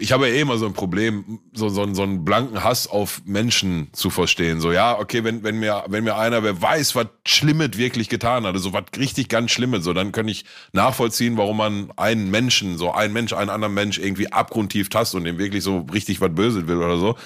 ich 0.00 0.10
habe 0.10 0.26
ja 0.26 0.34
eh 0.34 0.40
immer 0.40 0.58
so 0.58 0.66
ein 0.66 0.72
Problem, 0.72 1.38
so, 1.52 1.68
so, 1.68 1.92
so 1.94 2.02
einen 2.02 2.24
blanken 2.24 2.64
Hass 2.64 2.88
auf 2.88 3.22
Menschen 3.24 3.90
zu 3.92 4.10
verstehen. 4.10 4.60
So, 4.60 4.72
ja, 4.72 4.98
okay, 4.98 5.22
wenn, 5.22 5.44
wenn 5.44 5.60
mir, 5.60 5.84
wenn 5.86 6.02
mir 6.02 6.16
einer, 6.16 6.42
wer 6.42 6.60
weiß, 6.60 6.96
was 6.96 7.06
Schlimmes 7.24 7.76
wirklich 7.76 8.08
getan 8.08 8.44
hat, 8.44 8.58
so 8.58 8.72
was 8.72 8.84
richtig 8.98 9.28
ganz 9.28 9.52
Schlimmes, 9.52 9.84
so, 9.84 9.92
dann 9.92 10.10
kann 10.10 10.26
ich 10.26 10.44
nachvollziehen, 10.72 11.36
warum 11.36 11.58
man 11.58 11.92
einen 11.96 12.28
Menschen, 12.28 12.76
so 12.76 12.90
einen 12.90 13.12
Mensch, 13.12 13.32
einen 13.32 13.50
anderen 13.50 13.74
Mensch 13.74 13.98
irgendwie 13.98 14.32
abgrundtief 14.32 14.88
tasst 14.88 15.14
und 15.14 15.24
dem 15.24 15.38
wirklich 15.38 15.62
so 15.62 15.86
richtig 15.92 16.20
was 16.20 16.34
Böses 16.34 16.66
will 16.66 16.78
oder 16.78 16.98
so. 16.98 17.16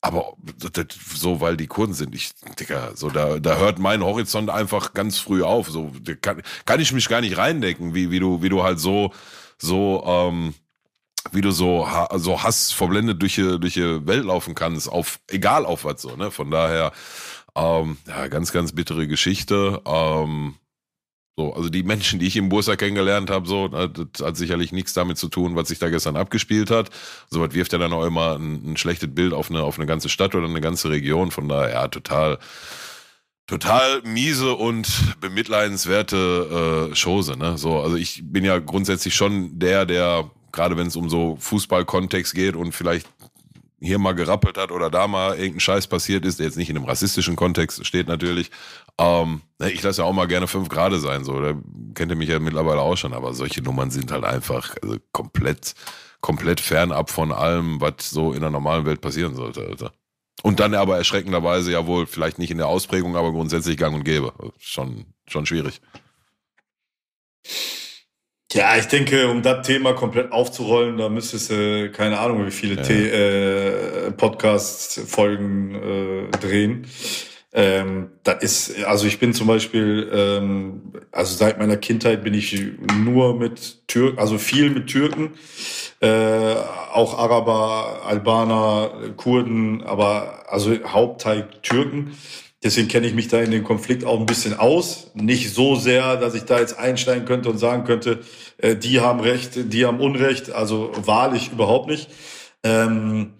Aber 0.00 0.34
so, 1.14 1.40
weil 1.40 1.56
die 1.56 1.68
Kurden 1.68 1.94
sind, 1.94 2.12
ich, 2.12 2.30
Digga, 2.58 2.90
so, 2.96 3.08
da, 3.08 3.38
da 3.38 3.56
hört 3.58 3.78
mein 3.78 4.02
Horizont 4.02 4.50
einfach 4.50 4.94
ganz 4.94 5.18
früh 5.18 5.44
auf. 5.44 5.70
So, 5.70 5.92
kann, 6.22 6.42
kann 6.64 6.80
ich 6.80 6.92
mich 6.92 7.08
gar 7.08 7.20
nicht 7.20 7.38
reindenken, 7.38 7.94
wie, 7.94 8.10
wie 8.10 8.18
du, 8.18 8.42
wie 8.42 8.48
du 8.48 8.64
halt 8.64 8.80
so, 8.80 9.12
so, 9.58 10.02
ähm, 10.04 10.54
wie 11.32 11.40
du 11.40 11.50
so, 11.50 11.88
so 12.14 12.42
Hass 12.42 12.72
verblendet 12.72 13.20
durch 13.22 13.34
die, 13.34 13.58
durch 13.58 13.74
die 13.74 14.06
Welt 14.06 14.24
laufen 14.24 14.54
kannst, 14.54 14.88
auf, 14.88 15.20
egal 15.28 15.64
auf 15.66 15.84
was 15.84 16.02
so, 16.02 16.16
ne? 16.16 16.30
Von 16.30 16.50
daher, 16.50 16.92
ähm, 17.56 17.96
ja, 18.06 18.28
ganz, 18.28 18.52
ganz 18.52 18.72
bittere 18.72 19.06
Geschichte. 19.06 19.80
Ähm, 19.86 20.54
so, 21.38 21.52
also 21.52 21.68
die 21.68 21.82
Menschen, 21.82 22.18
die 22.18 22.26
ich 22.26 22.36
im 22.36 22.48
Bursa 22.48 22.76
kennengelernt 22.76 23.28
habe, 23.28 23.46
so, 23.46 23.68
ne, 23.68 23.90
das 23.90 24.26
hat 24.26 24.36
sicherlich 24.38 24.72
nichts 24.72 24.94
damit 24.94 25.18
zu 25.18 25.28
tun, 25.28 25.54
was 25.54 25.68
sich 25.68 25.78
da 25.78 25.90
gestern 25.90 26.16
abgespielt 26.16 26.70
hat. 26.70 26.88
So 27.30 27.40
was 27.42 27.52
wirft 27.52 27.72
ja 27.72 27.78
dann 27.78 27.92
auch 27.92 28.06
immer 28.06 28.36
ein, 28.36 28.72
ein 28.72 28.76
schlechtes 28.78 29.14
Bild 29.14 29.34
auf 29.34 29.50
eine, 29.50 29.62
auf 29.62 29.78
eine 29.78 29.86
ganze 29.86 30.08
Stadt 30.08 30.34
oder 30.34 30.46
eine 30.48 30.62
ganze 30.62 30.88
Region. 30.88 31.30
Von 31.30 31.48
daher, 31.48 31.70
ja, 31.72 31.88
total, 31.88 32.38
total 33.46 34.00
miese 34.02 34.54
und 34.54 34.88
bemitleidenswerte 35.20 36.90
äh, 36.90 36.94
Chose, 36.94 37.36
ne? 37.36 37.58
So, 37.58 37.80
also 37.80 37.96
ich 37.96 38.22
bin 38.24 38.44
ja 38.44 38.58
grundsätzlich 38.58 39.14
schon 39.14 39.58
der, 39.58 39.84
der 39.84 40.30
gerade 40.56 40.76
wenn 40.76 40.88
es 40.88 40.96
um 40.96 41.08
so 41.08 41.36
Fußballkontext 41.38 42.34
geht 42.34 42.56
und 42.56 42.72
vielleicht 42.72 43.06
hier 43.78 43.98
mal 43.98 44.14
gerappelt 44.14 44.56
hat 44.56 44.72
oder 44.72 44.90
da 44.90 45.06
mal 45.06 45.36
irgendein 45.36 45.60
Scheiß 45.60 45.86
passiert 45.86 46.24
ist, 46.24 46.38
der 46.38 46.46
jetzt 46.46 46.56
nicht 46.56 46.70
in 46.70 46.76
einem 46.76 46.86
rassistischen 46.86 47.36
Kontext 47.36 47.86
steht 47.86 48.08
natürlich. 48.08 48.50
Ähm, 48.98 49.42
ne, 49.58 49.70
ich 49.70 49.82
lasse 49.82 50.00
ja 50.00 50.08
auch 50.08 50.14
mal 50.14 50.26
gerne 50.26 50.46
fünf 50.46 50.68
Grade 50.68 50.98
sein, 50.98 51.24
so. 51.24 51.40
Da 51.40 51.54
kennt 51.94 52.10
ihr 52.10 52.16
mich 52.16 52.30
ja 52.30 52.38
mittlerweile 52.38 52.80
auch 52.80 52.96
schon, 52.96 53.12
aber 53.12 53.34
solche 53.34 53.62
Nummern 53.62 53.90
sind 53.90 54.10
halt 54.10 54.24
einfach 54.24 54.74
also 54.82 54.96
komplett, 55.12 55.74
komplett 56.20 56.60
fernab 56.60 57.10
von 57.10 57.32
allem, 57.32 57.80
was 57.80 58.10
so 58.10 58.32
in 58.32 58.40
der 58.40 58.50
normalen 58.50 58.86
Welt 58.86 59.02
passieren 59.02 59.34
sollte, 59.34 59.60
Alter. 59.60 59.92
Und 60.42 60.60
dann 60.60 60.74
aber 60.74 60.96
erschreckenderweise 60.96 61.72
ja 61.72 61.86
wohl 61.86 62.06
vielleicht 62.06 62.38
nicht 62.38 62.50
in 62.50 62.58
der 62.58 62.68
Ausprägung, 62.68 63.16
aber 63.16 63.32
grundsätzlich 63.32 63.76
gang 63.76 63.94
und 63.94 64.04
gäbe. 64.04 64.32
Schon, 64.58 65.06
schon 65.28 65.44
schwierig. 65.44 65.80
Ja, 68.56 68.74
ich 68.78 68.86
denke, 68.86 69.28
um 69.28 69.42
das 69.42 69.66
Thema 69.66 69.92
komplett 69.92 70.32
aufzurollen, 70.32 70.96
da 70.96 71.10
müsstest 71.10 71.50
du, 71.50 71.90
keine 71.92 72.18
Ahnung, 72.18 72.46
wie 72.46 72.50
viele 72.50 72.76
ja. 72.76 72.88
äh, 72.88 74.10
Podcast-Folgen 74.12 75.74
äh, 75.74 76.30
drehen. 76.38 76.86
Ähm, 77.52 78.12
das 78.22 78.42
ist, 78.42 78.84
also 78.84 79.06
ich 79.06 79.18
bin 79.18 79.34
zum 79.34 79.46
Beispiel, 79.46 80.10
ähm, 80.10 80.92
also 81.12 81.36
seit 81.36 81.58
meiner 81.58 81.76
Kindheit 81.76 82.24
bin 82.24 82.32
ich 82.32 82.58
nur 82.98 83.38
mit 83.38 83.86
Türken, 83.88 84.18
also 84.18 84.38
viel 84.38 84.70
mit 84.70 84.86
Türken, 84.86 85.32
äh, 86.00 86.54
auch 86.94 87.18
Araber, 87.18 88.04
Albaner, 88.06 88.90
Kurden, 89.18 89.82
aber 89.82 90.44
also 90.48 90.74
Hauptteil 90.86 91.46
Türken. 91.60 92.16
Deswegen 92.66 92.88
kenne 92.88 93.06
ich 93.06 93.14
mich 93.14 93.28
da 93.28 93.38
in 93.38 93.52
dem 93.52 93.62
Konflikt 93.62 94.04
auch 94.04 94.18
ein 94.18 94.26
bisschen 94.26 94.58
aus. 94.58 95.12
Nicht 95.14 95.54
so 95.54 95.76
sehr, 95.76 96.16
dass 96.16 96.34
ich 96.34 96.46
da 96.46 96.58
jetzt 96.58 96.76
einsteigen 96.76 97.24
könnte 97.24 97.48
und 97.48 97.58
sagen 97.58 97.84
könnte, 97.84 98.18
äh, 98.58 98.74
die 98.74 98.98
haben 98.98 99.20
Recht, 99.20 99.72
die 99.72 99.86
haben 99.86 100.00
Unrecht. 100.00 100.50
Also 100.50 100.90
wahrlich 100.96 101.52
überhaupt 101.52 101.88
nicht. 101.88 102.10
Ähm, 102.64 103.34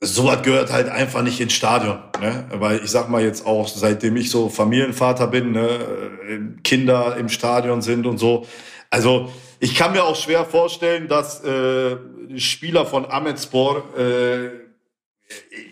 sowas 0.00 0.40
gehört 0.40 0.72
halt 0.72 0.88
einfach 0.88 1.20
nicht 1.20 1.38
ins 1.38 1.52
Stadion. 1.52 1.98
Ne? 2.18 2.46
Weil 2.50 2.80
ich 2.82 2.90
sag 2.90 3.10
mal 3.10 3.22
jetzt 3.22 3.44
auch, 3.44 3.68
seitdem 3.68 4.16
ich 4.16 4.30
so 4.30 4.48
Familienvater 4.48 5.26
bin, 5.26 5.52
ne, 5.52 6.56
Kinder 6.64 7.14
im 7.18 7.28
Stadion 7.28 7.82
sind 7.82 8.06
und 8.06 8.16
so. 8.16 8.46
Also 8.88 9.30
ich 9.60 9.74
kann 9.74 9.92
mir 9.92 10.02
auch 10.02 10.16
schwer 10.16 10.46
vorstellen, 10.46 11.08
dass 11.08 11.44
äh, 11.44 11.98
Spieler 12.36 12.86
von 12.86 13.04
Ahmedspor 13.04 13.84
äh, 13.98 14.65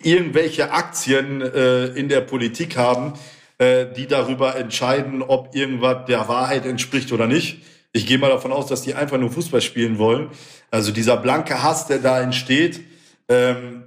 irgendwelche 0.02 0.72
Aktien 0.72 1.40
äh, 1.40 1.86
in 1.86 2.08
der 2.08 2.20
Politik 2.20 2.76
haben, 2.76 3.14
äh, 3.58 3.86
die 3.96 4.06
darüber 4.06 4.56
entscheiden, 4.56 5.22
ob 5.22 5.54
irgendwas 5.54 6.06
der 6.06 6.28
Wahrheit 6.28 6.66
entspricht 6.66 7.12
oder 7.12 7.26
nicht. 7.26 7.62
Ich 7.92 8.06
gehe 8.06 8.18
mal 8.18 8.30
davon 8.30 8.52
aus, 8.52 8.66
dass 8.66 8.82
die 8.82 8.94
einfach 8.94 9.18
nur 9.18 9.30
Fußball 9.30 9.60
spielen 9.60 9.98
wollen. 9.98 10.30
Also 10.70 10.90
dieser 10.90 11.16
blanke 11.16 11.62
Hass, 11.62 11.86
der 11.86 11.98
da 11.98 12.20
entsteht, 12.20 12.80
ähm, 13.28 13.84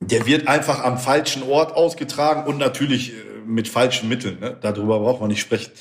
der 0.00 0.26
wird 0.26 0.46
einfach 0.46 0.84
am 0.84 0.98
falschen 0.98 1.42
Ort 1.42 1.74
ausgetragen 1.74 2.44
und 2.44 2.58
natürlich 2.58 3.12
äh, 3.12 3.14
mit 3.46 3.68
falschen 3.68 4.08
Mitteln. 4.08 4.38
Ne? 4.40 4.56
Darüber 4.60 5.00
braucht 5.00 5.20
man 5.20 5.28
nicht 5.28 5.40
sprechen. 5.40 5.72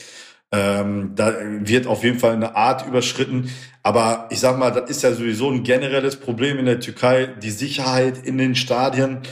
Ähm, 0.54 1.14
da 1.16 1.34
wird 1.42 1.88
auf 1.88 2.04
jeden 2.04 2.20
Fall 2.20 2.34
eine 2.34 2.56
Art 2.56 2.86
überschritten. 2.86 3.50
Aber 3.82 4.28
ich 4.30 4.40
sag 4.40 4.60
mal, 4.60 4.70
das 4.70 4.90
ist 4.90 5.02
ja 5.02 5.12
sowieso 5.12 5.50
ein 5.50 5.64
generelles 5.64 6.16
Problem 6.16 6.60
in 6.60 6.66
der 6.66 6.80
Türkei, 6.80 7.26
die 7.26 7.50
Sicherheit 7.50 8.24
in 8.24 8.38
den 8.38 8.56
Stadien. 8.56 9.24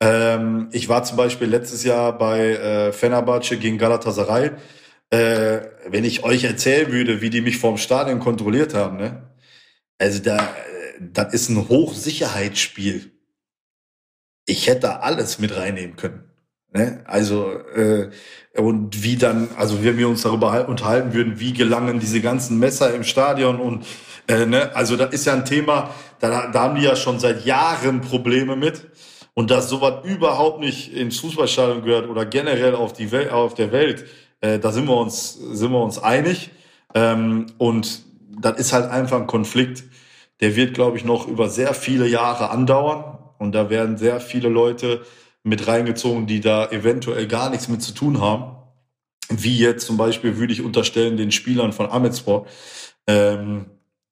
Ähm, 0.00 0.68
ich 0.72 0.88
war 0.88 1.04
zum 1.04 1.18
Beispiel 1.18 1.48
letztes 1.48 1.84
Jahr 1.84 2.16
bei 2.16 2.54
äh, 2.54 2.92
Fenerbahce 2.92 3.58
gegen 3.58 3.76
Galatasaray. 3.76 4.52
Äh, 5.10 5.60
wenn 5.88 6.04
ich 6.04 6.24
euch 6.24 6.44
erzählen 6.44 6.90
würde, 6.90 7.20
wie 7.20 7.30
die 7.30 7.42
mich 7.42 7.58
vorm 7.58 7.76
Stadion 7.76 8.20
kontrolliert 8.20 8.74
haben, 8.74 8.96
ne? 8.96 9.30
Also 9.98 10.22
da, 10.22 10.38
das 11.00 11.34
ist 11.34 11.50
ein 11.50 11.68
Hochsicherheitsspiel. 11.68 13.12
Ich 14.46 14.66
hätte 14.66 15.02
alles 15.02 15.38
mit 15.38 15.54
reinnehmen 15.54 15.96
können. 15.96 16.29
Ne? 16.72 17.00
Also 17.04 17.50
äh, 17.74 18.10
und 18.56 19.02
wie 19.02 19.16
dann, 19.16 19.48
also 19.56 19.82
wenn 19.84 19.98
wir 19.98 20.08
uns 20.08 20.22
darüber 20.22 20.68
unterhalten 20.68 21.14
würden, 21.14 21.40
wie 21.40 21.52
gelangen 21.52 22.00
diese 22.00 22.20
ganzen 22.20 22.58
Messer 22.58 22.94
im 22.94 23.04
Stadion 23.04 23.60
und 23.60 23.86
äh, 24.28 24.46
ne, 24.46 24.70
also 24.74 24.96
das 24.96 25.12
ist 25.12 25.26
ja 25.26 25.32
ein 25.32 25.44
Thema, 25.44 25.90
da, 26.20 26.48
da 26.48 26.60
haben 26.62 26.76
die 26.76 26.82
ja 26.82 26.94
schon 26.94 27.18
seit 27.18 27.44
Jahren 27.44 28.00
Probleme 28.00 28.56
mit. 28.56 28.86
Und 29.34 29.50
dass 29.50 29.68
sowas 29.68 30.04
überhaupt 30.04 30.60
nicht 30.60 30.92
ins 30.92 31.18
Fußballstadion 31.20 31.82
gehört 31.82 32.08
oder 32.08 32.26
generell 32.26 32.74
auf 32.74 32.92
die 32.92 33.10
Welt, 33.12 33.30
auf 33.30 33.54
der 33.54 33.72
Welt, 33.72 34.04
äh, 34.40 34.58
da 34.58 34.72
sind 34.72 34.86
wir 34.86 34.96
uns, 34.96 35.34
sind 35.34 35.72
wir 35.72 35.80
uns 35.82 35.98
einig. 35.98 36.50
Ähm, 36.94 37.46
und 37.56 38.02
das 38.38 38.58
ist 38.58 38.72
halt 38.72 38.90
einfach 38.90 39.18
ein 39.20 39.26
Konflikt, 39.26 39.84
der 40.40 40.56
wird, 40.56 40.74
glaube 40.74 40.96
ich, 40.96 41.04
noch 41.04 41.28
über 41.28 41.48
sehr 41.48 41.74
viele 41.74 42.06
Jahre 42.06 42.50
andauern. 42.50 43.18
Und 43.38 43.54
da 43.54 43.70
werden 43.70 43.96
sehr 43.96 44.20
viele 44.20 44.48
Leute 44.48 45.02
mit 45.42 45.66
reingezogen, 45.66 46.26
die 46.26 46.40
da 46.40 46.70
eventuell 46.70 47.26
gar 47.26 47.50
nichts 47.50 47.68
mit 47.68 47.82
zu 47.82 47.92
tun 47.92 48.20
haben. 48.20 48.56
Wie 49.28 49.58
jetzt 49.58 49.86
zum 49.86 49.96
Beispiel 49.96 50.36
würde 50.36 50.52
ich 50.52 50.62
unterstellen 50.62 51.16
den 51.16 51.32
Spielern 51.32 51.72
von 51.72 51.90
Ahmedspor. 51.90 52.46
Ähm, 53.06 53.66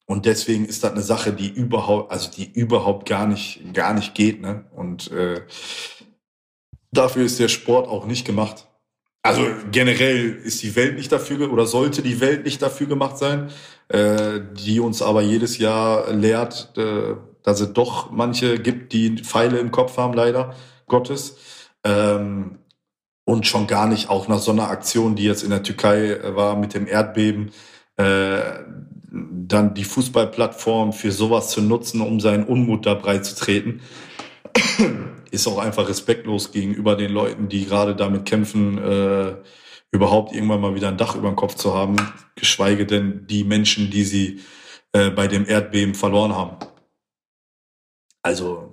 und 0.06 0.24
deswegen 0.24 0.64
ist 0.64 0.84
das 0.84 0.92
eine 0.92 1.02
Sache, 1.02 1.32
die 1.32 1.48
überhaupt, 1.48 2.10
also 2.10 2.30
die 2.30 2.50
überhaupt 2.50 3.06
gar 3.06 3.26
nicht, 3.26 3.74
gar 3.74 3.92
nicht 3.92 4.14
geht. 4.14 4.40
Ne? 4.40 4.64
Und 4.74 5.10
äh, 5.10 5.42
dafür 6.92 7.24
ist 7.24 7.38
der 7.38 7.48
Sport 7.48 7.88
auch 7.88 8.06
nicht 8.06 8.24
gemacht. 8.24 8.68
Also 9.22 9.42
generell 9.70 10.32
ist 10.32 10.62
die 10.62 10.74
Welt 10.76 10.96
nicht 10.96 11.12
dafür 11.12 11.52
oder 11.52 11.66
sollte 11.66 12.00
die 12.02 12.20
Welt 12.20 12.44
nicht 12.44 12.62
dafür 12.62 12.86
gemacht 12.86 13.18
sein, 13.18 13.50
äh, 13.88 14.40
die 14.54 14.80
uns 14.80 15.02
aber 15.02 15.20
jedes 15.20 15.58
Jahr 15.58 16.10
lehrt, 16.12 16.72
äh, 16.78 17.16
dass 17.42 17.60
es 17.60 17.72
doch 17.74 18.10
manche 18.10 18.58
gibt, 18.58 18.92
die 18.92 19.18
Pfeile 19.18 19.58
im 19.58 19.70
Kopf 19.70 19.98
haben, 19.98 20.14
leider 20.14 20.54
Gottes. 20.88 21.36
Ähm, 21.84 22.58
und 23.24 23.46
schon 23.46 23.66
gar 23.66 23.86
nicht 23.86 24.08
auch 24.08 24.26
nach 24.28 24.38
so 24.38 24.52
einer 24.52 24.70
Aktion, 24.70 25.14
die 25.14 25.24
jetzt 25.24 25.42
in 25.42 25.50
der 25.50 25.62
Türkei 25.62 26.12
äh, 26.12 26.34
war 26.34 26.56
mit 26.56 26.74
dem 26.74 26.86
Erdbeben, 26.86 27.50
äh, 27.96 28.40
dann 29.10 29.74
die 29.74 29.84
Fußballplattform 29.84 30.92
für 30.92 31.12
sowas 31.12 31.50
zu 31.50 31.60
nutzen, 31.60 32.00
um 32.00 32.20
seinen 32.20 32.44
Unmut 32.44 32.86
da 32.86 32.94
breit 32.94 33.24
zu 33.24 33.36
treten, 33.36 33.80
ist 35.30 35.46
auch 35.46 35.58
einfach 35.58 35.88
respektlos 35.88 36.52
gegenüber 36.52 36.96
den 36.96 37.12
Leuten, 37.12 37.48
die 37.48 37.66
gerade 37.66 37.94
damit 37.94 38.24
kämpfen, 38.24 38.78
äh, 38.78 39.36
überhaupt 39.90 40.34
irgendwann 40.34 40.60
mal 40.60 40.74
wieder 40.74 40.88
ein 40.88 40.96
Dach 40.96 41.16
über 41.16 41.28
dem 41.28 41.36
Kopf 41.36 41.54
zu 41.54 41.74
haben, 41.74 41.96
geschweige 42.34 42.86
denn 42.86 43.26
die 43.26 43.44
Menschen, 43.44 43.90
die 43.90 44.04
sie 44.04 44.40
äh, 44.92 45.10
bei 45.10 45.28
dem 45.28 45.46
Erdbeben 45.46 45.94
verloren 45.94 46.34
haben. 46.34 46.56
Also 48.22 48.67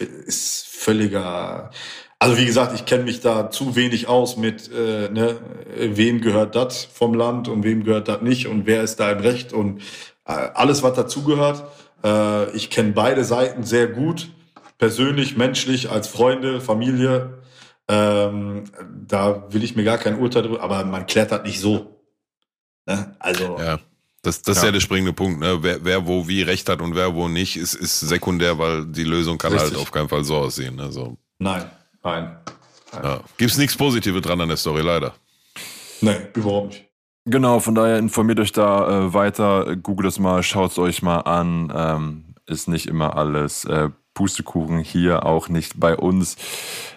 ist 0.00 0.66
völliger. 0.66 1.70
Also 2.18 2.38
wie 2.38 2.46
gesagt, 2.46 2.74
ich 2.74 2.84
kenne 2.84 3.04
mich 3.04 3.20
da 3.20 3.50
zu 3.50 3.74
wenig 3.74 4.06
aus 4.06 4.36
mit, 4.36 4.70
äh, 4.72 5.08
ne, 5.08 5.40
wem 5.76 6.20
gehört 6.20 6.54
das 6.54 6.84
vom 6.84 7.14
Land 7.14 7.48
und 7.48 7.64
wem 7.64 7.82
gehört 7.82 8.06
das 8.06 8.22
nicht 8.22 8.46
und 8.46 8.66
wer 8.66 8.82
ist 8.82 9.00
da 9.00 9.10
im 9.10 9.18
Recht 9.18 9.52
und 9.52 9.80
äh, 10.26 10.32
alles, 10.32 10.82
was 10.82 10.94
dazugehört. 10.94 11.64
Äh, 12.04 12.50
ich 12.52 12.70
kenne 12.70 12.92
beide 12.92 13.24
Seiten 13.24 13.64
sehr 13.64 13.88
gut, 13.88 14.30
persönlich, 14.78 15.36
menschlich, 15.36 15.90
als 15.90 16.06
Freunde, 16.06 16.60
Familie. 16.60 17.42
Ähm, 17.88 18.64
da 19.06 19.52
will 19.52 19.64
ich 19.64 19.74
mir 19.74 19.84
gar 19.84 19.98
kein 19.98 20.20
Urteil 20.20 20.42
drüber, 20.42 20.62
aber 20.62 20.84
man 20.84 21.06
klärt 21.06 21.32
das 21.32 21.42
nicht 21.42 21.60
so. 21.60 22.00
Ne? 22.86 23.16
Also 23.18 23.58
ja. 23.58 23.80
Das, 24.22 24.40
das 24.40 24.56
ja. 24.56 24.62
ist 24.62 24.66
ja 24.66 24.72
der 24.72 24.80
springende 24.80 25.12
Punkt, 25.12 25.40
ne? 25.40 25.58
Wer, 25.62 25.84
wer 25.84 26.06
wo 26.06 26.28
wie 26.28 26.42
recht 26.42 26.68
hat 26.68 26.80
und 26.80 26.94
wer 26.94 27.14
wo 27.14 27.28
nicht, 27.28 27.56
ist, 27.56 27.74
ist 27.74 28.00
sekundär, 28.00 28.56
weil 28.56 28.86
die 28.86 29.02
Lösung 29.02 29.36
kann 29.36 29.50
halt 29.50 29.62
Richtig. 29.62 29.78
halt 29.78 29.86
auf 29.86 29.92
keinen 29.92 30.08
Fall 30.08 30.22
so 30.22 30.36
aussehen. 30.36 30.76
Ne? 30.76 30.92
So. 30.92 31.16
Nein, 31.38 31.68
nein. 32.04 32.36
nein. 32.92 33.02
Ja. 33.02 33.20
Gibt's 33.36 33.58
nichts 33.58 33.76
Positives 33.76 34.22
dran 34.22 34.40
an 34.40 34.48
der 34.48 34.56
Story, 34.56 34.82
leider. 34.82 35.14
Nein, 36.00 36.28
überhaupt 36.34 36.68
nicht. 36.68 36.84
Genau, 37.24 37.60
von 37.60 37.74
daher 37.74 37.98
informiert 37.98 38.40
euch 38.40 38.52
da 38.52 39.06
äh, 39.06 39.14
weiter, 39.14 39.76
googelt 39.76 40.08
es 40.08 40.18
mal, 40.18 40.42
schaut 40.42 40.72
es 40.72 40.78
euch 40.78 41.02
mal 41.02 41.20
an. 41.20 41.72
Ähm, 41.74 42.34
ist 42.46 42.68
nicht 42.68 42.86
immer 42.86 43.16
alles 43.16 43.64
äh, 43.64 43.90
Pustekuchen 44.14 44.78
hier, 44.78 45.24
auch 45.24 45.48
nicht 45.48 45.78
bei 45.78 45.96
uns 45.96 46.36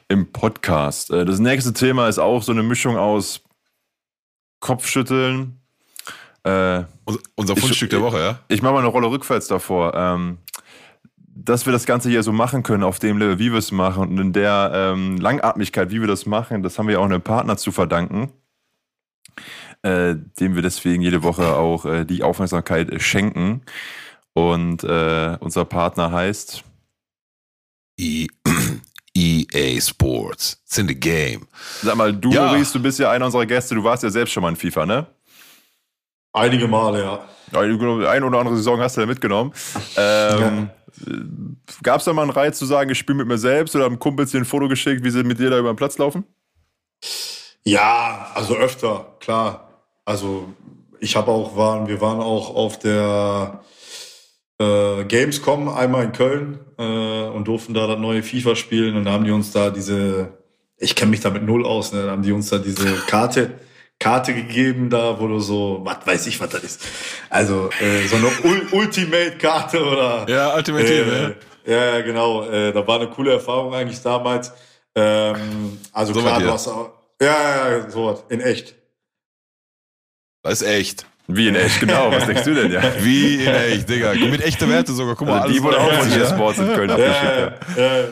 im 0.07 0.31
Podcast. 0.31 1.11
Äh, 1.11 1.25
das 1.25 1.39
nächste 1.39 1.73
Thema 1.73 2.07
ist 2.07 2.19
auch 2.19 2.43
so 2.43 2.51
eine 2.51 2.63
Mischung 2.63 2.97
aus 2.97 3.41
Kopfschütteln. 4.59 5.61
Äh, 6.45 6.83
unser 7.35 7.55
Fundstück 7.55 7.89
der 7.89 8.01
Woche, 8.01 8.19
ja? 8.19 8.39
Ich 8.47 8.61
mache 8.61 8.73
mal 8.73 8.79
eine 8.79 8.87
Rolle 8.87 9.07
rückwärts 9.07 9.47
davor. 9.47 9.93
Ähm, 9.95 10.37
dass 11.37 11.65
wir 11.65 11.73
das 11.73 11.85
Ganze 11.85 12.09
hier 12.09 12.23
so 12.23 12.31
machen 12.31 12.63
können, 12.63 12.83
auf 12.83 12.99
dem 12.99 13.17
Level, 13.17 13.39
wie 13.39 13.51
wir 13.51 13.59
es 13.59 13.71
machen 13.71 14.03
und 14.03 14.17
in 14.17 14.31
der 14.31 14.71
ähm, 14.73 15.17
Langatmigkeit, 15.17 15.91
wie 15.91 15.99
wir 15.99 16.07
das 16.07 16.25
machen, 16.25 16.63
das 16.63 16.79
haben 16.79 16.87
wir 16.87 17.01
auch 17.01 17.05
einem 17.05 17.21
Partner 17.21 17.57
zu 17.57 17.73
verdanken 17.73 18.31
äh, 19.85 20.15
dem 20.39 20.55
wir 20.55 20.63
deswegen 20.63 21.03
jede 21.03 21.21
Woche 21.21 21.55
auch 21.55 21.85
äh, 21.85 22.05
die 22.05 22.23
Aufmerksamkeit 22.23 22.89
äh, 22.89 22.99
schenken. 22.99 23.61
Und 24.33 24.83
äh, 24.83 25.37
unser 25.39 25.63
Partner 25.65 26.11
heißt 26.11 26.63
e 27.99 28.27
EA 29.15 29.79
Sports. 29.79 30.61
It's 30.65 30.77
in 30.77 30.87
the 30.87 30.99
game. 30.99 31.47
Sag 31.81 31.95
mal, 31.95 32.13
du, 32.13 32.31
ja. 32.31 32.47
Maurice, 32.47 32.73
du 32.73 32.81
bist 32.81 32.99
ja 32.99 33.11
einer 33.11 33.25
unserer 33.25 33.45
Gäste. 33.45 33.75
Du 33.75 33.83
warst 33.83 34.03
ja 34.03 34.09
selbst 34.09 34.33
schon 34.33 34.41
mal 34.41 34.49
in 34.49 34.55
FIFA, 34.55 34.85
ne? 34.85 35.07
Einige 36.35 36.67
Male, 36.67 37.01
ja. 37.01 37.19
Ein 37.57 38.23
oder 38.23 38.39
andere 38.39 38.57
Saison 38.57 38.79
hast 38.81 38.97
du 38.97 39.01
ja 39.01 39.07
mitgenommen. 39.07 39.53
Ähm, 39.95 40.69
ja. 41.07 41.15
Gab 41.81 41.99
es 41.99 42.05
da 42.05 42.11
mal 42.11 42.23
einen 42.23 42.31
Reiz 42.31 42.59
zu 42.59 42.65
sagen, 42.65 42.89
ich 42.89 42.97
spiele 42.97 43.19
mit 43.19 43.27
mir 43.27 43.37
selbst 43.37 43.73
oder 43.75 43.85
haben 43.85 43.99
Kumpels 43.99 44.31
dir 44.31 44.39
ein 44.39 44.45
Foto 44.45 44.67
geschickt, 44.67 45.03
wie 45.05 45.11
sie 45.11 45.23
mit 45.23 45.39
dir 45.39 45.49
da 45.49 45.57
über 45.57 45.71
den 45.71 45.77
Platz 45.77 45.97
laufen? 45.97 46.25
Ja, 47.63 48.31
also 48.35 48.55
öfter, 48.55 49.15
klar. 49.21 49.69
Also 50.03 50.53
ich 50.99 51.15
habe 51.15 51.31
auch 51.31 51.55
waren, 51.55 51.87
wir 51.87 52.01
waren 52.01 52.19
auch 52.19 52.53
auf 52.53 52.79
der 52.79 53.61
äh, 54.59 55.05
Gamescom 55.05 55.69
einmal 55.69 56.03
in 56.03 56.11
Köln 56.11 56.59
äh, 56.77 57.27
und 57.29 57.47
durften 57.47 57.73
da 57.73 57.87
das 57.87 57.99
neue 57.99 58.23
FIFA 58.23 58.55
spielen 58.57 58.97
und 58.97 59.05
da 59.05 59.13
haben 59.13 59.23
die 59.23 59.31
uns 59.31 59.51
da 59.51 59.69
diese, 59.69 60.33
ich 60.77 60.95
kenne 60.95 61.11
mich 61.11 61.21
da 61.21 61.29
mit 61.29 61.43
null 61.43 61.65
aus, 61.65 61.93
ne, 61.93 62.03
da 62.03 62.11
haben 62.11 62.23
die 62.23 62.33
uns 62.33 62.49
da 62.49 62.57
diese 62.57 62.93
Karte 63.07 63.53
Karte 64.05 64.35
gegeben 64.35 64.91
da, 64.91 65.19
wo 65.19 65.27
du 65.27 65.39
so, 65.39 65.81
was 65.83 65.97
weiß 66.05 66.27
ich, 66.27 66.39
was 66.39 66.49
das 66.49 66.63
ist. 66.63 66.81
Also 67.27 67.71
äh, 67.79 68.05
so 68.05 68.17
eine 68.17 68.27
Ul 68.43 68.67
Ultimate-Karte 68.71 69.83
oder. 69.83 70.27
Ja, 70.29 70.53
Ultimate 70.55 70.85
äh, 70.85 71.33
ja. 71.65 71.95
Ja, 71.95 72.01
genau. 72.01 72.47
Äh, 72.47 72.71
da 72.71 72.85
war 72.85 72.99
eine 72.99 73.09
coole 73.09 73.33
Erfahrung 73.33 73.73
eigentlich 73.73 73.99
damals. 74.03 74.51
Ähm, 74.93 75.79
also 75.91 76.13
so 76.13 76.21
klar, 76.21 76.39
du 76.39 76.51
hast 76.51 76.67
auch. 76.67 76.91
Ja, 77.19 77.27
ja, 77.27 77.77
ja, 77.77 77.89
so 77.89 78.23
in 78.29 78.41
echt. 78.41 78.75
Das 80.43 80.61
ist 80.61 80.67
echt. 80.67 81.07
Wie 81.25 81.47
in 81.47 81.55
echt, 81.55 81.79
genau. 81.79 82.11
Was 82.11 82.27
denkst 82.27 82.43
du 82.43 82.53
denn, 82.53 82.71
ja? 82.71 82.83
Wie 82.99 83.43
in 83.43 83.47
echt, 83.47 83.89
Digga. 83.89 84.13
Mit 84.13 84.43
echten 84.43 84.69
Werte 84.69 84.93
sogar. 84.93 85.15
Guck 85.15 85.27
mal, 85.29 85.41
also 85.41 85.51
die 85.51 85.63
wurde 85.63 85.79
auch 85.79 85.91
von 85.91 86.11
Sports 86.11 86.59
in 86.59 86.67
Köln 86.67 86.91
abgeschickt. 86.91 87.75
Ja, 87.75 87.97
ja. 87.97 88.03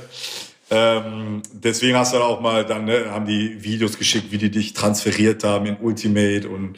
Ähm, 0.76 1.44
deswegen 1.52 1.96
hast 1.98 2.16
du 2.16 2.18
auch 2.18 2.42
mal 2.42 2.66
dann, 2.66 2.86
ne, 2.86 3.12
haben 3.12 3.28
die 3.28 3.64
Videos 3.64 3.96
geschickt, 3.96 4.32
wie 4.32 4.40
die 4.40 4.50
dich 4.50 4.74
transferiert 4.74 5.44
haben 5.44 5.68
in 5.68 5.78
Ultimate 5.78 6.50
und, 6.50 6.78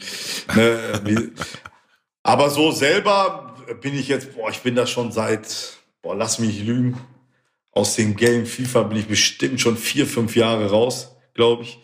ne, 0.54 0.78
wie, 1.04 1.32
aber 2.22 2.50
so 2.50 2.72
selber 2.72 3.54
bin 3.80 3.98
ich 3.98 4.08
jetzt, 4.08 4.34
boah, 4.34 4.50
ich 4.50 4.60
bin 4.60 4.74
da 4.74 4.86
schon 4.86 5.12
seit, 5.12 5.78
boah, 6.02 6.14
lass 6.14 6.38
mich 6.38 6.62
lügen, 6.62 7.00
aus 7.72 7.96
dem 7.96 8.16
Game 8.16 8.44
FIFA 8.44 8.82
bin 8.82 8.98
ich 8.98 9.06
bestimmt 9.06 9.62
schon 9.62 9.78
vier, 9.78 10.06
fünf 10.06 10.36
Jahre 10.36 10.70
raus, 10.70 11.16
glaube 11.32 11.62
ich. 11.62 11.78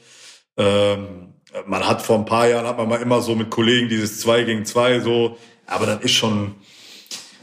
Ähm, 0.59 1.33
man 1.67 1.87
hat 1.87 2.03
vor 2.03 2.19
ein 2.19 2.27
paar 2.27 2.47
Jahren 2.47 2.67
hat 2.67 2.77
man 2.77 2.91
mal 2.91 3.01
immer 3.01 3.23
so 3.23 3.35
mit 3.35 3.49
Kollegen 3.49 3.89
dieses 3.89 4.21
2 4.21 4.45
gegen 4.45 4.65
2 4.67 5.01
so, 5.01 5.39
aber 5.67 5.87
das 5.87 6.03
ist 6.03 6.13
schon 6.13 6.57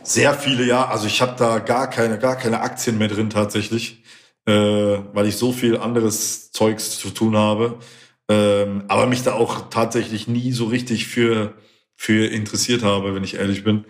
sehr 0.03 0.36
viele 0.36 0.63
Jahre. 0.63 0.89
Also 0.89 1.07
ich 1.07 1.22
habe 1.22 1.36
da 1.39 1.57
gar 1.57 1.89
keine, 1.89 2.20
gar 2.20 2.36
keine 2.36 2.61
Aktien 2.61 2.99
mehr 2.99 3.07
drin 3.07 3.32
tatsächlich, 3.32 4.03
äh, 4.45 4.99
weil 5.13 5.27
ich 5.27 5.37
so 5.37 5.51
viel 5.51 5.77
anderes 5.77 6.51
Zeugs 6.51 6.99
zu 6.99 7.09
tun 7.11 7.35
habe. 7.35 7.79
Ähm, 8.29 8.83
aber 8.87 9.07
mich 9.07 9.23
da 9.23 9.33
auch 9.33 9.69
tatsächlich 9.69 10.27
nie 10.27 10.51
so 10.51 10.65
richtig 10.65 11.07
für 11.07 11.53
für 12.01 12.27
interessiert 12.27 12.81
habe, 12.81 13.13
wenn 13.13 13.25
ich 13.25 13.35
ehrlich 13.35 13.65
bin. 13.65 13.83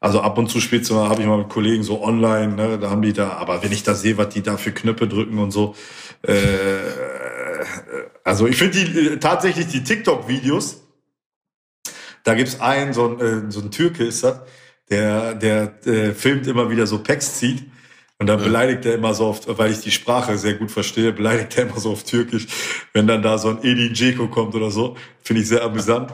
Also 0.00 0.20
ab 0.20 0.36
und 0.36 0.48
zu 0.48 0.60
spielst 0.60 0.90
du 0.90 0.94
mal, 0.94 1.08
habe 1.08 1.20
ich 1.20 1.28
mal 1.28 1.38
mit 1.38 1.48
Kollegen 1.48 1.84
so 1.84 2.02
online, 2.02 2.56
ne, 2.56 2.76
da 2.76 2.90
haben 2.90 3.02
die 3.02 3.12
da, 3.12 3.34
aber 3.34 3.62
wenn 3.62 3.70
ich 3.70 3.84
da 3.84 3.94
sehe, 3.94 4.18
was 4.18 4.30
die 4.30 4.42
da 4.42 4.56
für 4.56 4.72
Knöpfe 4.72 5.06
drücken 5.06 5.38
und 5.38 5.52
so, 5.52 5.76
äh, 6.22 6.34
also 8.24 8.48
ich 8.48 8.56
finde 8.56 8.84
die 8.84 8.98
äh, 8.98 9.16
tatsächlich 9.18 9.68
die 9.68 9.84
TikTok-Videos, 9.84 10.82
da 12.24 12.34
gibt's 12.34 12.60
einen, 12.60 12.92
so 12.94 13.16
ein, 13.16 13.20
äh, 13.20 13.52
so 13.52 13.60
ein 13.60 13.70
Türke 13.70 14.02
ist 14.02 14.24
das, 14.24 14.40
der, 14.90 15.36
der 15.36 15.86
äh, 15.86 16.14
filmt 16.14 16.48
immer 16.48 16.68
wieder 16.68 16.88
so 16.88 17.00
Packs 17.00 17.38
zieht. 17.38 17.62
Und 18.22 18.28
dann 18.28 18.40
beleidigt 18.40 18.86
er 18.86 18.94
immer 18.94 19.14
so 19.14 19.26
oft, 19.26 19.58
weil 19.58 19.72
ich 19.72 19.80
die 19.80 19.90
Sprache 19.90 20.38
sehr 20.38 20.54
gut 20.54 20.70
verstehe, 20.70 21.12
beleidigt 21.12 21.58
er 21.58 21.64
immer 21.64 21.80
so 21.80 21.90
auf 21.90 22.04
Türkisch, 22.04 22.46
wenn 22.92 23.08
dann 23.08 23.20
da 23.20 23.36
so 23.36 23.48
ein 23.48 23.58
Edin 23.64 23.94
Dzeko 23.94 24.28
kommt 24.28 24.54
oder 24.54 24.70
so. 24.70 24.96
Finde 25.24 25.42
ich 25.42 25.48
sehr 25.48 25.64
amüsant. 25.64 26.12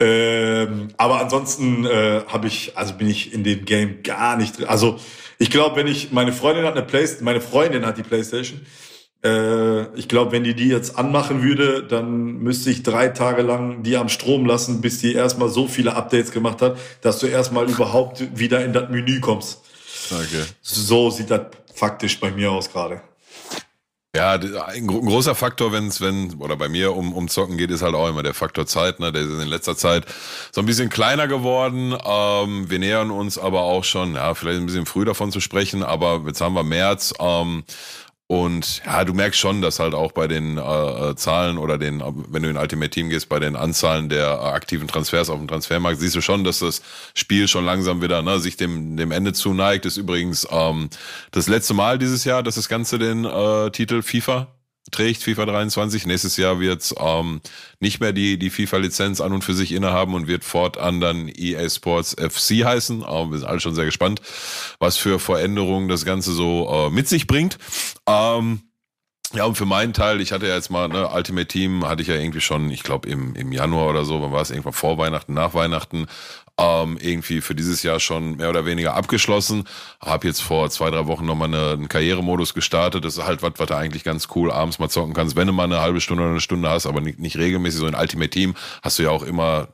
Ähm, 0.00 0.88
aber 0.96 1.20
ansonsten 1.20 1.84
äh, 1.84 2.22
habe 2.26 2.46
ich, 2.46 2.78
also 2.78 2.94
bin 2.94 3.10
ich 3.10 3.34
in 3.34 3.44
dem 3.44 3.66
Game 3.66 4.02
gar 4.02 4.38
nicht 4.38 4.56
drin. 4.56 4.68
Also 4.68 4.98
ich 5.38 5.50
glaube, 5.50 5.76
wenn 5.76 5.86
ich, 5.86 6.12
meine 6.12 6.32
Freundin 6.32 6.64
hat 6.64 6.78
eine 6.78 6.86
Playstation, 6.86 7.26
meine 7.26 7.42
Freundin 7.42 7.84
hat 7.84 7.98
die 7.98 8.04
Playstation 8.04 8.62
äh, 9.22 9.94
ich 9.98 10.08
glaube, 10.08 10.32
wenn 10.32 10.44
die 10.44 10.54
die 10.54 10.68
jetzt 10.68 10.96
anmachen 10.96 11.42
würde, 11.42 11.82
dann 11.82 12.38
müsste 12.38 12.70
ich 12.70 12.82
drei 12.82 13.08
Tage 13.08 13.42
lang 13.42 13.82
die 13.82 13.98
am 13.98 14.08
Strom 14.08 14.46
lassen, 14.46 14.80
bis 14.80 15.00
die 15.00 15.12
erstmal 15.12 15.50
so 15.50 15.68
viele 15.68 15.94
Updates 15.94 16.32
gemacht 16.32 16.62
hat, 16.62 16.78
dass 17.02 17.18
du 17.18 17.26
erstmal 17.26 17.68
überhaupt 17.68 18.38
wieder 18.38 18.64
in 18.64 18.72
das 18.72 18.88
Menü 18.88 19.20
kommst. 19.20 19.60
Okay. 20.10 20.44
So 20.62 21.10
sieht 21.10 21.30
das 21.30 21.42
faktisch 21.74 22.18
bei 22.18 22.30
mir 22.30 22.50
aus 22.50 22.70
gerade. 22.70 23.02
Ja, 24.14 24.32
ein 24.32 24.88
großer 24.88 25.36
Faktor, 25.36 25.70
wenn 25.70 25.86
es, 25.86 26.00
wenn, 26.00 26.34
oder 26.40 26.56
bei 26.56 26.68
mir 26.68 26.96
um, 26.96 27.12
um 27.12 27.28
Zocken 27.28 27.56
geht, 27.56 27.70
ist 27.70 27.82
halt 27.82 27.94
auch 27.94 28.08
immer 28.08 28.24
der 28.24 28.34
Faktor 28.34 28.66
Zeit, 28.66 28.98
ne? 28.98 29.12
Der 29.12 29.22
ist 29.22 29.30
in 29.30 29.46
letzter 29.46 29.76
Zeit 29.76 30.04
so 30.50 30.60
ein 30.60 30.66
bisschen 30.66 30.88
kleiner 30.88 31.28
geworden. 31.28 31.96
Ähm, 32.04 32.68
wir 32.68 32.80
nähern 32.80 33.12
uns 33.12 33.38
aber 33.38 33.60
auch 33.62 33.84
schon, 33.84 34.16
ja, 34.16 34.34
vielleicht 34.34 34.58
ein 34.58 34.66
bisschen 34.66 34.86
früh 34.86 35.04
davon 35.04 35.30
zu 35.30 35.38
sprechen, 35.40 35.84
aber 35.84 36.24
jetzt 36.26 36.40
haben 36.40 36.54
wir 36.54 36.64
März. 36.64 37.14
Ähm, 37.20 37.62
und 38.30 38.80
ja, 38.86 39.04
du 39.04 39.12
merkst 39.12 39.40
schon, 39.40 39.60
dass 39.60 39.80
halt 39.80 39.92
auch 39.92 40.12
bei 40.12 40.28
den 40.28 40.56
äh, 40.56 40.60
äh 40.60 41.16
Zahlen 41.16 41.58
oder 41.58 41.78
den, 41.78 42.00
wenn 42.28 42.44
du 42.44 42.48
in 42.48 42.56
Ultimate 42.56 42.88
Team 42.88 43.08
gehst, 43.08 43.28
bei 43.28 43.40
den 43.40 43.56
Anzahlen 43.56 44.08
der 44.08 44.26
äh, 44.28 44.50
aktiven 44.50 44.86
Transfers 44.86 45.30
auf 45.30 45.38
dem 45.40 45.48
Transfermarkt, 45.48 45.98
siehst 45.98 46.14
du 46.14 46.20
schon, 46.20 46.44
dass 46.44 46.60
das 46.60 46.80
Spiel 47.16 47.48
schon 47.48 47.64
langsam 47.64 48.02
wieder 48.02 48.22
ne, 48.22 48.38
sich 48.38 48.56
dem, 48.56 48.96
dem 48.96 49.10
Ende 49.10 49.32
zuneigt. 49.32 49.84
Ist 49.84 49.96
übrigens 49.96 50.46
ähm, 50.48 50.90
das 51.32 51.48
letzte 51.48 51.74
Mal 51.74 51.98
dieses 51.98 52.22
Jahr, 52.22 52.44
dass 52.44 52.54
das 52.54 52.68
Ganze 52.68 53.00
den 53.00 53.24
äh, 53.24 53.72
Titel 53.72 54.00
FIFA 54.00 54.46
trägt, 54.90 55.22
FIFA 55.22 55.46
23. 55.46 56.06
Nächstes 56.06 56.36
Jahr 56.36 56.60
wird 56.60 56.94
ähm, 56.98 57.40
nicht 57.80 58.00
mehr 58.00 58.12
die, 58.12 58.38
die 58.38 58.50
FIFA-Lizenz 58.50 59.20
an 59.20 59.32
und 59.32 59.42
für 59.42 59.54
sich 59.54 59.72
innehaben 59.72 60.14
und 60.14 60.26
wird 60.26 60.44
fortan 60.44 61.00
dann 61.00 61.28
EA 61.28 61.68
Sports 61.68 62.16
FC 62.18 62.64
heißen. 62.64 63.04
Ähm, 63.08 63.30
wir 63.30 63.38
sind 63.38 63.48
alle 63.48 63.60
schon 63.60 63.74
sehr 63.74 63.84
gespannt, 63.86 64.20
was 64.78 64.96
für 64.96 65.18
Veränderungen 65.18 65.88
das 65.88 66.04
Ganze 66.04 66.32
so 66.32 66.68
äh, 66.70 66.90
mit 66.90 67.08
sich 67.08 67.26
bringt. 67.26 67.58
Ähm, 68.06 68.62
ja, 69.32 69.44
und 69.44 69.56
für 69.56 69.64
meinen 69.64 69.92
Teil, 69.92 70.20
ich 70.20 70.32
hatte 70.32 70.48
ja 70.48 70.56
jetzt 70.56 70.70
mal, 70.70 70.88
ne, 70.88 71.08
Ultimate 71.08 71.46
Team 71.46 71.86
hatte 71.86 72.02
ich 72.02 72.08
ja 72.08 72.16
irgendwie 72.16 72.40
schon, 72.40 72.68
ich 72.70 72.82
glaube 72.82 73.08
im, 73.08 73.36
im 73.36 73.52
Januar 73.52 73.88
oder 73.88 74.04
so, 74.04 74.20
wann 74.20 74.32
war 74.32 74.42
es 74.42 74.50
irgendwann 74.50 74.72
vor 74.72 74.98
Weihnachten, 74.98 75.34
nach 75.34 75.54
Weihnachten, 75.54 76.06
ähm, 76.60 76.98
irgendwie 77.00 77.40
für 77.40 77.54
dieses 77.54 77.82
Jahr 77.82 78.00
schon 78.00 78.36
mehr 78.36 78.50
oder 78.50 78.66
weniger 78.66 78.94
abgeschlossen. 78.94 79.64
Hab 80.00 80.24
jetzt 80.24 80.42
vor 80.42 80.68
zwei, 80.70 80.90
drei 80.90 81.06
Wochen 81.06 81.24
nochmal 81.24 81.48
eine, 81.48 81.72
einen 81.72 81.88
Karrieremodus 81.88 82.52
gestartet. 82.52 83.04
Das 83.04 83.16
ist 83.16 83.24
halt 83.24 83.42
was, 83.42 83.52
was 83.56 83.66
du 83.66 83.76
eigentlich 83.76 84.04
ganz 84.04 84.28
cool 84.34 84.52
abends 84.52 84.78
mal 84.78 84.90
zocken 84.90 85.14
kannst, 85.14 85.36
wenn 85.36 85.46
du 85.46 85.52
mal 85.54 85.64
eine 85.64 85.80
halbe 85.80 86.00
Stunde 86.00 86.22
oder 86.22 86.32
eine 86.32 86.40
Stunde 86.40 86.68
hast, 86.68 86.86
aber 86.86 87.00
nicht, 87.00 87.18
nicht 87.18 87.36
regelmäßig. 87.36 87.80
So 87.80 87.86
ein 87.86 87.94
Ultimate 87.94 88.30
Team 88.30 88.54
hast 88.82 88.98
du 88.98 89.04
ja 89.04 89.10
auch 89.10 89.22
immer 89.22 89.68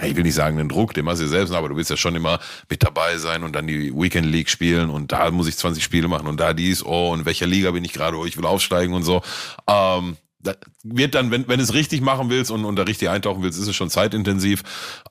ich 0.00 0.16
will 0.16 0.22
nicht 0.22 0.34
sagen 0.34 0.58
einen 0.58 0.70
Druck, 0.70 0.94
den 0.94 1.04
machst 1.04 1.20
du 1.20 1.24
ja 1.24 1.30
selbst, 1.30 1.52
aber 1.52 1.68
du 1.68 1.76
willst 1.76 1.90
ja 1.90 1.98
schon 1.98 2.16
immer 2.16 2.40
mit 2.70 2.82
dabei 2.82 3.18
sein 3.18 3.42
und 3.42 3.54
dann 3.54 3.66
die 3.66 3.94
Weekend 3.94 4.26
League 4.26 4.48
spielen 4.48 4.88
und 4.88 5.12
da 5.12 5.30
muss 5.30 5.48
ich 5.48 5.56
20 5.58 5.84
Spiele 5.84 6.08
machen 6.08 6.28
und 6.28 6.40
da 6.40 6.54
dies, 6.54 6.82
oh, 6.82 7.10
und 7.12 7.20
in 7.20 7.26
welcher 7.26 7.46
Liga 7.46 7.70
bin 7.72 7.84
ich 7.84 7.92
gerade, 7.92 8.16
oh, 8.16 8.24
ich 8.24 8.38
will 8.38 8.46
aufsteigen 8.46 8.94
und 8.94 9.02
so. 9.02 9.20
Ähm, 9.68 10.16
da 10.42 10.54
wird 10.82 11.14
dann, 11.14 11.30
wenn, 11.30 11.46
wenn 11.46 11.60
es 11.60 11.72
richtig 11.74 12.00
machen 12.00 12.28
willst 12.28 12.50
und, 12.50 12.64
und 12.64 12.76
da 12.76 12.82
richtig 12.82 13.08
eintauchen 13.08 13.42
willst, 13.42 13.58
ist 13.58 13.68
es 13.68 13.76
schon 13.76 13.90
zeitintensiv. 13.90 14.62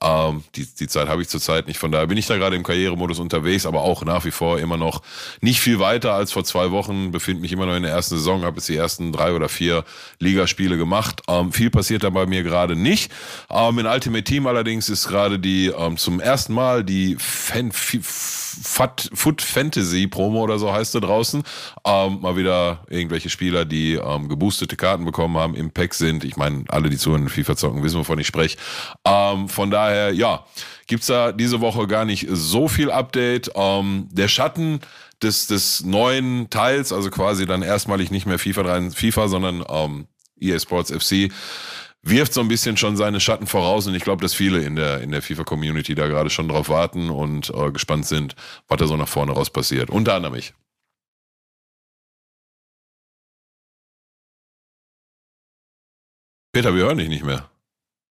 Ähm, 0.01 0.43
die, 0.55 0.65
die 0.65 0.87
Zeit 0.87 1.07
habe 1.07 1.21
ich 1.21 1.29
zurzeit 1.29 1.67
nicht. 1.67 1.77
Von 1.77 1.91
daher 1.91 2.07
bin 2.07 2.17
ich 2.17 2.27
da 2.27 2.37
gerade 2.37 2.55
im 2.55 2.63
Karrieremodus 2.63 3.19
unterwegs, 3.19 3.65
aber 3.65 3.81
auch 3.81 4.03
nach 4.03 4.25
wie 4.25 4.31
vor 4.31 4.59
immer 4.59 4.77
noch 4.77 5.01
nicht 5.39 5.61
viel 5.61 5.79
weiter 5.79 6.13
als 6.13 6.33
vor 6.33 6.43
zwei 6.43 6.71
Wochen. 6.71 7.11
Befinde 7.11 7.41
mich 7.41 7.53
immer 7.53 7.65
noch 7.65 7.75
in 7.75 7.83
der 7.83 7.91
ersten 7.91 8.17
Saison, 8.17 8.43
habe 8.43 8.57
jetzt 8.57 8.67
die 8.67 8.75
ersten 8.75 9.11
drei 9.13 9.33
oder 9.33 9.47
vier 9.47 9.85
Ligaspiele 10.19 10.77
gemacht. 10.77 11.21
Ähm, 11.29 11.53
viel 11.53 11.69
passiert 11.69 12.03
da 12.03 12.09
bei 12.09 12.25
mir 12.25 12.43
gerade 12.43 12.75
nicht. 12.75 13.11
Ähm, 13.49 13.79
in 13.79 13.85
Ultimate 13.85 14.23
Team 14.23 14.47
allerdings 14.47 14.89
ist 14.89 15.07
gerade 15.07 15.39
die 15.39 15.67
ähm, 15.67 15.95
zum 15.95 16.19
ersten 16.19 16.53
Mal 16.53 16.83
die 16.83 17.15
Fan 17.17 17.71
Fat, 17.71 19.09
Foot 19.13 19.41
Fantasy 19.41 20.07
Promo 20.07 20.41
oder 20.41 20.59
so 20.59 20.73
heißt 20.73 20.91
sie 20.91 20.99
draußen. 20.99 21.41
Ähm, 21.85 22.19
mal 22.19 22.35
wieder 22.35 22.83
irgendwelche 22.89 23.29
Spieler, 23.29 23.63
die 23.63 23.93
ähm, 23.93 24.27
geboostete 24.27 24.75
Karten 24.75 25.05
bekommen 25.05 25.20
haben, 25.29 25.55
im 25.55 25.71
Pack 25.71 25.93
sind. 25.93 26.23
Ich 26.23 26.37
meine, 26.37 26.63
alle, 26.67 26.89
die 26.89 26.97
zu 26.97 27.13
in 27.15 27.29
FIFA 27.29 27.55
zocken, 27.55 27.83
wissen, 27.83 27.99
wovon 27.99 28.19
ich 28.19 28.27
spreche. 28.27 28.57
Ähm, 29.05 29.47
von 29.49 29.71
daher, 29.71 30.13
ja, 30.13 30.45
gibt's 30.87 31.07
da 31.07 31.31
diese 31.31 31.61
Woche 31.61 31.87
gar 31.87 32.05
nicht 32.05 32.27
so 32.29 32.67
viel 32.67 32.91
Update. 32.91 33.51
Ähm, 33.55 34.07
der 34.11 34.27
Schatten 34.27 34.81
des, 35.21 35.47
des 35.47 35.83
neuen 35.83 36.49
Teils, 36.49 36.91
also 36.91 37.09
quasi 37.09 37.45
dann 37.45 37.61
erstmalig 37.61 38.11
nicht 38.11 38.25
mehr 38.25 38.39
FIFA, 38.39 38.63
3, 38.63 38.91
FIFA 38.91 39.27
sondern 39.27 39.63
ähm, 39.69 40.07
EA 40.39 40.59
Sports 40.59 40.91
FC, 40.91 41.31
wirft 42.03 42.33
so 42.33 42.41
ein 42.41 42.47
bisschen 42.47 42.77
schon 42.77 42.97
seine 42.97 43.19
Schatten 43.19 43.45
voraus 43.45 43.87
und 43.87 43.93
ich 43.95 44.03
glaube, 44.03 44.21
dass 44.21 44.33
viele 44.33 44.63
in 44.63 44.75
der 44.75 45.01
in 45.01 45.11
der 45.11 45.21
FIFA 45.21 45.43
Community 45.43 45.93
da 45.93 46.07
gerade 46.07 46.29
schon 46.29 46.47
drauf 46.47 46.69
warten 46.69 47.09
und 47.09 47.51
äh, 47.51 47.71
gespannt 47.71 48.07
sind, 48.07 48.35
was 48.67 48.79
da 48.79 48.87
so 48.87 48.97
nach 48.97 49.07
vorne 49.07 49.33
raus 49.33 49.49
passiert. 49.49 49.89
Unter 49.89 50.15
anderem 50.15 50.35
ich. 50.35 50.53
Peter, 56.51 56.75
wir 56.75 56.83
hören 56.83 56.97
dich 56.97 57.09
nicht 57.09 57.23
mehr. 57.23 57.49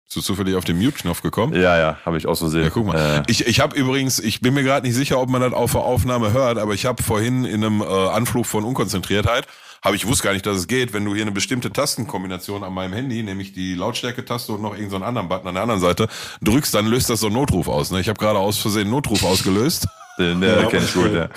Bist 0.05 0.17
du 0.17 0.21
zufällig 0.21 0.57
auf 0.57 0.65
den 0.65 0.79
Mute-Knopf 0.79 1.23
gekommen? 1.23 1.55
Ja, 1.55 1.79
ja, 1.79 1.99
habe 2.05 2.19
ich 2.19 2.27
aus 2.27 2.41
Versehen. 2.41 2.65
Ja, 2.65 2.71
guck 2.71 2.87
mal. 2.87 3.25
Äh. 3.27 3.31
Ich, 3.31 3.47
ich 3.47 3.61
habe 3.61 3.77
übrigens, 3.77 4.19
ich 4.19 4.41
bin 4.41 4.55
mir 4.55 4.63
gerade 4.63 4.87
nicht 4.87 4.97
sicher, 4.97 5.19
ob 5.19 5.29
man 5.29 5.41
das 5.41 5.53
auf 5.53 5.73
der 5.73 5.83
Aufnahme 5.83 6.33
hört, 6.33 6.59
aber 6.59 6.75
ich 6.75 6.87
habe 6.87 7.03
vorhin 7.03 7.45
in 7.45 7.65
einem 7.65 7.81
äh, 7.81 7.85
Anflug 7.85 8.47
von 8.47 8.65
Unkonzentriertheit 8.65 9.47
habe 9.83 9.97
ich 9.97 10.07
wusste 10.07 10.25
gar 10.25 10.33
nicht, 10.33 10.47
dass 10.47 10.57
es 10.57 10.69
geht, 10.69 10.93
wenn 10.93 11.05
du 11.05 11.13
hier 11.13 11.23
eine 11.23 11.33
bestimmte 11.33 11.73
Tastenkombination 11.73 12.63
an 12.63 12.73
meinem 12.73 12.93
Handy, 12.93 13.23
nämlich 13.23 13.53
die 13.53 13.75
Lautstärke-Taste 13.75 14.53
und 14.53 14.63
noch 14.63 14.75
irgendeinen 14.75 15.01
so 15.01 15.07
anderen 15.07 15.29
Button 15.29 15.49
an 15.49 15.55
der 15.55 15.63
anderen 15.65 15.81
Seite, 15.81 16.09
drückst, 16.41 16.73
dann 16.73 16.87
löst 16.87 17.11
das 17.11 17.21
so 17.21 17.27
einen 17.27 17.35
Notruf 17.35 17.67
aus. 17.67 17.91
Ne? 17.91 18.01
Ich 18.01 18.09
habe 18.09 18.19
gerade 18.19 18.39
aus 18.39 18.59
Versehen 18.59 18.83
einen 18.83 18.91
Notruf 18.93 19.25
ausgelöst. 19.25 19.89
Den, 20.19 20.41
der 20.41 20.63
ja, 20.63 20.69
kenn 20.69 20.85
ich 20.85 20.95
gut, 20.95 21.13
ja. 21.13 21.31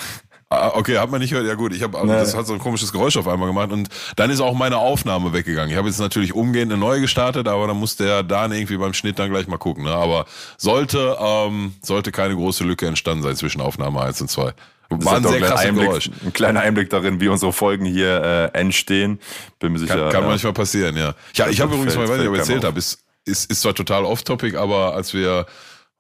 Ah, 0.50 0.72
okay, 0.76 1.00
hat 1.00 1.10
man 1.10 1.20
nicht 1.22 1.32
gehört. 1.32 1.48
Ja 1.48 1.56
gut, 1.56 1.74
ich 1.74 1.82
habe 1.82 1.98
also 1.98 2.14
das 2.14 2.36
hat 2.36 2.46
so 2.46 2.54
ein 2.54 2.60
komisches 2.60 2.92
Geräusch 2.92 3.18
auf 3.18 3.28
einmal 3.28 3.48
gemacht 3.48 3.72
und 3.72 3.90
dann 4.16 4.30
ist 4.30 4.42
auch 4.42 4.54
meine 4.54 4.78
Aufnahme 4.78 5.34
weggegangen. 5.34 5.72
Ich 5.72 5.78
habe 5.78 5.88
jetzt 5.88 6.00
natürlich 6.00 6.34
umgehend 6.34 6.72
eine 6.72 6.80
neue 6.80 7.02
gestartet, 7.02 7.48
aber 7.48 7.66
dann 7.68 7.78
muss 7.78 7.96
der 7.96 8.22
Dan 8.22 8.52
irgendwie 8.52 8.78
beim 8.78 8.94
Schnitt 8.94 9.18
dann 9.18 9.32
gleich 9.32 9.48
mal 9.48 9.58
gucken. 9.58 9.86
Ne? 9.86 9.92
Aber 9.92 10.26
sollte 10.58 11.18
ähm, 11.20 11.74
sollte 11.82 12.12
keine 12.12 12.36
große 12.36 12.64
Lücke 12.64 12.86
entstanden 12.86 13.24
sein 13.24 13.36
zwischen 13.36 13.60
Aufnahme 13.60 14.02
1 14.02 14.22
und 14.22 14.30
2. 14.30 14.54
War 14.90 15.18
ein 15.18 15.24
sehr 15.24 15.42
krasser 15.42 15.68
Einblick, 15.68 15.88
Geräusch. 15.88 16.12
Ein 16.24 16.34
kleiner 16.34 16.62
Einblick 16.62 16.90
darin, 16.92 17.20
wie 17.20 17.28
unsere 17.28 17.52
Folgen 17.52 17.86
hier 17.86 18.52
äh, 18.54 18.60
entstehen. 18.60 19.20
Bin 19.60 19.74
mir 19.74 19.80
sicher. 19.80 19.96
Kann, 19.96 20.12
kann 20.12 20.24
ja, 20.24 20.30
manchmal 20.30 20.54
passieren, 20.54 20.96
ja. 20.96 21.16
Ja, 21.34 21.48
ich 21.48 21.60
habe 21.60 21.74
übrigens 21.74 21.96
mal, 21.96 22.04
ich 22.04 22.28
ob 22.28 22.34
ich 22.34 22.40
erzählt 22.40 22.64
habe, 22.64 22.78
ist, 22.78 23.00
ist, 23.26 23.50
ist 23.50 23.62
zwar 23.62 23.74
total 23.74 24.06
off-topic, 24.06 24.56
aber 24.58 24.94
als 24.94 25.14
wir 25.16 25.48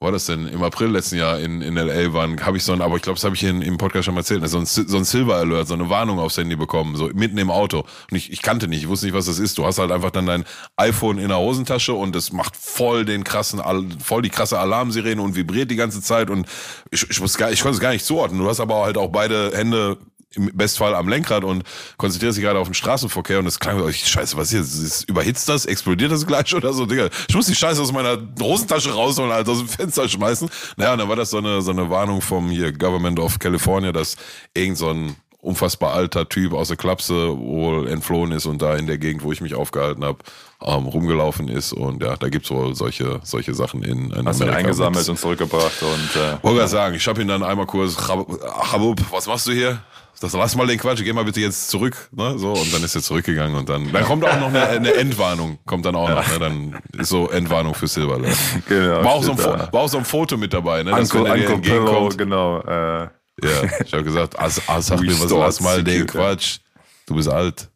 war 0.01 0.11
das 0.11 0.25
denn? 0.25 0.47
Im 0.47 0.61
April 0.61 0.89
letzten 0.89 1.17
Jahr 1.17 1.39
in, 1.39 1.61
in 1.61 1.75
LA 1.75 2.11
waren, 2.13 2.45
habe 2.45 2.57
ich 2.57 2.63
so 2.63 2.73
ein, 2.73 2.81
aber 2.81 2.97
ich 2.97 3.01
glaube, 3.01 3.15
das 3.15 3.23
habe 3.23 3.35
ich 3.35 3.43
in, 3.43 3.61
im 3.61 3.77
Podcast 3.77 4.05
schon 4.05 4.13
mal 4.13 4.21
erzählt, 4.21 4.47
so 4.49 4.57
ein, 4.57 4.65
so 4.65 4.97
ein 4.97 5.05
Silver 5.05 5.37
Alert, 5.37 5.69
so 5.69 5.73
eine 5.73 5.89
Warnung 5.89 6.19
aufs 6.19 6.37
Handy 6.37 6.57
bekommen, 6.57 6.95
so 6.97 7.09
mitten 7.13 7.37
im 7.37 7.49
Auto. 7.49 7.85
Und 8.11 8.17
ich, 8.17 8.31
ich 8.31 8.41
kannte 8.41 8.67
nicht, 8.67 8.83
ich 8.83 8.89
wusste 8.89 9.05
nicht, 9.05 9.15
was 9.15 9.25
das 9.25 9.39
ist. 9.39 9.57
Du 9.57 9.65
hast 9.65 9.79
halt 9.79 9.91
einfach 9.91 10.11
dann 10.11 10.25
dein 10.25 10.43
iPhone 10.75 11.17
in 11.17 11.29
der 11.29 11.37
Hosentasche 11.37 11.93
und 11.93 12.15
es 12.15 12.33
macht 12.33 12.57
voll 12.57 13.05
den 13.05 13.23
krassen, 13.23 13.61
voll 14.03 14.21
die 14.21 14.29
krasse 14.29 14.59
Alarmsirene 14.59 15.21
und 15.21 15.35
vibriert 15.35 15.71
die 15.71 15.77
ganze 15.77 16.01
Zeit 16.01 16.29
und 16.29 16.45
ich, 16.91 17.09
ich, 17.09 17.21
muss 17.21 17.37
gar, 17.37 17.51
ich 17.51 17.61
konnte 17.61 17.75
es 17.75 17.81
gar 17.81 17.91
nicht 17.91 18.05
zuordnen. 18.05 18.39
Du 18.39 18.49
hast 18.49 18.59
aber 18.59 18.83
halt 18.83 18.97
auch 18.97 19.09
beide 19.09 19.53
Hände 19.55 19.97
im 20.35 20.51
Bestfall 20.53 20.95
am 20.95 21.07
Lenkrad 21.07 21.43
und 21.43 21.63
konzentriert 21.97 22.33
sich 22.33 22.43
gerade 22.43 22.59
auf 22.59 22.67
den 22.67 22.73
Straßenverkehr 22.73 23.39
und 23.39 23.47
es 23.47 23.59
klang 23.59 23.79
so, 23.79 23.91
scheiße, 23.91 24.37
was 24.37 24.49
hier, 24.51 24.61
ist, 24.61 25.09
überhitzt 25.09 25.49
das, 25.49 25.65
explodiert 25.65 26.11
das 26.11 26.25
gleich 26.25 26.53
oder 26.53 26.73
so, 26.73 26.85
Digga. 26.85 27.09
Ich 27.27 27.35
muss 27.35 27.47
die 27.47 27.55
Scheiße 27.55 27.81
aus 27.81 27.91
meiner 27.91 28.17
Hosentasche 28.39 28.91
rausholen, 28.91 29.31
Alter, 29.31 29.51
aus 29.51 29.59
dem 29.59 29.67
Fenster 29.67 30.07
schmeißen. 30.07 30.49
Naja, 30.77 30.93
und 30.93 30.99
dann 30.99 31.09
war 31.09 31.15
das 31.15 31.29
so 31.29 31.37
eine, 31.37 31.61
so 31.61 31.71
eine 31.71 31.89
Warnung 31.89 32.21
vom 32.21 32.49
hier 32.49 32.71
Government 32.71 33.19
of 33.19 33.39
California, 33.39 33.91
dass 33.91 34.15
irgend 34.53 34.77
so 34.77 34.89
ein 34.89 35.15
unfassbar 35.45 35.93
alter 35.93 36.27
Typ 36.27 36.53
aus 36.53 36.69
der 36.69 36.77
Klapse 36.77 37.37
wohl 37.37 37.87
entflohen 37.87 38.31
ist 38.31 38.45
und 38.45 38.61
da 38.61 38.75
in 38.75 38.87
der 38.87 38.97
Gegend, 38.97 39.23
wo 39.23 39.31
ich 39.31 39.41
mich 39.41 39.53
aufgehalten 39.53 40.03
habe, 40.03 40.19
ähm, 40.61 40.85
rumgelaufen 40.87 41.47
ist. 41.47 41.73
Und 41.73 42.03
ja, 42.03 42.15
da 42.17 42.29
gibt's 42.29 42.49
wohl 42.49 42.75
solche, 42.75 43.19
solche 43.23 43.53
Sachen 43.53 43.83
in, 43.83 44.11
in 44.11 44.27
Hast 44.27 44.41
Amerika. 44.41 44.45
ihn 44.45 44.65
eingesammelt 44.65 45.07
und 45.07 45.19
zurückgebracht 45.19 45.83
und 45.83 46.21
äh, 46.21 46.43
Wollte 46.43 46.61
ja. 46.61 46.67
sagen, 46.67 46.95
ich 46.95 47.07
habe 47.07 47.21
ihn 47.21 47.27
dann 47.27 47.43
einmal 47.43 47.65
kurz, 47.65 47.95
Habub, 47.97 49.01
was 49.11 49.27
machst 49.27 49.47
du 49.47 49.51
hier? 49.51 49.79
Das 50.21 50.31
lass 50.31 50.55
mal 50.55 50.65
den 50.65 50.79
Quatsch, 50.79 51.03
geh 51.03 51.11
mal 51.11 51.25
bitte 51.25 51.41
jetzt 51.41 51.69
zurück, 51.69 52.09
ne? 52.11 52.39
So, 52.39 52.53
und 52.53 52.73
dann 52.73 52.81
ist 52.83 52.95
er 52.95 53.01
zurückgegangen 53.01 53.55
und 53.55 53.67
dann, 53.67 53.91
dann 53.91 54.05
kommt 54.05 54.23
auch 54.23 54.39
noch 54.39 54.47
eine, 54.47 54.65
eine 54.67 54.93
Endwarnung, 54.93 55.59
kommt 55.65 55.85
dann 55.85 55.95
auch 55.95 56.09
noch, 56.09 56.27
ne? 56.27 56.39
Dann 56.39 56.79
ist 56.97 57.09
so 57.09 57.29
Endwarnung 57.29 57.73
für 57.73 57.87
Silverland. 57.87 58.35
Genau. 58.67 59.03
War 59.03 59.11
auch, 59.11 59.23
so 59.23 59.33
ein, 59.33 59.37
war 59.37 59.73
auch 59.73 59.89
so 59.89 59.97
ein 59.97 60.05
Foto 60.05 60.37
mit 60.37 60.53
dabei, 60.53 60.83
ne? 60.83 60.91
Dass 60.91 61.11
Uncle, 61.11 61.31
Uncle 61.31 61.57
Pillow, 61.57 62.09
genau. 62.15 62.61
Äh. 62.61 63.09
Ja, 63.43 63.63
ich 63.83 63.93
habe 63.93 64.03
gesagt, 64.03 64.39
ah, 64.39 64.49
ah, 64.67 64.81
sag 64.81 65.01
mir 65.01 65.19
was, 65.19 65.29
lass 65.29 65.61
mal 65.61 65.83
den 65.83 66.05
Quatsch. 66.05 66.59
Du 67.05 67.15
bist 67.15 67.29
alt. 67.29 67.69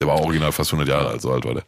Der 0.00 0.08
war 0.08 0.20
original 0.20 0.52
fast 0.52 0.72
100 0.72 0.88
Jahre 0.88 1.08
alt, 1.08 1.22
so 1.22 1.32
alt 1.32 1.44
war 1.44 1.54
der. 1.54 1.64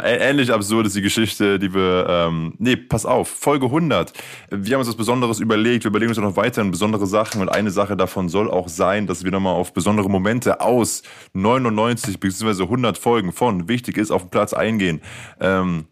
Ähnlich 0.00 0.50
absurd 0.50 0.86
ist 0.86 0.96
die 0.96 1.02
Geschichte, 1.02 1.58
die 1.58 1.74
wir, 1.74 2.06
ähm, 2.08 2.54
nee, 2.58 2.76
pass 2.76 3.04
auf, 3.04 3.28
Folge 3.28 3.66
100. 3.66 4.12
Wir 4.50 4.74
haben 4.74 4.80
uns 4.80 4.88
was 4.88 4.96
Besonderes 4.96 5.38
überlegt, 5.38 5.84
wir 5.84 5.90
überlegen 5.90 6.08
uns 6.10 6.18
auch 6.18 6.22
noch 6.22 6.36
weiterhin 6.36 6.70
besondere 6.70 7.06
Sachen 7.06 7.42
und 7.42 7.50
eine 7.50 7.70
Sache 7.70 7.96
davon 7.96 8.30
soll 8.30 8.50
auch 8.50 8.68
sein, 8.68 9.06
dass 9.06 9.24
wir 9.24 9.30
nochmal 9.30 9.54
auf 9.54 9.74
besondere 9.74 10.08
Momente 10.08 10.60
aus 10.60 11.02
99 11.34 12.20
bzw. 12.20 12.62
100 12.62 12.96
Folgen 12.96 13.32
von 13.32 13.68
Wichtig 13.68 13.98
ist 13.98 14.10
auf 14.10 14.22
den 14.22 14.30
Platz 14.30 14.54
eingehen. 14.54 15.02
Ähm, 15.40 15.88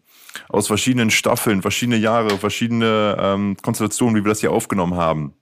aus 0.49 0.67
verschiedenen 0.67 1.11
Staffeln, 1.11 1.61
verschiedene 1.61 1.97
Jahre, 1.97 2.37
verschiedene 2.37 3.17
ähm, 3.19 3.57
Konstellationen, 3.61 4.15
wie 4.15 4.25
wir 4.25 4.29
das 4.29 4.39
hier 4.39 4.51
aufgenommen 4.51 4.95
haben. 4.95 5.33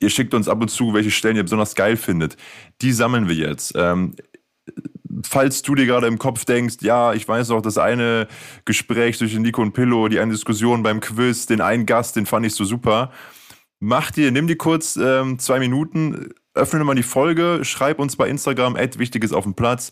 Ihr 0.00 0.10
schickt 0.10 0.34
uns 0.34 0.48
ab 0.48 0.60
und 0.60 0.68
zu, 0.68 0.94
welche 0.94 1.10
Stellen 1.10 1.36
ihr 1.36 1.42
besonders 1.42 1.74
geil 1.74 1.96
findet. 1.96 2.36
Die 2.80 2.92
sammeln 2.92 3.28
wir 3.28 3.34
jetzt. 3.34 3.72
Ähm, 3.76 4.14
falls 5.24 5.62
du 5.62 5.74
dir 5.74 5.86
gerade 5.86 6.06
im 6.06 6.18
Kopf 6.18 6.44
denkst, 6.44 6.76
ja, 6.80 7.12
ich 7.12 7.26
weiß 7.26 7.48
noch, 7.48 7.62
das 7.62 7.78
eine 7.78 8.28
Gespräch 8.64 9.18
zwischen 9.18 9.42
Nico 9.42 9.62
und 9.62 9.72
Pillow, 9.72 10.08
die 10.08 10.20
eine 10.20 10.32
Diskussion 10.32 10.82
beim 10.82 11.00
Quiz, 11.00 11.46
den 11.46 11.60
einen 11.60 11.86
Gast, 11.86 12.16
den 12.16 12.26
fand 12.26 12.46
ich 12.46 12.54
so 12.54 12.64
super. 12.64 13.10
Mach 13.80 14.10
dir, 14.10 14.30
nimm 14.30 14.46
dir 14.46 14.56
kurz 14.56 14.96
ähm, 14.96 15.38
zwei 15.38 15.58
Minuten, 15.58 16.30
öffne 16.54 16.84
mal 16.84 16.94
die 16.94 17.02
Folge, 17.02 17.60
schreib 17.62 17.98
uns 17.98 18.16
bei 18.16 18.28
Instagram, 18.28 18.76
Wichtiges 18.76 19.32
auf 19.32 19.44
dem 19.44 19.54
Platz. 19.54 19.90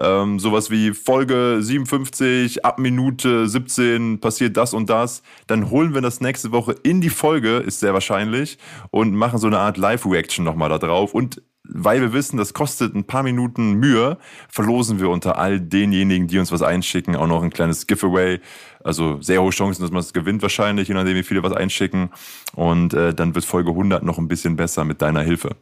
Ähm, 0.00 0.38
sowas 0.38 0.70
wie 0.70 0.92
Folge 0.92 1.58
57, 1.60 2.64
ab 2.64 2.78
Minute 2.78 3.48
17 3.48 4.20
passiert 4.20 4.56
das 4.56 4.72
und 4.72 4.88
das. 4.88 5.22
Dann 5.48 5.70
holen 5.70 5.94
wir 5.94 6.00
das 6.00 6.20
nächste 6.20 6.52
Woche 6.52 6.74
in 6.82 7.00
die 7.00 7.10
Folge, 7.10 7.56
ist 7.56 7.80
sehr 7.80 7.94
wahrscheinlich, 7.94 8.58
und 8.90 9.14
machen 9.14 9.38
so 9.38 9.48
eine 9.48 9.58
Art 9.58 9.76
Live-Reaction 9.76 10.44
nochmal 10.44 10.68
da 10.68 10.78
drauf. 10.78 11.14
Und 11.14 11.42
weil 11.64 12.00
wir 12.00 12.12
wissen, 12.12 12.36
das 12.38 12.54
kostet 12.54 12.94
ein 12.94 13.04
paar 13.04 13.22
Minuten 13.22 13.74
Mühe, 13.74 14.18
verlosen 14.48 15.00
wir 15.00 15.10
unter 15.10 15.38
all 15.38 15.60
denjenigen, 15.60 16.28
die 16.28 16.38
uns 16.38 16.50
was 16.50 16.62
einschicken, 16.62 17.16
auch 17.16 17.26
noch 17.26 17.42
ein 17.42 17.50
kleines 17.50 17.86
Giveaway. 17.86 18.40
Also 18.82 19.20
sehr 19.20 19.42
hohe 19.42 19.50
Chancen, 19.50 19.82
dass 19.82 19.90
man 19.90 20.00
es 20.00 20.12
gewinnt 20.12 20.40
wahrscheinlich, 20.42 20.88
je 20.88 20.94
nachdem, 20.94 21.16
wie 21.16 21.22
viele 21.22 21.42
was 21.42 21.52
einschicken. 21.52 22.10
Und 22.54 22.94
äh, 22.94 23.12
dann 23.12 23.34
wird 23.34 23.44
Folge 23.44 23.70
100 23.70 24.02
noch 24.02 24.18
ein 24.18 24.28
bisschen 24.28 24.56
besser 24.56 24.84
mit 24.84 25.02
deiner 25.02 25.22
Hilfe. 25.22 25.56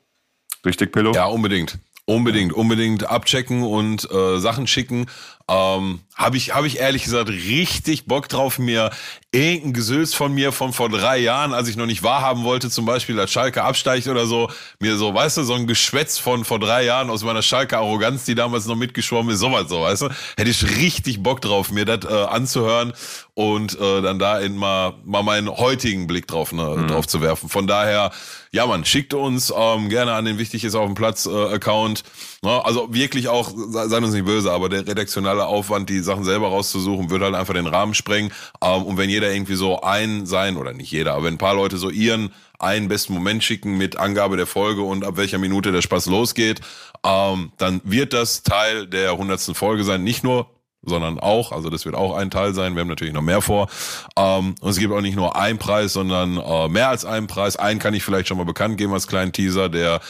Richtig, 0.64 0.92
Pillow? 0.92 1.12
Ja, 1.12 1.26
unbedingt. 1.26 1.78
Unbedingt, 2.08 2.52
unbedingt 2.52 3.08
abchecken 3.10 3.64
und 3.64 4.08
äh, 4.10 4.38
Sachen 4.38 4.68
schicken. 4.68 5.06
Ähm, 5.48 6.00
habe 6.16 6.38
ich, 6.38 6.54
hab 6.54 6.64
ich 6.64 6.78
ehrlich 6.78 7.04
gesagt 7.04 7.28
richtig 7.28 8.06
Bock 8.06 8.28
drauf, 8.28 8.58
mir 8.58 8.90
irgendein 9.30 9.74
Gesülz 9.74 10.14
von 10.14 10.32
mir 10.32 10.50
von 10.50 10.72
vor 10.72 10.88
drei 10.88 11.18
Jahren, 11.18 11.52
als 11.52 11.68
ich 11.68 11.76
noch 11.76 11.86
nicht 11.86 12.02
wahrhaben 12.02 12.42
wollte, 12.42 12.70
zum 12.70 12.86
Beispiel 12.86 13.20
als 13.20 13.30
Schalke 13.30 13.62
absteigt 13.62 14.08
oder 14.08 14.26
so, 14.26 14.50
mir 14.80 14.96
so, 14.96 15.12
weißt 15.12 15.36
du, 15.36 15.42
so 15.44 15.54
ein 15.54 15.66
Geschwätz 15.66 16.16
von 16.18 16.44
vor 16.44 16.58
drei 16.58 16.84
Jahren 16.84 17.10
aus 17.10 17.22
meiner 17.22 17.42
Schalke-Arroganz, 17.42 18.24
die 18.24 18.34
damals 18.34 18.66
noch 18.66 18.76
mitgeschwommen 18.76 19.34
ist, 19.34 19.40
sowas 19.40 19.68
so, 19.68 19.82
weißt 19.82 20.02
du, 20.02 20.08
hätte 20.38 20.50
ich 20.50 20.78
richtig 20.78 21.22
Bock 21.22 21.42
drauf, 21.42 21.70
mir 21.70 21.84
das 21.84 22.10
äh, 22.10 22.14
anzuhören 22.14 22.94
und 23.34 23.78
äh, 23.78 24.00
dann 24.00 24.18
da 24.18 24.40
in 24.40 24.56
mal, 24.56 24.94
mal 25.04 25.22
meinen 25.22 25.50
heutigen 25.50 26.06
Blick 26.06 26.26
drauf, 26.26 26.52
ne, 26.52 26.64
mhm. 26.64 26.88
drauf 26.88 27.06
zu 27.06 27.20
werfen. 27.20 27.50
Von 27.50 27.66
daher, 27.66 28.10
ja 28.52 28.66
man, 28.66 28.86
schickt 28.86 29.12
uns 29.12 29.52
ähm, 29.54 29.90
gerne 29.90 30.14
an 30.14 30.24
den 30.24 30.38
Wichtig 30.38 30.64
ist 30.64 30.74
auf 30.74 30.86
dem 30.86 30.94
Platz 30.94 31.26
äh, 31.26 31.54
Account. 31.54 32.02
Ne? 32.40 32.64
Also 32.64 32.94
wirklich 32.94 33.28
auch, 33.28 33.52
seien 33.54 34.02
uns 34.02 34.14
nicht 34.14 34.24
böse, 34.24 34.50
aber 34.50 34.70
der 34.70 34.86
redaktionale 34.86 35.35
totaler 35.36 35.48
Aufwand, 35.48 35.90
die 35.90 36.00
Sachen 36.00 36.24
selber 36.24 36.48
rauszusuchen, 36.48 37.10
würde 37.10 37.26
halt 37.26 37.34
einfach 37.34 37.54
den 37.54 37.66
Rahmen 37.66 37.94
sprengen. 37.94 38.32
Ähm, 38.62 38.82
und 38.84 38.96
wenn 38.96 39.10
jeder 39.10 39.32
irgendwie 39.32 39.54
so 39.54 39.80
ein 39.82 40.26
sein, 40.26 40.56
oder 40.56 40.72
nicht 40.72 40.90
jeder, 40.90 41.14
aber 41.14 41.24
wenn 41.24 41.34
ein 41.34 41.38
paar 41.38 41.54
Leute 41.54 41.76
so 41.76 41.90
ihren 41.90 42.32
einen 42.58 42.88
besten 42.88 43.12
Moment 43.12 43.44
schicken 43.44 43.76
mit 43.76 43.98
Angabe 43.98 44.36
der 44.36 44.46
Folge 44.46 44.80
und 44.80 45.04
ab 45.04 45.16
welcher 45.18 45.38
Minute 45.38 45.72
der 45.72 45.82
Spaß 45.82 46.06
losgeht, 46.06 46.60
ähm, 47.04 47.52
dann 47.58 47.80
wird 47.84 48.12
das 48.12 48.42
Teil 48.42 48.86
der 48.86 49.16
hundertsten 49.16 49.54
Folge 49.54 49.84
sein. 49.84 50.02
Nicht 50.04 50.24
nur 50.24 50.48
sondern 50.86 51.18
auch, 51.18 51.52
also 51.52 51.70
das 51.70 51.84
wird 51.84 51.94
auch 51.94 52.14
ein 52.14 52.30
Teil 52.30 52.54
sein. 52.54 52.74
Wir 52.74 52.80
haben 52.80 52.88
natürlich 52.88 53.14
noch 53.14 53.22
mehr 53.22 53.42
vor. 53.42 53.68
Ähm, 54.16 54.54
und 54.60 54.70
es 54.70 54.78
gibt 54.78 54.92
auch 54.92 55.00
nicht 55.00 55.16
nur 55.16 55.36
einen 55.36 55.58
Preis, 55.58 55.92
sondern 55.92 56.38
äh, 56.38 56.68
mehr 56.68 56.88
als 56.88 57.04
einen 57.04 57.26
Preis. 57.26 57.56
Einen 57.56 57.78
kann 57.78 57.94
ich 57.94 58.02
vielleicht 58.02 58.28
schon 58.28 58.38
mal 58.38 58.44
bekannt 58.44 58.78
geben 58.78 58.92
als 58.92 59.06
kleinen 59.06 59.32
Teaser. 59.32 59.68
Der 59.68 60.00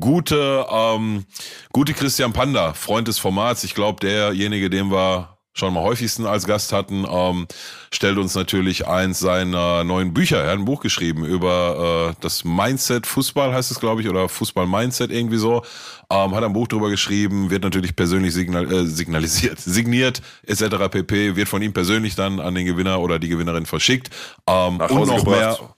gute, 0.00 0.66
ähm, 0.70 1.24
gute 1.72 1.94
Christian 1.94 2.32
Panda, 2.32 2.74
Freund 2.74 3.08
des 3.08 3.18
Formats. 3.18 3.64
Ich 3.64 3.74
glaube, 3.74 4.00
derjenige, 4.00 4.70
dem 4.70 4.90
wir 4.90 5.33
schon 5.54 5.72
mal 5.72 5.82
häufigsten 5.82 6.26
als 6.26 6.46
Gast 6.46 6.72
hatten, 6.72 7.06
ähm, 7.08 7.46
stellt 7.92 8.18
uns 8.18 8.34
natürlich 8.34 8.86
eins 8.88 9.20
seiner 9.20 9.84
neuen 9.84 10.12
Bücher. 10.12 10.42
Er 10.42 10.50
hat 10.50 10.58
ein 10.58 10.64
Buch 10.64 10.80
geschrieben 10.80 11.24
über 11.24 12.10
äh, 12.10 12.14
das 12.20 12.44
Mindset 12.44 13.06
Fußball, 13.06 13.54
heißt 13.54 13.70
es, 13.70 13.80
glaube 13.80 14.02
ich, 14.02 14.08
oder 14.08 14.28
Fußball 14.28 14.66
Mindset 14.66 15.10
irgendwie 15.10 15.38
so. 15.38 15.62
Ähm, 16.10 16.34
hat 16.34 16.42
ein 16.44 16.52
Buch 16.52 16.66
drüber 16.68 16.90
geschrieben, 16.90 17.50
wird 17.50 17.62
natürlich 17.62 17.94
persönlich 17.96 18.34
signal 18.34 18.70
äh, 18.70 18.84
signalisiert, 18.84 19.58
signiert, 19.64 20.20
etc. 20.44 20.88
pp. 20.90 21.36
Wird 21.36 21.48
von 21.48 21.62
ihm 21.62 21.72
persönlich 21.72 22.16
dann 22.16 22.40
an 22.40 22.54
den 22.54 22.66
Gewinner 22.66 23.00
oder 23.00 23.18
die 23.18 23.28
Gewinnerin 23.28 23.64
verschickt. 23.64 24.10
Ähm, 24.48 24.78
Nach 24.78 24.90
Hause 24.90 25.00
und 25.00 25.06
noch 25.06 25.24
gebracht. 25.24 25.60
mehr. 25.60 25.74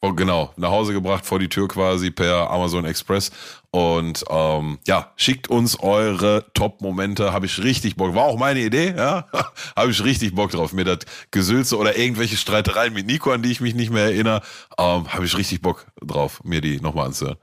Oh, 0.00 0.12
genau, 0.12 0.52
nach 0.56 0.70
Hause 0.70 0.92
gebracht, 0.92 1.26
vor 1.26 1.40
die 1.40 1.48
Tür 1.48 1.66
quasi 1.66 2.12
per 2.12 2.50
Amazon 2.50 2.84
Express. 2.84 3.32
Und 3.78 4.24
ähm, 4.28 4.80
ja, 4.88 5.12
schickt 5.14 5.48
uns 5.48 5.78
eure 5.78 6.44
Top-Momente. 6.52 7.32
Habe 7.32 7.46
ich 7.46 7.62
richtig 7.62 7.94
Bock. 7.94 8.12
War 8.12 8.24
auch 8.24 8.36
meine 8.36 8.58
Idee, 8.58 8.92
ja. 8.96 9.28
Habe 9.76 9.92
ich 9.92 10.02
richtig 10.02 10.34
Bock 10.34 10.50
drauf. 10.50 10.72
Mir 10.72 10.82
das 10.82 10.98
Gesülze 11.30 11.78
oder 11.78 11.96
irgendwelche 11.96 12.36
Streitereien 12.36 12.92
mit 12.92 13.06
Nico, 13.06 13.30
an 13.30 13.40
die 13.40 13.52
ich 13.52 13.60
mich 13.60 13.76
nicht 13.76 13.92
mehr 13.92 14.06
erinnere, 14.06 14.42
ähm, 14.80 15.06
habe 15.12 15.26
ich 15.26 15.38
richtig 15.38 15.62
Bock 15.62 15.86
drauf, 16.02 16.42
mir 16.42 16.60
die 16.60 16.80
nochmal 16.80 17.06
anzuhören. 17.06 17.36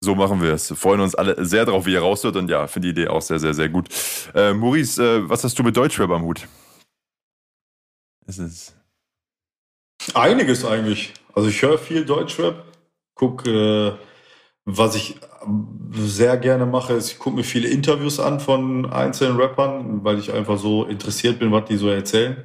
So 0.00 0.14
machen 0.14 0.40
wir 0.40 0.52
es. 0.52 0.68
Freuen 0.68 1.00
uns 1.00 1.16
alle 1.16 1.44
sehr 1.44 1.64
drauf, 1.64 1.84
wie 1.86 1.94
ihr 1.94 2.00
raushört. 2.00 2.36
Und 2.36 2.48
ja, 2.48 2.68
finde 2.68 2.92
die 2.92 3.00
Idee 3.00 3.08
auch 3.08 3.22
sehr, 3.22 3.40
sehr, 3.40 3.54
sehr 3.54 3.70
gut. 3.70 3.88
Äh, 4.36 4.54
Maurice, 4.54 5.02
äh, 5.02 5.28
was 5.28 5.42
hast 5.42 5.58
du 5.58 5.64
mit 5.64 5.76
Deutschrap 5.76 6.12
am 6.12 6.22
Hut? 6.22 6.46
Es 8.24 8.38
ist. 8.38 8.76
Einiges 10.14 10.64
eigentlich. 10.64 11.12
Also 11.34 11.48
ich 11.48 11.60
höre 11.60 11.76
viel 11.76 12.04
Deutschrap, 12.04 12.64
guck, 13.14 13.46
äh, 13.46 13.92
was 14.64 14.94
ich 14.94 15.16
sehr 15.92 16.36
gerne 16.36 16.66
mache, 16.66 16.94
ist, 16.94 17.12
ich 17.12 17.18
gucke 17.18 17.36
mir 17.36 17.44
viele 17.44 17.68
Interviews 17.68 18.18
an 18.18 18.40
von 18.40 18.90
einzelnen 18.90 19.36
Rappern, 19.38 20.04
weil 20.04 20.18
ich 20.18 20.32
einfach 20.32 20.58
so 20.58 20.84
interessiert 20.84 21.38
bin, 21.38 21.52
was 21.52 21.66
die 21.66 21.76
so 21.76 21.88
erzählen. 21.88 22.44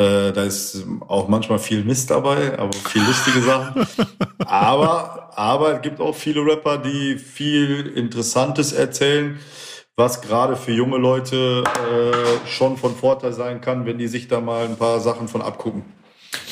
Äh, 0.00 0.32
da 0.32 0.44
ist 0.44 0.86
auch 1.08 1.26
manchmal 1.26 1.58
viel 1.58 1.82
Mist 1.82 2.10
dabei, 2.10 2.56
aber 2.56 2.72
viel 2.72 3.02
lustige 3.02 3.42
Sachen. 3.42 3.84
aber, 4.46 5.30
aber 5.36 5.74
es 5.74 5.82
gibt 5.82 6.00
auch 6.00 6.14
viele 6.14 6.40
Rapper, 6.46 6.78
die 6.78 7.18
viel 7.18 7.88
Interessantes 7.88 8.72
erzählen, 8.72 9.38
was 9.96 10.20
gerade 10.20 10.54
für 10.54 10.70
junge 10.70 10.98
Leute 10.98 11.64
äh, 11.64 12.46
schon 12.48 12.76
von 12.76 12.94
Vorteil 12.94 13.32
sein 13.32 13.60
kann, 13.60 13.86
wenn 13.86 13.98
die 13.98 14.06
sich 14.06 14.28
da 14.28 14.40
mal 14.40 14.64
ein 14.64 14.76
paar 14.76 15.00
Sachen 15.00 15.26
von 15.26 15.42
abgucken. 15.42 15.82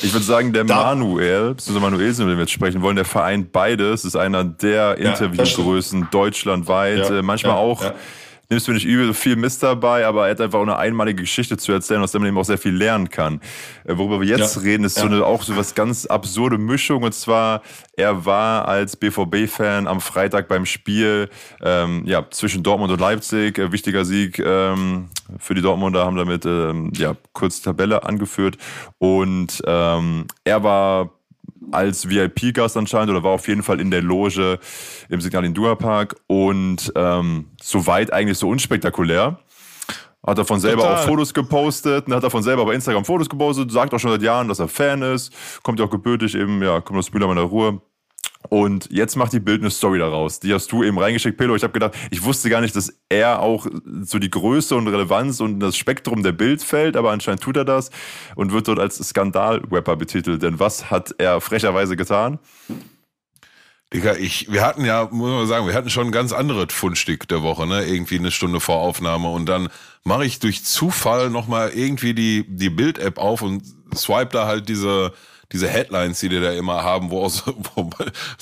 Ich 0.01 0.11
würde 0.13 0.25
sagen, 0.25 0.53
der 0.53 0.63
Da- 0.63 0.75
Manuel, 0.75 1.53
beziehungsweise 1.55 1.79
Manuel, 1.91 2.07
mit 2.09 2.19
dem 2.19 2.27
wir 2.29 2.39
jetzt 2.39 2.51
sprechen 2.51 2.81
wollen, 2.81 2.95
der 2.95 3.05
vereint 3.05 3.51
beides, 3.51 4.05
ist 4.05 4.15
einer 4.15 4.43
der 4.43 4.97
Ja, 4.99 5.09
Interviewgrößen 5.11 6.07
deutschlandweit. 6.11 7.09
Ja, 7.09 7.19
äh, 7.19 7.21
manchmal 7.21 7.53
ja, 7.53 7.59
auch, 7.59 7.83
ja. 7.83 7.93
Nimmst 8.49 8.67
du 8.67 8.71
nicht 8.73 8.85
übel, 8.85 9.13
viel 9.13 9.35
Mist 9.35 9.63
dabei, 9.63 10.05
aber 10.05 10.25
er 10.25 10.31
hat 10.31 10.41
einfach 10.41 10.59
auch 10.59 10.63
eine 10.63 10.77
einmalige 10.77 11.23
Geschichte 11.23 11.57
zu 11.57 11.71
erzählen, 11.71 12.01
aus 12.01 12.11
der 12.11 12.21
man 12.21 12.29
eben 12.29 12.37
auch 12.37 12.45
sehr 12.45 12.57
viel 12.57 12.75
lernen 12.75 13.09
kann. 13.09 13.41
Äh, 13.83 13.97
worüber 13.97 14.21
wir 14.21 14.27
jetzt 14.27 14.55
Ja, 14.55 14.61
reden, 14.61 14.83
ist 14.83 14.95
so 14.95 15.05
ja. 15.05 15.11
eine 15.11 15.25
auch 15.25 15.43
so 15.43 15.55
was 15.55 15.75
ganz 15.75 16.05
absurde 16.05 16.57
Mischung. 16.57 17.03
Und 17.03 17.13
zwar, 17.13 17.61
er 17.93 18.25
war 18.25 18.67
als 18.67 18.95
BVB-Fan 18.95 19.87
am 19.87 20.01
Freitag 20.01 20.47
beim 20.47 20.65
Spiel 20.65 21.29
ähm, 21.61 22.03
ja, 22.05 22.25
zwischen 22.29 22.63
Dortmund 22.63 22.91
und 22.91 22.99
Leipzig. 22.99 23.57
Äh, 23.57 23.71
wichtiger 23.71 24.05
Sieg 24.05 24.39
ähm, 24.39 25.09
für 25.39 25.53
die 25.53 25.61
Dortmunder, 25.61 26.05
haben 26.05 26.15
damit 26.15 26.45
ähm, 26.45 26.91
ja, 26.95 27.15
kurz 27.33 27.61
Tabelle 27.61 28.03
angeführt. 28.03 28.57
Und 28.97 29.61
ähm, 29.65 30.25
er 30.45 30.63
war 30.63 31.16
als 31.71 32.09
VIP-Gast 32.09 32.77
anscheinend 32.77 33.09
oder 33.11 33.23
war 33.23 33.31
auf 33.31 33.47
jeden 33.47 33.63
Fall 33.63 33.79
in 33.79 33.91
der 33.91 34.01
Loge 34.01 34.59
im 35.09 35.21
Signal 35.21 35.45
Iduna 35.45 35.75
Park 35.75 36.15
und 36.27 36.91
ähm, 36.95 37.51
soweit 37.61 38.11
eigentlich 38.13 38.37
so 38.37 38.49
unspektakulär. 38.49 39.39
Hat 40.25 40.37
er 40.37 40.45
von 40.45 40.59
selber 40.59 40.81
Total. 40.81 40.97
auch 40.97 41.05
Fotos 41.05 41.33
gepostet, 41.33 42.07
und 42.07 42.13
hat 42.13 42.23
er 42.23 42.29
von 42.29 42.43
selber 42.43 42.65
bei 42.65 42.73
Instagram 42.73 43.05
Fotos 43.05 43.29
gepostet, 43.29 43.71
sagt 43.71 43.93
auch 43.93 43.99
schon 43.99 44.11
seit 44.11 44.21
Jahren, 44.21 44.47
dass 44.49 44.59
er 44.59 44.67
Fan 44.67 45.01
ist, 45.01 45.31
kommt 45.63 45.79
ja 45.79 45.85
auch 45.85 45.89
gebürtig 45.89 46.35
eben, 46.35 46.61
ja, 46.61 46.81
kommt 46.81 46.99
aus 46.99 47.13
Müller 47.13 47.27
meiner 47.27 47.41
Ruhe. 47.41 47.81
Und 48.49 48.89
jetzt 48.91 49.15
macht 49.15 49.33
die 49.33 49.39
Bild 49.39 49.61
eine 49.61 49.71
Story 49.71 49.99
daraus. 49.99 50.39
Die 50.39 50.53
hast 50.53 50.71
du 50.71 50.83
eben 50.83 50.97
reingeschickt, 50.97 51.37
Pelo. 51.37 51.55
Ich 51.55 51.63
habe 51.63 51.73
gedacht, 51.73 51.95
ich 52.11 52.23
wusste 52.23 52.49
gar 52.49 52.61
nicht, 52.61 52.75
dass 52.75 52.93
er 53.09 53.41
auch 53.41 53.67
so 54.01 54.19
die 54.19 54.29
Größe 54.29 54.75
und 54.75 54.87
Relevanz 54.87 55.39
und 55.39 55.59
das 55.59 55.75
Spektrum 55.77 56.23
der 56.23 56.31
Bild 56.31 56.63
fällt, 56.63 56.95
aber 56.95 57.11
anscheinend 57.11 57.41
tut 57.41 57.57
er 57.57 57.65
das 57.65 57.89
und 58.35 58.51
wird 58.51 58.67
dort 58.67 58.79
als 58.79 58.97
Skandal-Rapper 58.97 59.95
betitelt. 59.95 60.41
Denn 60.43 60.59
was 60.59 60.89
hat 60.89 61.15
er 61.17 61.41
frecherweise 61.41 61.95
getan? 61.95 62.39
Digga, 63.93 64.15
ich, 64.15 64.51
wir 64.51 64.65
hatten 64.65 64.83
ja, 64.83 65.07
muss 65.09 65.31
man 65.31 65.47
sagen, 65.47 65.65
wir 65.65 65.73
hatten 65.73 65.89
schon 65.89 66.07
ein 66.07 66.11
ganz 66.11 66.33
anderes 66.33 66.73
Fundstück 66.73 67.25
der 67.29 67.41
Woche, 67.41 67.65
ne? 67.65 67.85
Irgendwie 67.85 68.19
eine 68.19 68.31
Stunde 68.31 68.59
vor 68.59 68.77
Aufnahme 68.77 69.29
und 69.29 69.45
dann 69.47 69.69
mache 70.03 70.25
ich 70.25 70.39
durch 70.39 70.65
Zufall 70.65 71.29
nochmal 71.29 71.71
irgendwie 71.73 72.13
die, 72.13 72.45
die 72.47 72.69
Bild-App 72.69 73.17
auf 73.17 73.41
und 73.41 73.63
swipe 73.95 74.31
da 74.33 74.45
halt 74.45 74.67
diese, 74.67 75.13
diese 75.51 75.67
Headlines, 75.69 76.19
die 76.19 76.29
die 76.29 76.41
da 76.41 76.51
immer 76.51 76.83
haben, 76.83 77.09
wo, 77.09 77.23
aus, 77.23 77.43
wo 77.75 77.89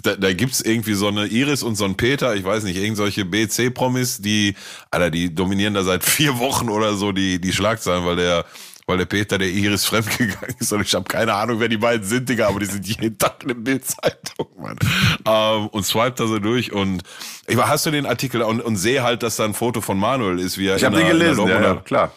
da, 0.03 0.15
da 0.15 0.33
gibt's 0.33 0.61
irgendwie 0.61 0.93
so 0.93 1.07
eine 1.07 1.25
Iris 1.27 1.61
und 1.63 1.75
so 1.75 1.85
ein 1.85 1.95
Peter, 1.95 2.35
ich 2.35 2.43
weiß 2.43 2.63
nicht, 2.63 2.77
irgend 2.77 2.97
solche 2.97 3.25
BC-Promis, 3.25 4.21
die, 4.21 4.55
Alter, 4.91 5.11
die 5.11 5.33
dominieren 5.33 5.73
da 5.73 5.83
seit 5.83 6.03
vier 6.03 6.39
Wochen 6.39 6.69
oder 6.69 6.95
so 6.95 7.11
die, 7.11 7.39
die 7.39 7.53
Schlagzeilen, 7.53 8.05
weil 8.05 8.15
der, 8.15 8.45
weil 8.87 8.97
der 8.97 9.05
Peter 9.05 9.37
der 9.37 9.49
Iris 9.49 9.85
fremdgegangen 9.87 10.55
ist 10.59 10.71
und 10.73 10.81
ich 10.81 10.93
habe 10.95 11.05
keine 11.05 11.33
Ahnung, 11.33 11.59
wer 11.59 11.67
die 11.69 11.77
beiden 11.77 12.05
sind, 12.05 12.27
Digga, 12.29 12.47
aber 12.47 12.59
die 12.59 12.65
sind 12.67 12.87
jeden 12.87 13.17
Tag 13.17 13.37
in 13.43 13.47
der 13.49 13.55
Bildzeitung, 13.55 14.47
Mann. 14.59 14.77
Ähm, 15.25 15.67
und 15.67 15.85
swipe 15.85 16.13
da 16.17 16.27
so 16.27 16.39
durch 16.39 16.71
und 16.71 17.03
ich 17.47 17.57
war, 17.57 17.67
hast 17.67 17.85
du 17.85 17.91
den 17.91 18.05
Artikel 18.05 18.41
und, 18.41 18.61
und 18.61 18.77
sehe 18.77 19.03
halt, 19.03 19.21
dass 19.23 19.35
da 19.35 19.45
ein 19.45 19.53
Foto 19.53 19.81
von 19.81 19.97
Manuel 19.99 20.39
ist, 20.39 20.57
wie 20.57 20.67
er 20.67 20.75
Ich 20.77 20.83
habe 20.83 20.99
in 20.99 21.07
den 21.07 21.19
der- 21.19 21.29
in 21.29 21.35
der 21.35 21.45
gelesen, 21.45 21.63
ja, 21.63 21.73
ja, 21.73 21.81
klar. 21.81 22.11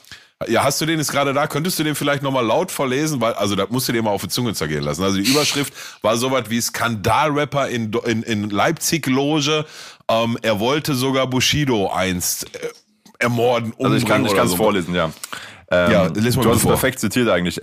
Ja, 0.46 0.62
hast 0.62 0.80
du 0.80 0.86
den 0.86 0.98
jetzt 0.98 1.10
gerade 1.10 1.32
da? 1.32 1.46
Könntest 1.48 1.78
du 1.78 1.84
den 1.84 1.94
vielleicht 1.94 2.22
nochmal 2.22 2.46
laut 2.46 2.70
vorlesen? 2.70 3.20
Weil, 3.20 3.32
also, 3.34 3.56
das 3.56 3.70
musst 3.70 3.88
du 3.88 3.92
dir 3.92 4.02
mal 4.02 4.10
auf 4.10 4.22
die 4.22 4.28
Zunge 4.28 4.54
zergehen 4.54 4.84
lassen. 4.84 5.02
Also, 5.02 5.18
die 5.20 5.28
Überschrift 5.28 5.72
war 6.02 6.16
sowas 6.16 6.44
wie 6.48 6.60
Skandalrapper 6.60 7.68
in, 7.68 7.92
in, 8.04 8.22
in 8.22 8.50
Leipzig-Loge. 8.50 9.64
Ähm, 10.08 10.38
er 10.42 10.60
wollte 10.60 10.94
sogar 10.94 11.26
Bushido 11.26 11.90
einst 11.90 12.54
äh, 12.54 12.68
ermorden. 13.18 13.74
Also 13.82 13.96
ich 13.96 14.06
kann 14.06 14.24
es 14.24 14.32
so. 14.50 14.56
vorlesen, 14.56 14.94
ja. 14.94 15.10
Ähm, 15.70 15.90
Ja, 15.90 16.06
lies 16.06 16.36
mal 16.36 16.42
du 16.42 16.50
hast 16.50 16.62
vor. 16.62 16.70
perfekt 16.72 17.00
zitiert 17.00 17.28
eigentlich. 17.28 17.60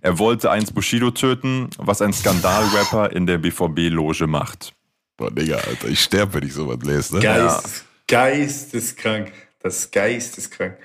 Er 0.00 0.18
wollte 0.18 0.50
eins 0.50 0.72
Bushido 0.72 1.10
töten, 1.10 1.68
was 1.76 2.00
ein 2.00 2.12
Skandalrapper 2.12 3.12
in 3.12 3.26
der 3.26 3.38
BVB-Loge 3.38 4.26
macht. 4.26 4.72
Boah, 5.16 5.30
Digga, 5.30 5.56
Alter, 5.56 5.88
ich 5.88 6.00
sterbe, 6.00 6.34
wenn 6.34 6.46
ich 6.48 6.54
sowas 6.54 6.78
lese, 6.82 7.16
ne? 7.16 7.20
Geist, 7.20 7.84
geisteskrank. 8.08 9.32
Das 9.62 9.76
ist 9.76 9.92
geisteskrank. 9.92 10.76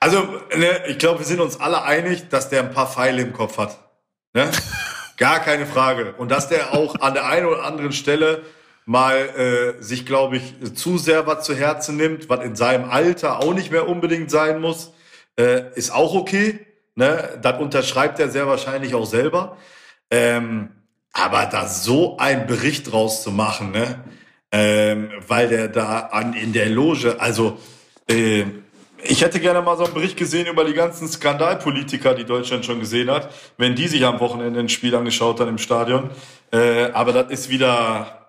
Also, 0.00 0.40
ne, 0.56 0.86
ich 0.88 0.98
glaube, 0.98 1.18
wir 1.18 1.26
sind 1.26 1.40
uns 1.40 1.60
alle 1.60 1.82
einig, 1.82 2.28
dass 2.30 2.48
der 2.48 2.62
ein 2.62 2.72
paar 2.72 2.86
Pfeile 2.86 3.20
im 3.20 3.34
Kopf 3.34 3.58
hat. 3.58 3.78
Ne? 4.32 4.50
Gar 5.18 5.40
keine 5.40 5.66
Frage. 5.66 6.14
Und 6.16 6.30
dass 6.30 6.48
der 6.48 6.72
auch 6.72 6.98
an 7.00 7.12
der 7.12 7.26
einen 7.26 7.44
oder 7.46 7.64
anderen 7.64 7.92
Stelle 7.92 8.42
mal 8.86 9.76
äh, 9.78 9.82
sich, 9.82 10.06
glaube 10.06 10.38
ich, 10.38 10.74
zu 10.74 10.96
sehr 10.96 11.26
was 11.26 11.44
zu 11.44 11.54
Herzen 11.54 11.98
nimmt, 11.98 12.30
was 12.30 12.42
in 12.42 12.56
seinem 12.56 12.88
Alter 12.88 13.40
auch 13.40 13.52
nicht 13.52 13.70
mehr 13.70 13.86
unbedingt 13.88 14.30
sein 14.30 14.60
muss, 14.60 14.94
äh, 15.38 15.64
ist 15.74 15.92
auch 15.92 16.14
okay. 16.14 16.66
Ne? 16.94 17.38
Das 17.42 17.60
unterschreibt 17.60 18.18
er 18.18 18.30
sehr 18.30 18.46
wahrscheinlich 18.46 18.94
auch 18.94 19.04
selber. 19.04 19.58
Ähm, 20.10 20.70
aber 21.12 21.44
da 21.44 21.66
so 21.68 22.16
ein 22.18 22.46
Bericht 22.46 22.90
draus 22.90 23.22
zu 23.22 23.30
machen, 23.30 23.72
ne? 23.72 24.02
ähm, 24.50 25.10
weil 25.28 25.48
der 25.48 25.68
da 25.68 26.00
an 26.12 26.32
in 26.32 26.52
der 26.54 26.70
Loge, 26.70 27.20
also 27.20 27.58
äh, 28.08 28.44
ich 29.02 29.22
hätte 29.22 29.40
gerne 29.40 29.62
mal 29.62 29.76
so 29.76 29.84
einen 29.84 29.94
Bericht 29.94 30.16
gesehen 30.16 30.46
über 30.46 30.64
die 30.64 30.74
ganzen 30.74 31.08
Skandalpolitiker, 31.08 32.14
die 32.14 32.24
Deutschland 32.24 32.64
schon 32.64 32.80
gesehen 32.80 33.10
hat, 33.10 33.32
wenn 33.56 33.74
die 33.74 33.88
sich 33.88 34.04
am 34.04 34.20
Wochenende 34.20 34.60
ein 34.60 34.68
Spiel 34.68 34.94
angeschaut 34.94 35.40
haben 35.40 35.48
im 35.48 35.58
Stadion. 35.58 36.10
Äh, 36.52 36.90
aber 36.92 37.12
das 37.12 37.30
ist 37.30 37.50
wieder, 37.50 38.28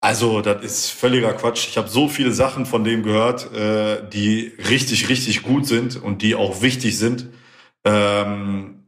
also 0.00 0.40
das 0.40 0.62
ist 0.62 0.90
völliger 0.90 1.32
Quatsch. 1.32 1.68
Ich 1.68 1.76
habe 1.76 1.88
so 1.88 2.08
viele 2.08 2.32
Sachen 2.32 2.66
von 2.66 2.84
dem 2.84 3.02
gehört, 3.02 3.52
äh, 3.54 4.08
die 4.08 4.52
richtig, 4.70 5.08
richtig 5.08 5.42
gut 5.42 5.66
sind 5.66 6.02
und 6.02 6.22
die 6.22 6.34
auch 6.34 6.62
wichtig 6.62 6.98
sind. 6.98 7.28
Ähm, 7.84 8.84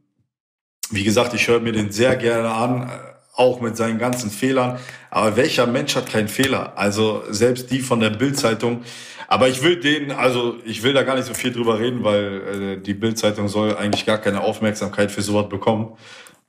wie 0.89 1.03
gesagt, 1.03 1.33
ich 1.33 1.47
höre 1.47 1.59
mir 1.59 1.73
den 1.73 1.91
sehr 1.91 2.15
gerne 2.15 2.51
an, 2.51 2.83
äh, 2.83 2.89
auch 3.35 3.61
mit 3.61 3.77
seinen 3.77 3.99
ganzen 3.99 4.31
Fehlern. 4.31 4.79
Aber 5.09 5.37
welcher 5.37 5.67
Mensch 5.67 5.95
hat 5.95 6.09
keinen 6.09 6.27
Fehler? 6.27 6.73
Also 6.75 7.23
selbst 7.29 7.71
die 7.71 7.79
von 7.79 7.99
der 7.99 8.09
Bildzeitung. 8.09 8.83
Aber 9.27 9.49
ich 9.49 9.61
will 9.61 9.79
den, 9.79 10.11
also 10.11 10.57
ich 10.63 10.83
will 10.83 10.93
da 10.93 11.03
gar 11.03 11.15
nicht 11.15 11.25
so 11.25 11.33
viel 11.33 11.51
drüber 11.51 11.79
reden, 11.79 12.03
weil 12.03 12.77
äh, 12.77 12.81
die 12.81 12.93
Bildzeitung 12.93 13.49
soll 13.49 13.75
eigentlich 13.75 14.05
gar 14.05 14.17
keine 14.17 14.41
Aufmerksamkeit 14.41 15.11
für 15.11 15.21
sowas 15.21 15.49
bekommen, 15.49 15.97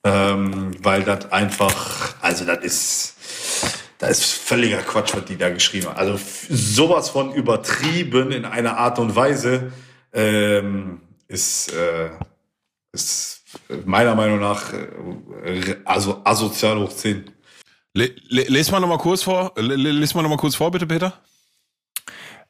ähm, 0.05 0.71
weil 0.81 1.03
das 1.03 1.33
einfach, 1.33 2.15
also 2.21 2.45
das 2.45 2.59
ist, 2.65 3.15
das 3.99 4.11
ist 4.11 4.33
völliger 4.33 4.79
Quatsch, 4.79 5.13
was 5.15 5.25
die 5.25 5.37
da 5.37 5.51
geschrieben 5.51 5.89
haben. 5.89 5.97
Also 5.97 6.21
sowas 6.49 7.11
von 7.11 7.35
übertrieben 7.35 8.31
in 8.31 8.45
einer 8.45 8.79
Art 8.79 9.01
und 9.01 9.17
Weise 9.17 9.73
ähm, 10.13 11.01
ist, 11.27 11.73
äh, 11.73 12.11
ist 12.93 13.43
meiner 13.85 14.15
Meinung 14.15 14.39
nach 14.39 14.73
äh, 14.73 15.77
also 15.85 16.21
asozial 16.23 16.79
hoch 16.79 16.93
10. 16.93 17.25
Le, 17.95 18.11
le, 18.29 18.43
les 18.43 18.71
mal 18.71 18.79
nochmal 18.79 18.99
kurz 18.99 19.25
vor, 19.25 19.53
le, 19.57 19.75
les 19.75 20.15
mal 20.15 20.23
noch 20.23 20.31
mal 20.31 20.37
kurz 20.37 20.55
vor, 20.55 20.71
bitte, 20.71 20.87
Peter. 20.87 21.21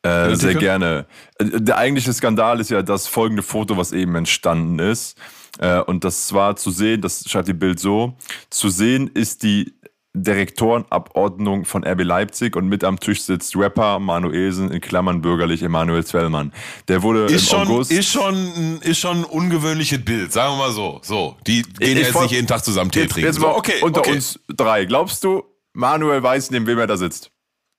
Äh, 0.02 0.36
sehr 0.36 0.54
gerne. 0.54 1.06
Äh, 1.38 1.60
der 1.60 1.76
eigentliche 1.76 2.12
Skandal 2.12 2.60
ist 2.60 2.70
ja 2.70 2.82
das 2.82 3.06
folgende 3.06 3.42
Foto, 3.42 3.76
was 3.76 3.92
eben 3.92 4.14
entstanden 4.14 4.78
ist. 4.78 5.18
Äh, 5.58 5.80
und 5.80 6.04
das 6.04 6.32
war 6.32 6.56
zu 6.56 6.70
sehen, 6.70 7.00
das 7.00 7.24
schreibt 7.28 7.48
die 7.48 7.52
Bild 7.52 7.80
so, 7.80 8.14
zu 8.50 8.68
sehen 8.68 9.10
ist 9.12 9.42
die 9.42 9.74
Direktorenabordnung 10.14 11.64
von 11.64 11.84
RB 11.84 12.02
Leipzig 12.02 12.56
und 12.56 12.68
mit 12.68 12.82
am 12.82 12.98
Tisch 12.98 13.22
sitzt 13.22 13.56
Rapper 13.56 13.98
Manuelsen 13.98 14.70
in 14.70 14.80
Klammern 14.80 15.20
bürgerlich 15.20 15.62
Emanuel 15.62 16.04
Zwellmann. 16.04 16.52
Der 16.88 17.02
wurde 17.02 17.26
ist 17.26 17.52
im 17.52 17.58
schon, 17.58 17.68
August 17.68 17.92
ist 17.92 18.10
schon 18.10 18.80
ist 18.82 18.98
schon 18.98 19.18
ein 19.18 19.24
ungewöhnliches 19.24 20.04
Bild, 20.04 20.32
sagen 20.32 20.54
wir 20.54 20.66
mal 20.66 20.72
so. 20.72 21.00
So, 21.02 21.36
die 21.46 21.62
gehen 21.62 21.98
jetzt 21.98 22.18
nicht 22.18 22.32
jeden 22.32 22.46
Tag 22.46 22.64
zusammen 22.64 22.90
Tee 22.90 23.02
jetzt, 23.02 23.12
trinken. 23.12 23.28
jetzt 23.28 23.38
mal 23.38 23.52
So, 23.52 23.58
okay, 23.58 23.80
unter 23.82 24.00
okay. 24.00 24.12
uns 24.12 24.40
drei. 24.48 24.86
Glaubst 24.86 25.22
du, 25.24 25.44
Manuel 25.72 26.22
weiß, 26.22 26.50
neben 26.50 26.66
wem 26.66 26.78
er 26.78 26.86
da 26.86 26.96
sitzt? 26.96 27.30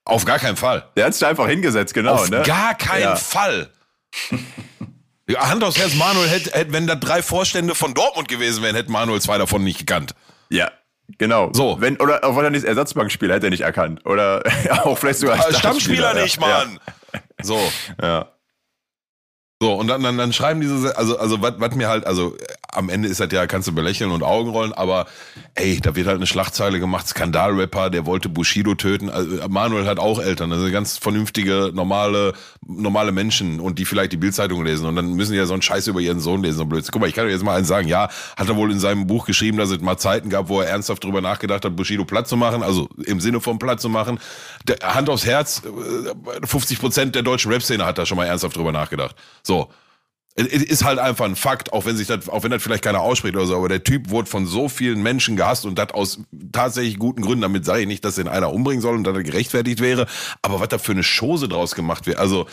Auf 0.04 0.24
gar 0.24 0.38
keinen 0.38 0.56
Fall. 0.56 0.88
Der 0.96 1.06
hat 1.06 1.14
sich 1.14 1.24
einfach 1.26 1.46
hingesetzt, 1.46 1.94
genau. 1.94 2.14
Auf 2.14 2.30
ne? 2.30 2.42
gar 2.42 2.74
keinen 2.74 3.02
Ja. 3.02 3.16
Fall. 3.16 3.70
Ja, 5.28 5.48
Hand 5.48 5.62
aufs 5.62 5.78
Herz, 5.78 5.94
Manuel 5.94 6.28
hätte, 6.28 6.50
hätte, 6.52 6.72
wenn 6.72 6.86
da 6.86 6.96
drei 6.96 7.22
Vorstände 7.22 7.74
von 7.74 7.94
Dortmund 7.94 8.26
gewesen 8.26 8.62
wären, 8.62 8.74
hätte 8.74 8.90
Manuel 8.90 9.20
zwei 9.20 9.38
davon 9.38 9.62
nicht 9.62 9.78
gekannt. 9.78 10.14
Ja, 10.48 10.72
genau. 11.18 11.52
So. 11.52 11.76
Wenn, 11.80 11.98
oder 11.98 12.24
auch 12.24 12.36
wenn 12.36 12.44
er 12.44 12.50
nicht 12.50 12.64
Ersatzbankspieler 12.64 13.34
hätte 13.34 13.46
er 13.46 13.50
nicht 13.50 13.60
erkannt. 13.60 14.04
Oder 14.06 14.42
auch 14.84 14.98
vielleicht 14.98 15.20
sogar 15.20 15.36
Äh, 15.48 15.54
Stammspieler 15.54 16.16
ja. 16.16 16.22
nicht, 16.22 16.40
Mann. 16.40 16.80
So. 17.42 17.60
Ja. 18.02 18.06
ja. 18.08 18.28
So, 19.62 19.74
und 19.74 19.88
dann, 19.88 20.02
dann, 20.02 20.16
dann 20.16 20.32
schreiben 20.32 20.60
diese, 20.62 20.96
also, 20.96 21.18
also 21.18 21.42
was 21.42 21.74
mir 21.74 21.88
halt, 21.88 22.06
also 22.06 22.34
am 22.72 22.88
Ende 22.88 23.08
ist 23.08 23.20
das 23.20 23.30
ja, 23.32 23.46
kannst 23.46 23.68
du 23.68 23.72
belächeln 23.72 24.10
und 24.10 24.22
Augenrollen, 24.22 24.72
aber 24.72 25.06
ey, 25.54 25.80
da 25.80 25.94
wird 25.96 26.06
halt 26.06 26.16
eine 26.16 26.26
Schlagzeile 26.26 26.80
gemacht, 26.80 27.08
Skandalrapper, 27.08 27.90
der 27.90 28.06
wollte 28.06 28.28
Bushido 28.28 28.74
töten. 28.74 29.10
Also, 29.10 29.48
Manuel 29.48 29.86
hat 29.86 29.98
auch 29.98 30.20
Eltern, 30.20 30.52
also 30.52 30.70
ganz 30.70 30.98
vernünftige, 30.98 31.70
normale, 31.74 32.32
normale 32.66 33.12
Menschen 33.12 33.60
und 33.60 33.78
die 33.78 33.84
vielleicht 33.84 34.12
die 34.12 34.16
Bildzeitung 34.16 34.64
lesen 34.64 34.86
und 34.86 34.96
dann 34.96 35.14
müssen 35.14 35.32
die 35.32 35.38
ja 35.38 35.46
so 35.46 35.52
einen 35.52 35.62
Scheiß 35.62 35.86
über 35.86 36.00
ihren 36.00 36.20
Sohn 36.20 36.42
lesen, 36.42 36.58
so 36.58 36.64
Blödsinn. 36.66 36.92
Guck 36.92 37.02
mal, 37.02 37.08
ich 37.08 37.14
kann 37.14 37.26
dir 37.26 37.32
jetzt 37.32 37.44
mal 37.44 37.56
eins 37.56 37.68
sagen, 37.68 37.88
ja, 37.88 38.08
hat 38.36 38.48
er 38.48 38.56
wohl 38.56 38.70
in 38.70 38.78
seinem 38.78 39.06
Buch 39.06 39.26
geschrieben, 39.26 39.58
dass 39.58 39.70
es 39.70 39.80
mal 39.80 39.98
Zeiten 39.98 40.30
gab, 40.30 40.48
wo 40.48 40.60
er 40.60 40.68
ernsthaft 40.68 41.04
drüber 41.04 41.20
nachgedacht 41.20 41.64
hat, 41.64 41.76
Bushido 41.76 42.04
platt 42.04 42.28
zu 42.28 42.36
machen, 42.36 42.62
also 42.62 42.88
im 43.04 43.20
Sinne 43.20 43.40
von 43.40 43.58
platt 43.58 43.80
zu 43.80 43.88
machen. 43.88 44.18
Der, 44.66 44.78
Hand 44.94 45.08
aufs 45.08 45.26
Herz, 45.26 45.62
äh, 45.64 46.46
50 46.46 46.78
Prozent 46.80 47.14
der 47.14 47.22
deutschen 47.22 47.52
Rap-Szene 47.52 47.84
hat 47.84 47.98
da 47.98 48.06
schon 48.06 48.16
mal 48.16 48.26
ernsthaft 48.26 48.56
drüber 48.56 48.72
nachgedacht. 48.72 49.14
So. 49.42 49.70
Ist 50.46 50.84
halt 50.84 50.98
einfach 50.98 51.24
ein 51.24 51.36
Fakt, 51.36 51.72
auch 51.72 51.86
wenn 51.86 51.96
sich 51.96 52.06
das, 52.06 52.28
auch 52.28 52.42
wenn 52.42 52.50
das 52.50 52.62
vielleicht 52.62 52.84
keiner 52.84 53.00
ausspricht 53.00 53.36
oder 53.36 53.46
so, 53.46 53.56
aber 53.56 53.68
der 53.68 53.84
Typ 53.84 54.10
wurde 54.10 54.28
von 54.28 54.46
so 54.46 54.68
vielen 54.68 55.02
Menschen 55.02 55.36
gehasst 55.36 55.66
und 55.66 55.78
das 55.78 55.90
aus 55.92 56.20
tatsächlich 56.52 56.98
guten 56.98 57.22
Gründen. 57.22 57.42
Damit 57.42 57.64
sage 57.64 57.82
ich 57.82 57.86
nicht, 57.86 58.04
dass 58.04 58.16
den 58.16 58.28
einer 58.28 58.52
umbringen 58.52 58.80
soll 58.80 58.96
und 58.96 59.06
er 59.06 59.22
gerechtfertigt 59.22 59.80
wäre, 59.80 60.06
aber 60.42 60.60
was 60.60 60.68
da 60.68 60.78
für 60.78 60.92
eine 60.92 61.02
Chose 61.02 61.48
draus 61.48 61.74
gemacht 61.74 62.06
wird, 62.06 62.18
also 62.18 62.46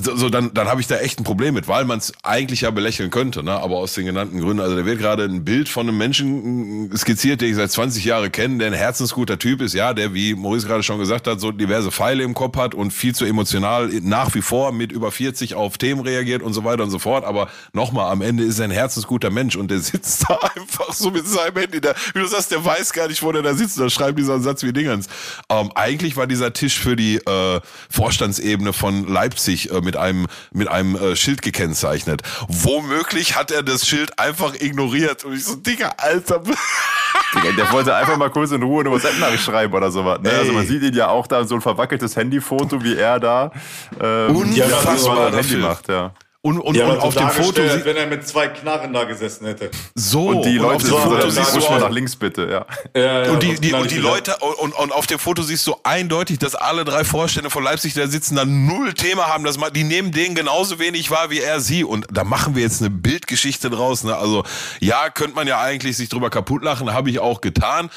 so, 0.00 0.16
so 0.16 0.30
dann, 0.30 0.54
dann 0.54 0.68
habe 0.68 0.80
ich 0.80 0.86
da 0.86 0.96
echt 0.96 1.20
ein 1.20 1.24
Problem 1.24 1.52
mit, 1.52 1.68
weil 1.68 1.84
man 1.84 1.98
es 1.98 2.14
eigentlich 2.22 2.62
ja 2.62 2.70
belächeln 2.70 3.10
könnte, 3.10 3.42
ne? 3.42 3.52
aber 3.52 3.76
aus 3.76 3.92
den 3.92 4.06
genannten 4.06 4.40
Gründen. 4.40 4.60
Also 4.60 4.74
da 4.74 4.86
wird 4.86 4.98
gerade 4.98 5.24
ein 5.24 5.44
Bild 5.44 5.68
von 5.68 5.86
einem 5.86 5.98
Menschen 5.98 6.86
mm, 6.86 6.96
skizziert, 6.96 7.42
den 7.42 7.50
ich 7.50 7.56
seit 7.56 7.70
20 7.70 8.02
Jahren 8.02 8.32
kenne, 8.32 8.56
der 8.56 8.68
ein 8.68 8.72
herzensguter 8.72 9.38
Typ 9.38 9.60
ist, 9.60 9.74
ja, 9.74 9.92
der, 9.92 10.14
wie 10.14 10.34
Maurice 10.34 10.66
gerade 10.66 10.82
schon 10.82 10.98
gesagt 10.98 11.26
hat, 11.26 11.40
so 11.40 11.52
diverse 11.52 11.90
Pfeile 11.90 12.22
im 12.22 12.32
Kopf 12.32 12.56
hat 12.56 12.74
und 12.74 12.90
viel 12.90 13.14
zu 13.14 13.26
emotional 13.26 13.90
nach 14.00 14.34
wie 14.34 14.40
vor 14.40 14.72
mit 14.72 14.92
über 14.92 15.12
40 15.12 15.56
auf 15.56 15.76
Themen 15.76 16.00
reagiert 16.00 16.42
und 16.42 16.54
so 16.54 16.64
weiter 16.64 16.84
und 16.84 16.90
so 16.90 16.98
fort. 16.98 17.26
Aber 17.26 17.48
nochmal, 17.74 18.10
am 18.10 18.22
Ende 18.22 18.44
ist 18.44 18.60
er 18.60 18.64
ein 18.64 18.70
herzensguter 18.70 19.28
Mensch 19.28 19.56
und 19.56 19.70
der 19.70 19.78
sitzt 19.80 20.24
da 20.26 20.38
einfach 20.56 20.94
so 20.94 21.10
mit 21.10 21.28
seinem 21.28 21.58
Handy. 21.58 21.82
Der, 21.82 21.94
wie 22.14 22.20
du 22.20 22.26
sagst, 22.26 22.50
der 22.50 22.64
weiß 22.64 22.94
gar 22.94 23.08
nicht, 23.08 23.22
wo 23.22 23.30
der 23.30 23.42
da 23.42 23.52
sitzt. 23.52 23.78
Da 23.78 23.90
schreibt 23.90 24.18
dieser 24.18 24.40
Satz 24.40 24.62
wie 24.62 24.72
Dingens. 24.72 25.08
Ähm, 25.50 25.70
eigentlich 25.74 26.16
war 26.16 26.26
dieser 26.26 26.54
Tisch 26.54 26.78
für 26.78 26.96
die 26.96 27.16
äh, 27.16 27.60
Vorstandsebene 27.90 28.72
von 28.72 29.06
Leipzig 29.06 29.70
äh, 29.70 29.81
mit 29.82 29.96
einem 29.96 30.26
mit 30.52 30.68
einem 30.68 30.96
äh, 30.96 31.16
Schild 31.16 31.42
gekennzeichnet. 31.42 32.22
Womöglich 32.48 33.36
hat 33.36 33.50
er 33.50 33.62
das 33.62 33.86
Schild 33.86 34.18
einfach 34.18 34.54
ignoriert 34.54 35.24
und 35.24 35.34
ich 35.34 35.44
so, 35.44 35.56
Digga, 35.56 35.94
Alter. 35.98 36.42
Digga, 37.34 37.52
Der 37.56 37.72
wollte 37.72 37.94
einfach 37.94 38.16
mal 38.16 38.30
kurz 38.30 38.50
in 38.50 38.62
Ruhe 38.62 38.80
eine 38.80 38.90
WhatsApp-Nachricht 38.90 39.42
schreiben 39.44 39.72
oder 39.72 39.90
sowas. 39.90 40.20
Ne? 40.22 40.30
Also 40.30 40.52
man 40.52 40.66
sieht 40.66 40.82
ihn 40.82 40.94
ja 40.94 41.08
auch 41.08 41.26
da, 41.26 41.44
so 41.44 41.54
ein 41.54 41.60
verwackeltes 41.60 42.16
Handyfoto, 42.16 42.82
wie 42.82 42.96
er 42.96 43.18
da 43.20 43.52
ähm, 44.00 44.36
Unfassbar 44.36 45.30
ja, 45.30 45.36
Handy 45.36 45.36
dafür. 45.36 45.58
macht, 45.60 45.88
ja. 45.88 46.12
Und, 46.44 46.58
und, 46.58 46.74
Die 46.74 46.82
haben 46.82 46.90
und 46.96 47.00
auf 47.02 47.14
dem 47.14 47.28
Foto 47.30 47.62
als 47.62 47.74
sieht 47.74 47.84
wenn 47.84 47.96
er 47.96 48.08
mit 48.08 48.26
zwei 48.26 48.48
Knarren 48.48 48.92
da 48.92 49.04
gesessen 49.04 49.46
hätte. 49.46 49.70
so 49.94 50.26
Und 50.26 50.44
die 50.44 50.58
auf 50.58 50.72
Leute 50.72 50.84
dem 50.86 50.90
so 50.90 50.98
Foto 50.98 51.30
siehst 51.30 51.54
du 51.54 51.60
mal 51.60 51.78
nach 51.78 51.90
links 51.90 52.16
bitte, 52.16 52.48
ja. 52.50 52.66
Ja, 53.00 53.22
ja, 53.26 53.30
und 53.30 53.40
die, 53.44 53.54
die, 53.60 53.72
und 53.72 53.88
die. 53.88 53.98
Leute, 53.98 54.36
und, 54.60 54.74
und 54.74 54.90
auf 54.92 55.06
dem 55.06 55.20
Foto 55.20 55.42
siehst 55.42 55.64
du 55.68 55.76
eindeutig, 55.84 56.40
dass 56.40 56.56
alle 56.56 56.84
drei 56.84 57.04
Vorstände 57.04 57.48
von 57.48 57.62
Leipzig, 57.62 57.94
die 57.94 58.00
da 58.00 58.08
sitzen, 58.08 58.34
da 58.34 58.44
null 58.44 58.92
Thema 58.92 59.28
haben. 59.28 59.44
Das, 59.44 59.56
ma- 59.56 59.70
die 59.70 59.84
nehmen 59.84 60.10
den 60.10 60.34
genauso 60.34 60.80
wenig 60.80 61.12
wahr 61.12 61.30
wie 61.30 61.38
er 61.38 61.60
sie. 61.60 61.84
Und 61.84 62.08
da 62.10 62.24
machen 62.24 62.56
wir 62.56 62.62
jetzt 62.62 62.80
eine 62.80 62.90
Bildgeschichte 62.90 63.70
draus. 63.70 64.02
Ne? 64.02 64.16
Also, 64.16 64.42
ja, 64.80 65.10
könnte 65.10 65.36
man 65.36 65.46
ja 65.46 65.60
eigentlich 65.60 65.96
sich 65.96 66.08
drüber 66.08 66.28
kaputt 66.28 66.64
lachen, 66.64 66.92
habe 66.92 67.08
ich 67.10 67.20
auch 67.20 67.40
getan. 67.40 67.88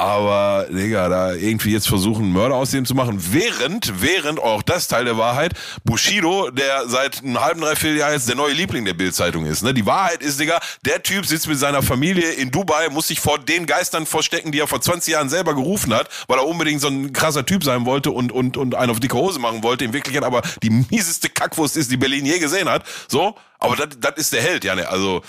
Aber, 0.00 0.66
Digga, 0.70 1.10
da 1.10 1.34
irgendwie 1.34 1.72
jetzt 1.72 1.86
versuchen, 1.86 2.32
Mörder 2.32 2.54
aus 2.54 2.70
dem 2.70 2.86
zu 2.86 2.94
machen, 2.94 3.18
während, 3.32 4.00
während, 4.00 4.38
auch 4.38 4.62
das 4.62 4.88
Teil 4.88 5.04
der 5.04 5.18
Wahrheit, 5.18 5.52
Bushido, 5.84 6.50
der 6.50 6.88
seit 6.88 7.22
einem 7.22 7.38
halben, 7.38 7.60
dreiviertel 7.60 7.98
Jahr 7.98 8.12
jetzt 8.12 8.26
der 8.26 8.34
neue 8.34 8.54
Liebling 8.54 8.86
der 8.86 8.94
Bildzeitung 8.94 9.44
ist. 9.44 9.62
Ne? 9.62 9.74
Die 9.74 9.84
Wahrheit 9.84 10.22
ist, 10.22 10.40
Digga, 10.40 10.58
der 10.86 11.02
Typ 11.02 11.26
sitzt 11.26 11.48
mit 11.48 11.58
seiner 11.58 11.82
Familie 11.82 12.30
in 12.30 12.50
Dubai, 12.50 12.88
muss 12.88 13.08
sich 13.08 13.20
vor 13.20 13.38
den 13.38 13.66
Geistern 13.66 14.06
verstecken, 14.06 14.52
die 14.52 14.60
er 14.60 14.68
vor 14.68 14.80
20 14.80 15.12
Jahren 15.12 15.28
selber 15.28 15.54
gerufen 15.54 15.92
hat, 15.92 16.08
weil 16.28 16.38
er 16.38 16.46
unbedingt 16.46 16.80
so 16.80 16.88
ein 16.88 17.12
krasser 17.12 17.44
Typ 17.44 17.62
sein 17.62 17.84
wollte 17.84 18.10
und, 18.10 18.32
und, 18.32 18.56
und 18.56 18.74
einen 18.74 18.90
auf 18.90 19.00
dicke 19.00 19.18
Hose 19.18 19.38
machen 19.38 19.62
wollte. 19.62 19.84
In 19.84 19.92
Wirklichkeit 19.92 20.24
aber 20.24 20.40
die 20.62 20.70
mieseste 20.70 21.28
Kackwurst 21.28 21.76
ist, 21.76 21.90
die 21.90 21.98
Berlin 21.98 22.24
je 22.24 22.38
gesehen 22.38 22.70
hat. 22.70 22.84
So, 23.06 23.34
aber 23.60 23.76
das 23.76 24.14
ist 24.16 24.32
der 24.32 24.42
Held, 24.42 24.64
ja, 24.64 24.74
ne? 24.74 24.88
Also, 24.88 25.22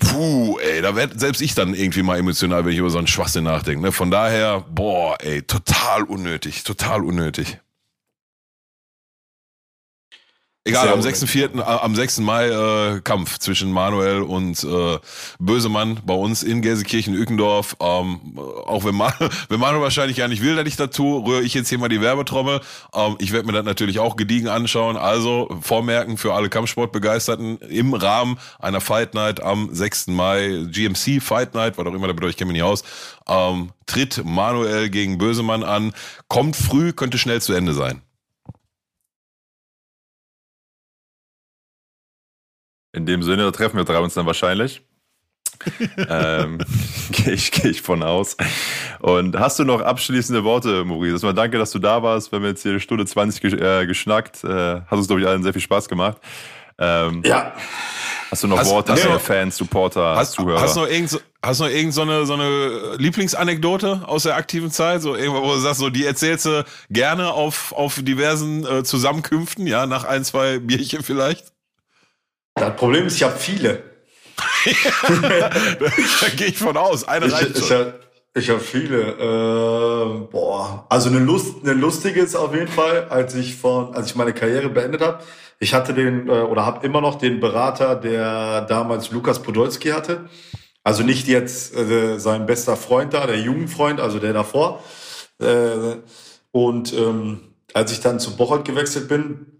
puh, 0.00 0.58
ey, 0.58 0.82
da 0.82 0.96
werd 0.96 1.18
selbst 1.18 1.40
ich 1.40 1.54
dann 1.54 1.74
irgendwie 1.74 2.02
mal 2.02 2.18
emotional, 2.18 2.64
wenn 2.64 2.72
ich 2.72 2.78
über 2.78 2.90
so 2.90 2.98
einen 2.98 3.06
Schwachsinn 3.06 3.44
nachdenke. 3.44 3.80
Ne? 3.80 3.92
Von 3.92 4.10
daher, 4.10 4.64
boah, 4.68 5.16
ey, 5.20 5.42
total 5.42 6.02
unnötig, 6.02 6.64
total 6.64 7.04
unnötig. 7.04 7.58
Egal, 10.64 10.82
Sehr 10.84 10.92
am 10.92 11.00
unnötig. 11.00 11.28
6.4., 11.28 11.58
äh, 11.58 11.62
am 11.62 11.96
6. 11.96 12.18
Mai 12.18 12.46
äh, 12.46 13.00
Kampf 13.00 13.38
zwischen 13.38 13.72
Manuel 13.72 14.22
und 14.22 14.62
äh, 14.62 14.98
Bösemann 15.40 16.00
bei 16.06 16.14
uns 16.14 16.44
in 16.44 16.62
Gelsenkirchen-Ückendorf. 16.62 17.76
Ähm, 17.80 18.38
auch 18.38 18.84
wenn, 18.84 18.94
Man 18.94 19.12
wenn 19.48 19.58
Manuel 19.58 19.82
wahrscheinlich 19.82 20.18
gar 20.18 20.28
nicht 20.28 20.40
will, 20.40 20.54
dass 20.54 20.68
ich 20.68 20.76
das 20.76 20.90
tue, 20.90 21.26
rühre 21.26 21.42
ich 21.42 21.54
jetzt 21.54 21.68
hier 21.68 21.78
mal 21.78 21.88
die 21.88 22.00
Werbetrommel. 22.00 22.60
Ähm, 22.94 23.16
ich 23.18 23.32
werde 23.32 23.46
mir 23.46 23.54
das 23.54 23.64
natürlich 23.64 23.98
auch 23.98 24.14
gediegen 24.14 24.46
anschauen. 24.46 24.96
Also 24.96 25.48
vormerken 25.62 26.16
für 26.16 26.32
alle 26.32 26.48
Kampfsportbegeisterten 26.48 27.58
im 27.58 27.94
Rahmen 27.94 28.38
einer 28.60 28.80
Fight 28.80 29.14
Night 29.14 29.42
am 29.42 29.68
6. 29.74 30.08
Mai, 30.08 30.66
GMC 30.70 31.20
Fight 31.20 31.54
Night, 31.54 31.76
was 31.76 31.86
auch 31.86 31.92
immer 31.92 32.06
da 32.06 32.12
bedeutet, 32.12 32.34
ich 32.34 32.36
kenne 32.36 32.52
mich 32.52 32.62
nicht 32.62 32.70
aus, 32.70 32.84
ähm, 33.28 33.72
tritt 33.86 34.24
Manuel 34.24 34.90
gegen 34.90 35.18
Bösemann 35.18 35.64
an. 35.64 35.92
Kommt 36.28 36.54
früh, 36.54 36.92
könnte 36.92 37.18
schnell 37.18 37.42
zu 37.42 37.52
Ende 37.52 37.74
sein. 37.74 38.02
In 42.92 43.06
dem 43.06 43.22
Sinne, 43.22 43.44
da 43.44 43.50
treffen 43.50 43.76
wir 43.76 43.84
drei 43.84 43.98
uns 43.98 44.14
dann 44.14 44.26
wahrscheinlich. 44.26 44.82
ähm, 46.08 46.58
Gehe 47.10 47.32
ich, 47.34 47.50
geh 47.52 47.68
ich 47.68 47.82
von 47.82 48.02
aus. 48.02 48.36
Und 49.00 49.38
hast 49.38 49.58
du 49.58 49.64
noch 49.64 49.80
abschließende 49.80 50.44
Worte, 50.44 50.84
Maurice? 50.84 51.12
Erstmal 51.14 51.34
danke, 51.34 51.58
dass 51.58 51.70
du 51.70 51.78
da 51.78 52.02
warst. 52.02 52.32
Wir 52.32 52.38
haben 52.38 52.46
jetzt 52.46 52.62
hier 52.62 52.72
eine 52.72 52.80
Stunde 52.80 53.06
20 53.06 53.40
gesch 53.40 53.54
äh, 53.54 53.86
geschnackt. 53.86 54.42
Äh, 54.44 54.48
hat 54.82 54.92
uns, 54.92 55.06
glaube 55.06 55.20
ich, 55.22 55.26
allen 55.28 55.42
sehr 55.42 55.52
viel 55.52 55.62
Spaß 55.62 55.88
gemacht. 55.88 56.18
Ähm, 56.78 57.22
Ja, 57.24 57.52
Hast 58.30 58.42
du 58.44 58.48
noch 58.48 58.58
Hast- 58.58 58.70
Worte? 58.70 58.92
hast 58.92 58.98
Hast 59.00 59.04
du 59.04 59.08
du 59.08 59.14
noch 59.14 59.20
noch- 59.20 59.26
Fans, 59.26 59.56
Supporter, 59.58 60.16
Hast, 60.16 60.32
Zuhörer? 60.32 60.60
hast 60.62 60.74
du 60.74 60.80
noch 60.80 60.88
irgend, 60.88 61.10
so- 61.10 61.20
hast 61.42 61.60
du 61.60 61.64
noch 61.64 61.70
irgend 61.70 61.92
so 61.92 62.00
eine, 62.00 62.24
so 62.24 62.32
eine 62.32 62.96
Lieblingsanekdote 62.96 64.02
aus 64.06 64.22
der 64.22 64.36
aktiven 64.36 64.70
Zeit? 64.70 65.02
So 65.02 65.14
irgendwo, 65.14 65.42
wo 65.42 65.52
du 65.52 65.60
sagst, 65.60 65.80
so, 65.80 65.90
die 65.90 66.06
erzählst 66.06 66.46
du 66.46 66.64
gerne 66.88 67.30
auf, 67.30 67.72
auf 67.72 68.00
diversen 68.02 68.66
äh, 68.66 68.82
Zusammenkünften, 68.84 69.66
ja, 69.66 69.84
nach 69.86 70.04
ein, 70.04 70.24
zwei 70.24 70.58
Bierchen 70.60 71.02
vielleicht? 71.02 71.52
Das 72.54 72.76
Problem 72.76 73.06
ist, 73.06 73.16
ich 73.16 73.22
habe 73.22 73.36
viele. 73.36 73.82
da 75.40 76.28
gehe 76.36 76.48
ich 76.48 76.58
von 76.58 76.76
aus. 76.76 77.06
Eine 77.06 77.26
Ich, 77.26 77.32
reicht 77.32 77.58
ich, 77.58 77.66
schon. 77.66 77.78
hab- 77.78 78.00
Ich 78.34 78.48
habe 78.50 78.60
viele. 78.60 79.00
Äh, 79.12 80.26
boah, 80.30 80.86
also 80.88 81.08
eine 81.10 81.18
Lust, 81.18 81.56
eine 81.62 81.72
lustige 81.74 82.20
ist 82.20 82.34
auf 82.34 82.54
jeden 82.54 82.68
Fall, 82.68 83.06
als 83.10 83.34
ich 83.34 83.56
von, 83.56 83.94
als 83.94 84.08
ich 84.08 84.14
meine 84.16 84.32
Karriere 84.32 84.68
beendet 84.68 85.00
habe. 85.02 85.22
Ich 85.58 85.74
hatte 85.74 85.94
den 85.94 86.28
äh, 86.28 86.32
oder 86.32 86.64
habe 86.66 86.84
immer 86.86 87.00
noch 87.00 87.16
den 87.18 87.40
Berater, 87.40 87.94
der 87.94 88.62
damals 88.62 89.10
Lukas 89.10 89.40
Podolski 89.42 89.90
hatte. 89.90 90.28
Also 90.84 91.02
nicht 91.04 91.28
jetzt 91.28 91.76
äh, 91.76 92.18
sein 92.18 92.46
bester 92.46 92.76
Freund 92.76 93.14
da, 93.14 93.26
der 93.26 93.38
Jugendfreund, 93.38 94.00
also 94.00 94.18
der 94.18 94.32
davor. 94.32 94.82
Äh, 95.40 95.96
und 96.50 96.92
ähm, 96.92 97.40
als 97.74 97.92
ich 97.92 98.00
dann 98.00 98.18
zu 98.18 98.36
Bocholt 98.36 98.64
gewechselt 98.64 99.08
bin, 99.08 99.51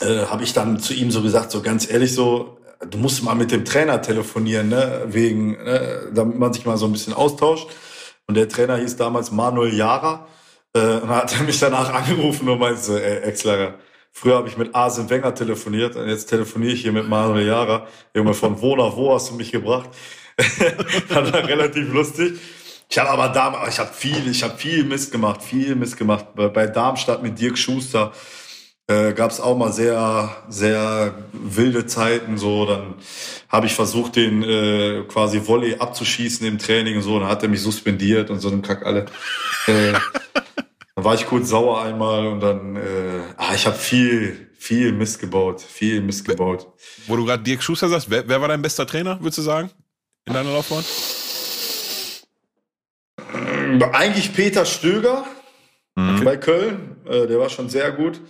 äh, 0.00 0.26
habe 0.26 0.44
ich 0.44 0.52
dann 0.52 0.80
zu 0.80 0.94
ihm 0.94 1.10
so 1.10 1.22
gesagt, 1.22 1.50
so 1.50 1.62
ganz 1.62 1.90
ehrlich 1.90 2.14
so, 2.14 2.58
du 2.88 2.98
musst 2.98 3.22
mal 3.22 3.34
mit 3.34 3.50
dem 3.50 3.64
Trainer 3.64 4.00
telefonieren, 4.00 4.68
ne? 4.68 5.02
wegen, 5.06 5.52
ne? 5.52 6.10
damit 6.12 6.38
man 6.38 6.52
sich 6.52 6.64
mal 6.64 6.76
so 6.76 6.86
ein 6.86 6.92
bisschen 6.92 7.12
austauscht. 7.12 7.68
Und 8.26 8.36
der 8.36 8.48
Trainer 8.48 8.76
hieß 8.76 8.96
damals 8.96 9.30
Manuel 9.30 9.74
Jara. 9.74 10.26
Äh, 10.72 11.00
und 11.00 11.08
hat 11.08 11.34
mich 11.46 11.58
danach 11.58 11.92
angerufen 11.92 12.48
und 12.48 12.58
meinte 12.58 12.80
so, 12.80 12.96
ey, 12.96 13.22
Ex-Lager, 13.24 13.74
früher 14.12 14.36
habe 14.36 14.48
ich 14.48 14.56
mit 14.56 14.74
Arsene 14.74 15.10
Wenger 15.10 15.34
telefoniert 15.34 15.96
und 15.96 16.08
jetzt 16.08 16.26
telefoniere 16.26 16.72
ich 16.72 16.82
hier 16.82 16.92
mit 16.92 17.08
Manuel 17.08 17.46
Jara. 17.46 17.86
Junge, 18.14 18.34
von 18.34 18.60
wo 18.60 18.76
nach 18.76 18.96
wo 18.96 19.12
hast 19.12 19.30
du 19.30 19.34
mich 19.34 19.50
gebracht? 19.50 19.90
das 20.36 21.10
war 21.32 21.46
relativ 21.46 21.92
lustig. 21.92 22.38
Ich 22.88 22.98
habe 22.98 23.10
aber 23.10 23.28
damals, 23.28 23.74
ich 23.74 23.78
habe 23.78 23.92
viel, 23.92 24.28
ich 24.28 24.42
habe 24.42 24.56
viel 24.56 24.84
Mist 24.84 25.12
gemacht, 25.12 25.42
viel 25.42 25.76
Mist 25.76 25.96
gemacht. 25.96 26.26
Bei 26.34 26.66
Darmstadt 26.66 27.22
mit 27.22 27.38
Dirk 27.38 27.58
Schuster 27.58 28.12
äh, 28.90 29.12
gab 29.12 29.30
es 29.30 29.40
auch 29.40 29.56
mal 29.56 29.72
sehr, 29.72 30.36
sehr 30.48 31.14
wilde 31.32 31.86
Zeiten. 31.86 32.38
So, 32.38 32.66
dann 32.66 32.94
habe 33.48 33.66
ich 33.66 33.74
versucht, 33.74 34.16
den 34.16 34.42
äh, 34.42 35.04
quasi 35.06 35.46
Volley 35.46 35.76
abzuschießen 35.76 36.46
im 36.46 36.58
Training 36.58 36.96
und 36.96 37.02
so. 37.02 37.18
Dann 37.20 37.28
hat 37.28 37.42
er 37.42 37.48
mich 37.48 37.62
suspendiert 37.62 38.30
und 38.30 38.40
so 38.40 38.48
einen 38.48 38.62
Kack 38.62 38.84
alle. 38.84 39.06
Äh, 39.66 39.92
dann 40.96 41.04
war 41.04 41.14
ich 41.14 41.26
kurz 41.26 41.50
sauer 41.50 41.82
einmal 41.82 42.26
und 42.26 42.40
dann, 42.40 42.76
äh, 42.76 42.80
ah, 43.36 43.54
ich 43.54 43.64
habe 43.66 43.76
viel, 43.76 44.50
viel 44.58 44.92
Mist 44.92 45.20
gebaut, 45.20 45.60
viel 45.60 46.00
Mist 46.00 46.24
gebaut. 46.24 46.66
Wo 47.06 47.16
du 47.16 47.24
gerade 47.24 47.44
Dirk 47.44 47.62
Schuster 47.62 47.88
sagst, 47.88 48.10
wer, 48.10 48.28
wer 48.28 48.40
war 48.40 48.48
dein 48.48 48.62
bester 48.62 48.86
Trainer, 48.86 49.20
würdest 49.20 49.38
du 49.38 49.42
sagen, 49.42 49.70
in 50.26 50.34
deiner 50.34 50.50
Laufbahn? 50.50 50.84
Eigentlich 53.92 54.34
Peter 54.34 54.64
Stöger 54.64 55.24
mhm. 55.94 56.24
bei 56.24 56.36
Köln, 56.36 56.96
äh, 57.06 57.28
der 57.28 57.38
war 57.38 57.48
schon 57.50 57.68
sehr 57.68 57.92
gut. 57.92 58.20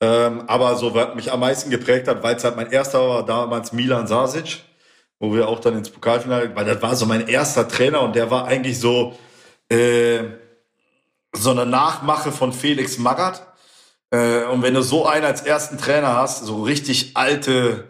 Ähm, 0.00 0.42
aber 0.46 0.76
so, 0.76 0.94
was 0.94 1.14
mich 1.14 1.32
am 1.32 1.40
meisten 1.40 1.70
geprägt 1.70 2.06
hat, 2.08 2.22
weil 2.22 2.36
es 2.36 2.44
halt 2.44 2.56
mein 2.56 2.70
erster 2.70 3.00
war, 3.08 3.24
damals 3.24 3.72
Milan 3.72 4.06
Sasic, 4.06 4.62
wo 5.18 5.32
wir 5.34 5.48
auch 5.48 5.60
dann 5.60 5.76
ins 5.78 5.90
Pokalfinale, 5.90 6.54
weil 6.54 6.66
das 6.66 6.82
war 6.82 6.94
so 6.96 7.06
mein 7.06 7.28
erster 7.28 7.66
Trainer 7.66 8.02
und 8.02 8.14
der 8.14 8.30
war 8.30 8.46
eigentlich 8.46 8.78
so, 8.78 9.16
äh, 9.70 10.24
so 11.32 11.50
eine 11.50 11.66
Nachmache 11.66 12.32
von 12.32 12.52
Felix 12.52 12.98
Magath. 12.98 13.46
Äh, 14.10 14.44
und 14.44 14.62
wenn 14.62 14.74
du 14.74 14.82
so 14.82 15.06
einen 15.06 15.24
als 15.24 15.42
ersten 15.42 15.78
Trainer 15.78 16.14
hast, 16.16 16.44
so 16.44 16.62
richtig 16.62 17.12
alte, 17.16 17.88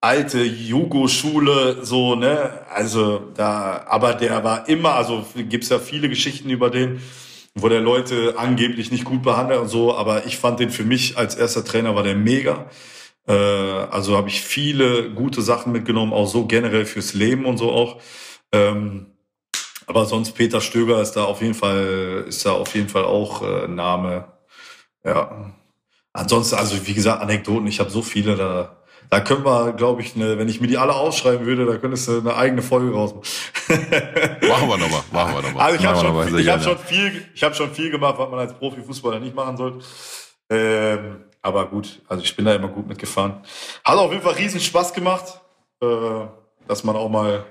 alte 0.00 0.42
Jugo-Schule, 0.42 1.84
so, 1.84 2.14
ne, 2.14 2.60
also 2.70 3.30
da, 3.34 3.84
aber 3.86 4.14
der 4.14 4.44
war 4.44 4.68
immer, 4.68 4.94
also 4.94 5.24
gibt's 5.34 5.68
ja 5.68 5.78
viele 5.78 6.08
Geschichten 6.08 6.50
über 6.50 6.70
den, 6.70 7.02
wo 7.54 7.68
der 7.68 7.80
Leute 7.80 8.34
angeblich 8.36 8.90
nicht 8.90 9.04
gut 9.04 9.22
behandelt 9.22 9.60
und 9.60 9.68
so, 9.68 9.94
aber 9.96 10.26
ich 10.26 10.38
fand 10.38 10.60
den 10.60 10.70
für 10.70 10.84
mich 10.84 11.16
als 11.16 11.36
erster 11.36 11.64
Trainer 11.64 11.94
war 11.94 12.02
der 12.02 12.16
mega. 12.16 12.68
Äh, 13.26 13.32
also 13.32 14.16
habe 14.16 14.28
ich 14.28 14.40
viele 14.42 15.10
gute 15.10 15.40
Sachen 15.42 15.72
mitgenommen, 15.72 16.12
auch 16.12 16.26
so 16.26 16.46
generell 16.46 16.84
fürs 16.84 17.14
Leben 17.14 17.46
und 17.46 17.58
so 17.58 17.70
auch. 17.70 18.00
Ähm, 18.52 19.06
aber 19.86 20.06
sonst 20.06 20.32
Peter 20.32 20.60
Stöger 20.60 21.00
ist 21.00 21.12
da 21.12 21.24
auf 21.24 21.42
jeden 21.42 21.54
Fall, 21.54 22.24
ist 22.28 22.44
da 22.44 22.52
auf 22.52 22.74
jeden 22.74 22.88
Fall 22.88 23.04
auch 23.04 23.42
äh, 23.42 23.68
Name. 23.68 24.32
Ja. 25.04 25.52
Ansonsten, 26.12 26.56
also 26.56 26.86
wie 26.86 26.94
gesagt, 26.94 27.22
Anekdoten, 27.22 27.66
ich 27.66 27.80
habe 27.80 27.90
so 27.90 28.02
viele 28.02 28.36
da 28.36 28.83
da 29.10 29.20
können 29.20 29.44
wir, 29.44 29.72
glaube 29.72 30.02
ich, 30.02 30.16
ne, 30.16 30.38
wenn 30.38 30.48
ich 30.48 30.60
mir 30.60 30.66
die 30.66 30.78
alle 30.78 30.94
ausschreiben 30.94 31.46
würde, 31.46 31.66
da 31.66 31.76
könntest 31.76 32.08
du 32.08 32.18
eine 32.18 32.36
eigene 32.36 32.62
Folge 32.62 32.92
raus. 32.92 33.14
machen 33.68 34.68
wir 34.68 34.78
nochmal, 34.78 35.02
machen 35.12 35.34
wir 35.34 35.42
nochmal. 35.42 35.66
Also 35.66 35.78
ich 35.78 35.86
habe 35.86 36.00
schon, 36.00 36.38
ich 36.38 36.48
hab 36.48 36.62
schon 36.62 36.78
viel, 36.78 37.24
ich 37.34 37.42
habe 37.42 37.54
schon 37.54 37.72
viel 37.72 37.90
gemacht, 37.90 38.16
was 38.18 38.30
man 38.30 38.38
als 38.40 38.54
Profifußballer 38.54 39.20
nicht 39.20 39.34
machen 39.34 39.56
sollte. 39.56 39.84
Ähm, 40.50 41.24
aber 41.42 41.66
gut, 41.66 42.00
also 42.08 42.22
ich 42.22 42.34
bin 42.34 42.44
da 42.44 42.54
immer 42.54 42.68
gut 42.68 42.86
mitgefahren. 42.86 43.42
Hat 43.84 43.98
auf 43.98 44.10
jeden 44.10 44.22
Fall 44.22 44.34
riesen 44.34 44.60
Spaß 44.60 44.92
gemacht, 44.92 45.40
äh, 45.80 45.86
dass 46.66 46.84
man 46.84 46.96
auch 46.96 47.08
mal 47.08 47.44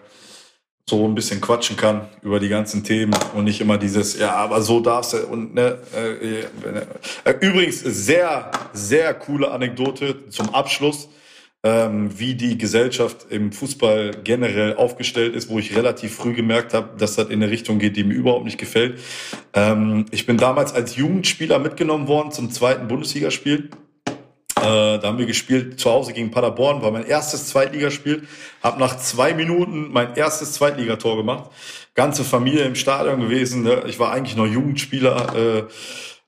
so 0.90 1.08
ein 1.08 1.16
bisschen 1.16 1.40
quatschen 1.40 1.78
kann 1.78 2.10
über 2.22 2.40
die 2.40 2.50
ganzen 2.50 2.84
Themen 2.84 3.16
und 3.34 3.46
nicht 3.46 3.62
immer 3.62 3.78
dieses, 3.78 4.18
ja, 4.20 4.34
aber 4.36 4.62
so 4.62 4.82
darfst 4.82 5.14
du 5.14 5.26
und 5.28 5.54
ne, 5.54 5.80
äh, 5.96 6.42
äh, 6.42 7.32
übrigens 7.40 7.80
sehr, 7.80 8.52
sehr 8.74 9.14
coole 9.14 9.50
Anekdote 9.52 10.28
zum 10.30 10.54
Abschluss 10.54 11.08
ähm, 11.64 12.20
wie 12.20 12.36
die 12.36 12.58
Gesellschaft 12.58 13.28
im 13.30 13.54
Fußball 13.54 14.12
generell 14.24 14.76
aufgestellt 14.76 15.34
ist, 15.34 15.50
wo 15.50 15.60
ich 15.60 15.76
relativ 15.76 16.16
früh 16.16 16.34
gemerkt 16.34 16.74
habe, 16.74 16.98
dass 16.98 17.16
das 17.16 17.30
in 17.30 17.42
eine 17.42 17.50
Richtung 17.50 17.80
geht, 17.80 17.96
die 17.96 18.04
mir 18.04 18.16
überhaupt 18.16 18.44
nicht 18.44 18.58
gefällt. 18.58 19.00
Ähm, 19.54 20.06
ich 20.12 20.26
bin 20.26 20.38
damals 20.38 20.74
als 20.74 20.98
Jugendspieler 20.98 21.60
mitgenommen 21.60 22.08
worden 22.08 22.32
zum 22.32 22.52
zweiten 22.52 22.88
Bundesligaspiel. 22.90 23.70
Äh, 24.58 25.00
da 25.00 25.02
haben 25.04 25.18
wir 25.18 25.26
gespielt 25.26 25.80
zu 25.80 25.90
Hause 25.90 26.12
gegen 26.12 26.32
Paderborn, 26.32 26.82
war 26.82 26.92
mein 26.92 27.06
erstes 27.06 27.48
Zweitligaspiel. 27.48 28.28
Hab 28.62 28.78
nach 28.78 28.98
zwei 28.98 29.34
Minuten 29.34 29.90
mein 29.92 30.16
erstes 30.16 30.54
Zweitligator 30.54 31.16
gemacht. 31.16 31.50
Ganze 31.96 32.26
Familie 32.26 32.66
im 32.66 32.76
Stadion 32.76 33.22
gewesen. 33.22 33.64
Ne? 33.64 33.84
Ich 33.88 34.00
war 34.00 34.12
eigentlich 34.12 34.36
noch 34.36 34.48
Jugendspieler. 34.48 35.36
Äh, 35.36 35.64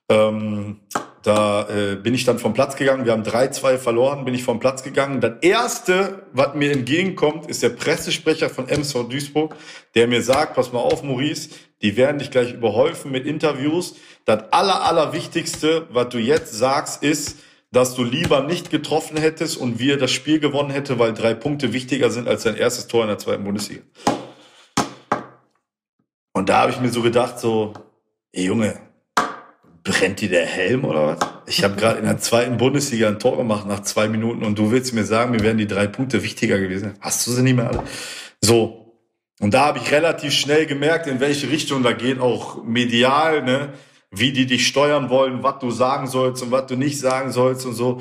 ähm, 0.08 0.80
da 1.26 1.68
äh, 1.68 1.96
bin 1.96 2.14
ich 2.14 2.24
dann 2.24 2.38
vom 2.38 2.54
Platz 2.54 2.76
gegangen. 2.76 3.04
Wir 3.04 3.10
haben 3.10 3.24
3-2 3.24 3.78
verloren, 3.78 4.24
bin 4.24 4.34
ich 4.34 4.44
vom 4.44 4.60
Platz 4.60 4.84
gegangen. 4.84 5.20
Das 5.20 5.32
Erste, 5.40 6.22
was 6.32 6.54
mir 6.54 6.70
entgegenkommt, 6.70 7.50
ist 7.50 7.64
der 7.64 7.70
Pressesprecher 7.70 8.48
von 8.48 8.68
MSV 8.68 9.08
Duisburg, 9.08 9.56
der 9.96 10.06
mir 10.06 10.22
sagt, 10.22 10.54
pass 10.54 10.72
mal 10.72 10.78
auf, 10.78 11.02
Maurice, 11.02 11.50
die 11.82 11.96
werden 11.96 12.18
dich 12.18 12.30
gleich 12.30 12.52
überhäufen 12.52 13.10
mit 13.10 13.26
Interviews. 13.26 13.96
Das 14.24 14.52
aller, 14.52 14.82
allerwichtigste, 14.82 15.88
was 15.90 16.10
du 16.10 16.18
jetzt 16.18 16.54
sagst, 16.54 17.02
ist, 17.02 17.38
dass 17.72 17.96
du 17.96 18.04
lieber 18.04 18.44
nicht 18.44 18.70
getroffen 18.70 19.16
hättest 19.16 19.56
und 19.56 19.80
wir 19.80 19.98
das 19.98 20.12
Spiel 20.12 20.38
gewonnen 20.38 20.70
hätte, 20.70 21.00
weil 21.00 21.12
drei 21.12 21.34
Punkte 21.34 21.72
wichtiger 21.72 22.10
sind 22.10 22.28
als 22.28 22.44
dein 22.44 22.56
erstes 22.56 22.86
Tor 22.86 23.02
in 23.02 23.08
der 23.08 23.18
zweiten 23.18 23.42
Bundesliga. 23.42 23.82
Und 26.32 26.48
da 26.48 26.60
habe 26.60 26.70
ich 26.70 26.80
mir 26.80 26.90
so 26.90 27.02
gedacht, 27.02 27.40
so, 27.40 27.74
ey 28.30 28.44
Junge, 28.44 28.78
brennt 29.86 30.20
dir 30.20 30.28
der 30.28 30.46
Helm 30.46 30.84
oder 30.84 31.06
was? 31.06 31.18
Ich 31.46 31.62
habe 31.64 31.76
gerade 31.76 31.98
in 31.98 32.04
der 32.04 32.18
zweiten 32.18 32.56
Bundesliga 32.56 33.08
ein 33.08 33.18
Tor 33.18 33.36
gemacht 33.36 33.66
nach 33.66 33.80
zwei 33.82 34.08
Minuten 34.08 34.42
und 34.42 34.58
du 34.58 34.70
willst 34.70 34.92
mir 34.92 35.04
sagen, 35.04 35.30
mir 35.30 35.40
wären 35.40 35.58
die 35.58 35.66
drei 35.66 35.86
Punkte 35.86 36.22
wichtiger 36.22 36.58
gewesen. 36.58 36.94
Hast 37.00 37.26
du 37.26 37.30
sie 37.30 37.42
nicht 37.42 37.56
mehr 37.56 37.68
alle? 37.68 37.82
So. 38.40 38.82
Und 39.38 39.54
da 39.54 39.66
habe 39.66 39.78
ich 39.78 39.92
relativ 39.92 40.32
schnell 40.32 40.66
gemerkt, 40.66 41.06
in 41.06 41.20
welche 41.20 41.50
Richtung 41.50 41.82
da 41.82 41.92
geht, 41.92 42.20
auch 42.20 42.64
medial, 42.64 43.42
ne? 43.42 43.74
wie 44.10 44.32
die 44.32 44.46
dich 44.46 44.66
steuern 44.66 45.10
wollen, 45.10 45.42
was 45.42 45.58
du 45.58 45.70
sagen 45.70 46.06
sollst 46.06 46.42
und 46.42 46.50
was 46.50 46.66
du 46.66 46.76
nicht 46.76 46.98
sagen 46.98 47.32
sollst 47.32 47.66
und 47.66 47.74
so. 47.74 48.00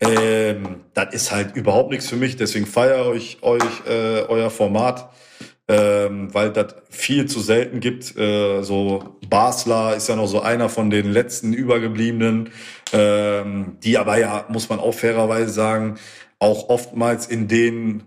Ähm, 0.00 0.82
das 0.94 1.12
ist 1.12 1.32
halt 1.32 1.56
überhaupt 1.56 1.90
nichts 1.90 2.08
für 2.08 2.16
mich. 2.16 2.36
Deswegen 2.36 2.66
feiere 2.66 3.14
ich 3.14 3.42
euch 3.42 3.62
äh, 3.88 4.22
euer 4.28 4.50
Format 4.50 5.10
ähm, 5.68 6.32
weil 6.32 6.52
das 6.52 6.76
viel 6.90 7.26
zu 7.26 7.40
selten 7.40 7.80
gibt. 7.80 8.16
Äh, 8.16 8.62
so 8.62 9.16
Basler 9.28 9.96
ist 9.96 10.08
ja 10.08 10.16
noch 10.16 10.28
so 10.28 10.40
einer 10.40 10.68
von 10.68 10.90
den 10.90 11.10
letzten 11.10 11.52
übergebliebenen, 11.52 12.50
ähm, 12.92 13.76
die 13.82 13.98
aber 13.98 14.18
ja, 14.18 14.46
muss 14.48 14.68
man 14.68 14.78
auch 14.78 14.94
fairerweise 14.94 15.50
sagen, 15.50 15.98
auch 16.38 16.68
oftmals 16.68 17.26
in 17.26 17.48
den, 17.48 18.04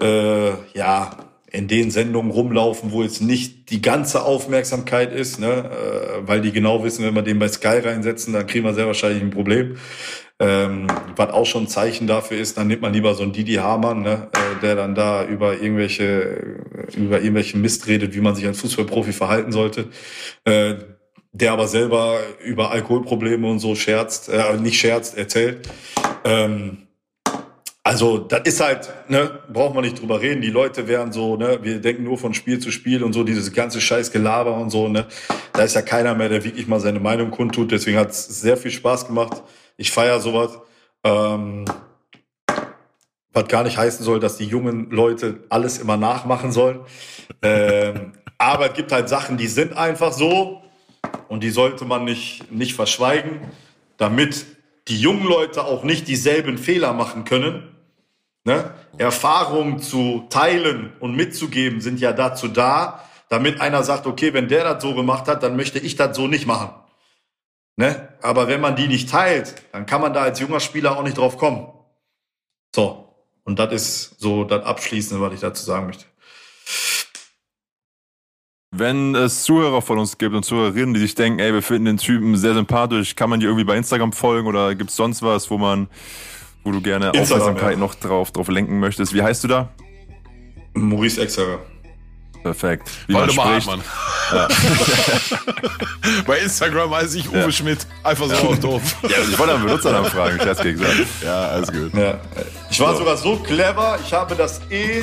äh, 0.00 0.50
ja, 0.74 1.16
in 1.50 1.68
den 1.68 1.90
Sendungen 1.90 2.30
rumlaufen, 2.30 2.92
wo 2.92 3.02
jetzt 3.02 3.20
nicht 3.20 3.70
die 3.70 3.82
ganze 3.82 4.24
Aufmerksamkeit 4.24 5.12
ist, 5.12 5.38
ne? 5.38 5.70
äh, 5.70 6.26
weil 6.26 6.40
die 6.40 6.50
genau 6.50 6.82
wissen, 6.82 7.04
wenn 7.04 7.14
wir 7.14 7.22
den 7.22 7.38
bei 7.38 7.48
Sky 7.48 7.78
reinsetzen, 7.78 8.32
dann 8.32 8.46
kriegen 8.46 8.64
wir 8.64 8.72
sehr 8.72 8.86
wahrscheinlich 8.86 9.22
ein 9.22 9.30
Problem. 9.30 9.76
Ähm, 10.42 10.88
was 11.14 11.30
auch 11.30 11.46
schon 11.46 11.64
ein 11.64 11.68
Zeichen 11.68 12.08
dafür 12.08 12.36
ist, 12.36 12.58
dann 12.58 12.66
nimmt 12.66 12.82
man 12.82 12.92
lieber 12.92 13.14
so 13.14 13.22
einen 13.22 13.32
Didi 13.32 13.54
Hamann, 13.54 14.02
ne, 14.02 14.28
äh, 14.32 14.60
der 14.60 14.74
dann 14.74 14.96
da 14.96 15.24
über 15.24 15.60
irgendwelche, 15.60 16.64
über 16.96 17.20
irgendwelche 17.20 17.56
Mist 17.58 17.86
redet, 17.86 18.12
wie 18.12 18.20
man 18.20 18.34
sich 18.34 18.44
als 18.44 18.60
Fußballprofi 18.60 19.12
verhalten 19.12 19.52
sollte. 19.52 19.86
Äh, 20.44 20.74
der 21.30 21.52
aber 21.52 21.68
selber 21.68 22.18
über 22.44 22.72
Alkoholprobleme 22.72 23.48
und 23.48 23.60
so 23.60 23.76
scherzt, 23.76 24.28
äh, 24.30 24.56
nicht 24.58 24.80
scherzt, 24.80 25.16
erzählt. 25.16 25.68
Ähm, 26.24 26.88
also, 27.84 28.18
das 28.18 28.40
ist 28.44 28.60
halt, 28.60 28.92
ne, 29.08 29.40
braucht 29.52 29.74
man 29.74 29.84
nicht 29.84 30.00
drüber 30.00 30.20
reden. 30.20 30.42
Die 30.42 30.50
Leute 30.50 30.88
wären 30.88 31.12
so, 31.12 31.36
ne, 31.36 31.60
wir 31.62 31.80
denken 31.80 32.02
nur 32.02 32.18
von 32.18 32.34
Spiel 32.34 32.58
zu 32.58 32.72
Spiel 32.72 33.04
und 33.04 33.12
so, 33.12 33.22
dieses 33.22 33.52
ganze 33.52 33.80
scheiß 33.80 34.10
Gelaber 34.10 34.56
und 34.56 34.70
so, 34.70 34.88
ne. 34.88 35.06
Da 35.52 35.62
ist 35.62 35.74
ja 35.74 35.82
keiner 35.82 36.16
mehr, 36.16 36.28
der 36.28 36.42
wirklich 36.42 36.66
mal 36.66 36.80
seine 36.80 36.98
Meinung 37.00 37.30
kundtut. 37.30 37.70
Deswegen 37.70 37.96
hat 37.96 38.10
es 38.10 38.26
sehr 38.40 38.56
viel 38.56 38.72
Spaß 38.72 39.06
gemacht. 39.06 39.42
Ich 39.76 39.90
feiere 39.90 40.20
sowas. 40.20 40.58
Ähm, 41.04 41.64
was 43.32 43.48
gar 43.48 43.62
nicht 43.64 43.78
heißen 43.78 44.04
soll, 44.04 44.20
dass 44.20 44.36
die 44.36 44.46
jungen 44.46 44.90
Leute 44.90 45.44
alles 45.48 45.78
immer 45.78 45.96
nachmachen 45.96 46.52
sollen. 46.52 46.80
ähm, 47.40 48.12
Aber 48.38 48.70
es 48.70 48.74
gibt 48.74 48.92
halt 48.92 49.08
Sachen, 49.08 49.36
die 49.36 49.46
sind 49.46 49.76
einfach 49.76 50.12
so 50.12 50.62
und 51.28 51.42
die 51.42 51.50
sollte 51.50 51.84
man 51.84 52.04
nicht, 52.04 52.50
nicht 52.52 52.74
verschweigen, 52.74 53.40
damit 53.96 54.46
die 54.88 55.00
jungen 55.00 55.24
Leute 55.24 55.64
auch 55.64 55.84
nicht 55.84 56.08
dieselben 56.08 56.58
Fehler 56.58 56.92
machen 56.92 57.24
können. 57.24 57.68
Ne? 58.44 58.74
Erfahrungen 58.98 59.78
zu 59.78 60.26
teilen 60.28 60.92
und 60.98 61.14
mitzugeben 61.14 61.80
sind 61.80 62.00
ja 62.00 62.12
dazu 62.12 62.48
da, 62.48 63.04
damit 63.28 63.60
einer 63.60 63.82
sagt, 63.84 64.06
okay, 64.06 64.34
wenn 64.34 64.48
der 64.48 64.64
das 64.64 64.82
so 64.82 64.94
gemacht 64.94 65.28
hat, 65.28 65.42
dann 65.42 65.56
möchte 65.56 65.78
ich 65.78 65.96
das 65.96 66.16
so 66.16 66.26
nicht 66.26 66.46
machen. 66.46 66.70
Ne? 67.76 68.08
Aber 68.22 68.46
wenn 68.48 68.60
man 68.60 68.76
die 68.76 68.86
nicht 68.86 69.10
teilt, 69.10 69.54
dann 69.72 69.84
kann 69.84 70.00
man 70.00 70.14
da 70.14 70.22
als 70.22 70.38
junger 70.38 70.60
Spieler 70.60 70.96
auch 70.96 71.02
nicht 71.02 71.18
drauf 71.18 71.36
kommen. 71.36 71.66
So. 72.74 73.08
Und 73.44 73.58
das 73.58 73.72
ist 73.72 74.20
so 74.20 74.44
das 74.44 74.64
Abschließende, 74.64 75.20
was 75.20 75.34
ich 75.34 75.40
dazu 75.40 75.64
sagen 75.64 75.86
möchte. 75.86 76.04
Wenn 78.74 79.14
es 79.14 79.42
Zuhörer 79.42 79.82
von 79.82 79.98
uns 79.98 80.16
gibt 80.16 80.34
und 80.34 80.44
Zuhörerinnen, 80.44 80.94
die 80.94 81.00
sich 81.00 81.14
denken, 81.14 81.40
ey, 81.40 81.52
wir 81.52 81.62
finden 81.62 81.84
den 81.84 81.96
Typen 81.98 82.36
sehr 82.36 82.54
sympathisch, 82.54 83.16
kann 83.16 83.28
man 83.28 83.40
dir 83.40 83.46
irgendwie 83.46 83.64
bei 83.64 83.76
Instagram 83.76 84.12
folgen 84.12 84.46
oder 84.46 84.74
gibt 84.74 84.90
es 84.90 84.96
sonst 84.96 85.22
was, 85.22 85.50
wo 85.50 85.58
man, 85.58 85.88
wo 86.64 86.70
du 86.70 86.80
gerne 86.80 87.06
Instagram, 87.06 87.42
Aufmerksamkeit 87.42 87.72
ja. 87.72 87.78
noch 87.78 87.94
drauf, 87.96 88.30
drauf 88.30 88.48
lenken 88.48 88.78
möchtest? 88.78 89.12
Wie 89.12 89.22
heißt 89.22 89.44
du 89.44 89.48
da? 89.48 89.68
Maurice 90.74 91.20
Exerer. 91.20 91.58
Perfekt. 92.42 92.90
Wie 93.06 93.12
man 93.12 93.22
Waldemar 93.22 93.60
spricht. 93.60 93.68
Hartmann. 94.30 94.48
Bei 96.26 96.38
Instagram 96.38 96.90
heiße 96.94 97.18
ich 97.18 97.28
Uwe 97.28 97.38
Ja. 97.40 97.50
Schmidt. 97.52 97.86
Einfach 98.02 98.26
so 98.26 98.34
auf 98.48 98.58
doof. 98.60 98.82
Ja, 99.02 99.08
ich 99.30 99.38
wollte 99.38 99.54
einen 99.54 99.64
Benutzernamen 99.64 100.10
fragen, 100.10 100.38
Scherz 100.40 100.60
gesagt. 100.62 100.94
Ja, 101.24 101.48
alles 101.48 101.70
gut. 101.72 101.94
Ja. 101.94 102.20
Ich 102.70 102.80
war 102.80 102.92
So. 102.92 102.98
sogar 103.00 103.16
so 103.16 103.36
clever, 103.36 103.98
ich 104.04 104.12
habe 104.12 104.34
das 104.34 104.60
E 104.70 105.02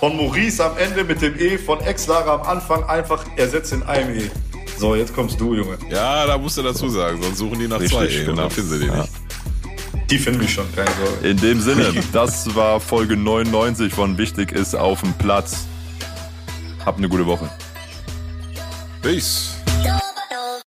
von 0.00 0.16
Maurice 0.16 0.64
am 0.64 0.76
Ende 0.76 1.04
mit 1.04 1.22
dem 1.22 1.38
E 1.38 1.58
von 1.58 1.80
Ex-Lara 1.80 2.34
am 2.34 2.42
Anfang 2.42 2.84
einfach 2.84 3.24
ersetzt 3.36 3.72
in 3.72 3.82
einem 3.84 4.18
E. 4.18 4.30
So, 4.76 4.96
jetzt 4.96 5.14
kommst 5.14 5.40
du, 5.40 5.54
Junge. 5.54 5.78
Ja, 5.88 6.26
da 6.26 6.36
musst 6.36 6.58
du 6.58 6.62
dazu 6.62 6.88
sagen, 6.88 7.22
sonst 7.22 7.38
suchen 7.38 7.58
die 7.60 7.68
nach 7.68 7.78
Richtig, 7.78 7.96
zwei 7.96 8.18
und 8.20 8.26
genau. 8.26 8.42
dann 8.42 8.50
finden 8.50 8.70
sie 8.70 8.78
die 8.80 8.86
Ja. 8.86 8.96
nicht. 8.96 9.10
Die 10.10 10.18
finden 10.18 10.40
mich 10.40 10.52
schon, 10.52 10.66
keine 10.74 10.90
Sorge. 10.90 11.28
In 11.28 11.36
dem 11.38 11.60
Sinne, 11.60 11.94
das 12.12 12.52
war 12.54 12.80
Folge 12.80 13.16
99 13.16 13.92
von 13.94 14.18
Wichtig 14.18 14.50
ist 14.52 14.74
auf 14.74 15.00
dem 15.00 15.12
Platz. 15.14 15.66
Habt 16.84 16.98
eine 16.98 17.08
gute 17.08 17.26
Woche. 17.26 17.48
Peace. 19.00 19.56